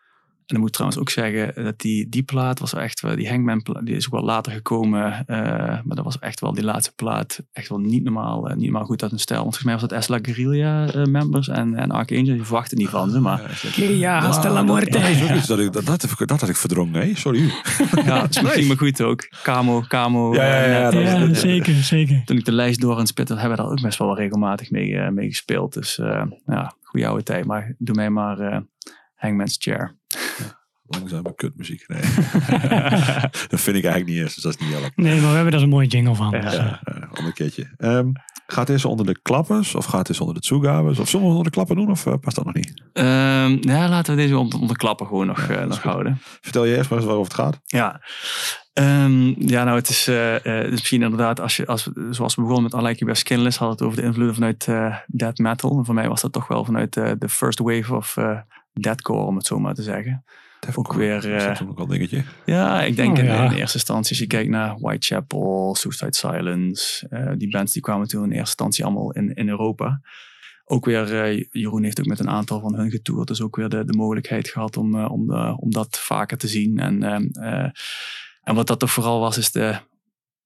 En 0.48 0.54
dan 0.56 0.60
moet 0.60 0.68
ik 0.68 0.74
trouwens 0.76 1.02
ook 1.02 1.10
zeggen 1.10 1.64
dat 1.64 1.80
die, 1.80 2.10
die 2.10 2.24
plaat 2.24 2.60
was 2.60 2.74
echt 2.74 3.00
wel, 3.02 3.16
die 3.16 3.30
Hangman 3.30 3.62
plaat, 3.62 3.86
die 3.86 3.96
is 3.96 4.06
ook 4.06 4.12
wel 4.12 4.24
later 4.24 4.52
gekomen. 4.52 5.26
eh, 5.26 5.38
maar 5.84 5.96
dat 5.96 6.04
was 6.04 6.20
echt 6.20 6.40
wel 6.40 6.54
die 6.54 6.64
laatste 6.64 6.92
plaat, 6.96 7.44
echt 7.54 7.70
wel 7.70 7.80
niet 7.80 8.04
normaal, 8.04 8.48
eh, 8.50 8.56
niet 8.56 8.64
normaal 8.64 8.86
goed 8.86 9.02
uit 9.02 9.12
hun 9.12 9.20
stijl. 9.20 9.42
Want 9.44 9.56
volgens 9.58 9.74
mij 9.74 9.82
was 9.82 9.92
het 9.92 10.02
Esla 10.02 10.20
Guerrilla 10.22 10.88
eh, 10.94 11.04
members 11.04 11.48
en, 11.48 11.76
en 11.76 11.92
Archangel, 11.92 12.24
die 12.26 12.44
verwachten 12.44 12.78
niet 12.78 12.90
van 12.90 13.10
ze. 13.10 13.20
Maar 13.20 13.40
Ja, 13.42 13.48
dat- 13.48 13.98
Ja, 13.98 14.20
hasta 14.22 14.50
la 14.52 14.64
muerte. 14.64 14.90
Dat 14.90 15.48
dat, 15.48 15.60
ik, 15.60 15.74
dat, 15.74 15.86
dat, 15.86 16.02
heb 16.02 16.12
ik- 16.12 16.28
dat 16.28 16.40
had 16.40 16.50
ik 16.50 16.56
verdrongen. 16.56 16.92
Nee, 17.00 17.18
sorry. 17.18 17.40
ja, 18.06 18.22
het 18.22 18.36
is 18.36 18.42
misschien 18.42 18.68
maar 18.68 18.78
goed 18.78 19.02
ook. 19.02 19.28
Camo, 19.44 19.82
Camo. 19.88 20.34
Ja, 20.34 20.44
ja, 20.66 20.90
ja, 21.00 21.20
dat 21.28 21.38
zeker, 21.38 21.74
zeker. 21.74 22.22
toen 22.26 22.38
ik 22.38 22.46
de 22.46 22.52
lijst 22.52 22.82
door 22.82 22.94
aan 22.94 23.00
het 23.00 23.08
spitten, 23.08 23.38
hebben 23.38 23.58
we 23.58 23.64
daar 23.64 23.72
ook 23.72 23.82
best 23.82 23.98
wel 24.00 24.16
regelmatig 24.16 24.72
mee, 24.72 25.12
mee 25.12 25.28
gespeeld. 25.28 25.74
Dus 25.74 25.98
eh, 26.00 26.24
ja, 26.46 26.74
goede 26.84 27.08
oude 27.08 27.24
tijd. 27.24 27.46
Maar 27.46 27.76
doe 27.78 27.96
mij 27.96 28.10
maar 28.10 28.40
eh 28.40 28.60
Hangman's 29.16 29.56
Chair. 29.60 29.96
Langzame 30.90 31.36
kutmuziek. 31.36 31.88
Nee. 31.88 32.02
dat 33.52 33.60
vind 33.60 33.78
ik 33.78 33.84
eigenlijk 33.84 34.06
niet 34.06 34.18
eens. 34.18 34.34
Dus 34.34 34.44
dat 34.44 34.56
is 34.60 34.66
niet 34.66 34.76
eerlijk. 34.76 34.96
Nee, 34.96 35.22
maar 35.22 35.30
we 35.30 35.36
hebben 35.36 35.52
daar 35.52 35.62
een 35.62 35.70
mooie 35.70 35.88
jingle 35.88 36.16
van. 36.16 36.32
Ja. 36.32 36.42
Dus, 36.42 36.54
eh, 36.54 36.66
Ja, 36.66 36.82
uh, 36.96 37.12
ander 37.14 37.34
keertje. 37.34 37.74
Ehm, 37.78 38.10
gaat 38.48 38.68
deze 38.68 38.88
onder 38.88 39.06
de 39.06 39.20
klappers? 39.22 39.76
Of 39.76 39.86
gaat 39.86 40.08
deze 40.08 40.20
onder 40.20 40.36
de 40.36 40.48
toegabes? 40.48 41.00
Of 41.00 41.10
zullen 41.10 41.26
we 41.26 41.32
onder 41.32 41.46
de 41.46 41.52
klappen 41.52 41.76
doen? 41.76 41.92
Of 41.92 42.06
eh, 42.06 42.14
past 42.22 42.36
dat 42.36 42.46
nog 42.46 42.54
niet? 42.54 42.84
Ehm, 42.94 43.58
ja, 43.62 43.90
laten 43.90 44.16
we 44.16 44.22
deze 44.22 44.38
onder, 44.38 44.60
onder 44.60 44.78
klappen 44.78 45.08
gewoon 45.08 45.28
nog, 45.28 45.40
eh, 45.40 45.66
nog 45.66 45.82
houden. 45.82 46.18
Vertel 46.42 46.66
je 46.66 46.76
eerst 46.76 46.90
maar 46.90 47.00
eens 47.00 47.08
waarover 47.08 47.32
het 47.32 47.42
gaat. 47.42 47.60
Ja. 47.66 48.02
Ehm, 48.78 49.48
ja, 49.48 49.64
nou, 49.64 49.78
het 49.78 49.90
is, 49.90 50.08
eh, 50.08 50.36
eh, 50.36 50.44
het 50.44 50.66
is 50.66 50.72
misschien 50.72 51.02
inderdaad, 51.02 51.40
als 51.40 51.56
je, 51.58 51.66
als 51.66 51.90
zoals 52.12 52.36
we 52.36 52.42
begonnen 52.42 52.64
met 52.64 52.82
I 52.82 52.86
Like 52.86 52.98
You 52.98 53.12
Best 53.12 53.22
Skinless, 53.22 53.58
had 53.58 53.70
het 53.70 53.82
over 53.82 53.98
de 53.98 54.04
invloeden 54.04 54.34
vanuit 54.34 54.68
eh 54.68 54.96
death 55.08 55.38
metal. 55.38 55.78
En 55.78 55.86
voor 55.86 55.94
mij 55.94 56.08
was 56.08 56.22
dat 56.22 56.34
toch 56.34 56.48
wel 56.48 56.66
vanuit 56.66 56.98
eh, 56.98 57.12
de 57.20 57.30
first 57.30 57.60
wave 57.60 57.96
of 57.96 58.18
deathcore, 58.80 59.26
om 59.26 59.36
het 59.36 59.46
zo 59.46 59.60
maar 59.60 59.74
te 59.74 59.84
zeggen. 59.84 60.24
Ook 60.76 60.94
weer, 60.94 61.18
Is 61.18 61.44
eh, 61.44 61.48
dat 61.48 61.68
ook 61.70 61.78
al 61.78 61.84
een 61.84 61.90
dingetje? 61.90 62.24
Ja, 62.46 62.84
ik 62.84 62.96
denk 62.96 63.18
Oh, 63.18 63.24
in, 63.24 63.26
ja. 63.26 63.44
in 63.46 63.58
eerste 63.58 63.78
instantie, 63.78 64.10
als 64.10 64.20
je 64.20 64.28
kijkt 64.28 64.50
naar 64.50 64.80
Whitechapel, 64.80 65.76
Suicide 65.76 66.16
Silence, 66.16 67.08
eh, 67.10 67.32
die 67.38 67.50
bands 67.50 67.74
die 67.74 67.82
kwamen 67.82 68.08
toen 68.08 68.24
in 68.24 68.30
eerste 68.30 68.46
instantie 68.46 68.86
allemaal 68.86 69.12
in, 69.12 69.34
in 69.34 69.50
Europa. 69.50 70.02
Ook 70.70 70.86
weer, 70.86 71.24
eh, 71.24 71.46
Jeroen 71.52 71.84
heeft 71.84 72.00
ook 72.00 72.06
met 72.06 72.20
een 72.20 72.30
aantal 72.30 72.60
van 72.60 72.76
hun 72.76 72.90
getoerd, 72.90 73.28
dus 73.28 73.42
ook 73.42 73.56
weer 73.56 73.70
de, 73.70 73.86
de 73.86 73.98
mogelijkheid 73.98 74.48
gehad 74.50 74.78
om, 74.78 74.96
eh, 74.96 75.12
om, 75.12 75.32
om 75.34 75.72
dat 75.72 76.00
vaker 76.00 76.38
te 76.38 76.48
zien. 76.48 76.80
En, 76.80 77.04
ehm, 77.04 77.28
eh, 77.32 77.70
en 78.44 78.56
wat 78.56 78.68
dat 78.68 78.80
toch 78.80 78.92
vooral 78.92 79.20
was, 79.20 79.38
is 79.38 79.52
de, 79.52 79.78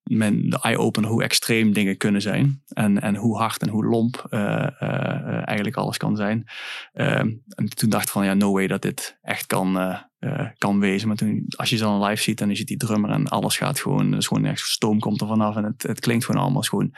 men, 0.03 0.49
de 0.49 0.59
eye-opener 0.61 1.09
hoe 1.09 1.23
extreem 1.23 1.73
dingen 1.73 1.97
kunnen 1.97 2.21
zijn. 2.21 2.63
En, 2.67 3.01
en 3.01 3.15
hoe 3.15 3.37
hard 3.37 3.61
en 3.61 3.69
hoe 3.69 3.85
lomp 3.85 4.25
eh, 4.29 4.41
eh, 4.41 4.67
eh, 4.79 5.47
eigenlijk 5.47 5.77
alles 5.77 5.97
kan 5.97 6.15
zijn. 6.15 6.47
Ehm, 6.93 7.29
en 7.55 7.69
toen 7.69 7.89
dacht 7.89 8.03
ik 8.03 8.11
van, 8.11 8.25
ja, 8.25 8.33
no 8.33 8.51
way 8.51 8.67
dat 8.67 8.81
dit 8.81 9.17
echt 9.21 9.45
kan, 9.45 9.99
kan 10.57 10.79
wezen. 10.79 11.07
Maar 11.07 11.17
toen, 11.17 11.45
als 11.55 11.69
je 11.69 11.77
ze 11.77 11.83
dan 11.83 12.03
live 12.03 12.21
ziet 12.21 12.41
en 12.41 12.49
je 12.49 12.55
ziet 12.55 12.67
die 12.67 12.77
drummer 12.77 13.09
en 13.09 13.27
alles 13.27 13.57
gaat 13.57 13.79
gewoon, 13.79 14.11
dus 14.11 14.27
gewoon 14.27 14.45
echt 14.45 14.59
stoom 14.59 14.99
komt 14.99 15.21
er 15.21 15.27
vanaf 15.27 15.55
en 15.55 15.63
het, 15.63 15.83
het 15.83 15.99
klinkt 15.99 16.25
gewoon 16.25 16.41
allemaal 16.41 16.61
gewoon 16.61 16.95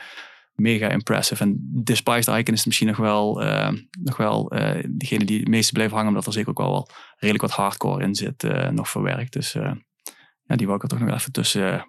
mega 0.54 0.88
impressive. 0.88 1.42
En 1.42 1.82
Despised 1.84 2.38
Icon 2.38 2.54
is 2.54 2.64
misschien 2.64 2.86
nog 2.86 2.96
wel, 2.96 3.42
eh, 3.42 3.72
nog 4.02 4.16
wel 4.16 4.50
eh, 4.50 4.84
degene 4.90 5.24
die 5.24 5.38
het 5.38 5.48
meeste 5.48 5.72
blijft 5.72 5.92
hangen, 5.92 6.08
omdat 6.08 6.26
er 6.26 6.32
zeker 6.32 6.50
ook 6.50 6.58
wel, 6.58 6.70
wel 6.70 6.88
redelijk 7.16 7.42
wat 7.42 7.52
hardcore 7.52 8.04
in 8.04 8.14
zit, 8.14 8.42
nog 8.70 8.88
verwerkt. 8.88 9.32
Dus 9.32 9.52
ja, 10.46 10.56
die 10.56 10.66
wou 10.66 10.76
ik 10.76 10.82
er 10.82 10.88
toch 10.88 10.98
nog 10.98 11.14
even 11.14 11.32
tussen 11.32 11.88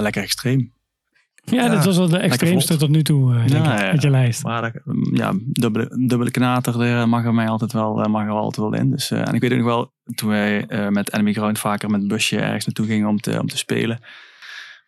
Ja, 0.00 0.06
lekker 0.06 0.22
extreem. 0.22 0.72
Ja, 1.44 1.68
dat 1.68 1.84
was 1.84 1.96
wel 1.96 2.08
de 2.08 2.18
extreemste 2.18 2.76
tot 2.76 2.88
nu 2.88 3.02
toe, 3.02 3.34
eh, 3.34 3.46
denk 3.46 3.64
Ja, 3.64 3.74
ik, 3.74 3.80
ja. 3.84 3.92
met 3.92 4.02
je 4.02 4.10
lijst. 4.10 4.42
Maar 4.42 4.62
dat- 4.62 4.82
ja, 5.12 5.32
dubbele, 5.42 6.06
dubbele 6.06 6.30
knater 6.30 6.80
er 6.80 7.08
mag 7.08 7.24
er 7.24 7.34
mij 7.34 7.48
altijd 7.48 7.72
wel, 7.72 8.02
eh, 8.02 8.10
mag 8.10 8.22
er 8.24 8.30
altijd 8.30 8.56
wel 8.70 8.80
in. 8.80 8.90
Dus, 8.90 9.10
eh, 9.10 9.28
en 9.28 9.34
ik 9.34 9.40
weet 9.40 9.50
ook 9.52 9.58
nog 9.58 9.66
wel, 9.66 9.92
toen 10.14 10.28
wij 10.28 10.66
eh, 10.66 10.88
met 10.88 11.12
Enemy 11.12 11.32
Ground 11.32 11.58
vaker 11.58 11.90
met 11.90 12.08
busje 12.08 12.38
ergens 12.38 12.64
naartoe 12.64 12.86
gingen 12.86 13.08
om 13.08 13.20
te, 13.20 13.40
om 13.40 13.46
te 13.48 13.56
spelen, 13.58 14.00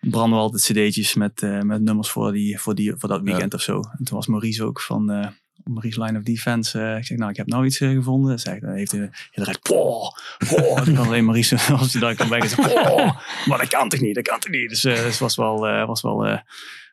branden 0.00 0.38
we 0.38 0.44
altijd 0.44 0.62
cd'tjes 0.62 1.14
met, 1.14 1.42
eh, 1.42 1.60
met 1.60 1.82
nummers 1.82 2.10
voor, 2.10 2.32
die, 2.32 2.58
voor, 2.58 2.74
die, 2.74 2.94
voor 2.96 3.08
dat 3.08 3.22
weekend 3.22 3.54
of 3.54 3.60
zo. 3.60 3.74
En 3.98 4.04
toen 4.04 4.16
was 4.16 4.26
Maurice 4.26 4.64
ook 4.64 4.80
van 4.80 5.32
Maurice 5.64 6.02
Line 6.02 6.18
of 6.18 6.24
Defense. 6.24 6.80
eh, 6.80 6.96
ik 6.96 7.04
zeg, 7.04 7.18
nou, 7.18 7.30
ik 7.30 7.36
heb 7.36 7.46
nou 7.46 7.64
iets 7.64 7.80
eh, 7.80 7.90
gevonden. 7.90 8.38
Zeg, 8.38 8.60
dan 8.60 8.72
heeft 8.72 8.92
hij 8.92 9.10
erg, 9.30 9.60
poh, 9.60 10.10
poh. 10.48 10.84
Kan 10.84 10.96
alleen 10.96 11.24
Maurice, 11.24 11.72
als 11.72 11.92
hij 11.92 12.00
dan 12.00 12.14
kan 12.14 12.28
bij 12.28 12.48
poh, 12.56 13.16
maar 13.46 13.58
dat 13.58 13.68
kan 13.68 13.88
toch 13.88 14.00
niet, 14.00 14.14
dat 14.14 14.28
kan 14.28 14.38
toch 14.38 14.50
niet. 14.52 14.68
Dus 14.68 14.84
eh, 14.84 14.94
dus 14.94 15.04
het 15.04 15.18
was 15.18 15.36
wel, 15.36 15.86
was 15.86 16.02
wel 16.02 16.26
een 16.26 16.42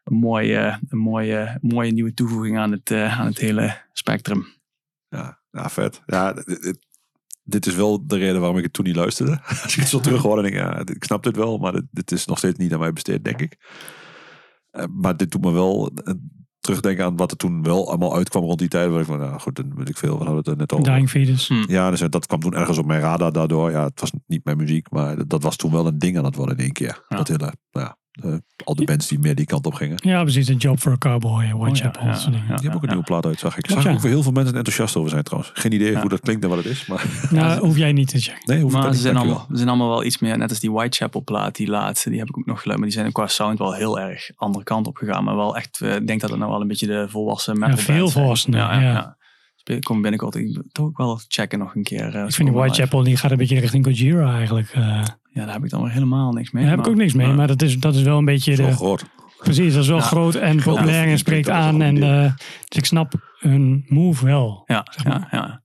mooie, 0.04 0.80
een 0.90 0.98
mooie, 0.98 1.58
mooie 1.62 1.92
nieuwe 1.92 2.14
toevoeging 2.14 2.58
aan 2.58 2.72
het, 2.72 2.92
aan 2.92 3.26
het 3.26 3.38
hele 3.38 3.78
spectrum. 3.94 4.48
Ja, 5.10 5.40
ja 5.52 5.70
vet. 5.70 6.02
Ja, 6.06 6.34
dit, 7.44 7.66
is 7.66 7.76
wel 7.76 8.08
de 8.08 8.18
reden 8.18 8.40
waarom 8.40 8.58
ik 8.58 8.64
het 8.64 8.74
toen 8.74 8.86
niet 8.86 8.96
luisterde. 8.96 9.42
Als 9.64 9.74
ik 9.74 9.80
het 9.80 9.90
zo 9.90 10.00
terug 10.10 10.22
hoor, 10.22 10.42
denk 10.42 10.54
ik, 10.54 10.60
ja, 10.60 10.80
ik 10.80 11.04
snap 11.04 11.24
dit 11.24 11.36
wel, 11.36 11.58
maar 11.58 11.72
dit, 11.72 11.86
dit 11.92 12.12
is 12.12 12.26
nog 12.26 12.38
steeds 12.38 12.58
niet 12.58 12.74
aan 12.74 12.80
mij 12.80 12.94
besteed, 12.94 13.24
denk 13.24 13.42
ik. 13.42 13.58
Maar 14.90 15.18
dit 15.18 15.32
doet 15.32 15.42
me 15.42 15.52
wel 15.52 15.92
terugdenken 16.60 17.06
aan 17.06 17.18
wat 17.18 17.32
er 17.32 17.38
toen 17.38 17.64
wel 17.64 17.88
allemaal 17.88 18.16
uitkwam 18.16 18.44
rond 18.44 18.60
die 18.60 18.68
tijd. 18.68 18.90
Waar 18.90 19.00
ik 19.00 19.06
van, 19.06 19.20
nou 19.20 19.40
goed, 19.40 19.56
dan 19.56 19.72
weet 19.76 19.90
ik 19.90 19.98
veel, 19.98 20.12
we 20.12 20.18
hadden 20.18 20.36
het 20.38 20.48
er 20.48 20.58
net 20.58 20.74
over. 20.74 20.86
Dying 20.86 21.10
Fetus. 21.10 21.48
Hm. 21.48 21.64
Ja, 21.68 21.90
dus 21.90 22.00
dat 22.10 22.26
kwam 22.26 22.40
toen 22.40 22.54
ergens 22.56 22.78
op 22.78 22.86
mijn 22.86 23.02
radar 23.02 23.32
daardoor. 23.32 23.72
Ja, 23.72 23.84
het 23.84 24.00
was 24.00 24.12
niet 24.28 24.44
mijn 24.46 24.58
muziek, 24.58 24.92
maar 24.92 25.28
dat- 25.28 25.44
was 25.44 25.56
toen 25.56 25.72
wel 25.72 25.88
een 25.88 26.00
ding 26.00 26.18
aan 26.18 26.26
het 26.26 26.36
worden 26.36 26.58
in 26.58 26.64
één 26.64 26.72
keer. 26.74 27.06
Ja. 27.10 27.18
Dat 27.18 27.28
hele, 27.28 27.40
nou 27.40 27.54
ja, 27.72 27.82
eh, 27.82 27.92
al 28.64 28.76
de 28.76 28.84
bands 28.84 29.08
die 29.08 29.20
meer 29.20 29.36
die 29.36 29.46
kant 29.46 29.66
op 29.66 29.74
gingen. 29.74 29.98
Ja, 30.02 30.22
precies. 30.22 30.48
Een 30.48 30.58
Job 30.58 30.80
for 30.80 30.92
a 30.92 30.98
Cowboy, 30.98 31.52
Oh, 31.52 31.60
Whitechapel. 31.62 32.06
ja, 32.06 32.14
dingen. 32.24 32.32
ja. 32.32 32.46
Die 32.46 32.48
hebben 32.56 32.74
ook 32.76 32.82
een 32.84 32.88
nieuwe 32.90 33.04
plaat 33.04 33.26
uit, 33.26 33.40
zag 33.40 33.58
ik. 33.58 33.70
Zag 33.70 33.78
ik 33.80 33.84
ja. 33.86 33.92
ook 33.92 34.00
voor 34.00 34.10
heel 34.10 34.24
veel 34.24 34.32
mensen 34.32 34.56
enthousiast 34.56 34.96
over 34.96 35.10
zijn 35.10 35.24
trouwens. 35.24 35.52
Geen 35.56 35.72
idee 35.72 35.92
Ja. 35.92 36.00
hoe 36.00 36.10
dat 36.10 36.20
klinkt 36.20 36.44
en 36.44 36.50
wat 36.50 36.58
het 36.58 36.68
is, 36.68 36.86
maar 36.86 37.06
Nou, 37.32 37.60
hoef 37.60 37.78
jij 37.78 37.92
niet 37.92 38.08
te 38.08 38.20
checken. 38.20 38.42
nee, 38.46 38.62
hoef 38.62 38.72
ik 38.72 38.78
Maar 38.78 38.88
ze 38.88 38.92
niet. 38.94 39.02
zijn, 39.02 39.18
allemaal, 39.18 39.46
ze 39.50 39.56
zijn 39.58 39.68
allemaal 39.70 39.90
wel 39.90 40.04
iets 40.04 40.20
meer, 40.20 40.38
net 40.38 40.50
als 40.50 40.60
die 40.60 40.72
Whitechapel 40.72 41.24
plaat, 41.24 41.56
die 41.56 41.68
laatste, 41.68 42.10
die 42.10 42.20
heb 42.20 42.30
ik 42.30 42.38
ook 42.38 42.46
nog 42.46 42.62
geluid. 42.62 42.80
Maar 42.80 42.90
die 42.90 42.98
zijn 42.98 43.12
qua 43.12 43.28
sound 43.28 43.60
wel 43.60 43.74
heel 43.74 44.00
erg 44.00 44.30
andere 44.36 44.64
kant 44.64 44.88
op 44.88 44.98
gegaan. 44.98 45.24
Maar 45.24 45.36
wel 45.36 45.56
echt, 45.58 45.82
eh, 45.82 45.96
ik 45.96 46.08
denk 46.08 46.22
dat 46.22 46.30
het 46.30 46.40
nou 46.40 46.52
wel 46.52 46.62
een 46.62 46.68
beetje 46.68 46.88
de 46.88 47.06
volwassen 47.10 47.60
metal 47.60 47.78
Ja, 47.78 47.84
veel 47.84 48.10
volwassener, 48.10 48.60
Ja, 48.60 48.74
ja, 48.74 48.82
ja. 48.82 48.92
ja. 48.94 49.18
Ik 49.64 49.84
kom 49.84 50.02
binnenkort 50.02 50.36
ik- 50.36 50.62
toch 50.72 50.86
ook 50.86 50.98
wel 50.98 51.20
checken 51.28 51.60
nog 51.60 51.76
een 51.76 51.84
keer. 51.84 52.16
eh, 52.16 52.24
Ik 52.26 52.34
vind 52.34 52.50
die. 52.50 52.58
Whitechapel, 52.58 53.04
die 53.04 53.18
gaat 53.18 53.32
een 53.32 53.38
beetje 53.38 53.60
richting 53.60 53.86
Gojira 53.86 54.36
eigenlijk. 54.36 54.70
eh 54.74 55.04
Ja, 55.40 55.46
daar 55.46 55.54
heb 55.54 55.64
ik 55.64 55.70
dan 55.70 55.82
weer 55.84 55.92
helemaal 55.92 56.32
niks 56.32 56.52
mee. 56.52 56.64
daar 56.64 56.72
heb 56.72 56.80
ik 56.86 56.88
ook 56.88 56.96
niks 56.98 57.14
mee, 57.14 57.28
maar 57.28 57.48
dat 57.48 57.62
is, 57.62 57.78
dat 57.78 57.96
is 57.96 58.02
wel 58.02 58.18
een 58.18 58.26
beetje 58.26 58.56
Zo 58.56 58.66
de... 58.66 58.72
groot. 58.76 59.06
Precies, 59.40 59.74
dat 59.74 59.82
is 59.84 59.90
wel 59.90 59.98
Ja. 59.98 60.04
groot 60.04 60.36
en 60.36 60.62
populair 60.64 61.08
en 61.08 61.18
spreekt 61.18 61.50
aan. 61.50 61.82
En, 61.82 62.04
eh, 62.04 62.34
dus 62.68 62.78
ik 62.78 62.86
snap 62.86 63.14
hun 63.40 63.86
move 63.88 64.26
wel. 64.26 64.64
Ja, 64.66 64.88
zeg 64.92 65.06
maar. 65.06 65.28
ja, 65.32 65.38
ja. 65.38 65.64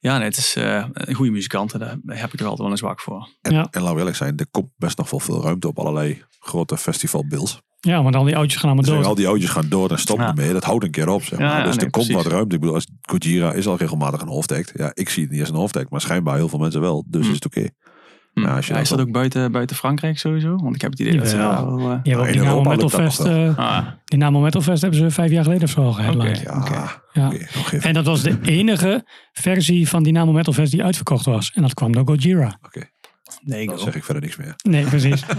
Ja, 0.00 0.16
nee, 0.16 0.26
het 0.28 0.36
is 0.36 0.56
eh, 0.56 0.84
een 0.92 1.14
goede 1.14 1.30
muzikanten. 1.30 1.78
Daar 1.78 1.96
heb 2.18 2.32
ik 2.32 2.38
er 2.40 2.44
altijd 2.44 2.58
wel 2.58 2.70
een 2.70 2.76
zwak 2.76 3.00
voor. 3.00 3.28
En, 3.40 3.52
Ja. 3.52 3.68
en 3.70 3.82
we 3.82 3.98
eerlijk 3.98 4.16
zijn, 4.16 4.36
er 4.36 4.46
komt 4.50 4.70
best 4.76 4.98
nog 4.98 5.10
wel 5.10 5.20
veel 5.20 5.42
ruimte 5.42 5.68
op 5.68 5.78
allerlei 5.78 6.22
grote 6.40 6.76
festivalbills. 6.76 7.60
Ja, 7.80 8.02
want 8.02 8.14
al 8.16 8.24
die 8.24 8.36
oudjes 8.36 8.60
gaan 8.60 8.70
allemaal 8.70 8.84
Dus 8.84 8.94
dood. 8.94 9.04
al 9.04 9.14
die 9.14 9.28
oudjes 9.28 9.50
gaan 9.50 9.68
door 9.68 9.90
en 9.90 9.98
stoppen 9.98 10.24
Ja. 10.26 10.30
ermee. 10.30 10.52
Dat 10.52 10.64
houdt 10.64 10.84
een 10.84 10.90
keer 10.90 11.08
op. 11.08 11.22
Zeg 11.22 11.38
maar. 11.38 11.48
Ja, 11.48 11.58
ja, 11.58 11.64
dus 11.64 11.76
nee, 11.76 11.84
er 11.84 11.90
komt 11.90 12.06
precies. 12.06 12.22
wat 12.24 12.32
ruimte. 12.32 12.54
Ik 12.54 12.60
bedoel, 12.60 12.74
als 12.74 12.86
Gojira 13.00 13.52
is 13.52 13.66
al 13.66 13.76
regelmatig 13.76 14.20
een 14.20 14.28
hoofdact. 14.28 14.72
Ja, 14.76 14.90
ik 14.94 15.08
zie 15.08 15.22
het 15.22 15.32
niet 15.32 15.40
als 15.40 15.48
een 15.48 15.54
hoofdact, 15.54 15.90
maar 15.90 16.00
schijnbaar 16.00 16.36
heel 16.36 16.48
veel 16.48 16.58
mensen 16.58 16.80
wel. 16.80 17.04
Dus 17.08 17.24
Hm. 17.24 17.28
is 17.28 17.34
het 17.34 17.46
oké. 17.46 17.68
Hm. 18.40 18.46
Ja, 18.46 18.54
als 18.56 18.64
je 18.66 18.70
Ja, 18.72 18.78
dat 18.78 18.82
is 18.90 18.96
dat 18.96 19.00
ook 19.06 19.12
buiten, 19.12 19.52
buiten 19.52 19.76
Frankrijk 19.76 20.18
sowieso? 20.18 20.56
Want 20.56 20.74
ik 20.74 20.80
heb 20.80 20.90
het 20.90 21.00
idee 21.00 21.16
dat 21.18 21.28
ze 21.28 21.36
daar 21.36 21.66
wel... 21.66 21.78
eh, 21.78 21.84
Nou, 21.84 22.16
ook 22.18 22.26
in 22.26 22.32
die 22.32 22.40
Namo 22.40 22.48
Europa 22.50 22.68
Metal 22.70 22.74
lukt 22.88 22.90
dat 22.96 23.00
Fest. 23.00 23.18
nog 23.18 23.28
wel. 23.28 23.46
eh, 23.48 23.58
ah, 23.58 23.86
die 24.04 24.18
Namo 24.18 24.40
Metal 24.40 24.60
Fest 24.60 24.80
hebben 24.82 24.98
ze 25.00 25.10
vijf 25.10 25.30
jaar 25.30 25.42
geleden 25.44 25.64
of 25.64 25.70
zo 25.70 25.80
al 25.82 25.92
geheadlined. 25.92 26.40
Ja. 26.40 27.02
Ja. 27.12 27.32
En 27.80 27.94
dat 27.94 28.04
was 28.06 28.22
de 28.22 28.38
enige 28.58 29.04
versie 29.32 29.88
van 29.88 30.02
die 30.02 30.12
Namo 30.12 30.32
Metal 30.32 30.52
Fest 30.52 30.70
die 30.70 30.84
uitverkocht 30.84 31.24
was. 31.24 31.50
En 31.54 31.62
dat 31.62 31.74
kwam 31.74 31.92
door 31.92 32.06
Gojira. 32.06 32.58
Oké, 32.62 32.84
nee, 33.42 33.66
dan 33.66 33.78
zeg 33.78 33.94
ik 33.94 34.04
verder 34.04 34.22
niks 34.22 34.36
meer. 34.36 34.54
Nee, 34.62 34.84
precies. 34.84 35.24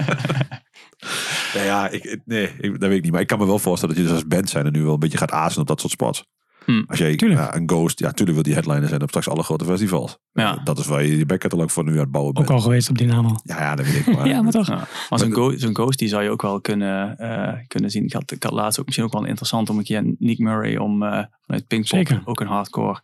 Nee, 1.54 1.66
ja, 1.66 1.88
ik, 1.90 2.04
ik- 2.04 2.22
nee 2.26 2.50
ik, 2.60 2.80
dat 2.80 2.90
weet 2.90 2.98
ik 2.98 3.04
niet. 3.04 3.12
Maar 3.12 3.22
ik 3.22 3.28
kan 3.28 3.40
me 3.40 3.46
wel 3.46 3.60
voorstellen 3.60 3.96
dat 3.96 4.04
je 4.04 4.10
dus 4.10 4.20
als 4.20 4.28
band 4.30 4.50
zijn 4.50 4.66
er 4.66 4.72
nu 4.72 4.84
wel 4.84 4.94
een 4.94 5.00
beetje 5.00 5.18
gaat 5.18 5.32
azen 5.32 5.62
op 5.62 5.68
dat 5.68 5.80
soort 5.80 5.92
spots. 5.92 6.26
Hm. 6.66 6.84
Als 6.88 7.00
jij 7.00 7.14
ja, 7.18 7.56
een 7.56 7.70
Ghost, 7.70 8.00
ja, 8.00 8.12
tuurlijk 8.12 8.34
wil 8.34 8.44
die 8.44 8.54
headliner 8.54 8.88
zijn 8.90 9.02
op 9.02 9.08
straks 9.08 9.30
alle 9.30 9.44
grote 9.44 9.66
festivals. 9.66 10.18
Ja. 10.34 10.62
Dat 10.64 10.78
is 10.80 10.86
waar 10.86 11.04
je 11.04 11.18
je 11.18 11.26
backcatalog 11.26 11.72
voor 11.72 11.84
nu 11.84 11.92
aan 11.92 11.98
het 11.98 12.12
bouwen 12.12 12.34
bent. 12.34 12.48
Ook 12.50 12.56
al 12.56 12.62
geweest 12.62 12.90
op 12.90 12.98
Dynamo. 12.98 13.36
Ja, 13.44 13.60
ja, 13.60 13.76
dat 13.76 13.86
weet 13.86 14.08
ik. 14.08 14.16
Maar, 14.16 14.28
Ja, 14.34 14.42
maar 14.42 14.52
toch. 14.52 14.68
Ja. 14.68 14.88
Maar 15.10 15.20
zo'n 15.20 15.32
go- 15.34 15.58
zo'n 15.58 15.76
ghost 15.76 16.00
die 16.00 16.08
zou 16.08 16.24
je 16.24 16.30
ook 16.30 16.42
wel 16.42 16.62
kunnen, 16.62 17.18
eh, 17.18 17.54
kunnen 17.68 17.90
zien. 17.92 18.04
Ik 18.04 18.14
had, 18.14 18.32
ik 18.32 18.44
had 18.44 18.52
laatst 18.52 18.80
ook 18.80 18.86
misschien 18.86 19.06
ook 19.06 19.14
wel 19.14 19.26
interessant 19.26 19.70
om 19.70 19.78
een 19.78 19.84
keer 19.84 20.16
Nick 20.18 20.40
Murray 20.40 20.78
om 20.78 21.04
eh, 21.04 21.24
vanuit 21.50 21.68
Pinkpop, 21.68 21.98
Zeker. 21.98 22.22
ook 22.26 22.40
een 22.40 22.48
hardcore. 22.48 23.00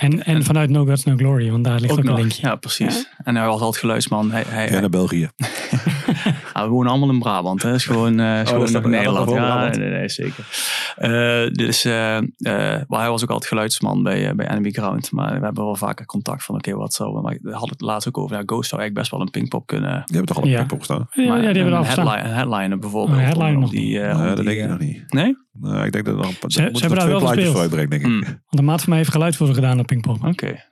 En, 0.00 0.24
en 0.24 0.44
vanuit 0.44 0.70
No 0.70 0.84
Guts, 0.84 1.04
No 1.04 1.16
Glory, 1.16 1.50
want 1.50 1.64
daar 1.64 1.80
ligt 1.80 1.92
ook, 1.92 1.98
Ook 1.98 2.04
een 2.04 2.10
nog. 2.10 2.18
linkje. 2.18 2.46
Ja, 2.46 2.54
precies. 2.56 3.08
En 3.24 3.36
hij 3.36 3.46
was 3.46 3.60
altijd 3.60 3.76
geluidsman. 3.76 4.30
Hij, 4.30 4.44
hij, 4.46 4.70
Ja, 4.70 4.80
naar 4.80 4.90
België. 4.90 5.28
Ja, 6.54 6.64
we 6.64 6.70
wonen 6.70 6.90
allemaal 6.90 7.10
in 7.10 7.18
Brabant. 7.18 7.62
Hè. 7.62 7.68
Dat 7.68 7.78
is 7.78 7.84
gewoon, 7.86 8.20
is 8.20 8.48
gewoon 8.50 8.70
ja, 8.70 8.78
Nederland. 8.80 9.30
Ja, 9.30 9.68
nee, 9.68 9.88
nee, 9.90 10.08
zeker. 10.08 10.44
Eh, 10.96 11.50
dus, 11.52 11.84
eh, 11.84 11.92
maar 12.88 13.00
hij 13.00 13.10
was 13.10 13.22
ook 13.22 13.30
altijd 13.30 13.46
geluidsman 13.50 14.02
bij, 14.02 14.34
bij 14.34 14.48
Enemy 14.50 14.70
Ground. 14.70 15.12
Maar 15.12 15.38
we 15.38 15.44
hebben 15.44 15.64
wel 15.64 15.76
vaker 15.76 16.06
contact 16.06 16.44
van, 16.44 16.54
oké, 16.54 16.74
wat 16.76 16.94
zou... 16.94 17.22
Maar 17.22 17.38
we 17.42 17.50
hadden 17.50 17.68
het 17.70 17.80
laatst 17.80 18.08
ook 18.08 18.18
over, 18.18 18.36
ja, 18.36 18.42
Ghost 18.46 18.68
zou 18.68 18.80
eigenlijk 18.80 18.94
best 18.94 19.10
wel 19.10 19.20
een 19.20 19.30
Pinkpop 19.30 19.66
kunnen... 19.66 19.90
Die 19.90 20.16
hebben 20.16 20.26
toch 20.26 20.36
al 20.36 20.42
een 20.42 20.48
Ja. 20.48 20.56
Pinkpop 20.56 20.78
gestaan? 20.78 21.08
Ja, 21.12 21.22
ja, 21.22 21.52
die 21.52 21.62
hebben 21.62 21.78
een 21.78 21.84
headline, 21.84 22.18
een 22.28 22.34
headliner 22.34 22.78
bijvoorbeeld. 22.78 23.18
Een 23.18 23.24
headliner 23.24 23.58
nog 23.58 23.70
die, 23.70 23.98
Nee, 23.98 24.12
dat 24.14 24.36
die, 24.36 24.44
denk 24.44 24.60
ik 24.60 24.68
nog 24.68 24.78
niet. 24.78 25.04
Nee? 25.12 25.36
Nou, 25.60 25.84
ik 25.84 25.92
denk 25.92 26.04
dat 26.04 26.14
er 26.14 26.20
nog 26.20 26.30
een 26.30 26.38
paar, 26.38 26.50
Ze- 26.50 26.60
moeten 26.62 26.78
ze 26.80 26.86
hebben 26.86 26.98
daar 26.98 27.08
twee 27.08 27.20
wel 27.20 27.32
plaatjes 27.32 27.44
gespeeld. 27.44 27.70
Denk 27.90 28.02
ik. 28.02 28.08
Hmm. 28.08 28.20
Want 28.24 28.38
de 28.50 28.62
maat 28.62 28.80
van 28.80 28.88
mij 28.88 28.98
heeft 28.98 29.10
geluid 29.10 29.36
voor 29.36 29.46
ze 29.46 29.54
gedaan 29.54 29.78
op 29.80 29.86
Pinkpop. 29.86 30.24
Oké. 30.24 30.66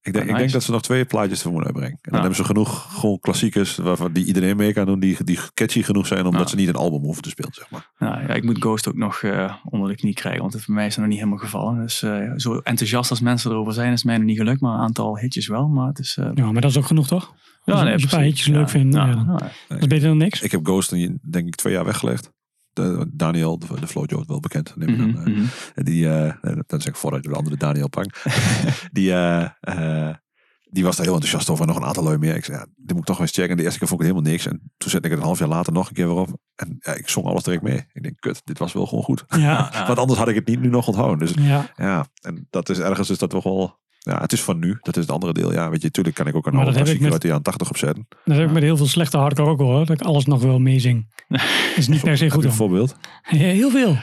Ik 0.00 0.12
denk, 0.12 0.24
ik 0.24 0.30
nice. 0.30 0.42
denk 0.42 0.52
dat 0.54 0.62
ze 0.62 0.70
nog 0.70 0.82
twee 0.82 1.04
plaatjes 1.04 1.36
ervoor 1.38 1.52
moeten 1.52 1.70
uitbrengen. 1.70 1.98
En 2.02 2.10
dan 2.10 2.14
Ja. 2.14 2.18
hebben 2.26 2.36
ze 2.36 2.44
genoeg 2.44 2.98
gewoon 3.00 3.18
klassiekers 3.18 3.76
waarvan 3.76 4.12
die 4.12 4.24
iedereen 4.24 4.56
mee 4.56 4.72
kan 4.72 4.86
doen, 4.86 5.00
die, 5.00 5.16
die 5.24 5.38
catchy 5.54 5.82
genoeg 5.82 6.06
zijn, 6.06 6.24
omdat 6.26 6.40
Ja. 6.42 6.46
ze 6.48 6.56
niet 6.56 6.68
een 6.68 6.74
album 6.74 7.00
hoeven 7.02 7.22
te 7.22 7.28
spelen, 7.28 7.52
zeg 7.54 7.70
maar. 7.70 7.90
Nou, 7.98 8.20
ja, 8.20 8.28
ik 8.34 8.44
moet 8.44 8.58
Ghost 8.58 8.88
ook 8.88 8.94
nog 8.96 9.22
eh, 9.22 9.54
onder 9.64 9.88
de 9.88 9.96
knie 9.96 10.14
krijgen, 10.14 10.40
want 10.40 10.52
het 10.52 10.62
voor 10.62 10.74
mij 10.74 10.86
is 10.86 10.90
het 10.90 10.98
nog 11.00 11.08
niet 11.08 11.18
helemaal 11.18 11.38
gevallen. 11.38 11.78
Dus 11.82 12.02
eh, 12.02 12.32
zo 12.36 12.54
enthousiast 12.58 13.10
als 13.10 13.20
mensen 13.20 13.50
erover 13.50 13.72
zijn, 13.72 13.92
is 13.92 14.04
mij 14.04 14.16
nog 14.16 14.26
niet 14.26 14.38
gelukt. 14.38 14.60
Maar 14.60 14.74
een 14.74 14.80
aantal 14.80 15.18
hitjes 15.18 15.46
wel. 15.46 15.68
Maar 15.68 15.88
het 15.88 15.98
is... 15.98 16.16
eh, 16.16 16.30
Ja, 16.34 16.52
maar 16.52 16.62
dat 16.62 16.70
is 16.70 16.76
ook 16.78 16.86
genoeg, 16.86 17.06
toch? 17.06 17.34
ja, 17.64 17.72
als 17.74 17.82
je 17.82 18.02
een 18.02 18.08
paar 18.08 18.20
hitjes 18.22 18.46
leuk 18.46 18.68
vindt, 18.68 18.94
Ja, 18.94 19.06
ja, 19.06 19.14
dan- 19.14 19.24
ja. 19.40 19.50
Dat 19.68 19.80
is 19.80 19.86
beter 19.86 20.08
dan 20.08 20.16
niks. 20.16 20.42
Ik 20.42 20.50
heb 20.50 20.60
Ghost 20.66 20.90
denk 21.30 21.46
ik 21.46 21.54
twee 21.54 21.72
jaar 21.72 21.84
weggelegd. 21.84 22.30
Daniel, 23.12 23.58
de, 23.58 23.80
de 23.80 23.86
Flojo, 23.86 24.24
wel 24.26 24.40
bekend. 24.40 24.76
Neem 24.76 24.88
ik 24.88 25.16
aan. 25.16 25.48
En 25.74 25.84
Die, 25.84 26.08
eh, 26.08 26.52
dat 26.66 26.82
zeg 26.82 26.92
ik 26.92 26.96
vooruit 26.96 27.24
de 27.24 27.32
andere 27.32 27.56
Daniel 27.56 27.88
Pang. 27.88 28.14
die, 28.92 29.12
eh, 29.12 30.14
die 30.70 30.84
was 30.84 30.96
daar 30.96 31.04
heel 31.04 31.14
enthousiast 31.14 31.50
over. 31.50 31.62
En 31.62 31.68
nog 31.68 31.80
een 31.80 31.86
aantal 31.86 32.02
lui 32.02 32.18
meer. 32.18 32.36
Ik 32.36 32.44
zei, 32.44 32.58
ja, 32.58 32.66
dit 32.76 32.90
moet 32.90 32.98
ik 32.98 33.04
toch 33.04 33.20
eens 33.20 33.32
checken. 33.32 33.56
De 33.56 33.62
eerste 33.62 33.78
keer 33.78 33.88
vond 33.88 34.00
ik 34.00 34.06
het 34.06 34.16
helemaal 34.16 34.32
niks. 34.32 34.46
En 34.46 34.72
toen 34.76 34.90
zette 34.90 35.06
ik 35.06 35.10
het 35.12 35.20
een 35.20 35.26
half 35.26 35.38
jaar 35.38 35.48
later 35.48 35.72
nog 35.72 35.88
een 35.88 35.94
keer 35.94 36.06
weer 36.06 36.16
op. 36.16 36.38
En 36.54 36.76
ja, 36.78 36.94
ik 36.94 37.08
zong 37.08 37.26
alles 37.26 37.42
direct 37.42 37.62
mee. 37.62 37.84
Ik 37.92 38.02
denk, 38.02 38.20
kut, 38.20 38.40
dit 38.44 38.58
was 38.58 38.72
wel 38.72 38.86
gewoon 38.86 39.04
goed. 39.04 39.24
Ja. 39.36 39.84
Want 39.86 39.98
anders 39.98 40.18
had 40.18 40.28
ik 40.28 40.34
het 40.34 40.46
niet 40.46 40.60
nu 40.60 40.68
nog 40.68 40.86
onthouden. 40.86 41.18
Dus 41.18 41.44
ja. 41.44 41.70
ja, 41.76 42.06
en 42.20 42.46
dat 42.50 42.68
is 42.68 42.78
ergens 42.78 43.10
is 43.10 43.18
dat 43.18 43.30
toch 43.30 43.44
wel... 43.44 43.78
Ja, 44.10 44.20
het 44.20 44.32
is 44.32 44.42
van 44.42 44.58
nu. 44.58 44.78
Dat 44.82 44.96
is 44.96 45.02
het 45.02 45.12
andere 45.12 45.32
deel. 45.32 45.52
Ja, 45.52 45.70
weet 45.70 45.82
je, 45.82 45.90
tuurlijk 45.90 46.16
kan 46.16 46.26
ik 46.26 46.34
ook 46.34 46.46
een 46.46 46.58
ik 46.58 46.74
klassieker 46.74 47.12
uit 47.12 47.22
de 47.22 47.28
jaren 47.28 47.42
80 47.42 47.68
opzetten. 47.68 48.06
Dat 48.24 48.36
heb 48.36 48.46
ik 48.46 48.52
met 48.52 48.62
heel 48.62 48.76
veel 48.76 48.86
slechte 48.86 49.16
hardcore 49.16 49.50
ook 49.50 49.58
hoor. 49.58 49.86
Dat 49.86 50.00
ik 50.00 50.06
alles 50.06 50.24
nog 50.24 50.42
wel 50.42 50.58
meezing. 50.58 51.14
Dat 51.28 51.40
is 51.76 51.88
niet 51.88 52.02
per 52.02 52.16
se 52.16 52.30
goed. 52.30 52.44
een 52.44 52.52
voorbeeld? 52.52 52.96
Heel 53.22 53.70
veel. 53.70 53.90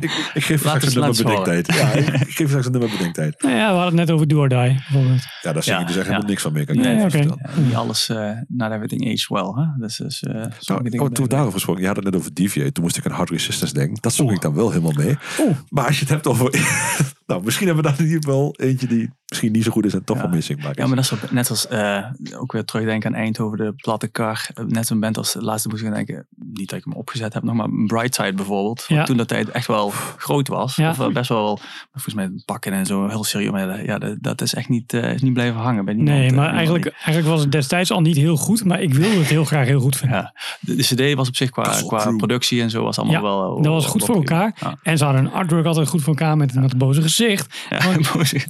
ik, 0.00 0.30
ik 0.34 0.44
geef 0.44 0.58
straks 0.58 0.86
een 0.86 1.00
nummer 1.00 1.16
bedenktijd. 1.16 1.74
Ja, 1.74 1.92
ik, 1.92 2.06
ik 2.06 2.30
geef 2.30 2.48
straks 2.48 2.66
een 2.66 2.72
nummer 2.72 2.90
bedenktijd. 2.90 3.42
Nou 3.42 3.54
ja, 3.54 3.70
we 3.70 3.78
hadden 3.78 3.98
het 3.98 4.06
net 4.08 4.10
over 4.10 4.28
Do 4.28 4.38
or 4.38 4.48
Die, 4.48 4.58
bijvoorbeeld. 4.58 5.22
Ja, 5.42 5.52
daar 5.52 5.62
Ja, 5.64 5.80
ik 5.80 5.86
dus 5.86 5.96
echt 5.96 6.06
ja. 6.06 6.10
helemaal 6.10 6.28
niks 6.28 6.42
van 6.42 6.52
meer. 6.52 6.66
Kan 6.66 6.74
ik 6.74 6.82
Nee, 6.82 7.30
niet 7.64 7.74
alles, 7.74 8.08
uh, 8.08 8.30
not 8.48 8.70
everything 8.70 9.06
aged 9.06 9.28
well. 9.28 9.64
Hè? 9.64 9.64
Dus, 9.78 9.96
dus, 9.96 10.22
eh, 10.22 10.44
sommige 10.58 10.96
Nou, 10.96 11.08
oh, 11.08 11.12
toen 11.12 11.24
we 11.24 11.30
daarover 11.30 11.52
gesproken, 11.52 11.80
je 11.82 11.86
had 11.86 11.96
het 11.96 12.04
net 12.04 12.16
over 12.16 12.34
DVA. 12.34 12.70
Toen 12.72 12.84
moest 12.84 12.96
ik 12.96 13.06
aan 13.06 13.12
Hard 13.12 13.30
Resistance 13.30 13.74
denken. 13.74 13.98
Dat 14.00 14.12
zong 14.12 14.32
ik 14.32 14.40
dan 14.40 14.54
wel 14.54 14.70
helemaal 14.70 14.92
mee. 14.96 15.16
Oeh. 15.40 15.56
Maar 15.68 15.86
als 15.86 15.94
je 15.94 16.00
het 16.00 16.10
hebt 16.10 16.26
over... 16.26 16.50
nou, 17.26 17.44
misschien 17.44 17.66
hebben 17.66 17.84
we 17.84 17.90
daar 17.90 18.06
hier 18.06 18.20
wel 18.20 18.54
eentje 18.56 18.83
die 18.86 19.10
misschien 19.34 19.52
niet 19.52 19.64
zo 19.64 19.70
goed 19.70 19.84
is 19.84 19.94
en 19.94 20.04
toch 20.04 20.16
Ja. 20.16 20.22
wel 20.22 20.30
missingbaar 20.32 20.70
is. 20.70 20.76
Ja, 20.76 20.86
maar 20.86 20.96
dat 20.96 21.04
is 21.04 21.30
net 21.30 21.50
als, 21.50 21.68
eh, 21.68 22.04
ook 22.38 22.52
weer 22.52 22.64
terugdenken 22.64 23.14
aan 23.14 23.20
Eindhoven, 23.20 23.58
de 23.58 23.72
platte 23.76 24.08
kar. 24.08 24.48
Eh, 24.54 24.64
Net 24.64 24.86
zo'n 24.86 25.00
band 25.00 25.16
als 25.16 25.32
de 25.32 25.42
laatste 25.42 25.68
moest 25.68 25.80
ik 25.82 25.88
aan 25.88 25.94
denken, 25.94 26.26
niet 26.52 26.68
dat 26.70 26.78
ik 26.78 26.84
hem 26.84 26.94
opgezet 26.94 27.32
heb 27.34 27.42
nog, 27.42 27.54
maar 27.54 27.68
Brightside 27.86 28.32
bijvoorbeeld. 28.34 28.78
Wat 28.88 28.98
Ja. 28.98 29.04
toen 29.04 29.16
dat 29.16 29.28
tijd 29.28 29.48
echt 29.50 29.66
wel 29.66 29.90
groot 30.16 30.48
was. 30.48 30.76
Ja. 30.76 30.90
Of 30.90 30.96
wel 30.96 31.12
best 31.12 31.28
wel, 31.28 31.58
volgens 31.92 32.14
mij 32.14 32.30
pakken 32.44 32.72
en 32.72 32.86
zo, 32.86 33.08
heel 33.08 33.24
serieus. 33.24 33.50
Maar 33.50 33.84
ja, 33.84 33.98
dat, 33.98 34.16
dat 34.20 34.40
is 34.40 34.54
echt 34.54 34.68
niet, 34.68 34.92
eh, 34.92 35.12
is 35.12 35.22
niet 35.22 35.32
blijven 35.32 35.60
hangen 35.60 35.84
bij 35.84 35.94
niemand. 35.94 36.18
Nee, 36.18 36.32
maar 36.32 36.52
eigenlijk, 36.54 36.86
eigenlijk 36.86 37.26
was 37.26 37.40
het 37.40 37.52
destijds 37.52 37.90
al 37.90 38.00
niet 38.00 38.16
heel 38.16 38.36
goed. 38.36 38.64
Maar 38.64 38.82
ik 38.82 38.94
wilde 38.94 39.16
het 39.18 39.26
heel 39.26 39.44
graag 39.44 39.66
heel 39.66 39.80
goed 39.80 39.96
vinden. 39.96 40.18
Ja, 40.18 40.34
de, 40.60 40.74
de 40.74 40.82
cd 41.10 41.14
was 41.14 41.28
op 41.28 41.36
zich 41.36 41.50
qua, 41.50 41.80
qua 41.86 42.16
productie 42.16 42.62
en 42.62 42.70
zo 42.70 42.82
was 42.82 42.98
allemaal 42.98 43.16
Ja, 43.16 43.22
wel... 43.22 43.62
dat 43.62 43.72
was 43.72 43.86
goed 43.86 44.06
wel 44.06 44.06
voor 44.06 44.16
elkaar. 44.24 44.56
Ja. 44.60 44.78
En 44.82 44.98
ze 44.98 45.04
hadden 45.04 45.24
een 45.24 45.32
artwork 45.32 45.66
altijd 45.66 45.88
goed 45.88 46.02
voor 46.02 46.14
elkaar 46.16 46.36
met, 46.36 46.54
met 46.54 46.64
het 46.64 46.78
boze 46.84 47.02
gezicht. 47.02 47.54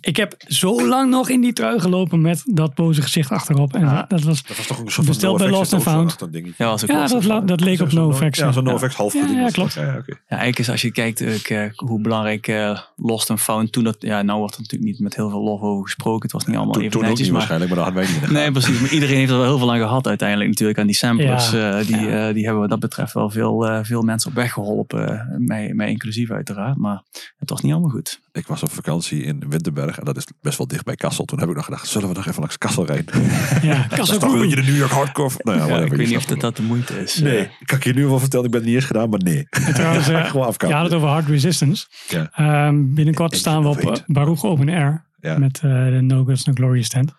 Ik 0.01 0.17
heb 0.17 0.35
zo 0.47 0.74
lang 0.83 1.11
nog 1.11 1.29
in 1.29 1.41
die 1.41 1.53
trui 1.53 1.81
gelopen 1.81 2.21
met 2.21 2.43
dat 2.45 2.75
boze 2.75 3.03
gezicht 3.03 3.31
achterop. 3.31 3.75
En 3.75 3.81
Ja. 3.81 4.05
dat 4.09 4.23
was... 4.23 4.43
Dat 4.47 4.57
was 4.57 4.67
toch 4.67 4.79
een 4.79 4.91
soort 4.91 5.07
Besteld 5.07 5.39
bij 5.39 5.51
Lost 5.51 5.73
and 5.73 5.83
Found. 5.83 6.17
ja, 6.57 6.67
was 6.71 6.83
ook 6.83 6.89
Ja, 6.89 6.95
wel 6.99 7.09
dat, 7.09 7.23
zo. 7.23 7.29
la- 7.29 7.41
dat 7.41 7.61
leek 7.61 7.81
op 7.81 7.93
NoFX. 7.93 8.39
Ja, 8.39 8.53
zo'n. 8.53 8.65
NoFX 8.65 8.95
half 8.95 9.13
Ja, 9.15 9.27
ja, 9.27 9.49
klopt. 9.49 9.73
Ja, 9.75 9.83
ja, 9.83 9.89
oké. 9.99 10.11
Ja, 10.13 10.19
eigenlijk 10.29 10.59
is 10.59 10.71
als 10.71 10.83
je 10.83 10.93
kijkt 10.93 11.21
eh, 11.21 11.61
hoe 11.77 12.01
belangrijk 12.01 12.49
eh, 12.49 12.79
Lost 12.97 13.31
and 13.31 13.41
Found 13.41 13.73
toen 13.73 13.85
dat, 13.85 13.97
ja, 13.99 14.23
nou 14.23 14.39
wordt 14.39 14.55
er 14.55 14.61
natuurlijk 14.61 14.91
niet 14.91 15.01
met 15.01 15.15
heel 15.15 15.31
veel 15.31 15.43
lof 15.43 15.61
over 15.61 15.83
gesproken. 15.83 16.23
Het 16.23 16.33
was 16.33 16.47
niet 16.47 16.57
allemaal 16.57 16.73
Toen, 16.75 16.83
even 16.83 16.93
toen 16.95 17.03
ook 17.03 17.09
netjes, 17.09 17.29
niet 17.29 17.37
maar 17.39 17.47
waarschijnlijk, 17.49 17.75
maar 17.77 17.85
dat 17.85 17.95
hadden 17.95 18.19
wij 18.21 18.29
niet. 18.29 18.39
Nee, 18.43 18.51
precies. 18.53 18.81
Maar 18.81 18.91
iedereen 18.91 19.17
heeft 19.17 19.31
er 19.31 19.37
wel 19.37 19.47
heel 19.47 19.59
veel 19.59 19.73
aan 19.73 19.79
gehad 19.79 20.07
uiteindelijk 20.07 20.49
natuurlijk 20.51 20.79
aan 20.79 20.87
die 20.87 20.97
samplers. 20.97 21.51
Ja. 21.51 21.79
eh, 21.79 21.87
die, 21.87 22.11
eh, 22.11 22.35
die 22.35 22.43
hebben 22.45 22.61
wat 22.61 22.71
dat 22.71 22.81
betreft 22.81 23.13
wel 23.13 23.31
veel, 23.31 23.67
eh, 23.69 23.79
veel 23.83 24.03
mensen 24.03 24.31
op 24.31 24.37
weg 24.37 24.53
geholpen. 24.53 25.09
eh, 25.09 25.21
mij, 25.39 25.73
mij 25.75 25.89
inclusief 25.89 26.31
uiteraard. 26.31 26.77
Maar 26.77 27.03
het 27.39 27.51
was 27.51 27.61
niet 27.61 27.73
allemaal 27.73 27.91
goed. 27.91 28.21
Ik 28.33 28.47
was 28.47 28.63
op 28.63 28.71
vakantie 28.71 29.23
in 29.23 29.43
Winterberg 29.49 29.99
en 29.99 30.05
dat 30.05 30.17
is 30.17 30.27
best 30.41 30.59
wel 30.59 30.64
dicht 30.67 30.85
bij 30.85 30.95
Kassel. 30.95 31.25
Toen 31.25 31.39
heb 31.41 31.49
ik 31.49 31.55
nog 31.55 31.65
gedacht, 31.65 31.87
zullen 31.89 32.09
we 32.09 32.15
nog 32.15 32.27
even 32.27 32.41
langs 32.41 32.59
Kassel 32.59 32.87
rijden? 32.87 33.23
Ja, 33.63 33.83
Dat 33.89 33.91
is 33.93 33.97
Kassel 33.97 34.19
toch 34.19 34.23
een 34.23 34.29
Crew. 34.39 34.41
beetje 34.41 34.57
de 34.57 34.71
New 34.71 34.77
York 34.77 34.91
hardcore. 34.91 35.35
Nou 35.39 35.59
ja, 35.59 35.79
ik 35.79 35.91
weet 35.91 36.01
je 36.01 36.07
niet 36.07 36.17
of 36.17 36.25
dat, 36.25 36.41
dat 36.41 36.57
de 36.57 36.63
moeite 36.63 37.03
is. 37.03 37.19
Nee, 37.19 37.39
Eh, 37.39 37.47
kan 37.65 37.79
ik 37.79 37.85
je 37.85 37.93
nu 37.95 38.07
wel 38.07 38.19
vertellen. 38.19 38.45
Ik 38.47 38.51
ben 38.51 38.61
het 38.61 38.69
niet 38.69 38.79
eens 38.79 38.87
gedaan, 38.87 39.09
maar 39.09 39.23
nee. 39.23 39.47
Trouwens, 39.49 40.07
Gewoon 40.31 40.55
je 40.59 40.73
had 40.73 40.85
het 40.85 40.93
over 40.95 41.09
Hard 41.09 41.27
Resistance. 41.29 41.87
Ja. 42.09 42.31
Ehm, 42.33 42.95
binnenkort 42.95 43.37
staan 43.37 43.63
we 43.63 43.69
op 43.69 43.77
weet. 43.81 43.99
eh, 43.99 44.05
Baruch 44.07 44.45
Open 44.45 44.69
Air. 44.69 45.07
Ja. 45.21 45.39
Met 45.39 45.57
eh, 45.57 45.63
de 45.85 45.99
No 46.01 46.25
Guts 46.25 46.45
No 46.45 46.53
Glory 46.53 46.83
stand. 46.83 47.13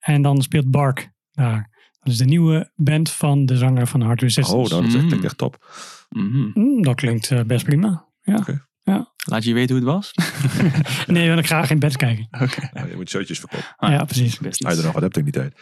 En 0.00 0.22
dan 0.22 0.42
speelt 0.42 0.70
Bark 0.70 1.10
daar. 1.32 1.68
Dat 2.02 2.12
is 2.12 2.18
de 2.18 2.24
nieuwe 2.24 2.70
band 2.76 3.10
van 3.10 3.46
de 3.46 3.56
zanger 3.56 3.86
van 3.86 4.00
Hard 4.00 4.18
Oh, 4.18 4.22
Resistance. 4.22 4.74
nou, 4.74 4.82
dat 4.82 4.90
is 4.90 4.94
echt, 4.94 5.02
Mm. 5.02 5.08
klinkt 5.08 5.24
echt 5.24 5.38
top. 5.38 5.66
mhm. 6.08 6.50
Mm, 6.54 6.82
dat 6.82 6.94
klinkt 6.94 7.46
best 7.46 7.64
prima. 7.64 8.04
Ja. 8.22 8.44
Oké. 8.84 9.04
Laat 9.24 9.44
je 9.44 9.54
weten 9.54 9.76
hoe 9.76 9.84
het 9.84 9.94
was. 9.94 10.12
Nee, 11.06 11.28
wil 11.28 11.38
ik 11.38 11.46
graag 11.46 11.70
in 11.70 11.78
bed 11.78 11.96
kijken. 11.96 12.28
Ja, 12.72 12.84
je 12.86 12.92
moet 12.96 13.08
shirtjes 13.10 13.38
verkopen. 13.38 13.66
Ah, 13.76 13.90
ja, 13.90 14.04
precies. 14.04 14.38
Best 14.38 14.62
Hij 14.64 14.76
er 14.76 14.84
nog 14.84 14.92
wat 14.92 15.02
hebt 15.02 15.16
in 15.16 15.24
die 15.24 15.32
tijd. 15.32 15.52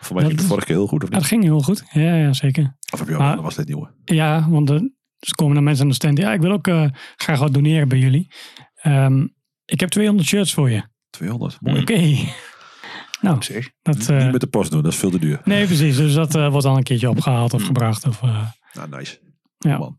Voor 0.00 0.16
mij 0.16 0.24
ging 0.26 0.38
de 0.38 0.44
vorige 0.44 0.66
keer 0.66 0.74
heel 0.76 0.86
goed, 0.86 1.02
of 1.02 1.08
Ja, 1.08 1.14
dat 1.14 1.20
niet? 1.20 1.28
ging 1.30 1.42
heel 1.42 1.60
goed. 1.60 1.84
Ja, 1.92 2.14
ja 2.16 2.32
zeker. 2.32 2.76
Of 2.92 2.98
heb 2.98 3.08
je 3.08 3.14
ook, 3.14 3.20
Maar- 3.20 3.34
dat 3.34 3.44
was 3.44 3.54
dit 3.54 3.66
nieuwe? 3.66 3.90
Ja, 4.04 4.48
want 4.48 4.70
er 4.70 4.90
dus 5.18 5.32
komen 5.32 5.54
dan 5.54 5.64
mensen 5.64 5.82
aan 5.84 5.88
de 5.90 5.94
stand. 5.96 6.18
Ja, 6.18 6.32
ik 6.32 6.40
wil 6.40 6.52
ook 6.52 6.66
eh, 6.66 6.84
graag 7.16 7.38
wat 7.38 7.54
doneren 7.54 7.88
bij 7.88 7.98
jullie. 7.98 8.32
Ehm, 8.74 9.26
ik 9.64 9.80
heb 9.80 9.88
200 9.88 10.28
shirts 10.28 10.54
voor 10.54 10.70
je. 10.70 10.82
200. 11.10 11.56
Mooi. 11.60 11.80
Oké. 11.80 12.16
Nou, 13.20 13.38
dat... 13.82 14.08
eh, 14.08 14.22
Niet 14.22 14.32
met 14.32 14.40
de 14.40 14.46
post 14.46 14.70
doen, 14.70 14.82
dat 14.82 14.92
is 14.92 14.98
veel 14.98 15.10
te 15.10 15.18
duur. 15.18 15.40
nee, 15.44 15.66
precies. 15.66 15.96
Dus 15.96 16.14
dat 16.14 16.34
eh, 16.34 16.48
wordt 16.50 16.66
dan 16.66 16.76
een 16.76 16.82
keertje 16.82 17.08
opgehaald 17.08 17.54
of 17.54 17.62
gebracht. 17.62 18.06
Of, 18.06 18.22
eh, 18.22 18.46
Nou, 18.72 18.88
nice. 18.88 19.18
ja. 19.58 19.78
Man. 19.78 19.98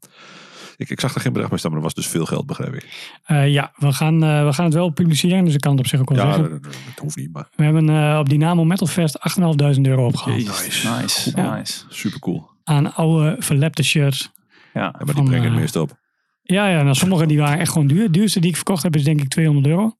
Ik, 0.77 0.89
ik 0.89 0.99
zag 0.99 1.15
er 1.15 1.21
geen 1.21 1.31
bedrag 1.31 1.49
bij 1.49 1.59
staan, 1.59 1.71
maar 1.71 1.81
dat 1.81 1.93
was 1.93 2.03
dus 2.03 2.11
veel 2.13 2.25
geld, 2.25 2.45
begrijp 2.45 2.73
ik. 2.73 3.17
Eh, 3.23 3.47
ja, 3.53 3.71
we 3.75 3.93
gaan, 3.93 4.23
eh, 4.23 4.45
we 4.45 4.53
gaan 4.53 4.65
het 4.65 4.73
wel 4.73 4.89
publiceren. 4.89 5.45
Dus 5.45 5.53
ik 5.53 5.59
kan 5.59 5.71
het 5.71 5.79
op 5.79 5.87
zich 5.87 5.99
ook 5.99 6.09
wel 6.09 6.17
Ja, 6.17 6.33
zeggen. 6.33 6.49
dat, 6.51 6.63
dat- 6.63 6.71
dat 6.73 6.99
hoeft 6.99 7.15
niet, 7.15 7.33
maar 7.33 7.47
We 7.55 7.63
hebben 7.63 7.89
eh, 7.89 8.17
op 8.19 8.29
Dynamo 8.29 8.63
Metal 8.65 8.87
Fest 8.87 9.19
8.500 9.19 9.87
euro 9.87 10.05
opgehaald. 10.05 10.37
Nice. 10.45 10.89
nice. 11.01 11.31
Ja. 11.35 11.55
nice. 11.55 11.83
super 11.89 12.19
cool. 12.19 12.49
Aan 12.63 12.93
oude 12.95 13.35
verlepte 13.39 13.83
shirts. 13.83 14.31
Ja. 14.73 14.81
Ja, 14.81 14.95
maar 15.05 15.15
die 15.15 15.23
brengen 15.23 15.51
het 15.51 15.59
meest 15.59 15.75
op. 15.75 16.01
Ja, 16.41 16.67
ja 16.67 16.81
nou, 16.83 16.95
sommige 16.95 17.25
die 17.25 17.37
waren 17.39 17.59
echt 17.59 17.71
gewoon 17.71 17.87
duur. 17.87 18.03
Het 18.03 18.13
duurste 18.13 18.39
die 18.39 18.49
ik 18.49 18.55
verkocht 18.55 18.83
heb 18.83 18.95
is 18.95 19.03
denk 19.03 19.21
ik 19.21 19.27
200 19.29 19.67
euro. 19.67 19.95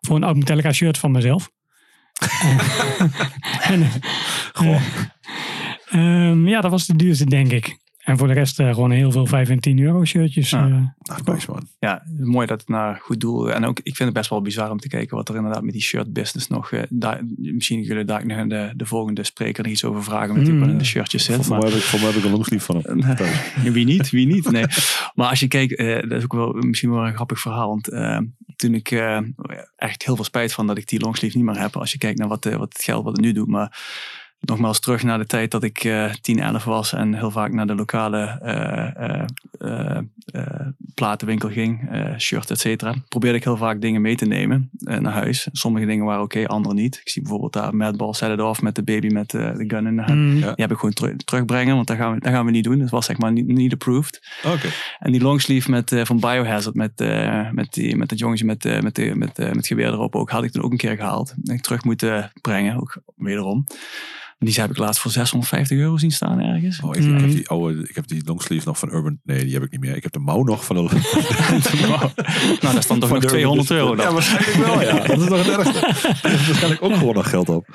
Voor 0.00 0.16
een 0.16 0.24
oud 0.24 0.36
Metallica 0.36 0.72
shirt 0.72 0.98
van 0.98 1.10
mezelf. 1.10 1.50
en, 3.72 3.86
Goh. 4.52 4.80
ehm, 5.90 6.48
ja, 6.48 6.60
dat 6.60 6.70
was 6.70 6.86
de 6.86 6.96
duurste 6.96 7.24
denk 7.24 7.52
ik. 7.52 7.78
En 8.10 8.18
voor 8.18 8.26
de 8.28 8.34
rest 8.34 8.60
eh, 8.60 8.74
gewoon 8.74 8.90
heel 8.90 9.10
veel 9.10 9.26
5 9.26 9.48
en 9.48 9.60
10 9.60 9.78
euro 9.78 10.04
shirtjes. 10.04 10.50
Ja. 10.50 10.64
eh. 10.64 10.70
Nou, 10.70 11.20
nice 11.24 11.50
man. 11.50 11.66
ja, 11.78 12.02
mooi 12.18 12.46
dat 12.46 12.60
het 12.60 12.68
naar 12.68 12.98
goed 13.02 13.20
doel. 13.20 13.52
En 13.52 13.64
ook, 13.64 13.78
ik 13.78 13.96
vind 13.96 14.08
het 14.08 14.12
best 14.12 14.30
wel 14.30 14.42
bizar 14.42 14.70
om 14.70 14.78
te 14.78 14.88
kijken 14.88 15.16
wat 15.16 15.28
er 15.28 15.36
inderdaad 15.36 15.62
met 15.62 15.72
die 15.72 15.82
shirt 15.82 16.12
business 16.12 16.48
nog. 16.48 16.72
eh, 16.72 16.82
daar, 16.88 17.20
misschien 17.36 17.82
jullie 17.82 18.04
daar 18.04 18.26
nog 18.26 18.46
de, 18.46 18.72
de 18.76 18.86
volgende 18.86 19.24
spreker 19.24 19.62
nog 19.62 19.72
iets 19.72 19.84
over 19.84 20.02
vragen. 20.04 20.34
Met 20.34 20.44
die 20.44 20.54
Mm. 20.54 20.62
in 20.62 20.78
de 20.78 20.84
shirtjes 20.84 21.24
zit. 21.24 21.34
Voor 21.36 21.48
mij 21.48 21.58
Maar, 21.58 21.68
heb 21.68 21.76
ik, 21.78 21.84
voor 21.84 21.98
mij 21.98 22.08
heb 22.08 22.18
ik 22.18 22.24
een 22.24 22.30
longsleeve 22.30 22.64
van 22.64 22.82
hem. 22.82 23.16
wie 23.72 23.84
niet, 23.84 24.10
wie 24.10 24.26
niet. 24.26 24.50
Nee. 24.50 24.64
Maar 25.14 25.28
als 25.28 25.40
je 25.40 25.48
kijkt, 25.48 25.74
eh, 25.74 25.94
dat 26.08 26.12
is 26.18 26.22
ook 26.24 26.32
wel 26.32 26.52
misschien 26.52 26.90
wel 26.90 27.06
een 27.06 27.14
grappig 27.14 27.40
verhaal. 27.40 27.68
Want 27.68 27.88
toen 28.56 28.74
ik 28.74 28.90
eh, 28.90 29.18
echt 29.76 30.04
heel 30.04 30.14
veel 30.14 30.24
spijt 30.24 30.52
van 30.52 30.66
dat 30.66 30.78
ik 30.78 30.88
die 30.88 31.00
longsleeve 31.00 31.36
niet 31.36 31.46
meer 31.46 31.60
heb. 31.60 31.76
Als 31.76 31.92
je 31.92 31.98
kijkt 31.98 32.18
naar 32.18 32.28
wat, 32.28 32.44
wat 32.44 32.72
het 32.72 32.82
geld 32.84 33.04
wat 33.04 33.12
het 33.16 33.24
nu 33.24 33.32
doet. 33.32 33.48
Maar 33.48 33.78
nogmaals 34.40 34.80
terug 34.80 35.02
naar 35.02 35.18
de 35.18 35.26
tijd 35.26 35.50
dat 35.50 35.62
ik 35.62 35.84
eh 35.84 36.12
10, 36.20 36.40
11 36.40 36.64
was 36.64 36.92
en 36.92 37.14
heel 37.14 37.30
vaak 37.30 37.52
naar 37.52 37.66
de 37.66 37.74
lokale 37.74 38.38
eh, 38.42 38.96
eh, 38.96 39.24
eh, 39.58 39.98
eh, 40.26 40.66
platenwinkel 40.94 41.48
ging, 41.48 41.90
eh 41.90 42.18
shirt, 42.18 42.50
et 42.50 42.60
cetera. 42.60 42.94
Probeerde 43.08 43.38
ik 43.38 43.44
heel 43.44 43.56
vaak 43.56 43.80
dingen 43.80 44.00
mee 44.00 44.16
te 44.16 44.26
nemen 44.26 44.70
naar 44.78 45.12
huis. 45.12 45.48
Sommige 45.52 45.86
dingen 45.86 46.04
waren 46.04 46.22
oké, 46.22 46.46
andere 46.46 46.74
niet. 46.74 47.00
Ik 47.04 47.08
zie 47.08 47.22
bijvoorbeeld 47.22 47.52
daar 47.52 47.76
Madball 47.76 48.12
Set 48.12 48.30
It 48.30 48.40
Off 48.40 48.62
met 48.62 48.74
de 48.74 48.82
baby 48.82 49.06
met 49.06 49.34
eh, 49.34 49.54
de 49.56 49.64
gun 49.68 49.86
in 49.86 49.96
de 49.96 50.02
hand. 50.02 50.18
Mm. 50.18 50.34
Ja. 50.36 50.46
Die 50.46 50.54
heb 50.64 50.70
ik 50.70 50.76
gewoon 50.76 50.94
teru- 50.94 51.16
terugbrengen, 51.16 51.74
want 51.74 51.86
dat 51.86 51.96
gaan, 51.96 52.14
we, 52.14 52.20
dat 52.20 52.32
gaan 52.32 52.44
we 52.44 52.50
niet 52.50 52.64
doen. 52.64 52.78
Dat 52.78 52.90
was 52.90 53.06
zeg 53.06 53.18
maar 53.18 53.32
niet, 53.32 53.46
niet 53.46 53.72
approved. 53.72 54.28
Oké. 54.44 54.68
En 54.98 55.12
die 55.12 55.20
longsleeve 55.20 55.70
met, 55.70 55.92
eh, 55.92 56.04
van 56.04 56.20
Biohazard 56.20 56.74
met, 56.74 57.00
eh, 57.00 57.50
met, 57.50 57.72
die, 57.72 57.96
met 57.96 58.08
dat 58.08 58.18
jongetje 58.18 58.44
met, 58.44 58.64
eh, 58.64 58.80
met, 58.80 58.94
de, 58.94 59.12
met, 59.16 59.38
eh, 59.38 59.52
met 59.52 59.66
geweer 59.66 59.86
erop 59.92 60.16
ook, 60.16 60.30
had 60.30 60.44
ik 60.44 60.50
toen 60.52 60.62
ook 60.62 60.70
een 60.72 60.76
keer 60.78 60.96
gehaald. 60.96 61.34
En 61.44 61.54
ik 61.54 61.62
terug 61.62 61.84
moeten 61.84 62.32
brengen, 62.40 62.76
ook 62.80 63.02
wederom. 63.16 63.66
Die 64.44 64.60
heb 64.60 64.70
ik 64.70 64.76
laatst 64.78 65.00
voor 65.00 65.10
650 65.10 65.78
euro 65.78 65.96
zien 65.96 66.10
staan 66.10 66.40
ergens. 66.40 66.80
Oh, 66.80 66.96
ik, 66.96 67.04
ik 67.04 67.20
heb 67.20 67.30
die 67.30 67.48
oude, 67.48 67.88
ik 67.88 67.94
heb 67.94 68.06
die 68.06 68.22
longsleeve 68.24 68.66
nog 68.66 68.78
van 68.78 68.94
Urban. 68.94 69.18
Nee, 69.24 69.44
die 69.44 69.52
heb 69.52 69.62
ik 69.62 69.70
niet 69.70 69.80
meer. 69.80 69.96
Ik 69.96 70.02
heb 70.02 70.12
de 70.12 70.18
mouw 70.18 70.42
nog 70.42 70.64
van 70.64 70.76
de. 70.76 70.82
nou, 71.88 72.10
dat 72.60 72.74
is 72.74 72.86
dan 72.86 72.98
toch 73.00 73.10
nog 73.10 73.24
200 73.24 73.70
euro. 73.70 73.90
Ja, 73.96 74.02
Dan. 74.04 74.12
waarschijnlijk 74.12 74.56
wel. 74.66 74.80
Ja, 74.82 74.92
dat 75.06 75.20
is 75.20 75.28
nog 75.28 75.46
het 75.46 75.56
ergste. 75.56 75.80
Daar 76.22 76.32
is 76.32 76.46
waarschijnlijk 76.46 76.82
ook 76.82 76.94
gewoon 76.94 77.14
nog 77.14 77.30
geld 77.30 77.48
op. 77.48 77.66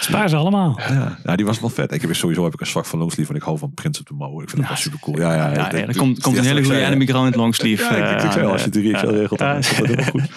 Spaar 0.00 0.28
ze 0.28 0.36
allemaal. 0.36 0.80
Ja, 0.88 1.18
ja, 1.24 1.36
die 1.36 1.46
was 1.46 1.60
wel 1.60 1.70
vet. 1.70 1.92
Ik 1.92 2.00
heb 2.00 2.14
sowieso 2.14 2.44
heb 2.44 2.54
ik 2.54 2.60
een 2.60 2.66
zwak 2.66 2.86
van 2.86 2.98
longsleeve 2.98 3.30
en 3.30 3.36
ik 3.36 3.42
hou 3.42 3.58
van 3.58 3.72
Prince 3.74 4.00
op 4.00 4.06
de 4.06 4.14
mouw. 4.14 4.40
Ik 4.42 4.48
vind 4.48 4.60
dat 4.60 4.70
wel 4.70 4.78
super 4.80 4.98
cool. 4.98 5.18
Ja, 5.18 5.34
ja, 5.34 5.52
Ja, 5.52 5.76
ja, 5.76 5.88
ik- 5.88 5.96
komt, 5.96 6.22
komt 6.22 6.36
een 6.36 6.44
hele 6.44 6.64
goede 6.64 6.80
enemy 6.84 7.06
ground 7.06 7.34
longsleeve. 7.34 7.82
Ja, 7.82 7.90
ik, 7.90 8.10
ik, 8.10 8.18
ik 8.18 8.24
eh, 8.24 8.32
zei 8.32 8.46
als 8.46 8.64
je 8.64 8.70
het 8.70 8.84
ja. 8.84 9.00
regelt, 9.00 9.38
dan 9.38 9.48
Ja, 9.48 9.54
is 9.56 9.68
dat 9.76 9.86
helemaal 9.86 10.10
goed. 10.10 10.30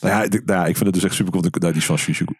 nou, 0.00 0.14
ja, 0.14 0.22
ik, 0.22 0.30
nou 0.44 0.60
ja, 0.60 0.66
ik 0.66 0.74
vind 0.76 0.84
het 0.86 0.94
dus 0.94 1.04
echt 1.04 1.14
super 1.14 1.32
cool. 1.32 1.44
Nou, 1.58 1.72
die 1.72 1.82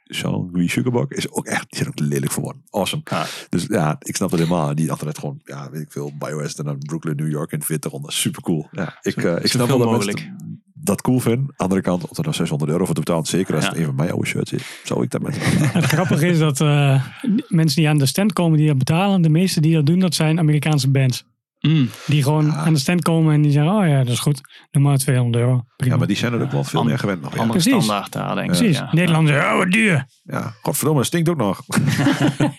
Jean-Louis 0.04 0.72
Sugarbuck 0.72 1.10
is 1.10 1.30
ook 1.30 1.46
echt, 1.46 1.64
die 1.68 1.78
zijn 1.78 1.88
ook 1.88 1.98
lelijk 2.00 2.32
geworden. 2.32 2.62
Awesome. 2.84 3.02
Ja. 3.04 3.26
Dus 3.48 3.66
ja, 3.68 3.96
ik 3.98 4.16
snap 4.16 4.30
het 4.30 4.40
helemaal. 4.40 4.74
Die 4.74 4.90
altijd 4.90 5.18
gewoon, 5.18 5.40
ja, 5.44 5.70
weet 5.70 5.80
ik 5.80 5.92
veel, 5.92 6.12
BioWest 6.18 6.58
en 6.58 6.64
dan 6.64 6.78
Brooklyn, 6.78 7.16
New 7.16 7.30
York 7.30 7.52
in 7.52 7.58
het 7.58 7.68
witte 7.68 7.88
ronde. 7.88 8.12
Super 8.12 8.42
cool. 8.42 8.68
Ja, 8.72 8.98
ik, 9.02 9.16
eh, 9.16 9.36
ik 9.36 9.46
snap 9.46 9.68
wel 9.68 9.78
dat 9.78 9.90
mensen 9.90 10.36
dat 10.74 11.02
cool 11.02 11.18
vinden. 11.20 11.54
Andere 11.56 11.80
kant, 11.80 12.08
of 12.08 12.16
er 12.16 12.22
nou 12.22 12.34
600 12.34 12.70
euro 12.70 12.84
voor 12.84 12.94
betaalt, 12.94 13.28
zeker 13.28 13.54
als 13.54 13.64
Ja. 13.64 13.70
het 13.70 13.78
een 13.78 13.84
van 13.84 13.94
mijn 13.94 14.10
oude 14.10 14.26
shirts 14.26 14.52
is, 14.52 14.62
zou 14.84 15.02
ik 15.02 15.10
dat 15.10 15.22
met 15.22 15.36
Het 15.78 15.84
grappige 15.84 16.26
is 16.26 16.38
dat 16.38 16.60
eh, 16.60 17.04
mensen 17.48 17.76
die 17.76 17.88
aan 17.88 17.98
de 17.98 18.06
stand 18.06 18.32
komen 18.32 18.58
die 18.58 18.66
dat 18.66 18.78
betalen, 18.78 19.22
de 19.22 19.28
meeste 19.28 19.60
die 19.60 19.74
dat 19.74 19.86
doen, 19.86 19.98
dat 19.98 20.14
zijn 20.14 20.38
Amerikaanse 20.38 20.90
bands. 20.90 21.24
Mm. 21.68 21.88
Die 22.06 22.22
gewoon 22.22 22.46
Ja. 22.46 22.52
aan 22.54 22.72
de 22.72 22.78
stand 22.78 23.02
komen 23.02 23.34
en 23.34 23.42
die 23.42 23.50
zeggen, 23.52 23.72
oh 23.72 23.86
ja, 23.86 23.98
dat 23.98 24.08
is 24.12 24.18
goed. 24.18 24.40
Doe 24.70 24.82
maar 24.82 24.96
200 24.98 25.44
euro. 25.44 25.64
Prima. 25.76 25.92
Ja, 25.92 25.98
maar 25.98 26.08
die 26.08 26.16
zijn 26.16 26.32
er 26.32 26.42
ook 26.42 26.50
wel 26.52 26.64
veel 26.64 26.84
meer 26.84 26.98
gewend 26.98 27.22
nog. 27.22 27.34
Ja, 27.34 27.40
Andere 27.40 27.58
Precies. 27.58 27.84
standaard 27.84 28.12
daar, 28.12 28.34
denk 28.34 28.50
ik. 28.50 28.56
Precies. 28.56 28.78
Ja. 28.78 29.52
Oh 29.52 29.56
wat 29.58 29.70
duur. 29.70 30.06
ja 30.24 30.52
godverdomme, 30.62 30.98
dat 30.98 31.06
stinkt 31.06 31.28
ook 31.28 31.36
nog. 31.36 31.60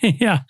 ja, 0.18 0.44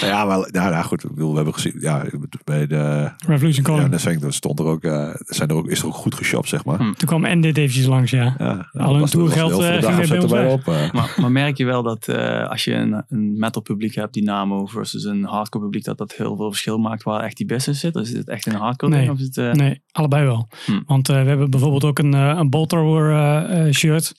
Nou 0.00 0.12
ja, 0.12 0.24
maar 0.24 0.38
nou, 0.50 0.70
nou 0.70 0.84
goed, 0.84 1.04
we 1.14 1.32
hebben 1.34 1.54
gezien, 1.54 1.76
ja, 1.80 2.04
bij 2.44 2.66
de, 2.66 3.10
Revolution 3.26 3.64
ja, 3.76 3.88
Calling. 3.98 4.22
er 4.24 4.32
stond 4.32 4.58
er 4.58 4.64
ook, 4.64 4.82
eh, 4.82 5.10
zijn 5.16 5.48
er 5.48 5.54
ook, 5.54 5.68
is 5.68 5.80
er 5.80 5.86
ook 5.86 5.94
goed 5.94 6.14
geshopt, 6.14 6.48
zeg 6.48 6.64
maar. 6.64 6.78
Hm. 6.78 6.92
Toen 6.92 7.08
kwam 7.08 7.24
Endit 7.24 7.56
eventjes 7.56 7.86
langs, 7.86 8.10
ja. 8.10 8.34
Ja, 8.38 8.68
Al 8.72 8.94
hun 8.94 9.02
er- 9.02 9.24
er 9.26 9.32
heel 9.32 10.28
veel 10.28 10.36
eh, 10.36 10.52
op. 10.52 10.68
eh. 10.68 10.92
Maar, 10.92 11.14
maar 11.20 11.32
merk 11.32 11.56
je 11.56 11.64
wel 11.64 11.82
dat 11.82 12.08
eh, 12.08 12.48
als 12.48 12.64
je 12.64 12.74
een, 12.74 13.04
een 13.08 13.38
metal 13.38 13.62
publiek 13.62 13.94
hebt, 13.94 14.14
Dynamo 14.14 14.66
versus 14.66 15.04
een 15.04 15.24
hardcore 15.24 15.64
publiek, 15.64 15.84
dat 15.84 15.98
dat 15.98 16.12
heel 16.12 16.36
veel 16.36 16.48
verschil 16.50 16.78
maakt 16.78 17.02
waar 17.02 17.20
echt 17.22 17.36
die 17.36 17.46
business 17.46 17.80
zit? 17.80 17.96
Is 18.00 18.12
het 18.12 18.28
echt 18.28 18.46
een 18.46 18.54
hardcore 18.54 18.92
Nee. 18.92 19.00
ding? 19.00 19.12
Of 19.12 19.18
is 19.18 19.26
het, 19.26 19.36
eh, 19.36 19.52
Nee, 19.52 19.82
allebei 19.90 20.24
wel. 20.24 20.48
Hm. 20.64 20.80
Want 20.86 21.08
eh, 21.08 21.22
we 21.22 21.28
hebben 21.28 21.50
bijvoorbeeld 21.50 21.84
ook 21.84 21.98
een, 21.98 22.14
eh, 22.14 22.34
een 22.36 22.50
Bolt 22.50 22.68
Thrower 22.68 23.74
shirt. 23.74 24.14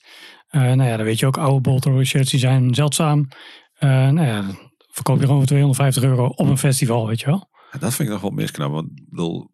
Eh, 0.50 0.60
nou 0.60 0.82
ja, 0.82 0.96
dan 0.96 1.06
weet 1.06 1.18
je 1.18 1.26
ook, 1.26 1.36
oude 1.38 1.60
Bolt 1.60 1.82
Thrower 1.82 2.06
shirts 2.06 2.30
die 2.30 2.40
zijn 2.40 2.74
zeldzaam. 2.74 3.28
Eh, 3.74 3.88
nou 3.88 4.26
ja, 4.26 4.44
verkoop 4.92 5.16
je 5.16 5.22
gewoon 5.22 5.38
voor 5.38 5.46
250 5.46 6.02
euro 6.02 6.26
op 6.26 6.48
een 6.48 6.58
festival, 6.58 7.06
weet 7.06 7.20
je 7.20 7.26
wel. 7.26 7.48
Ja, 7.72 7.78
dat 7.78 7.94
vind 7.94 8.08
ik 8.08 8.14
nog 8.14 8.22
wel 8.22 8.30
misknap, 8.30 8.70
want 8.70 8.86
ik 8.94 9.08
bedoel, 9.08 9.50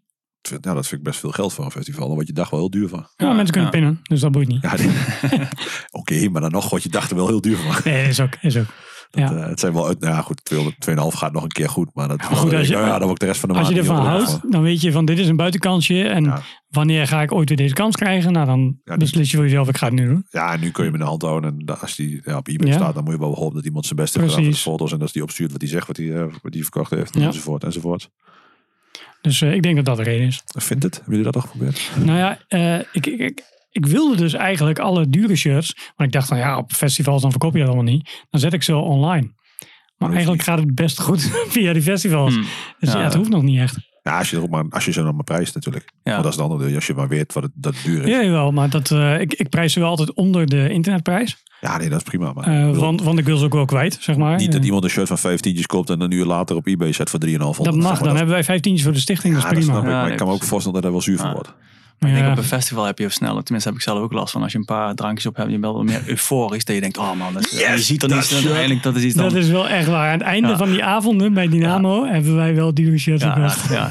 nou, 0.50 0.74
dat 0.74 0.86
vind 0.86 1.00
ik 1.00 1.06
best 1.06 1.20
veel 1.20 1.30
geld 1.30 1.52
voor 1.52 1.64
een 1.64 1.70
festival. 1.70 2.04
Dan 2.04 2.14
wordt 2.14 2.28
je 2.28 2.34
dag 2.34 2.50
wel 2.50 2.60
heel 2.60 2.70
duur 2.70 2.88
van. 2.88 3.06
Ja, 3.16 3.32
mensen 3.32 3.52
kunnen 3.52 3.70
ja. 3.72 3.78
pinnen, 3.78 4.00
dus 4.02 4.20
dat 4.20 4.32
boeit 4.32 4.48
niet. 4.48 4.64
Oké, 6.00 6.28
maar 6.28 6.40
dan 6.40 6.50
nog 6.50 6.70
wordt 6.70 6.84
je 6.84 6.90
dag 6.90 7.10
er 7.10 7.16
wel 7.16 7.26
heel 7.26 7.40
duur 7.40 7.56
van. 7.56 7.92
Nee, 7.92 8.08
is 8.08 8.20
ook. 8.20 8.36
Is 8.40 8.56
ook. 8.56 8.66
Dat, 9.10 9.28
Ja. 9.30 9.36
eh, 9.36 9.48
het 9.48 9.60
zijn 9.60 9.72
wel, 9.72 9.86
uit- 9.86 10.00
nou 10.00 10.12
ja, 10.14 10.20
goed, 10.22 10.44
200, 10.44 10.80
2,5 10.80 11.14
gaat 11.18 11.32
nog 11.32 11.42
een 11.42 11.48
keer 11.48 11.68
goed, 11.68 11.90
maar 11.94 12.08
dat, 12.08 12.24
goed, 12.24 12.54
als 12.54 12.66
je- 12.68 12.74
nou 12.74 12.86
ja, 12.86 12.96
dan 12.98 13.06
wordt 13.06 13.20
de 13.20 13.26
rest 13.26 13.40
van 13.40 13.48
de 13.48 13.54
Als 13.58 13.68
je 13.68 13.74
ervan 13.74 13.96
houdt, 14.06 14.40
dan 14.52 14.62
weet 14.62 14.80
je 14.80 14.92
van 14.92 15.04
dit 15.04 15.18
is 15.18 15.28
een 15.28 15.36
buitenkansje. 15.36 16.02
En 16.02 16.24
Ja. 16.24 16.42
wanneer 16.68 17.06
ga 17.06 17.22
ik 17.22 17.32
ooit 17.32 17.48
weer 17.48 17.58
deze 17.58 17.74
kans 17.74 17.96
krijgen? 17.96 18.32
Nou, 18.32 18.46
dan 18.46 18.80
Ja, 18.84 18.96
beslis 18.96 19.30
je 19.30 19.36
voor 19.36 19.46
jezelf, 19.46 19.68
ik 19.68 19.76
ga 19.76 19.86
het 19.86 19.94
nu 19.94 20.06
doen. 20.06 20.26
Ja, 20.30 20.52
en 20.52 20.60
nu 20.60 20.70
kun 20.70 20.84
je 20.84 20.90
hem 20.90 20.98
in 20.98 21.04
de 21.04 21.10
hand 21.10 21.22
houden. 21.22 21.56
En 21.66 21.80
als 21.80 21.96
die 21.96 22.20
ja, 22.24 22.36
op 22.36 22.48
eBay 22.48 22.68
Ja. 22.68 22.74
staat, 22.74 22.94
dan 22.94 23.04
moet 23.04 23.12
je 23.12 23.18
wel 23.18 23.34
hopen 23.34 23.54
dat 23.54 23.64
iemand 23.64 23.84
zijn 23.86 23.98
best 23.98 24.14
heeft 24.14 24.26
gedaan 24.28 24.42
Precies. 24.44 24.62
foto's. 24.62 24.92
En 24.92 25.00
als 25.00 25.12
die 25.12 25.22
opstuurt 25.22 25.52
wat 25.52 25.60
hij 25.60 25.70
zegt, 25.70 25.86
wat 25.86 25.96
hij, 25.96 26.12
eh, 26.14 26.22
wat 26.42 26.52
hij 26.54 26.62
verkocht 26.62 26.90
heeft. 26.90 27.16
Enzovoort, 27.16 27.64
enzovoort. 27.64 28.10
Dus 29.20 29.42
eh, 29.42 29.52
ik 29.54 29.62
denk 29.62 29.76
dat 29.76 29.84
dat 29.84 29.96
de 29.96 30.02
reden 30.02 30.26
is. 30.26 30.42
Vindt 30.46 30.82
het? 30.82 30.94
Hebben 30.94 31.16
jullie 31.16 31.32
dat 31.32 31.34
al 31.42 31.48
geprobeerd? 31.50 31.90
Nou 32.04 32.18
ja, 32.18 32.38
ik, 32.92 33.06
ik, 33.06 33.18
ik, 33.20 33.42
ik 33.76 33.86
wilde 33.86 34.16
dus 34.16 34.32
eigenlijk 34.32 34.78
alle 34.78 35.08
dure 35.08 35.36
shirts. 35.36 35.76
Maar 35.96 36.06
ik 36.06 36.12
dacht 36.12 36.28
van 36.28 36.38
ja, 36.38 36.58
op 36.58 36.72
festivals 36.72 37.22
dan 37.22 37.30
verkoop 37.30 37.52
je 37.52 37.58
dat 37.58 37.66
allemaal 37.68 37.92
niet. 37.92 38.24
Dan 38.30 38.40
zet 38.40 38.52
ik 38.52 38.62
ze 38.62 38.76
online. 38.76 39.34
Maar 39.98 40.12
eigenlijk 40.12 40.42
gaat 40.42 40.58
het 40.58 40.74
best 40.74 41.00
goed 41.00 41.22
via 41.54 41.72
die 41.72 41.82
festivals. 41.82 42.34
hm. 42.34 42.40
Dus 42.78 42.92
ja, 42.92 42.98
Ja. 42.98 43.04
het 43.04 43.14
hoeft 43.14 43.30
nog 43.30 43.42
niet 43.42 43.58
echt. 43.58 43.76
Ja, 44.02 44.18
als 44.18 44.30
je, 44.30 44.36
er 44.36 44.42
ook 44.42 44.50
maar, 44.50 44.64
als 44.70 44.84
je 44.84 44.92
ze 44.92 45.02
dan 45.02 45.14
maar 45.14 45.24
prijst 45.24 45.54
natuurlijk. 45.54 45.92
Ja. 46.02 46.12
Maar 46.12 46.22
dat 46.22 46.30
is 46.30 46.36
de 46.36 46.42
andere 46.42 46.64
deel. 46.66 46.74
Als 46.74 46.86
je 46.86 46.94
maar 46.94 47.08
weet 47.08 47.32
wat 47.32 47.42
het, 47.42 47.52
dat 47.54 47.74
het 47.74 47.84
duur 47.84 48.02
is. 48.02 48.08
Ja, 48.08 48.22
jawel, 48.22 48.50
maar 48.52 48.70
dat, 48.70 48.90
eh, 48.90 49.20
ik, 49.20 49.32
ik 49.34 49.48
prijs 49.48 49.72
ze 49.72 49.80
wel 49.80 49.88
altijd 49.88 50.14
onder 50.14 50.46
de 50.46 50.68
internetprijs. 50.70 51.42
Ja, 51.60 51.76
nee, 51.76 51.88
dat 51.88 51.98
is 51.98 52.04
prima. 52.04 52.32
Maar 52.32 52.44
Eh, 52.46 52.66
bedoel, 52.66 52.80
want, 52.80 53.02
want 53.02 53.18
ik 53.18 53.24
wil 53.24 53.36
ze 53.36 53.44
ook 53.44 53.52
wel 53.52 53.64
kwijt, 53.64 53.96
zeg 54.00 54.16
maar. 54.16 54.36
niet 54.36 54.50
dat 54.52 54.60
Eh, 54.60 54.66
iemand 54.66 54.84
een 54.84 54.90
shirt 54.90 55.08
van 55.08 55.18
15 55.18 55.66
koopt 55.66 55.90
en 55.90 56.00
een 56.00 56.10
uur 56.10 56.24
later 56.24 56.56
op 56.56 56.66
eBay 56.66 56.92
zet 56.92 57.10
voor 57.10 57.18
3,5. 57.20 57.64
dat 57.64 57.74
mag, 57.76 57.98
dan 57.98 58.16
hebben 58.16 58.34
wij 58.34 58.44
15 58.44 58.80
voor 58.80 58.92
de 58.92 58.98
stichting, 58.98 59.34
ja, 59.34 59.40
dat 59.40 59.50
is 59.52 59.56
dat 59.58 59.64
prima. 59.64 59.72
snap 59.72 59.84
ik. 59.84 59.88
Ja, 59.90 59.94
Maar 59.96 60.02
nee, 60.04 60.12
ik 60.12 60.18
kan 60.18 60.26
me 60.26 60.32
ook 60.32 60.42
voorstellen 60.42 60.72
dat 60.74 60.82
hij 60.82 60.92
wel 60.92 61.00
zuur 61.02 61.16
van 61.16 61.26
Ja. 61.26 61.32
wordt. 61.32 61.54
Maar 61.98 62.10
Ik 62.10 62.16
denk 62.16 62.28
op 62.30 62.36
een 62.38 62.44
festival 62.44 62.84
heb 62.84 62.98
je 62.98 63.08
sneller, 63.08 63.42
tenminste 63.42 63.68
heb 63.70 63.78
ik 63.78 63.84
zelf 63.84 63.98
ook 63.98 64.12
last 64.12 64.32
van, 64.32 64.42
als 64.42 64.52
je 64.52 64.58
een 64.58 64.64
paar 64.64 64.94
drankjes 64.94 65.26
op 65.26 65.36
hebt, 65.36 65.50
je 65.50 65.58
bent 65.58 65.72
wel 65.72 65.82
meer 65.82 66.02
euforisch, 66.06 66.64
dat 66.64 66.74
je 66.74 66.80
denkt, 66.80 66.98
oh 66.98 67.12
man, 67.12 67.32
dat 67.32 67.44
is, 67.44 67.50
je 67.50 67.78
ziet 67.78 68.02
er 68.02 68.08
niet, 68.08 68.32
uiteindelijk 68.32 68.82
dat 68.82 68.96
is 68.96 69.02
iets 69.02 69.14
dan... 69.14 69.24
dat 69.24 69.34
is 69.34 69.48
wel 69.48 69.68
echt 69.68 69.88
waar. 69.88 70.06
Aan 70.12 70.18
het 70.18 70.26
einde 70.26 70.48
Ja. 70.48 70.56
van 70.56 70.70
die 70.70 70.84
avonden 70.84 71.32
bij 71.32 71.48
Dynamo 71.48 72.06
hebben 72.06 72.36
wij 72.36 72.54
wel 72.54 72.74
dure 72.74 72.98
shirts 72.98 73.22
ja, 73.22 73.32
gekocht. 73.32 73.68
ja, 73.70 73.90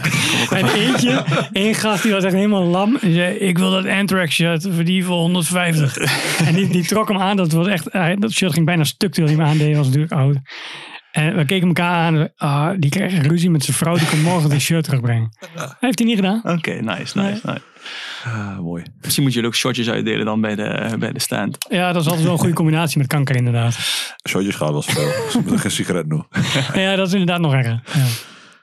ja. 0.49 0.57
En 0.57 0.67
eentje, 0.67 1.23
één 1.51 1.75
gast 1.75 2.03
die 2.03 2.11
was 2.11 2.23
echt 2.23 2.33
helemaal 2.33 2.63
lam. 2.63 2.97
En 3.01 3.13
zei, 3.13 3.35
ik 3.35 3.57
wil 3.57 3.71
dat 3.71 3.85
Anthrax 3.87 4.33
shirt 4.35 4.67
voor 4.71 4.83
die 4.83 5.05
voor 5.05 5.17
150. 5.17 5.97
en 6.47 6.53
die, 6.55 6.67
die 6.67 6.85
trok 6.85 7.07
hem 7.07 7.17
aan. 7.17 7.37
Dat, 7.37 7.51
was 7.51 7.67
echt, 7.67 7.91
dat 8.21 8.31
shirt 8.31 8.53
ging 8.53 8.65
bijna 8.65 8.83
stuk 8.83 9.13
terwijl 9.13 9.35
hij 9.35 9.45
hem 9.45 9.53
aandeed. 9.53 9.75
was 9.77 9.85
natuurlijk 9.85 10.13
oud. 10.13 10.37
En 11.15 11.35
we 11.35 11.45
keken 11.45 11.67
elkaar 11.67 11.95
aan. 11.95 12.29
Ah, 12.35 12.69
die 12.77 12.89
kreeg 12.89 13.21
ruzie 13.21 13.49
met 13.49 13.63
zijn 13.63 13.77
vrouw. 13.77 13.97
Die 13.97 14.07
kon 14.07 14.21
morgen 14.21 14.49
de 14.49 14.59
shirt 14.59 14.83
terugbrengen. 14.83 15.29
Dat 15.55 15.75
heeft 15.79 15.99
hij 15.99 16.07
niet 16.07 16.15
gedaan. 16.15 16.41
Oké, 16.43 16.71
nice, 16.71 17.19
nice, 17.19 17.39
nice. 17.43 17.61
Ah, 18.23 18.59
mooi. 18.59 18.83
Misschien 19.01 19.23
moet 19.23 19.33
je 19.33 19.45
ook 19.45 19.55
shortjes 19.55 19.89
uitdelen 19.89 20.25
dan 20.25 20.41
bij 20.41 20.55
de, 20.55 20.95
bij 20.99 21.11
de 21.11 21.19
stand. 21.19 21.57
Ja, 21.69 21.91
dat 21.91 22.01
is 22.01 22.07
altijd 22.07 22.23
wel 22.25 22.33
een 22.33 22.39
goede 22.39 22.53
combinatie 22.53 22.97
met 22.97 23.07
kanker 23.07 23.35
inderdaad. 23.35 23.77
Shotjes 24.29 24.55
gaan 24.55 24.73
als 24.73 24.85
veel. 24.85 25.11
Ze 25.31 25.39
moeten 25.39 25.59
geen 25.59 25.71
sigaret 25.71 26.09
doen. 26.09 26.27
Ja, 26.73 26.95
dat 26.95 27.07
is 27.07 27.13
inderdaad 27.13 27.39
nog 27.39 27.53
erger. 27.53 27.81
Ja. 27.93 28.05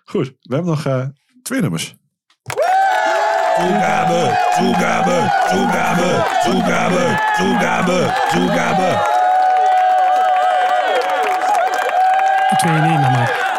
Goed, 0.04 0.32
we 0.40 0.54
hebben 0.54 0.70
nog 0.70 0.86
eh, 0.86 1.06
twee 1.42 1.60
nummers. 1.60 1.94
Toegabe, 3.56 4.38
toegabe, 4.56 5.32
toegabe, 5.48 6.24
toegabe, 6.44 7.20
toegabe, 7.36 8.14
toegabe. 8.30 9.20
2-1 12.62 12.68
Maar... 12.68 13.50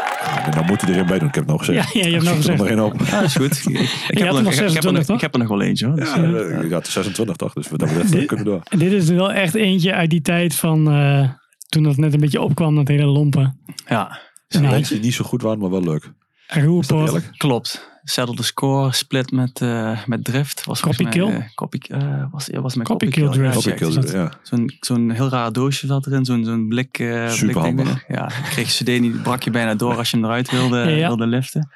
En 0.46 0.52
dan 0.52 0.66
moet 0.66 0.82
hij 0.82 0.94
er 0.94 1.00
een 1.00 1.06
bij 1.06 1.20
doen. 1.20 1.28
Ik 1.28 1.36
heb 1.36 1.44
het 1.44 1.54
nog 1.54 1.66
gezegd. 1.66 1.94
Ja, 1.94 2.00
ja 2.02 2.08
je 2.08 2.14
hebt 2.14 2.26
nog 2.26 2.36
gezegd. 2.36 2.62
er 2.62 2.84
op. 2.84 3.02
Ah, 3.02 3.08
ja, 3.08 3.22
is 3.22 3.36
goed. 3.36 3.66
Ik, 4.08 4.18
heb 4.18 4.34
er 4.34 4.44
nog, 4.44 4.54
26, 4.54 4.70
ik 4.70 4.84
heb, 4.84 5.08
er, 5.08 5.16
ik 5.16 5.22
heb 5.22 5.34
er 5.34 5.40
nog 5.40 5.48
wel 5.48 5.62
eentje. 5.62 5.88
Hoor. 5.88 5.98
Ja, 5.98 6.18
ja. 6.18 6.60
Ik 6.62 6.72
had 6.72 6.86
er 6.86 6.92
26 6.92 7.36
toch, 7.36 7.54
dus 7.54 7.70
we 7.70 7.78
dat 7.78 7.90
eh, 7.90 8.12
dit, 8.12 8.26
kunnen 8.26 8.46
door. 8.46 8.62
Dit 8.78 8.92
is 8.92 9.10
wel 9.10 9.32
echt 9.32 9.56
eentje 9.56 9.94
uit 9.94 10.10
die 10.10 10.22
tijd 10.22 10.56
van 10.56 10.94
uh, 10.94 11.30
toen 11.70 11.84
dat 11.84 11.98
net 11.98 12.14
een 12.14 12.20
beetje 12.20 12.42
opkwam, 12.42 12.76
dat 12.76 12.88
hele 12.88 13.06
lompen. 13.06 13.60
Ja. 13.88 14.20
ja 14.48 14.60
nou, 14.60 14.74
mensen 14.74 14.96
die 14.96 15.04
niet 15.04 15.14
zo 15.14 15.24
goed 15.24 15.42
was, 15.42 15.58
maar 15.58 15.70
wel 15.70 15.84
leuk. 15.84 16.12
Roerpoort. 16.48 17.38
Klopt. 17.38 17.93
Settle 18.06 18.36
the 18.36 18.44
score, 18.44 18.92
split 18.94 19.32
met, 19.32 19.62
eh, 19.62 20.06
met 20.06 20.24
Drift. 20.24 20.66
Was 20.66 20.80
Copy 20.80 21.06
kill? 21.06 21.28
eh, 21.28 21.48
copy, 21.56 21.78
eh, 21.88 22.24
was, 22.32 22.48
was 22.52 22.76
met 22.76 22.88
Copy 22.88 23.06
copy, 23.06 23.20
kill 23.20 23.30
kill. 23.30 23.38
Drift. 23.40 23.64
Ja, 23.64 23.72
Copy 23.72 23.92
check. 23.94 24.04
Kill, 24.12 24.20
ja. 24.20 24.32
Zo'n 24.42 24.72
zo'n 24.80 25.10
heel 25.12 25.30
raar 25.30 25.52
doosje 25.52 25.88
zat 25.88 26.06
erin, 26.08 26.26
zo'n 26.26 26.46
zo'n 26.46 26.68
blik. 26.68 27.00
eh 27.00 27.30
Super 27.30 27.54
blik 27.54 27.64
ding 27.64 27.78
handig. 27.78 28.04
Ja, 28.08 28.26
kreeg 28.50 28.78
je 28.78 28.84
cd 28.84 29.00
niet, 29.02 29.24
brak 29.24 29.44
je 29.44 29.52
bijna 29.52 29.76
door 29.76 29.96
als 29.98 30.12
je 30.12 30.18
hem 30.18 30.26
eruit 30.26 30.52
wilde, 30.52 30.78
Ja. 30.78 31.08
wilde 31.08 31.28
liften. 31.28 31.70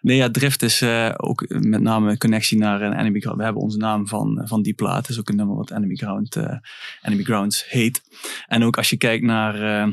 Nee, 0.00 0.16
ja, 0.16 0.30
Drift 0.30 0.62
is 0.62 0.80
eh, 0.80 1.10
ook 1.16 1.44
met 1.48 1.80
name 1.80 2.10
een 2.10 2.18
connectie 2.18 2.58
naar 2.58 2.82
een 2.82 2.92
Enemy 2.98 3.20
Ground. 3.20 3.38
We 3.38 3.44
hebben 3.44 3.62
onze 3.62 3.78
naam 3.78 4.06
van, 4.08 4.42
van 4.44 4.62
die 4.62 4.74
plaat. 4.74 5.08
Is 5.08 5.18
ook 5.18 5.28
een 5.28 5.36
nummer 5.36 5.56
wat 5.56 5.70
Enemy, 5.70 5.94
Ground, 5.94 6.36
eh, 6.36 6.56
Enemy 7.02 7.22
Grounds 7.22 7.64
heet. 7.68 8.00
En 8.46 8.64
ook 8.64 8.76
als 8.76 8.90
je 8.90 8.96
kijkt 8.96 9.24
naar 9.24 9.54
eh, 9.82 9.88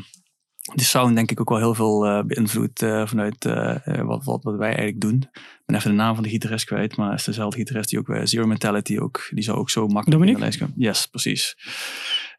de 0.73 0.83
sound, 0.83 1.15
denk 1.15 1.31
ik 1.31 1.39
ook 1.39 1.49
wel 1.49 1.57
heel 1.57 1.73
veel 1.73 2.05
eh, 2.05 2.23
beïnvloed 2.23 2.81
eh, 2.81 3.07
vanuit 3.07 3.45
eh, 3.45 4.01
wat, 4.01 4.23
wat, 4.23 4.43
wat 4.43 4.55
wij 4.55 4.67
eigenlijk 4.67 5.01
doen. 5.01 5.29
Ik 5.33 5.63
ben 5.65 5.75
even 5.75 5.89
de 5.89 5.95
naam 5.95 6.13
van 6.13 6.23
de 6.23 6.29
gitarist 6.29 6.65
kwijt, 6.65 6.95
maar 6.95 7.09
het 7.09 7.19
is 7.19 7.25
dezelfde 7.25 7.57
gitarist 7.57 7.89
die 7.89 7.99
ook 7.99 8.05
bij 8.05 8.25
Zero 8.25 8.45
Mentality 8.45 8.97
ook, 8.97 9.27
die 9.29 9.43
zou 9.43 9.57
ook 9.57 9.69
zo 9.69 9.81
makkelijk 9.87 10.11
Dominic? 10.11 10.33
in 10.33 10.39
de 10.39 10.45
lijst 10.45 10.59
komen. 10.59 10.75
Yes, 10.77 11.05
precies. 11.05 11.55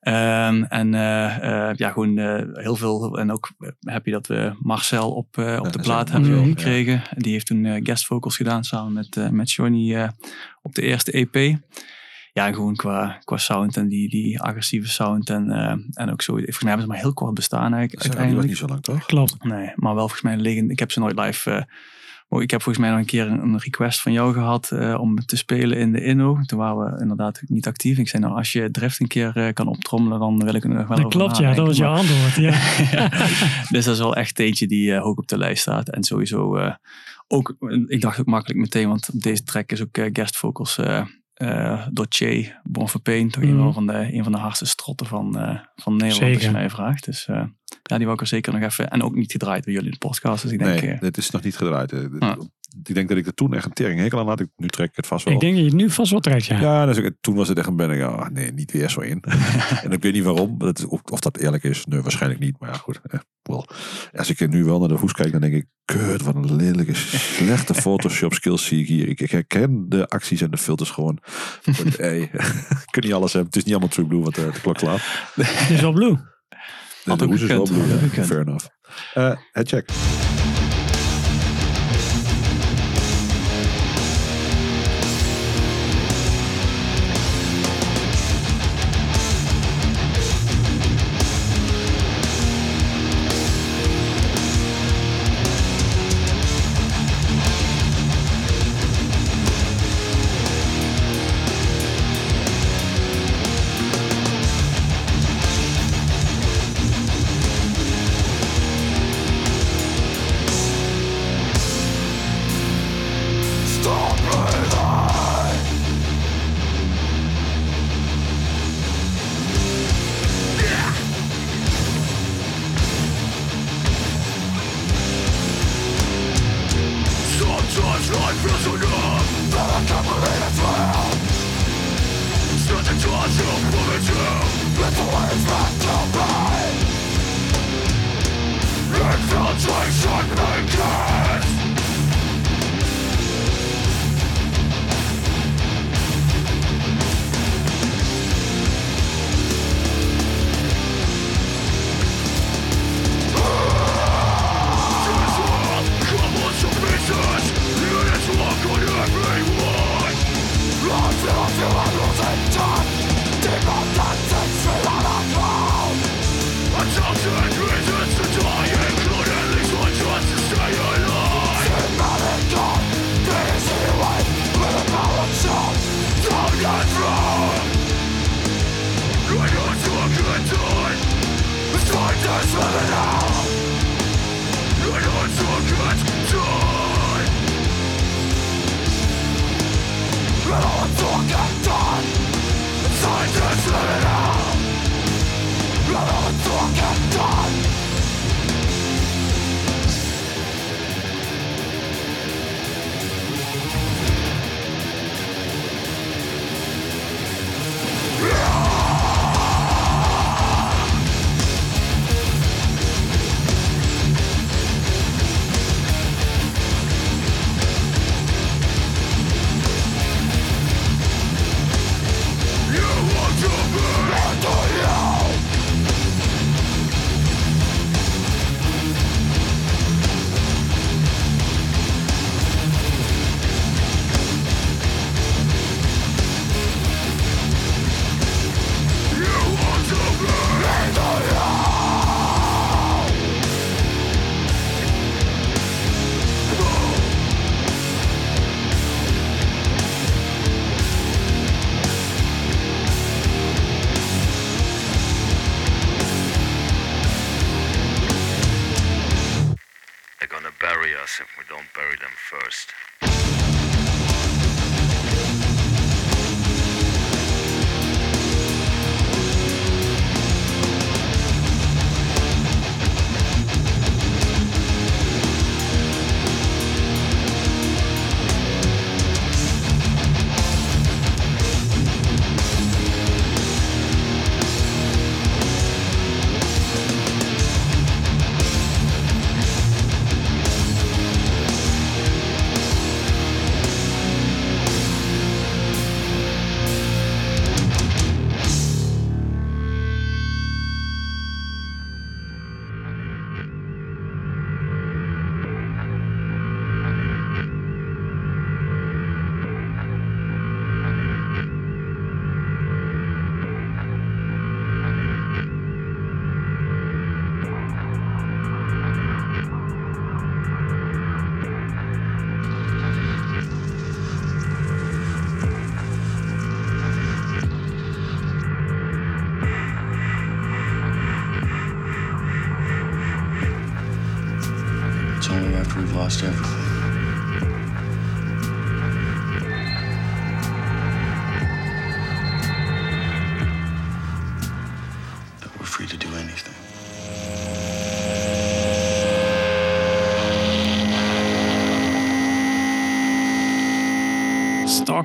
Ehm, 0.06 0.62
en 0.62 0.94
eh, 0.94 1.68
eh, 1.68 1.76
ja, 1.76 1.90
gewoon 1.90 2.18
eh, 2.18 2.42
heel 2.52 2.76
veel. 2.76 3.18
En 3.18 3.32
ook 3.32 3.50
happy 3.80 4.10
dat 4.10 4.26
we 4.26 4.56
Marcel 4.58 5.12
op, 5.12 5.38
eh, 5.38 5.60
op 5.62 5.72
de 5.72 5.78
plaat 5.78 6.10
hebben 6.10 6.30
Marcel, 6.30 6.48
ja. 6.48 6.54
gekregen. 6.54 7.02
Die 7.16 7.32
heeft 7.32 7.46
toen 7.46 7.64
eh, 7.64 7.80
guest 7.82 8.06
vocals 8.06 8.36
gedaan 8.36 8.64
samen 8.64 8.92
met, 8.92 9.16
eh 9.16 9.28
met 9.28 9.52
Johnny 9.52 9.94
eh, 9.94 10.08
op 10.62 10.74
de 10.74 10.82
eerste 10.82 11.10
EP. 11.10 11.58
Ja, 12.36 12.52
gewoon 12.52 12.76
qua, 12.76 13.20
qua 13.24 13.36
sound 13.36 13.76
en 13.76 13.88
die, 13.88 14.08
die 14.08 14.40
agressieve 14.40 14.88
sound. 14.88 15.30
En, 15.30 15.50
eh, 15.50 16.02
en 16.02 16.10
ook 16.10 16.22
zo. 16.22 16.32
Volgens 16.32 16.62
mij 16.62 16.68
hebben 16.68 16.86
ze 16.86 16.92
maar 16.92 17.02
heel 17.02 17.12
kort 17.12 17.34
bestaan 17.34 17.72
eigenlijk. 17.72 17.94
Was 17.94 18.06
uiteindelijk. 18.06 18.48
niet 18.48 18.56
zo 18.56 18.66
lang, 18.66 18.82
toch? 18.82 19.06
Klopt. 19.06 19.44
Nee, 19.44 19.72
maar 19.74 19.94
wel 19.94 20.08
volgens 20.08 20.22
mij 20.22 20.36
liggen. 20.36 20.70
Ik 20.70 20.78
heb 20.78 20.90
ze 20.90 21.00
nooit 21.00 21.18
live 21.18 21.50
eh, 21.50 21.62
Oh, 22.28 22.42
ik 22.42 22.50
heb 22.50 22.62
volgens 22.62 22.84
mij 22.84 22.94
nog 22.94 23.02
een 23.02 23.12
keer 23.12 23.26
een 23.26 23.58
request 23.58 24.00
van 24.00 24.12
jou 24.12 24.32
gehad 24.32 24.70
uh, 24.72 25.00
om 25.00 25.18
te 25.26 25.36
spelen 25.36 25.78
in 25.78 25.92
de 25.92 26.02
Inno. 26.02 26.38
Toen 26.46 26.58
waren 26.58 26.94
we 26.94 27.00
inderdaad 27.00 27.42
niet 27.46 27.66
actief. 27.66 27.98
Ik 27.98 28.08
zei 28.08 28.22
nou, 28.22 28.36
als 28.36 28.52
je 28.52 28.70
Drift 28.70 29.00
een 29.00 29.06
keer 29.06 29.36
uh, 29.36 29.52
kan 29.52 29.66
optrommelen, 29.66 30.18
dan 30.18 30.44
wil 30.44 30.54
ik 30.54 30.64
er 30.64 30.68
nog 30.68 30.88
wel 30.88 30.96
Dat 30.96 31.10
klopt, 31.10 31.36
ja. 31.36 31.54
Dat 31.54 31.66
was 31.66 31.76
jouw 31.76 31.94
antwoord, 31.94 32.34
ja. 32.34 32.50
dus 33.74 33.84
dat 33.84 33.94
is 33.94 33.98
wel 33.98 34.16
echt 34.16 34.38
eentje 34.38 34.66
die 34.66 34.90
uh, 34.90 35.02
hoog 35.02 35.16
op 35.16 35.28
de 35.28 35.38
lijst 35.38 35.62
staat. 35.62 35.88
En 35.88 36.04
sowieso 36.04 36.58
ook, 37.28 37.56
ik 37.86 38.00
dacht 38.00 38.20
ook 38.20 38.26
makkelijk 38.26 38.60
meteen, 38.60 38.88
want 38.88 39.08
op 39.12 39.22
deze 39.22 39.42
track 39.42 39.72
is 39.72 39.82
ook 39.82 39.98
guest 40.12 40.36
vocals 40.36 40.78
uh, 41.42 41.86
door 41.90 42.06
Che 42.08 42.54
Bonfapane, 42.62 43.30
toch 43.30 43.42
mm. 43.42 43.60
een, 43.60 43.72
van 43.72 43.86
de, 43.86 44.12
een 44.12 44.22
van 44.22 44.32
de 44.32 44.38
hardste 44.38 44.66
strotten 44.66 45.06
van, 45.06 45.38
uh, 45.38 45.58
van 45.76 45.92
Nederland, 45.92 46.16
zeker. 46.16 46.34
als 46.34 46.44
je 46.44 46.50
mij 46.50 46.70
vraagt. 46.70 47.04
Dus 47.04 47.26
uh, 47.26 47.44
ja, 47.82 47.96
die 47.96 48.06
wil 48.06 48.14
ik 48.14 48.20
er 48.20 48.26
zeker 48.26 48.52
nog 48.52 48.62
even. 48.62 48.90
En 48.90 49.02
ook 49.02 49.14
niet 49.14 49.32
gedraaid 49.32 49.64
door 49.64 49.72
jullie 49.72 49.88
in 49.88 49.98
de 50.00 50.06
podcast. 50.06 50.42
Dus 50.42 50.52
ik 50.52 50.58
denk, 50.58 50.82
nee, 50.82 50.98
dit 50.98 51.16
is 51.16 51.30
nog 51.30 51.42
niet 51.42 51.56
gedraaid. 51.56 51.92
Ah. 52.18 52.38
Ik 52.84 52.94
denk 52.94 53.08
dat 53.08 53.18
ik 53.18 53.26
er 53.26 53.34
toen 53.34 53.54
echt 53.54 53.64
een 53.64 53.72
tering 53.72 54.00
hekel 54.00 54.18
aan 54.18 54.26
had. 54.26 54.40
Ik, 54.40 54.48
nu 54.56 54.68
trek 54.68 54.88
ik 54.88 54.96
het 54.96 55.06
vast 55.06 55.24
wel. 55.24 55.34
Ik 55.34 55.40
denk 55.40 55.52
dat 55.52 55.62
je 55.62 55.68
het 55.70 55.78
nu 55.78 55.90
vast 55.90 56.10
wel 56.10 56.20
trekt, 56.20 56.44
ja. 56.44 56.60
Ja, 56.60 56.86
dus 56.86 56.96
ik, 56.96 57.14
toen 57.20 57.34
was 57.34 57.48
het 57.48 57.58
echt 57.58 57.66
een 57.66 57.76
ben 57.76 57.90
ik, 57.90 58.02
oh, 58.02 58.28
nee, 58.28 58.52
niet 58.52 58.72
weer 58.72 58.90
zo 58.90 59.00
in. 59.00 59.22
en 59.84 59.90
ik 59.90 60.02
weet 60.02 60.12
niet 60.12 60.24
waarom. 60.24 60.58
Dat, 60.58 60.86
of, 60.86 61.00
of, 61.02 61.20
dat 61.20 61.36
eerlijk 61.36 61.64
is, 61.64 61.86
nee, 61.86 62.00
waarschijnlijk 62.00 62.40
niet. 62.40 62.56
Maar 62.58 62.68
ja, 62.68 62.76
goed. 62.76 63.00
Eh, 63.02 63.20
well. 63.42 63.64
Als 64.12 64.30
ik 64.30 64.48
nu 64.48 64.64
wel 64.64 64.78
naar 64.78 64.88
de 64.88 64.94
hoes 64.94 65.12
kijk, 65.12 65.32
dan 65.32 65.40
denk 65.40 65.54
ik, 65.54 65.66
kut, 65.84 66.22
wat 66.22 66.34
een 66.34 66.56
lelijke, 66.56 66.94
slechte 66.94 67.74
Photoshop 67.82 68.34
skills 68.34 68.66
zie 68.66 68.80
ik 68.80 68.86
hier. 68.86 69.08
Ik, 69.08 69.20
ik 69.20 69.30
herken 69.30 69.88
de 69.88 70.08
acties 70.08 70.40
en 70.40 70.50
de 70.50 70.58
filters 70.58 70.90
gewoon. 70.90 71.18
hey, 71.96 72.30
kun 72.90 73.02
niet 73.02 73.12
alles 73.12 73.32
hebben. 73.32 73.50
Het 73.50 73.56
is 73.56 73.64
niet 73.64 73.72
allemaal 73.72 73.92
True 73.92 74.06
Blue 74.06 74.22
wat 74.22 74.34
de, 74.34 74.50
de 74.52 74.60
klok 74.60 74.78
slaat. 74.78 75.00
Het 75.34 75.70
is 75.70 75.80
wel 75.80 75.92
Blue. 75.92 76.16
De, 77.04 77.16
de 77.16 77.24
hoes 77.24 77.40
is 77.40 77.48
wel 77.48 77.64
Blue, 77.64 77.86
ja. 78.14 78.24
Fair 78.24 78.40
enough. 78.40 78.66
Uh, 79.14 79.32
check. 79.52 79.90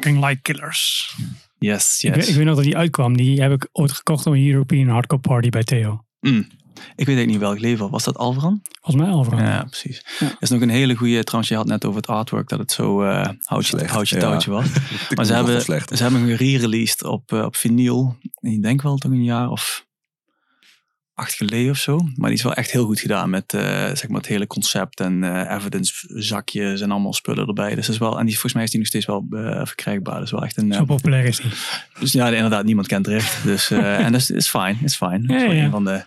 Like 0.06 0.42
Killers. 0.42 1.16
Yes, 1.58 2.04
Ik, 2.04 2.10
weet, 2.10 2.20
yes. 2.20 2.30
ik 2.30 2.36
weet 2.36 2.46
nog 2.46 2.56
dat 2.56 2.64
die 2.64 2.78
uitkwam. 2.78 3.18
Die 3.18 3.42
heb 3.42 3.52
ik 3.52 3.68
ooit 3.72 3.92
gekocht 3.92 4.26
op 4.26 4.34
een 4.34 4.48
European 4.48 4.88
Hardcore 4.88 5.22
Party 5.22 5.50
bij 5.50 5.64
Theo. 5.64 6.06
Mm. 6.20 6.48
Ik 6.96 7.06
weet 7.06 7.16
eigenlijk 7.16 7.28
niet 7.28 7.40
welk 7.40 7.60
level. 7.60 7.90
Was 7.90 8.04
dat 8.04 8.18
Alvaran? 8.18 8.62
Volgens 8.82 9.06
mij 9.06 9.16
overal. 9.16 9.40
Ja, 9.40 9.64
precies. 9.64 10.06
Dat 10.20 10.36
is 10.40 10.50
nog 10.50 10.62
een 10.62 10.70
hele 10.70 10.96
goede. 10.96 11.24
Trouwens, 11.24 11.52
je 11.52 11.58
had 11.58 11.68
net 11.68 11.86
over 11.86 11.98
het 11.98 12.10
artwork 12.10 12.50
dat 12.50 12.60
het 12.60 12.72
zo 12.72 13.04
eh 13.04 13.30
houtje, 13.44 13.78
Slecht, 13.78 13.92
houtje 13.92 14.16
ja. 14.16 14.22
touwtje 14.22 14.52
was. 14.52 14.66
Maar 15.16 15.26
ze 15.26 15.34
hebben, 15.34 15.62
ze 15.62 16.04
hebben 16.04 16.22
hem 16.22 16.30
re-released 16.30 17.04
op, 17.04 17.32
eh, 17.34 17.44
op 17.44 17.56
vinyl. 17.56 18.16
Ik 18.40 18.62
denk 18.62 18.82
wel 18.82 18.98
toch 18.98 19.12
een 19.12 19.24
jaar 19.24 19.50
of 19.50 19.86
acht 21.22 21.34
geleden 21.34 21.72
of 21.72 21.78
zo. 21.78 21.98
Maar 22.16 22.30
die 22.30 22.38
is 22.38 22.44
wel 22.44 22.54
echt 22.54 22.72
heel 22.72 22.86
goed 22.86 23.00
gedaan 23.00 23.30
met 23.30 23.54
eh, 23.54 23.62
zeg 23.62 24.08
maar 24.08 24.18
het 24.18 24.28
hele 24.28 24.48
concept 24.48 25.00
en 25.00 25.24
eh, 25.24 25.56
evidence 25.56 25.94
zakjes 26.08 26.82
en 26.82 26.92
allemaal 26.92 27.14
spullen 27.14 27.48
erbij. 27.48 27.76
Dus 27.76 27.86
dat 27.86 27.96
is 27.96 28.02
wel, 28.02 28.20
en 28.20 28.26
die, 28.26 28.34
volgens 28.34 28.54
mij 28.54 28.64
is 28.64 28.70
die 28.70 28.80
nog 28.80 28.88
steeds 28.88 29.06
wel 29.06 29.26
eh, 29.32 29.66
verkrijgbaar. 29.66 30.16
Dat 30.16 30.24
is 30.24 30.32
wel 30.32 30.44
echt 30.44 30.58
een. 30.58 30.74
Zo 30.74 30.86
populair 30.86 31.26
is 31.26 31.38
die. 31.38 31.52
dus 32.00 32.12
ja, 32.12 32.30
inderdaad, 32.30 32.66
niemand 32.66 32.88
kent 32.88 33.04
Drift. 33.04 33.44
Dus, 33.44 33.72
en 34.06 34.12
dat 34.12 34.22
is, 34.22 34.30
is 34.30 34.50
fijn. 34.50 34.78
Is 34.84 34.96
fijn. 34.96 35.24
Ja. 35.28 35.46
een 35.46 35.72
van 35.72 35.86
de, 35.86 36.04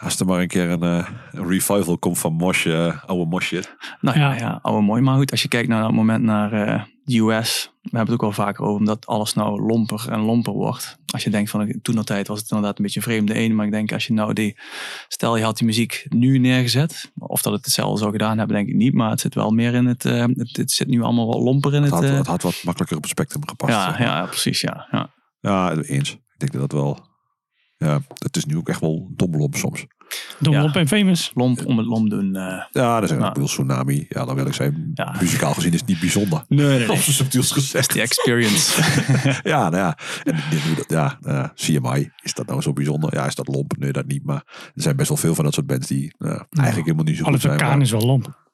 Als 0.00 0.20
er 0.20 0.26
maar 0.26 0.40
een 0.40 0.46
keer 0.46 0.70
een, 0.70 0.82
eh, 0.82 1.08
een 1.32 1.48
revival 1.48 1.98
komt 1.98 2.18
van 2.18 2.32
Mosh, 2.32 2.66
eh, 2.66 3.04
oude 3.04 3.40
shit. 3.40 3.76
Nou 4.00 4.18
ja, 4.18 4.34
Ja. 4.34 4.58
oude 4.62 4.82
mooi. 4.82 5.02
Maar 5.02 5.16
goed, 5.16 5.30
als 5.30 5.42
je 5.42 5.48
kijkt 5.48 5.68
naar 5.68 5.82
dat 5.82 5.92
moment 5.92 6.22
naar 6.22 6.52
eh, 6.52 6.82
de 7.04 7.18
US. 7.18 7.70
We 7.82 7.96
hebben 7.96 8.14
het 8.14 8.22
ook 8.22 8.28
al 8.28 8.44
vaker 8.44 8.64
over, 8.64 8.78
omdat 8.78 9.06
alles 9.06 9.34
nou 9.34 9.62
lomper 9.62 10.06
en 10.10 10.20
lomper 10.20 10.52
wordt. 10.52 10.98
Als 11.12 11.24
je 11.24 11.30
denkt 11.30 11.50
van, 11.50 11.78
toen 11.82 12.04
tijd 12.04 12.28
was 12.28 12.40
het 12.40 12.50
inderdaad 12.50 12.78
een 12.78 12.84
beetje 12.84 13.00
een 13.00 13.06
vreemde 13.06 13.38
een. 13.38 13.54
Maar 13.54 13.66
ik 13.66 13.72
denk, 13.72 13.92
als 13.92 14.06
je 14.06 14.12
nou 14.12 14.32
die, 14.32 14.56
stel 15.08 15.36
je 15.36 15.44
had 15.44 15.56
die 15.56 15.66
muziek 15.66 16.06
nu 16.08 16.38
neergezet. 16.38 17.12
Of 17.18 17.42
dat 17.42 17.52
het 17.52 17.64
hetzelfde 17.64 17.98
zou 17.98 18.10
gedaan 18.12 18.38
hebben, 18.38 18.56
denk 18.56 18.68
ik 18.68 18.74
niet. 18.74 18.94
Maar 18.94 19.10
het 19.10 19.20
zit 19.20 19.34
wel 19.34 19.50
meer 19.50 19.74
in 19.74 19.86
het, 19.86 20.04
eh, 20.04 20.24
het, 20.34 20.56
het 20.56 20.70
zit 20.70 20.88
nu 20.88 21.02
allemaal 21.02 21.26
wat 21.26 21.40
lomper 21.42 21.74
in 21.74 21.82
Het 21.82 21.92
het. 21.92 22.04
had, 22.04 22.16
het 22.18 22.26
had 22.26 22.42
wat 22.42 22.60
makkelijker 22.64 22.96
op 22.96 23.02
het 23.02 23.12
spectrum 23.12 23.48
gepast. 23.48 23.72
ja, 23.72 23.96
ja, 23.98 24.26
precies, 24.26 24.60
ja. 24.60 24.86
ja. 24.90 25.10
ja, 25.40 25.76
eens. 25.76 26.10
Ik 26.10 26.18
denk 26.36 26.52
dat 26.52 26.60
dat 26.60 26.72
wel... 26.72 27.07
Ja, 27.78 28.00
het 28.18 28.36
is 28.36 28.44
nu 28.44 28.56
ook 28.56 28.68
echt 28.68 28.80
wel 28.80 29.08
domlomp 29.10 29.54
soms. 29.56 29.86
Dom 30.38 30.52
Ja. 30.54 30.62
op 30.64 30.74
en 30.76 30.88
famous. 30.88 31.30
Lomp 31.34 31.66
om 31.66 31.78
het 31.78 31.86
lomp 31.86 32.10
doen. 32.10 32.36
eh. 32.36 32.62
Ja, 32.70 32.94
dat 32.94 33.02
is 33.02 33.10
een 33.10 33.18
Nou. 33.18 33.32
bedoel, 33.32 33.48
tsunami. 33.48 34.06
Ja, 34.08 34.24
dan 34.24 34.34
wil 34.34 34.46
ik 34.46 34.52
zijn. 34.54 34.90
Ja. 34.94 35.14
Muzikaal 35.20 35.54
gezien 35.54 35.72
is 35.72 35.80
het 35.80 35.88
niet 35.88 36.00
bijzonder. 36.00 36.44
Nee, 36.48 36.78
nee, 36.78 36.92
Of 36.92 37.02
zo 37.02 37.10
subtiels 37.12 37.50
gezegd. 37.50 37.92
Die 37.92 38.02
experience. 38.02 38.82
Ja, 39.42 39.60
nou 39.68 39.76
ja. 39.76 39.98
En 40.24 40.34
dit- 40.50 40.64
nu 40.68 40.74
dat, 40.74 40.84
ja, 40.88 41.18
nou 41.20 41.36
ja, 41.36 41.52
CMI, 41.54 42.10
is 42.22 42.34
dat 42.34 42.46
nou 42.46 42.60
zo 42.62 42.72
bijzonder? 42.72 43.14
Ja, 43.14 43.26
is 43.26 43.34
dat 43.34 43.48
lomp? 43.48 43.74
Nee, 43.78 43.92
dat 43.92 44.06
niet. 44.06 44.24
Maar 44.24 44.42
er 44.74 44.82
zijn 44.82 44.96
best 44.96 45.08
wel 45.08 45.18
veel 45.18 45.34
van 45.34 45.44
dat 45.44 45.54
soort 45.54 45.66
bands 45.66 45.86
die 45.86 46.14
nou, 46.18 46.32
eigenlijk 46.50 46.74
helemaal 46.86 47.04
niet 47.04 47.16
zo 47.16 47.22
goed 47.24 47.32
Oliver 47.32 47.58
zijn. 47.58 47.80
Is 47.80 47.90
wel 47.90 48.00
lomp. 48.06 48.46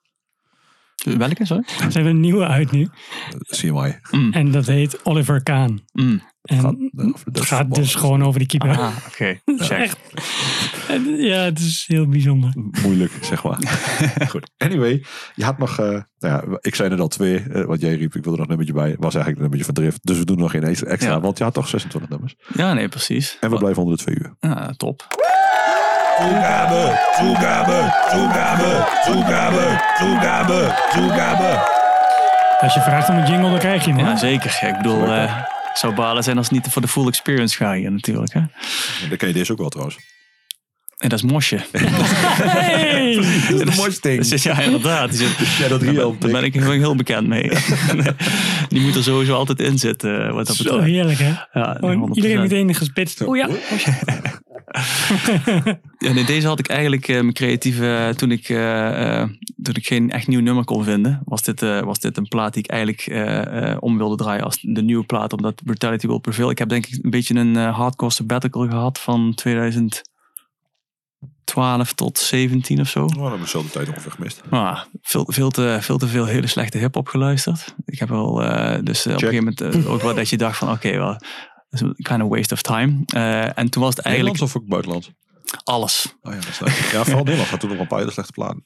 Welke, 1.04 1.46
sorry? 1.46 1.62
Ze 1.66 1.84
hebben 1.90 2.06
een 2.06 2.20
nieuwe 2.20 2.46
uit 2.46 2.70
nu. 2.70 2.88
CMI. 3.46 3.94
En 4.30 4.50
dat 4.50 4.66
heet 4.66 5.04
Oliver 5.04 5.42
Kaan. 5.42 5.80
Mm. 5.92 6.22
En 6.42 6.60
Gaat, 6.60 6.74
eh, 6.96 7.06
het 7.24 7.40
gaat 7.40 7.74
dus 7.74 7.94
gewoon 7.94 8.22
over 8.24 8.38
die 8.38 8.48
keeper. 8.48 8.78
Ah, 8.78 8.96
oké. 9.08 9.38
Echt. 9.74 9.98
Ja, 11.18 11.36
het 11.40 11.58
is 11.58 11.84
heel 11.86 12.06
bijzonder. 12.08 12.52
Moeilijk, 12.82 13.12
zeg 13.20 13.44
maar. 13.44 13.58
Goed. 14.28 14.50
Anyway, 14.56 15.04
je 15.34 15.44
had 15.44 15.58
nog... 15.58 15.78
eh, 15.78 15.86
nou 15.86 16.02
ja, 16.18 16.58
ik 16.60 16.74
zei 16.74 16.90
er 16.90 17.00
al 17.00 17.08
twee. 17.08 17.38
eh, 17.38 17.64
wat 17.64 17.80
jij 17.80 17.94
riep, 17.94 18.14
ik 18.14 18.24
wilde 18.24 18.30
er 18.30 18.30
nog 18.30 18.40
een 18.40 18.48
nummertje 18.48 18.74
bij. 18.74 18.96
Was 18.98 19.14
eigenlijk 19.14 19.34
een 19.36 19.40
nummertje 19.50 19.64
van 19.64 19.74
Drift. 19.74 20.06
Dus 20.06 20.18
we 20.18 20.24
doen 20.24 20.38
nog 20.38 20.50
geen 20.50 20.62
extra. 20.64 20.96
Ja. 20.98 21.20
Want 21.20 21.38
je 21.38 21.44
had 21.44 21.54
toch 21.54 21.68
26 21.68 22.10
nummers. 22.10 22.34
Ja, 22.54 22.72
nee, 22.74 22.88
precies. 22.88 23.36
En 23.40 23.50
we 23.50 23.56
blijven 23.58 23.82
onder 23.82 23.96
de 23.96 24.02
twee 24.02 24.16
uur. 24.18 24.36
Ja, 24.40 24.72
top. 24.76 25.06
Toegabe, 26.18 26.98
toegabe, 27.18 27.92
toegabe, 28.10 28.86
toegabe, 29.04 29.80
toegabe, 29.98 30.74
toegabe. 30.92 31.72
Als 32.60 32.74
je 32.74 32.80
vraagt 32.80 33.08
om 33.08 33.16
een 33.16 33.26
jingle, 33.26 33.50
dan 33.50 33.58
krijg 33.58 33.84
je 33.84 33.90
hem. 33.92 33.98
Ja, 34.00 34.16
zeker. 34.16 34.58
Ik 34.68 34.76
bedoel, 34.76 35.12
eh, 35.12 35.22
ik 35.70 35.76
zou 35.76 35.94
balen 35.94 36.22
zijn 36.22 36.36
als 36.36 36.46
het 36.48 36.54
niet 36.54 36.72
voor 36.72 36.82
de 36.82 36.88
full 36.88 37.06
experience 37.06 37.56
ga 37.56 37.72
je 37.72 37.90
natuurlijk. 37.90 38.32
Hè? 38.32 38.40
Dan 39.08 39.16
ken 39.18 39.28
je 39.28 39.34
deze 39.34 39.52
ook 39.52 39.58
wel 39.58 39.68
trouwens. 39.68 39.96
En 40.98 41.08
dat 41.08 41.18
is 41.18 41.30
mosje. 41.30 41.56
Hey! 41.72 43.14
Dat 43.50 43.60
is 43.60 43.60
een 43.60 43.74
mooi 43.76 43.96
ding. 44.00 44.26
Dus 44.26 44.42
ja, 44.42 44.58
inderdaad. 44.60 45.10
Die 45.10 45.18
zit, 45.18 45.56
Ja, 45.58 45.68
dat 45.68 45.80
daar, 45.80 45.94
daar 45.94 46.30
ben 46.30 46.44
ik 46.44 46.54
heel, 46.54 46.70
heel 46.70 46.96
bekend 46.96 47.26
mee. 47.26 47.50
Die 48.68 48.80
moet 48.80 48.94
er 48.94 49.02
sowieso 49.02 49.34
altijd 49.34 49.60
in 49.60 49.78
zitten. 49.78 50.34
Wat 50.34 50.46
dat 50.46 50.56
Zo 50.56 50.62
betreft. 50.62 50.84
heerlijk, 50.84 51.18
hè? 51.18 51.32
Ja, 51.52 51.76
100%. 51.80 51.80
iedereen 52.12 52.40
meteen 52.40 52.74
gespitst. 52.74 53.22
Oh 53.22 53.36
ja. 53.36 53.48
Ja, 55.98 56.12
nee, 56.12 56.24
deze 56.24 56.46
had 56.46 56.58
ik 56.58 56.68
eigenlijk 56.68 57.08
eh, 57.08 57.20
mijn 57.20 57.32
creatieve. 57.32 58.12
toen, 58.16 58.30
ik, 58.30 58.48
eh, 58.48 59.20
eh, 59.20 59.28
toen 59.62 59.74
ik 59.74 59.86
geen 59.86 60.10
echt 60.10 60.26
nieuw 60.26 60.40
nummer 60.40 60.64
kon 60.64 60.84
vinden, 60.84 61.22
was 61.24 61.42
dit, 61.42 61.60
was 61.60 62.00
dit 62.00 62.16
een 62.16 62.28
plaat 62.28 62.54
die 62.54 62.62
ik 62.62 62.70
eigenlijk 62.70 63.06
om 63.82 63.98
wilde 63.98 64.16
draaien 64.16 64.44
als 64.44 64.58
de 64.60 64.82
nieuwe 64.82 65.04
plaat, 65.04 65.32
omdat 65.32 65.62
Brutality 65.64 66.06
Will 66.06 66.18
Prevail. 66.18 66.50
Ik 66.50 66.58
heb 66.58 66.68
denk 66.68 66.86
ik 66.86 67.04
een 67.04 67.10
beetje 67.10 67.34
een 67.34 67.56
hardcore 67.56 68.12
sabbatical 68.12 68.68
gehad 68.68 68.98
van 68.98 69.34
2012 69.34 71.92
tot 71.92 72.18
17 72.18 72.80
of 72.80 72.88
zo. 72.88 73.04
Oh, 73.04 73.10
hebben 73.10 73.32
we 73.32 73.38
dezelfde 73.38 73.70
tijd 73.70 73.88
ongeveer 73.88 74.12
gemist. 74.12 74.42
Maar 74.50 74.86
veel, 75.02 75.26
veel, 75.28 75.50
te, 75.50 75.78
veel 75.80 75.98
te 75.98 76.06
veel 76.06 76.26
hele 76.26 76.46
slechte 76.46 76.78
hip-hop 76.78 77.08
geluisterd. 77.08 77.74
Ik 77.84 77.98
heb 77.98 78.08
wel, 78.08 78.34
dus 78.82 79.06
op 79.06 79.12
een 79.12 79.18
gegeven 79.18 79.54
moment 79.58 79.86
ook 79.86 80.02
wel 80.02 80.14
dat 80.14 80.28
je 80.28 80.36
dacht 80.36 80.58
van, 80.58 80.70
oké, 80.70 80.96
wel, 80.96 81.16
dat 81.80 81.88
is 81.88 81.94
een 81.96 82.04
kind 82.04 82.22
of 82.22 82.28
waste 82.28 82.54
of 82.54 82.62
time. 82.62 83.02
Eh, 83.06 83.58
en 83.58 83.70
toen 83.70 83.82
was 83.82 83.96
het 83.96 84.04
eigenlijk 84.04 84.06
Nederlands 84.06 84.42
of 84.42 84.56
ook 84.56 84.68
buitenlands? 84.68 85.10
alles. 85.64 86.14
Oh 86.22 86.32
ja, 86.32 86.38
dat 86.38 86.68
is. 86.68 86.90
Ja, 86.90 87.04
vooral 87.04 87.22
Nederland 87.24 87.48
had 87.50 87.60
toen 87.60 87.70
nog 87.70 87.78
een 87.78 87.86
paar 87.86 87.98
hele 87.98 88.10
slechte 88.10 88.32
platen. 88.32 88.62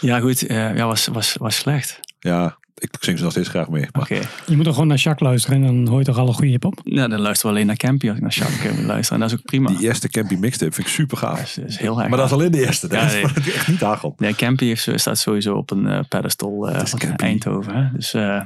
Ja, 0.00 0.20
goed, 0.20 0.46
eh, 0.46 0.76
ja, 0.76 0.86
was, 0.86 1.06
was, 1.06 1.34
was 1.38 1.56
slecht. 1.56 2.00
Ja, 2.18 2.56
ik 2.74 2.96
zing 3.00 3.16
ze 3.18 3.22
nog 3.24 3.32
steeds 3.32 3.48
graag 3.48 3.68
mee. 3.68 3.86
Maar 3.92 4.02
Oké. 4.02 4.20
Je 4.46 4.56
moet 4.56 4.64
toch 4.64 4.72
gewoon 4.74 4.88
naar 4.88 4.96
Jacques 4.96 5.28
luisteren 5.28 5.64
en 5.64 5.66
dan 5.84 5.88
hoor 5.88 5.98
je 5.98 6.04
toch 6.04 6.18
alle 6.18 6.32
goede 6.32 6.50
hip-hop? 6.50 6.80
Ja, 6.84 7.08
dan 7.08 7.20
luisteren 7.20 7.50
we 7.50 7.56
alleen 7.56 7.66
naar 7.66 7.76
Campy 7.76 8.08
als 8.08 8.16
ik 8.18 8.22
naar 8.22 8.74
moet 8.74 8.84
luisteren. 8.86 9.22
En 9.22 9.28
dat 9.28 9.30
is 9.30 9.34
ook 9.38 9.44
prima. 9.44 9.68
die 9.68 9.80
eerste 9.82 10.08
Campy 10.08 10.34
mixtape 10.34 10.72
vind 10.72 10.86
ik 10.86 10.92
super 10.92 11.16
gaaf. 11.16 11.38
Dat 11.38 11.46
is, 11.46 11.54
dat 11.54 11.68
is 11.68 11.76
heel 11.78 11.98
erg 12.00 12.08
Maar 12.08 12.18
dat 12.18 12.26
is 12.26 12.32
alleen 12.32 12.50
de 12.50 12.64
eerste. 12.66 12.88
Dat 12.88 13.00
Ja, 13.00 13.06
is 13.06 13.12
nee. 13.12 13.22
ik 13.22 13.46
echt 13.54 13.68
niet 13.68 13.82
aankomt. 13.84 14.20
Nee, 14.20 14.34
Campy 14.34 14.64
heeft, 14.66 14.82
zo- 14.82 14.96
staat 14.96 15.18
sowieso 15.18 15.54
op 15.54 15.70
een 15.70 15.86
eh, 15.86 16.00
pedestal 16.08 16.68
eh, 16.68 16.82
is 16.82 16.90
van 16.90 16.98
Campy. 16.98 17.24
Eindhoven. 17.24 17.74
Hè? 17.74 17.88
Dus, 17.92 18.14
eh, 18.14 18.40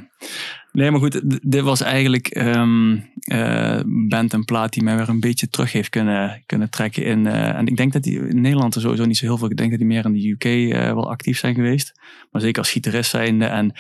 nee, 0.73 0.91
maar 0.91 1.01
goed, 1.01 1.41
dit 1.43 1.63
was 1.63 1.81
eigenlijk 1.81 2.27
ehm 2.27 2.97
eh, 3.31 3.81
band 3.87 4.33
en 4.33 4.45
plaat 4.45 4.73
die 4.73 4.83
mij 4.83 4.97
weer 4.97 5.09
een 5.09 5.21
beetje 5.21 5.49
terug 5.49 5.73
heeft 5.73 5.89
kunnen, 5.89 6.43
kunnen 6.47 6.71
trekken. 6.71 7.05
In, 7.05 7.27
eh, 7.27 7.49
en 7.49 7.67
ik 7.67 7.77
denk 7.77 7.93
dat 7.93 8.03
die 8.03 8.29
in 8.29 8.41
Nederland 8.41 8.75
er 8.75 8.81
sowieso 8.81 9.05
niet 9.05 9.17
zo 9.17 9.25
heel 9.27 9.39
veel. 9.39 9.51
Ik 9.51 9.57
denk 9.57 9.71
dat 9.71 9.79
die 9.79 9.89
meer 9.89 10.05
in 10.05 10.13
de 10.13 10.29
UK 10.29 10.45
eh, 10.45 10.93
wel 10.93 11.11
actief 11.11 11.39
zijn 11.39 11.55
geweest. 11.55 11.93
Maar 12.31 12.43
zeker 12.43 12.63
als 12.63 12.71
gitarist 12.71 13.11
zijnde. 13.11 13.45
En 13.45 13.73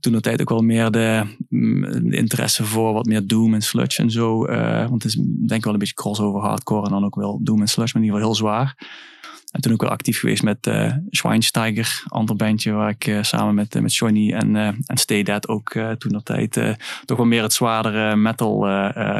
toen 0.00 0.12
de 0.12 0.20
tijd 0.20 0.40
ook 0.40 0.48
wel 0.48 0.62
meer 0.62 0.90
de, 0.90 1.36
mm, 1.48 2.10
de 2.10 2.16
interesse 2.16 2.64
voor 2.64 2.92
wat 2.92 3.06
meer 3.06 3.26
doom 3.26 3.54
en 3.54 3.62
sludge 3.62 4.02
en 4.02 4.10
zo. 4.10 4.46
want 4.88 5.02
het 5.02 5.04
is 5.04 5.14
denk 5.14 5.50
ik 5.50 5.64
wel 5.64 5.72
een 5.72 5.78
beetje 5.78 5.94
crossover 5.94 6.40
hardcore 6.40 6.86
en 6.86 6.92
dan 6.92 7.04
ook 7.04 7.14
wel 7.14 7.40
doom 7.42 7.60
en 7.60 7.68
sludge, 7.68 7.92
maar 7.98 8.02
in 8.02 8.08
ieder 8.08 8.20
geval 8.20 8.44
heel 8.44 8.50
zwaar. 8.50 8.76
En 9.50 9.60
toen 9.60 9.72
ook 9.72 9.80
wel 9.80 9.90
actief 9.90 10.18
geweest 10.18 10.42
met 10.42 10.66
eh 10.66 10.92
Schweinsteiger, 11.10 12.02
ander 12.08 12.36
bandje 12.36 12.72
waar 12.72 12.90
ik 12.90 13.06
eh, 13.06 13.22
samen 13.22 13.54
met, 13.54 13.74
eh, 13.74 13.82
met 13.82 13.94
Johnny 13.94 14.32
en, 14.32 14.56
eh, 14.56 14.66
en 14.66 14.96
Stay 14.96 15.22
Dead 15.22 15.48
ook 15.48 15.70
toen 15.98 16.12
dat 16.12 16.24
tijd 16.24 16.76
toch 17.04 17.16
wel 17.16 17.26
meer 17.26 17.42
het 17.42 17.52
zwaardere 17.52 18.16
metal 18.16 18.66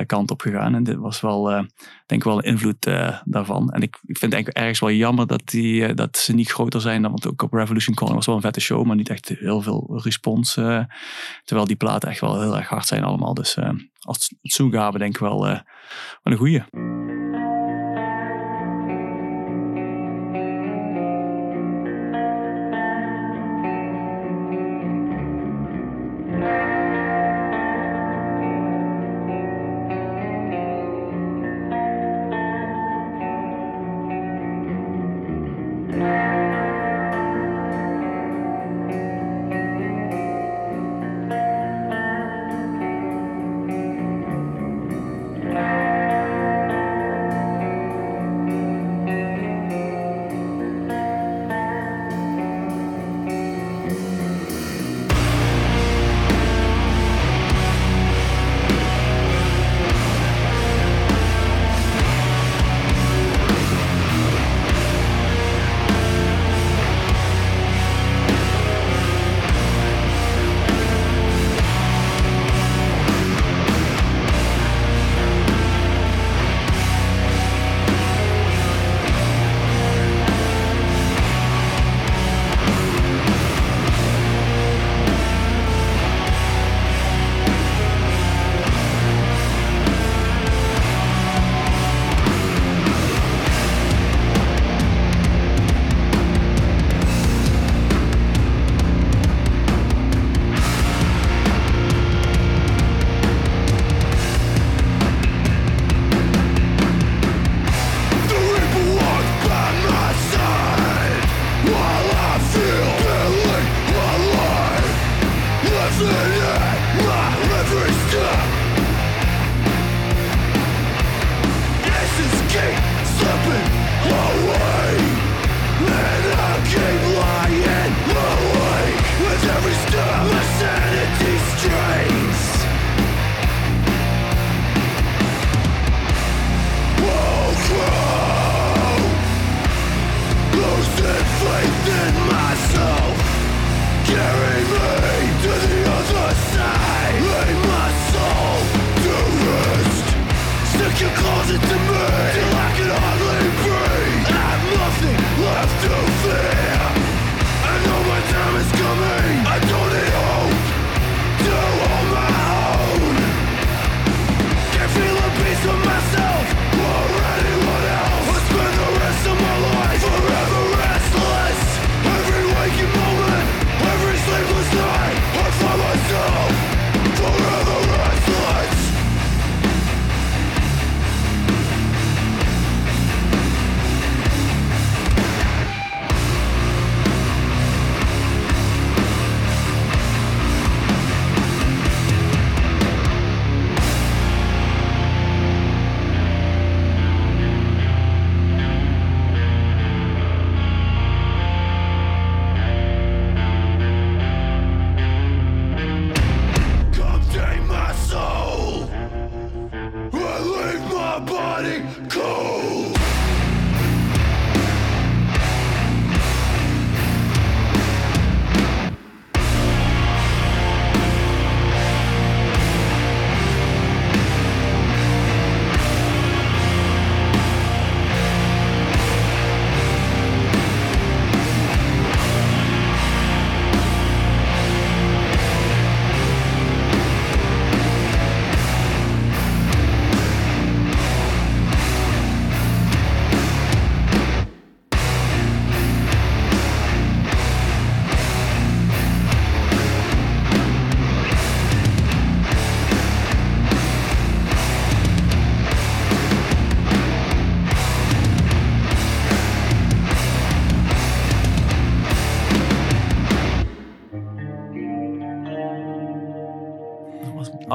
kant 0.06 0.30
op 0.30 0.40
gegaan. 0.40 0.74
En 0.74 0.82
dit 0.82 0.96
was 0.96 1.20
wel, 1.20 1.44
denk 2.06 2.20
ik 2.20 2.24
wel 2.24 2.38
een 2.38 2.50
invloed 2.50 2.90
daarvan. 3.24 3.70
En 3.70 3.82
ik, 3.82 3.98
ik 4.06 4.18
vind 4.18 4.32
het 4.32 4.32
eigenlijk 4.32 4.56
ergens 4.56 4.78
wel 4.78 4.90
jammer 4.90 5.26
dat, 5.26 5.42
die, 5.44 5.94
dat 5.94 6.16
ze 6.16 6.34
niet 6.34 6.50
groter 6.50 6.80
zijn 6.80 7.02
dan, 7.02 7.10
want 7.10 7.28
ook 7.28 7.42
op 7.42 7.52
Revolution 7.52 7.94
Calling 7.94 8.16
was 8.16 8.26
wel 8.26 8.34
een 8.34 8.40
vette 8.40 8.60
show, 8.60 8.84
maar 8.84 8.96
niet 8.96 9.08
echt 9.08 9.28
heel 9.28 9.62
veel 9.62 10.00
respons. 10.02 10.52
terwijl 11.44 11.66
die 11.66 11.76
platen 11.76 12.08
echt 12.08 12.20
wel 12.20 12.40
heel 12.40 12.56
erg 12.56 12.68
hard 12.68 12.86
zijn 12.86 13.04
allemaal. 13.04 13.34
Dus 13.34 13.56
als 14.00 14.34
toegabe 14.40 14.98
denk 14.98 15.14
ik 15.14 15.20
wel, 15.20 15.40
wel 15.40 15.62
een 16.22 16.36
goeie. 16.36 16.97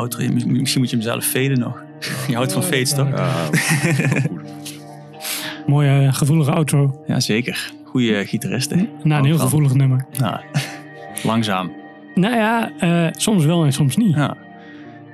Outro, 0.03 0.33
misschien 0.33 0.81
moet 0.81 0.89
je 0.89 0.95
hem 0.95 1.05
zelf 1.05 1.25
faden 1.25 1.59
nog. 1.59 1.81
Je 2.27 2.35
houdt 2.35 2.53
van 2.53 2.63
fades, 2.63 2.93
toch? 2.93 3.09
Ja, 3.09 3.33
Mooie 5.67 5.89
eh, 6.05 6.13
gevoelige 6.13 6.51
outro. 6.51 7.03
Ja, 7.07 7.19
zeker. 7.19 7.71
Goeie 7.83 8.25
gitarist, 8.25 8.69
hè? 8.69 8.87
Na 9.03 9.17
een 9.17 9.25
heel 9.25 9.37
gevoelig 9.37 9.73
nummer. 9.73 10.05
Ja. 10.11 10.41
Langzaam. 11.23 11.71
Nou 12.15 12.35
ja, 12.35 12.71
eh, 12.79 13.07
soms 13.11 13.45
wel 13.45 13.63
en 13.65 13.73
soms 13.73 13.97
niet. 13.97 14.15
Ja. 14.15 14.37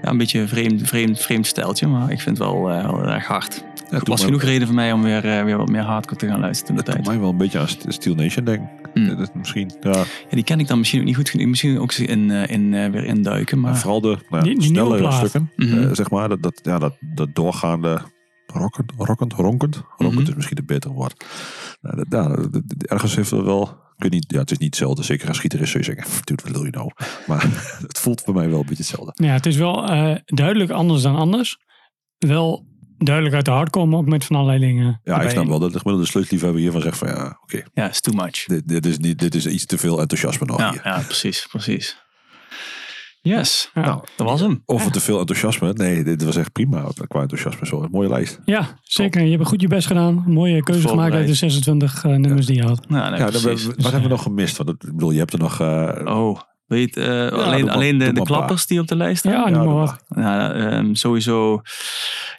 Ja, 0.02 0.10
een 0.10 0.18
beetje 0.18 0.40
een 0.40 0.48
vreemd, 0.48 0.88
vreemd, 0.88 1.20
vreemd 1.22 1.45
stijltje, 1.48 1.88
maar 1.88 2.11
ik 2.11 2.20
vind 2.22 2.38
het 2.38 2.48
wel, 2.48 2.70
eh, 2.72 2.84
wel 2.90 3.03
erg 3.07 3.26
hard. 3.28 3.64
Het 3.90 4.07
was 4.07 4.24
genoeg 4.24 4.41
reden 4.41 4.68
voor 4.68 4.76
mij 4.76 4.91
om 4.91 5.03
weer, 5.03 5.26
eh, 5.38 5.44
weer 5.44 5.57
wat 5.57 5.70
meer 5.70 5.82
hardcore 5.82 6.20
te 6.20 6.28
gaan 6.28 6.40
luisteren 6.40 6.68
toen 6.68 6.76
de 6.76 6.84
Dat 6.84 6.95
doet 6.95 7.03
tijd. 7.06 7.16
mij 7.16 7.24
wel 7.24 7.30
een 7.34 7.38
beetje 7.38 7.60
aan 7.60 7.68
St- 7.68 7.86
Steel 7.88 8.16
Nation 8.16 8.45
denken. 8.45 8.70
Dat 8.94 9.20
is 9.20 9.28
misschien, 9.34 9.72
ja, 9.82 9.91
Ja, 9.98 10.03
die 10.30 10.44
ken 10.44 10.60
ik 10.60 10.68
dan 10.68 10.78
misschien 10.78 10.99
ook 10.99 11.06
niet 11.06 11.16
goed 11.16 11.30
genoeg. 11.30 11.48
Misschien 11.48 11.80
ook 11.80 11.94
in, 11.94 12.32
eh, 12.32 12.49
in, 12.49 12.74
eh, 12.74 12.91
weer 12.91 13.03
induiken. 13.03 13.60
Maar 13.60 13.78
vooral 13.78 14.02
de 14.02 14.07
nou 14.07 14.20
ja, 14.30 14.40
Die- 14.40 14.44
die 14.44 14.72
nieuwe 14.72 14.88
snellere 14.88 14.98
plaat. 14.98 15.14
stukken, 15.18 15.52
Mhm. 15.56 15.78
eh, 15.84 15.90
zeg 15.94 16.10
maar. 16.10 16.30
Dat, 16.30 16.41
dat, 16.41 16.60
ja, 16.64 16.80
dat, 16.80 16.98
dat 17.16 17.36
doorgaande 17.36 18.02
rockend, 18.48 18.91
rockend, 18.98 19.34
ronkend. 19.34 19.84
Ronkend 19.98 20.20
Mhm. 20.22 20.30
is 20.30 20.36
misschien 20.36 20.57
het 20.57 20.66
betere 20.66 20.94
woord. 20.94 21.26
Nou, 21.82 21.95
dat, 21.95 22.06
ja, 22.10 22.28
dat- 22.36 22.52
dat- 22.53 22.64
ergens 22.84 23.16
heeft 23.16 23.32
het 23.32 23.44
wel, 23.44 23.61
ik 23.95 24.03
weet 24.03 24.11
niet, 24.11 24.26
ja, 24.28 24.40
het 24.40 24.52
is 24.52 24.57
niet 24.57 24.70
hetzelfde. 24.76 25.03
Zeker 25.03 25.28
als 25.28 25.40
gitarist 25.40 25.72
zou 25.72 25.84
je 25.86 25.94
zeggen, 25.94 26.11
"Pff, 26.11 26.22
dude, 26.22 26.44
wat 26.44 26.52
wil 26.52 26.64
je 26.66 26.72
nou? 26.72 26.91
Maar 27.28 27.41
het 27.88 27.98
voelt 27.98 28.22
voor 28.22 28.34
mij 28.34 28.49
wel 28.49 28.60
een 28.60 28.66
beetje 28.66 28.84
hetzelfde. 28.84 29.24
Ja, 29.26 29.34
het 29.34 29.45
is 29.45 29.56
wel 29.56 29.88
eh, 29.90 30.16
duidelijk 30.26 30.72
anders 30.72 31.02
dan 31.02 31.16
anders. 31.16 31.57
Wel 32.18 32.68
duidelijk 33.06 33.36
uit 33.36 33.46
de 33.46 33.52
hardcore, 33.52 33.86
maar 33.86 34.00
ook 34.00 34.06
met 34.08 34.26
van 34.26 34.36
allerlei 34.36 34.60
dingen. 34.60 35.00
Ja, 35.04 35.22
ik 35.22 35.30
snap 35.30 35.48
wel 35.48 35.60
dat 35.60 35.72
de 35.74 35.80
gemiddelde 35.80 36.10
sleuteliefhebber 36.10 36.62
hiervan 36.62 36.82
zegt 36.82 36.98
van 36.98 37.08
ja, 37.08 37.40
oké, 37.44 37.64
ja, 37.74 37.88
it's 37.88 38.02
too 38.02 38.14
much. 38.16 38.46
dit, 38.46 38.68
dit, 38.68 38.86
is 38.86 38.98
niet, 38.98 39.20
dit 39.20 39.36
is 39.36 39.46
iets 39.48 39.66
te 39.66 39.78
veel 39.78 40.00
enthousiasme 40.02 40.46
nog 40.46 40.58
Ja, 40.60 40.72
hier. 40.72 40.82
ja, 40.84 41.00
precies, 41.06 41.48
precies. 41.50 41.98
Yes, 43.22 43.70
Ja. 43.74 43.82
nou, 43.82 44.02
dat 44.16 44.28
was 44.28 44.40
hem. 44.42 44.62
Of 44.66 44.92
te 44.92 45.00
veel 45.00 45.20
enthousiasme. 45.20 45.74
Nee, 45.74 46.04
dit 46.04 46.24
was 46.24 46.36
echt 46.36 46.52
prima 46.52 46.88
qua 47.08 47.22
enthousiasme. 47.22 47.66
Zo, 47.66 47.82
een 47.82 47.90
mooie 47.92 48.10
lijst. 48.10 48.40
Ja, 48.46 48.80
zeker. 48.84 49.22
Je 49.24 49.32
hebt 49.38 49.48
goed 49.48 49.62
je 49.62 49.68
best 49.68 49.88
gedaan. 49.88 50.24
Een 50.26 50.34
mooie 50.34 50.64
keuze 50.64 50.88
gemaakt 50.88 51.14
uit 51.14 51.28
de 51.28 51.34
26 51.34 52.04
eh, 52.04 52.12
nummers 52.16 52.46
die 52.46 52.56
je 52.56 52.64
had. 52.64 52.90
Nou, 52.90 53.10
nee, 53.12 53.20
ja, 53.20 53.30
dan, 53.32 53.42
wat 53.44 53.84
hebben 53.84 54.02
we 54.02 54.08
nog 54.08 54.22
gemist? 54.24 54.58
Want 54.58 54.70
ik 54.70 54.78
bedoel, 54.80 55.12
je 55.12 55.18
hebt 55.20 55.34
er 55.34 55.40
nog... 55.40 55.60
eh, 55.60 56.02
Oh, 56.06 56.40
weet 56.70 56.98
eh, 56.98 57.28
alleen, 57.28 57.66
maar- 57.66 57.74
alleen 57.74 57.98
de, 57.98 58.12
de 58.14 58.22
klappers 58.24 58.66
die 58.68 58.80
op 58.80 58.88
de 58.88 58.96
lijst 58.96 59.20
staan? 59.20 59.32
Ja, 59.32 59.48
ja, 59.48 59.50
noem 59.50 59.66
maar 59.66 59.76
wat. 59.76 60.04
Ja, 60.08 60.54
ehm, 60.54 60.94
sowieso 60.94 61.62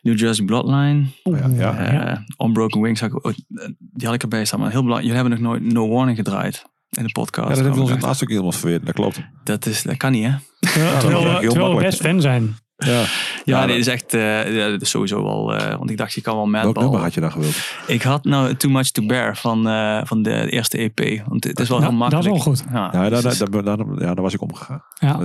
New 0.02 0.18
Jersey 0.18 0.44
Bloodline. 0.44 1.04
ja, 1.22 1.48
ja. 1.56 2.06
eh, 2.38 2.46
Unbroken 2.46 2.80
Wings. 2.80 3.00
had 3.00 3.10
ik 3.10 3.26
ook- 3.26 3.34
Die 3.78 4.06
had 4.06 4.14
ik 4.14 4.22
erbij 4.22 4.44
staan. 4.44 4.60
Maar 4.60 4.70
heel 4.70 4.82
belangrijk. 4.82 5.12
Jullie 5.12 5.28
hebben 5.30 5.42
nog 5.50 5.60
nooit 5.60 5.72
No 5.72 5.88
Warning 5.88 6.16
gedraaid 6.16 6.64
in 6.90 7.02
de 7.04 7.12
podcast. 7.12 7.48
ja, 7.48 7.54
dat 7.54 7.64
hebben 7.64 7.74
we 7.74 7.80
ons 7.80 7.88
in 7.90 7.94
dat, 7.94 7.96
het 7.96 8.04
laatste 8.06 8.24
keer 8.24 8.34
helemaal 8.34 8.58
verweerd. 8.58 8.86
Dat 8.86 8.94
klopt. 8.94 9.20
dat, 9.44 9.66
is, 9.66 9.82
dat 9.82 9.96
kan 9.96 10.12
niet, 10.12 10.24
hè? 10.26 10.32
Terwijl, 10.60 11.22
dat 11.24 11.40
terwijl 11.40 11.68
is 11.70 11.74
we, 11.76 11.80
best 11.82 12.00
fan 12.00 12.20
zijn. 12.20 12.56
Ja. 12.86 13.00
Ja, 13.00 13.04
Ja, 13.44 13.60
dit 13.60 13.68
dat- 13.68 13.76
is 13.76 13.86
echt 13.86 14.14
eh, 14.14 14.68
is 14.74 14.90
sowieso 14.90 15.22
wel... 15.22 15.54
eh, 15.54 15.76
want 15.78 15.90
ik 15.90 15.96
dacht, 15.96 16.12
je 16.12 16.20
kan 16.20 16.36
wel 16.36 16.50
Welk 16.50 16.78
nummer 16.80 17.00
had 17.00 17.14
je 17.14 17.20
dan 17.20 17.32
gewild? 17.32 17.56
Ik 17.86 18.02
had 18.02 18.24
nou 18.24 18.54
Too 18.54 18.70
Much 18.70 18.90
To 18.90 19.06
Bear 19.06 19.36
van, 19.36 19.68
eh, 19.68 20.00
van 20.04 20.22
de 20.22 20.50
eerste 20.50 20.78
EP. 20.78 21.22
Want 21.26 21.44
het 21.44 21.60
is 21.60 21.68
wel 21.68 21.80
Ja, 21.80 21.88
heel 21.88 21.98
dat 21.98 22.08
is 22.08 22.12
makkelijk. 22.14 22.44
wel 22.44 22.54
goed. 22.54 22.64
Ja, 22.72 22.88
Ja, 22.92 23.08
daar, 23.08 23.22
daar, 23.22 23.50
daar, 23.50 23.76
daar- 23.76 23.86
ja, 23.98 24.14
daar 24.14 24.22
was 24.22 24.34
ik 24.34 24.42
omgegaan. 24.42 24.82
Ja, 24.98 25.18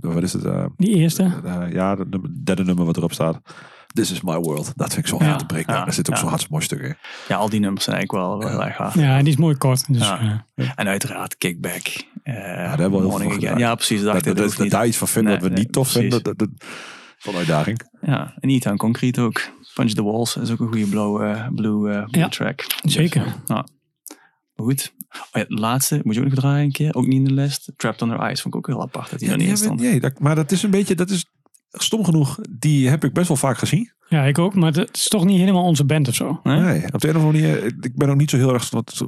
Wat 0.00 0.22
is 0.22 0.32
het? 0.32 0.44
eh, 0.44 0.64
die 0.76 0.94
eerste. 0.94 1.30
ja, 1.72 1.96
het 1.96 2.10
nummer- 2.10 2.30
derde 2.44 2.64
nummer 2.64 2.84
wat 2.84 2.96
erop 2.96 3.12
staat. 3.12 3.40
This 3.92 4.10
is 4.12 4.20
my 4.20 4.36
world. 4.36 4.72
Dat 4.76 4.94
vind 4.94 4.98
ik 5.06 5.06
zo 5.06 5.16
Ja. 5.18 5.24
hard 5.26 5.38
te 5.38 5.46
breken. 5.46 5.74
Ja. 5.74 5.84
Daar 5.84 5.92
zit 5.92 6.08
ook 6.08 6.14
Ja. 6.14 6.20
zo'n 6.20 6.28
hartstikke 6.28 6.54
mooi 6.56 6.64
stuk 6.66 6.80
in. 6.88 6.96
ja, 7.28 7.36
al 7.36 7.48
die 7.48 7.60
nummers 7.60 7.84
zijn 7.84 7.96
eigenlijk 7.96 8.26
wel, 8.26 8.50
wel 8.50 8.64
erg 8.64 8.76
hard. 8.76 8.94
Ja, 8.94 9.16
en 9.18 9.24
die 9.24 9.32
is 9.32 9.38
mooi 9.38 9.56
kort. 9.56 9.92
Dus, 9.92 10.02
Ja. 10.08 10.44
En 10.74 10.88
uiteraard 10.88 11.36
Kickback. 11.38 11.82
Eh 12.34 12.34
daar 12.58 12.78
hebben 12.78 12.90
we 13.02 13.08
heel 13.08 13.18
veel 13.18 13.30
gedaan. 13.30 13.58
Ja, 13.58 13.74
precies. 13.74 14.02
Dat, 14.02 14.14
Dat, 14.14 14.24
dat, 14.24 14.36
dat, 14.36 14.48
dat, 14.50 14.58
niet. 14.58 14.70
daar 14.70 14.86
iets 14.86 14.96
van 14.96 15.08
vinden 15.08 15.32
Nee, 15.32 15.40
wat 15.40 15.48
we 15.48 15.54
nee, 15.54 15.64
niet 15.64 15.72
tof 15.72 15.92
precies. 15.92 16.00
vinden. 16.14 16.22
Dat, 16.22 16.38
dat, 16.38 16.48
van 17.18 17.34
uitdaging. 17.34 17.80
Ja, 18.00 18.34
en 18.40 18.48
Eat 18.50 18.76
Concrete 18.76 19.20
ook. 19.20 19.40
Punch 19.74 19.90
the 19.92 20.02
Walls 20.02 20.36
is 20.36 20.50
ook 20.50 20.60
een 20.60 20.66
goede 20.68 20.86
blue, 20.86 21.22
eh, 21.24 21.46
blue, 21.54 21.90
eh, 21.90 22.04
blue 22.04 22.22
Ja. 22.22 22.28
track. 22.28 22.64
zeker. 22.82 23.24
Ja. 23.46 23.66
Maar 24.54 24.66
goed. 24.66 24.92
Oh 25.10 25.18
ja, 25.32 25.44
de 25.44 25.54
laatste, 25.54 26.00
moet 26.02 26.14
je 26.14 26.20
ook 26.20 26.26
nog 26.26 26.34
draaien 26.38 26.64
een 26.64 26.72
keer. 26.72 26.94
Ook 26.94 27.06
niet 27.06 27.16
in 27.18 27.24
de 27.24 27.32
lijst. 27.32 27.72
Trapped 27.76 28.00
Under 28.00 28.30
Ice 28.30 28.42
vond 28.42 28.54
ik 28.54 28.56
ook 28.56 28.66
heel 28.66 28.82
apart 28.82 29.10
dat 29.10 29.18
die 29.18 29.28
Ja, 29.28 29.34
er 29.34 29.40
niet 29.40 29.58
stond. 29.58 29.80
nee, 29.80 30.00
dat, 30.00 30.18
maar 30.18 30.34
dat 30.34 30.52
is 30.52 30.62
een 30.62 30.70
beetje, 30.70 30.94
dat 30.94 31.10
is 31.10 31.26
stom 31.72 32.04
genoeg. 32.04 32.38
Die 32.50 32.88
heb 32.88 33.04
ik 33.04 33.12
best 33.12 33.28
wel 33.28 33.36
vaak 33.36 33.58
gezien. 33.58 33.92
Ja, 34.08 34.22
ik 34.24 34.38
ook. 34.38 34.54
Maar 34.54 34.72
het 34.72 34.96
is 34.96 35.08
toch 35.08 35.24
niet 35.24 35.38
helemaal 35.38 35.64
onze 35.64 35.84
band 35.84 36.08
of 36.08 36.14
zo. 36.14 36.40
Nee? 36.42 36.60
Nee, 36.60 36.92
op 36.92 37.00
de 37.00 37.08
een 37.08 37.16
of 37.16 37.22
andere 37.22 37.42
manier. 37.42 37.64
Ik 37.80 37.96
ben 37.96 38.08
ook 38.08 38.16
niet 38.16 38.30
zo 38.30 38.36
heel 38.36 38.52
erg. 38.54 38.70
Wat, 38.70 39.04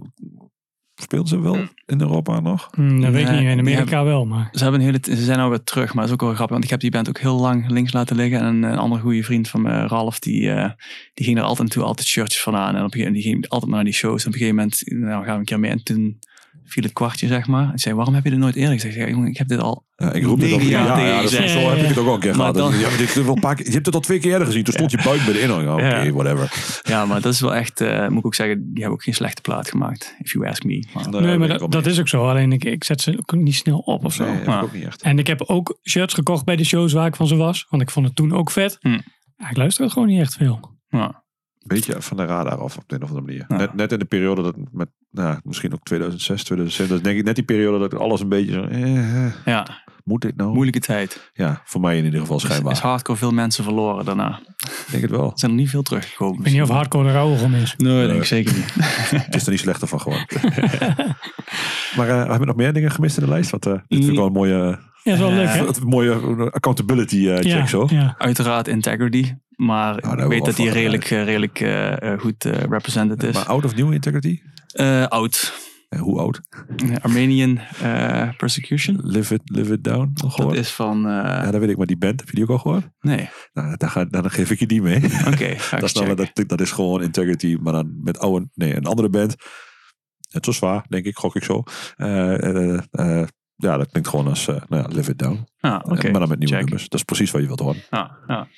speelden 1.02 1.28
ze 1.28 1.40
wel 1.40 1.56
in 1.86 2.00
Europa 2.00 2.40
nog? 2.40 2.68
Hm, 2.74 3.00
dat 3.00 3.12
weet 3.12 3.22
ik 3.22 3.30
Nee, 3.30 3.40
niet. 3.40 3.50
In 3.50 3.58
Amerika 3.58 4.04
wel, 4.04 4.26
maar... 4.26 4.48
Ze, 4.52 4.62
hebben 4.62 4.80
een 4.80 4.86
hele, 4.86 5.16
ze 5.16 5.24
zijn 5.24 5.38
nou 5.38 5.50
weer 5.50 5.62
terug, 5.62 5.94
maar 5.94 6.06
dat 6.06 6.06
is 6.06 6.12
ook 6.12 6.20
wel 6.20 6.34
grappig. 6.34 6.50
Want 6.50 6.64
ik 6.64 6.70
heb 6.70 6.80
die 6.80 6.90
band 6.90 7.08
ook 7.08 7.18
heel 7.18 7.40
lang 7.40 7.70
links 7.70 7.92
laten 7.92 8.16
liggen. 8.16 8.40
En 8.40 8.46
een, 8.46 8.62
een 8.62 8.78
andere 8.78 9.02
goede 9.02 9.22
vriend 9.22 9.48
van 9.48 9.62
me, 9.62 9.86
Ralf, 9.86 10.18
die, 10.18 10.50
eh, 10.50 10.70
die 11.14 11.24
ging 11.24 11.38
er 11.38 11.42
altijd 11.42 11.68
naartoe, 11.68 11.82
altijd 11.82 12.08
shirtjes 12.08 12.42
van 12.42 12.54
aan. 12.54 12.74
En 12.74 12.84
op 12.84 12.84
een 12.84 12.90
gegeven 12.90 13.06
moment, 13.06 13.22
die 13.22 13.32
ging 13.32 13.48
altijd 13.48 13.70
maar 13.70 13.80
naar 13.80 13.90
die 13.90 13.98
shows. 13.98 14.22
En 14.22 14.28
op 14.28 14.32
een 14.34 14.40
gegeven 14.40 14.54
moment, 14.54 14.82
nou 14.86 15.24
gaan 15.24 15.32
we 15.32 15.38
een 15.38 15.44
keer 15.44 15.60
mee. 15.60 15.70
En 15.70 15.82
toen 15.82 16.18
viel 16.64 16.82
het 16.82 16.92
kwartje, 16.92 17.26
zeg 17.26 17.46
maar. 17.46 17.72
En 17.72 17.78
zei, 17.78 17.94
waarom 17.94 18.14
heb 18.14 18.24
je 18.24 18.30
dit 18.30 18.38
nooit 18.38 18.54
eerder 18.56 18.80
gezegd? 18.80 19.08
Jongen, 19.10 19.28
ik 19.28 19.36
heb 19.36 19.48
dit 19.48 19.58
al 19.60 19.88
Ja, 19.96 20.12
ik 20.12 20.24
roep 20.24 20.40
dit 20.40 20.50
Negen 20.50 20.64
al. 20.64 20.70
jaar 20.70 21.00
Ja, 21.00 21.06
ja, 21.06 21.14
dat 21.14 21.24
is, 21.30 21.36
gezegd. 21.36 21.50
zo 21.50 21.68
heb 21.70 21.78
ik 21.78 21.86
het 21.86 21.98
ook 21.98 22.06
al 22.06 22.14
een 22.14 22.20
keer 22.20 22.36
Maar 22.36 22.38
gehad. 22.54 22.54
dan- 22.70 22.80
Ja, 22.80 22.88
maar 22.88 22.98
dit 22.98 23.08
is 23.08 23.14
wel 23.14 23.34
een 23.34 23.40
paar 23.40 23.54
keer- 23.54 23.66
je 23.66 23.72
hebt 23.72 23.86
het 23.86 23.94
al 23.94 24.00
twee 24.00 24.18
keer 24.18 24.30
eerder 24.32 24.46
gezien. 24.46 24.64
Toen 24.64 24.72
stond 24.74 24.90
je 24.90 25.00
buik 25.04 25.24
bij 25.24 25.32
de 25.32 25.40
ingang. 25.40 25.68
Oké, 25.72 25.86
Ja. 26.02 26.12
whatever. 26.12 26.52
Ja, 26.82 27.04
maar 27.06 27.20
dat 27.20 27.32
is 27.32 27.40
wel 27.40 27.54
echt, 27.54 27.80
eh, 27.80 28.08
moet 28.08 28.18
ik 28.18 28.26
ook 28.26 28.34
zeggen, 28.34 28.56
die 28.58 28.72
hebben 28.74 28.92
ook 28.92 29.02
geen 29.02 29.14
slechte 29.14 29.40
plaat 29.40 29.68
gemaakt. 29.68 30.14
If 30.18 30.32
you 30.32 30.46
ask 30.48 30.64
me. 30.64 30.86
Maar- 30.94 31.22
Nee, 31.22 31.38
maar 31.38 31.48
dat, 31.48 31.72
dat 31.72 31.86
is 31.86 32.00
ook 32.00 32.08
zo. 32.08 32.28
Alleen 32.28 32.52
ik, 32.52 32.64
ik 32.64 32.84
zet 32.84 33.00
ze 33.00 33.18
ook 33.18 33.32
niet 33.34 33.54
snel 33.54 33.78
op 33.78 34.04
of 34.04 34.14
zo. 34.14 34.24
Nee, 34.24 34.32
heb 34.32 34.40
ik 34.42 34.48
Ja. 34.48 34.60
ook 34.60 34.72
niet 34.72 34.84
echt. 34.84 35.02
En 35.02 35.18
ik 35.18 35.26
heb 35.26 35.42
ook 35.42 35.78
shirts 35.88 36.14
gekocht 36.14 36.44
bij 36.44 36.56
de 36.56 36.64
shows 36.64 36.92
waar 36.92 37.06
ik 37.06 37.16
van 37.16 37.26
ze 37.26 37.36
was. 37.36 37.66
Want 37.68 37.82
ik 37.82 37.90
vond 37.90 38.06
het 38.06 38.16
toen 38.16 38.32
ook 38.32 38.50
vet. 38.50 38.76
Hm. 38.80 38.98
Ja, 39.36 39.50
ik 39.50 39.56
luister 39.56 39.84
het 39.84 39.92
gewoon 39.92 40.08
niet 40.08 40.20
echt 40.20 40.34
veel. 40.34 40.78
ja. 40.88 41.24
Beetje 41.66 41.94
van 42.02 42.16
de 42.16 42.24
radar 42.24 42.58
af 42.58 42.76
op 42.76 42.82
de 42.86 42.94
een 42.94 43.02
of 43.02 43.08
andere 43.08 43.26
manier. 43.26 43.44
Ja. 43.48 43.56
Net, 43.56 43.74
net 43.74 43.92
in 43.92 43.98
de 43.98 44.04
periode 44.04 44.42
dat 44.42 44.54
met, 44.72 44.88
nou, 45.10 45.38
misschien 45.44 45.72
ook 45.72 45.82
2006, 45.84 46.42
2007. 46.44 46.88
Dat 46.88 46.98
is 46.98 47.04
denk 47.04 47.18
ik 47.18 47.24
net 47.24 47.34
die 47.34 47.44
periode 47.44 47.78
dat 47.88 48.00
alles 48.00 48.20
een 48.20 48.28
beetje 48.28 48.52
zo. 48.52 48.62
Eh, 48.62 49.26
ja, 49.44 49.66
moet 50.04 50.22
dit 50.22 50.36
nou? 50.36 50.52
moeilijke 50.52 50.80
tijd. 50.80 51.30
Ja, 51.34 51.60
voor 51.64 51.80
mij 51.80 51.98
in 51.98 52.04
ieder 52.04 52.20
geval 52.20 52.36
Is, 52.36 52.42
schijnbaar. 52.42 52.72
is 52.72 52.78
hardcore 52.78 53.18
veel 53.18 53.30
mensen 53.32 53.64
verloren 53.64 54.04
daarna. 54.04 54.40
Ik 54.58 54.86
denk 54.90 55.02
het 55.02 55.10
wel. 55.10 55.30
Er 55.30 55.38
zijn 55.38 55.50
er 55.50 55.56
niet 55.56 55.70
veel 55.70 55.82
teruggekomen. 55.82 56.38
Ik 56.38 56.44
weet 56.44 56.52
niet 56.52 56.62
of 56.62 56.68
hardcore 56.68 57.08
er 57.08 57.16
oude 57.16 57.42
om 57.42 57.54
is. 57.54 57.74
Nee, 57.78 58.06
denk 58.06 58.18
ik 58.18 58.24
zeker 58.24 58.54
niet. 58.54 58.74
Het 59.24 59.34
is 59.34 59.44
er 59.44 59.50
niet 59.50 59.60
slechter 59.60 59.88
van 59.88 60.00
geworden. 60.00 60.26
maar 61.96 62.08
eh, 62.08 62.16
hebben 62.16 62.38
we 62.38 62.44
nog 62.44 62.56
meer 62.56 62.72
dingen 62.72 62.90
gemist 62.90 63.16
in 63.16 63.22
de 63.24 63.28
lijst? 63.30 63.50
Want 63.50 63.66
eh 63.66 63.72
dit 63.72 63.82
vind 63.98 64.10
ik 64.10 64.16
wel 64.16 64.26
een 64.26 64.32
mooie, 64.32 64.54
Ja, 64.54 64.78
dat 65.04 65.12
is 65.14 65.18
wel 65.18 65.32
leuk, 65.32 65.48
hè? 65.48 65.66
een 65.66 65.86
mooie 65.88 66.14
accountability 66.50 67.28
eh, 67.28 67.34
check 67.34 67.44
Ja, 67.44 67.66
zo. 67.66 67.86
ja. 67.90 68.14
Uiteraard 68.18 68.68
Integrity. 68.68 69.34
Maar 69.56 70.00
daar 70.00 70.18
ik 70.18 70.26
weet 70.26 70.44
dat 70.44 70.56
die 70.56 70.70
redelijk, 70.70 71.04
redelijk 71.04 71.58
goed 72.20 72.44
eh, 72.44 72.52
represented 72.52 73.22
is. 73.22 73.34
Maar 73.34 73.44
out 73.46 73.64
of 73.64 73.74
new 73.76 73.92
integrity? 73.92 74.40
Eh, 74.72 75.06
oud. 75.06 75.52
Eh, 75.88 76.00
hoe 76.00 76.18
oud? 76.18 76.40
Armenian 77.00 77.58
eh, 77.58 78.28
Persecution. 78.36 78.98
Live 79.02 79.34
it, 79.34 79.40
live 79.44 79.72
it 79.72 79.84
down. 79.84 80.10
Dat 80.14 80.54
is 80.54 80.70
van... 80.70 81.00
Ja, 81.02 81.50
dat 81.50 81.60
weet 81.60 81.70
ik, 81.70 81.76
maar 81.76 81.86
die 81.86 81.98
band, 81.98 82.20
heb 82.20 82.28
je 82.28 82.34
die 82.34 82.44
ook 82.44 82.50
al 82.50 82.58
gehoord? 82.58 82.90
nee, 83.00 83.28
Nou, 83.52 83.76
dan, 83.76 83.90
ga, 83.90 84.04
dan 84.04 84.30
geef 84.30 84.50
ik 84.50 84.58
je 84.58 84.66
die 84.66 84.82
mee. 84.82 85.04
oké. 85.04 85.54
ga 85.58 85.76
ik 85.76 85.80
dat, 85.80 85.82
is 85.82 85.92
nou, 85.92 86.14
dat, 86.14 86.48
dat 86.48 86.60
is 86.60 86.72
gewoon 86.72 87.02
integrity, 87.02 87.56
maar 87.60 87.72
dan 87.72 88.00
met 88.02 88.18
oude, 88.18 88.48
nee, 88.54 88.76
een 88.76 88.86
andere 88.86 89.08
band. 89.08 89.36
Het 90.30 90.44
zo 90.44 90.52
zwaar, 90.52 90.84
denk 90.88 91.04
ik, 91.04 91.16
gok 91.16 91.36
ik 91.36 91.44
zo. 91.44 91.62
Ja, 93.60 93.76
dat 93.76 93.90
klinkt 93.90 94.08
gewoon 94.08 94.26
als 94.28 94.46
nou 94.46 94.62
ja, 94.68 94.86
Live 94.88 95.10
It 95.10 95.18
Down. 95.18 95.48
Ah, 95.60 95.80
oké. 95.82 96.10
Maar 96.10 96.20
dan 96.20 96.28
met 96.28 96.38
nieuwe 96.38 96.54
Check. 96.54 96.62
nummers. 96.62 96.88
Dat 96.88 96.98
is 96.98 97.04
precies 97.04 97.30
wat 97.30 97.40
je 97.40 97.46
wilt 97.46 97.60
horen. 97.60 97.82
Ja, 97.90 98.18
ja. 98.26 98.48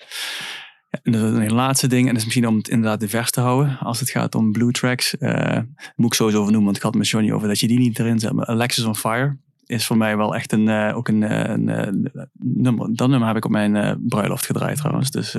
En 1.03 1.13
dan 1.13 1.23
een 1.23 1.53
laatste 1.53 1.87
ding, 1.87 2.03
en 2.03 2.09
dat 2.09 2.17
is 2.17 2.25
misschien 2.25 2.47
om 2.47 2.57
het 2.57 2.69
inderdaad 2.69 3.01
divers 3.01 3.31
te 3.31 3.41
houden. 3.41 3.79
Als 3.79 4.01
het 4.01 4.11
gaat 4.11 4.35
om 4.35 4.53
blue 4.53 4.71
tracks, 4.71 5.19
eh, 5.19 5.59
moet 5.97 6.07
ik 6.07 6.15
sowieso 6.15 6.39
over 6.41 6.53
noemen, 6.53 6.65
want 6.65 6.77
ik 6.77 6.83
had 6.83 6.93
het 6.93 7.03
met 7.03 7.11
Johnny 7.11 7.33
over 7.33 7.49
dat 7.49 7.61
je 7.61 7.67
die 7.67 7.79
niet 7.79 7.99
erin 7.99 8.19
zet. 8.19 8.33
Maar 8.33 8.47
Alexis 8.47 8.85
on 8.85 8.97
Fire 8.97 9.37
is 9.67 9.87
voor 9.87 9.97
mij 9.97 10.17
wel 10.17 10.35
echt 10.35 10.53
een, 10.53 10.69
eh, 10.69 10.97
ook 10.97 11.09
een, 11.09 11.23
eh, 11.23 11.51
een, 11.51 12.11
nummer. 12.39 12.95
Dat 12.95 13.09
nummer 13.09 13.29
heb 13.29 13.37
ik 13.37 13.45
op 13.45 13.51
mijn 13.51 14.01
bruiloft 14.09 14.47
gedraaid 14.47 14.77
trouwens. 14.77 15.11
Dus, 15.11 15.37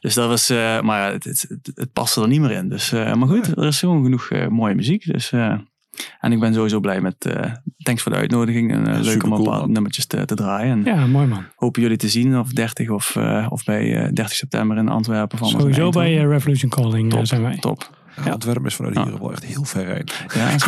dus 0.00 0.14
dat 0.14 0.28
was, 0.28 0.48
maar 0.82 1.06
ja, 1.06 1.12
het, 1.12 1.24
het, 1.24 1.46
het, 1.48 1.70
het 1.74 1.92
paste 1.92 2.20
er 2.20 2.28
niet 2.28 2.40
meer 2.40 2.50
in. 2.50 2.68
Dus, 2.68 2.90
maar 2.90 3.28
goed, 3.28 3.56
er 3.56 3.66
is 3.66 3.78
gewoon 3.78 4.02
genoeg 4.02 4.48
mooie 4.48 4.74
muziek. 4.74 5.12
Dus, 5.12 5.32
en 6.20 6.32
ik 6.32 6.40
ben 6.40 6.54
sowieso 6.54 6.80
blij 6.80 7.00
met, 7.00 7.24
eh 7.24 7.52
thanks 7.82 8.02
voor 8.02 8.12
de 8.12 8.18
uitnodiging. 8.18 8.72
En, 8.72 8.86
eh, 8.86 9.00
leuk 9.00 9.22
om 9.24 9.32
een 9.32 9.42
paar 9.42 9.58
man. 9.58 9.72
nummertjes 9.72 10.06
te, 10.06 10.24
te 10.24 10.34
draaien. 10.34 10.86
En, 10.86 10.94
Ja, 10.94 11.06
mooi 11.06 11.26
man. 11.26 11.44
hopen 11.56 11.82
jullie 11.82 11.96
te 11.96 12.08
zien 12.08 12.38
of 12.38 12.52
30 12.52 12.90
of, 12.90 13.16
eh, 13.16 13.46
of 13.50 13.64
bij 13.64 13.96
eh, 13.96 14.12
30 14.12 14.32
september 14.36 14.76
in 14.76 14.88
Antwerpen. 14.88 15.38
Van 15.38 15.48
Sowieso 15.48 15.90
bij 15.90 16.14
Revolution 16.14 16.70
Calling 16.70 17.10
top, 17.10 17.26
zijn 17.26 17.42
wij. 17.42 17.56
Top. 17.58 17.90
Ja, 18.24 18.30
Antwerpen 18.30 18.66
is 18.66 18.74
vanuit 18.74 18.96
hier 18.96 19.18
wel 19.18 19.32
echt 19.32 19.44
heel 19.44 19.64
ver 19.64 19.84
rijden. 19.84 20.14
Ja, 20.34 20.58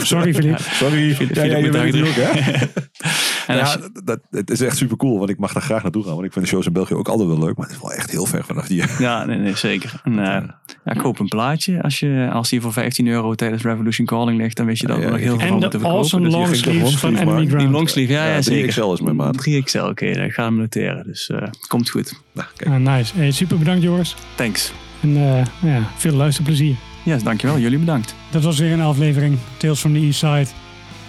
Sorry 0.00 0.34
Filip. 0.34 0.58
Sorry, 0.58 1.14
Filip 1.14 1.34
ja, 1.34 1.44
ja, 1.44 1.56
je 1.84 2.06
ook, 2.08 2.14
hè? 2.14 3.54
Ja, 3.54 3.76
dat, 4.04 4.20
het 4.30 4.50
is 4.50 4.60
echt 4.60 4.76
super 4.76 4.96
cool, 4.96 5.18
want 5.18 5.30
ik 5.30 5.38
mag 5.38 5.52
daar 5.52 5.62
graag 5.62 5.82
naartoe 5.82 6.02
gaan. 6.02 6.12
Want 6.12 6.24
ik 6.24 6.32
vind 6.32 6.44
de 6.44 6.50
shows 6.50 6.66
in 6.66 6.72
België 6.72 6.94
ook 6.94 7.08
altijd 7.08 7.28
wel 7.28 7.38
leuk, 7.38 7.56
maar 7.56 7.66
het 7.66 7.76
is 7.76 7.82
wel 7.82 7.92
echt 7.92 8.10
heel 8.10 8.26
ver 8.26 8.44
vanaf 8.44 8.66
hier. 8.66 8.96
Ja, 8.98 9.24
nee, 9.24 9.38
nee 9.38 9.56
zeker. 9.56 10.00
En, 10.04 10.18
eh, 10.18 10.48
ja, 10.84 10.92
koop 10.92 11.18
een 11.18 11.28
plaatje. 11.28 11.82
Als, 11.82 12.00
je, 12.00 12.28
als 12.32 12.48
die 12.48 12.60
voor 12.60 12.72
15 12.72 13.06
euro 13.06 13.34
tijdens 13.34 13.62
Revolution 13.62 14.06
Calling 14.06 14.38
ligt, 14.38 14.56
dan 14.56 14.66
weet 14.66 14.78
je 14.78 14.86
dat 14.86 14.98
Ja, 14.98 15.08
nog 15.08 15.18
heel 15.18 15.38
veel 15.38 15.40
En 15.40 15.48
van 15.48 15.48
de 15.48 15.52
moeten 15.52 15.80
verkopen. 15.80 15.98
awesome 15.98 16.24
Dus 16.24 16.32
je 16.32 16.38
long 16.38 16.50
ging 16.50 16.62
toch 16.62 16.72
sleeves 16.74 17.00
van 17.00 17.10
Enemy 17.10 17.30
maken. 17.30 17.46
Die 17.46 17.56
Ground. 17.56 17.72
longsleeve, 17.72 18.12
ja, 18.12 18.26
ja, 18.26 18.34
Ja, 18.34 18.42
zeker. 18.42 18.72
3XL 18.72 18.92
is 18.92 19.00
mijn 19.00 19.16
maat. 19.16 19.48
3XL, 19.48 19.88
oké, 19.88 20.06
ik 20.06 20.32
ga 20.32 20.44
hem 20.44 20.56
noteren. 20.56 21.04
Dus 21.04 21.30
eh, 21.30 21.48
komt 21.68 21.90
goed. 21.90 22.20
Nou, 22.32 22.48
kijk. 22.56 22.70
Ah, 22.70 22.94
nice. 22.94 23.16
Hey, 23.16 23.30
super 23.30 23.58
bedankt 23.58 23.82
Joris. 23.82 24.16
Thanks. 24.34 24.72
En 25.02 25.16
eh, 25.16 25.44
ja, 25.70 25.82
veel 25.96 26.12
luisterplezier. 26.12 26.76
Ja, 27.02 27.16
dankjewel. 27.16 27.58
Jullie 27.58 27.78
bedankt. 27.78 28.14
Dat 28.30 28.42
was 28.42 28.58
weer 28.58 28.72
een 28.72 28.80
aflevering 28.80 29.38
Tales 29.56 29.80
from 29.80 29.92
the 29.92 29.98
East 29.98 30.18
Side. 30.18 30.46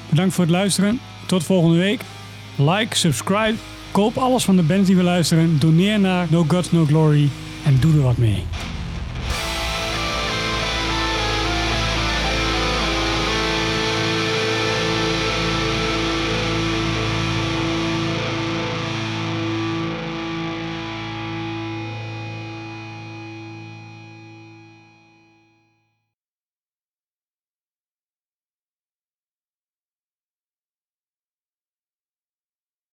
Bedankt 0.09 0.33
voor 0.33 0.43
het 0.43 0.53
luisteren. 0.53 0.99
Tot 1.25 1.43
volgende 1.43 1.77
week. 1.77 2.01
Like, 2.55 2.95
subscribe. 2.95 3.53
Koop 3.91 4.17
alles 4.17 4.43
van 4.43 4.55
de 4.55 4.63
bands 4.63 4.87
die 4.87 4.95
we 4.95 5.03
luisteren. 5.03 5.59
Doneer 5.59 5.99
naar 5.99 6.27
No 6.29 6.45
Gods, 6.47 6.71
No 6.71 6.85
Glory. 6.85 7.29
En 7.65 7.77
doe 7.79 7.93
er 7.93 8.01
wat 8.01 8.17
mee. 8.17 8.43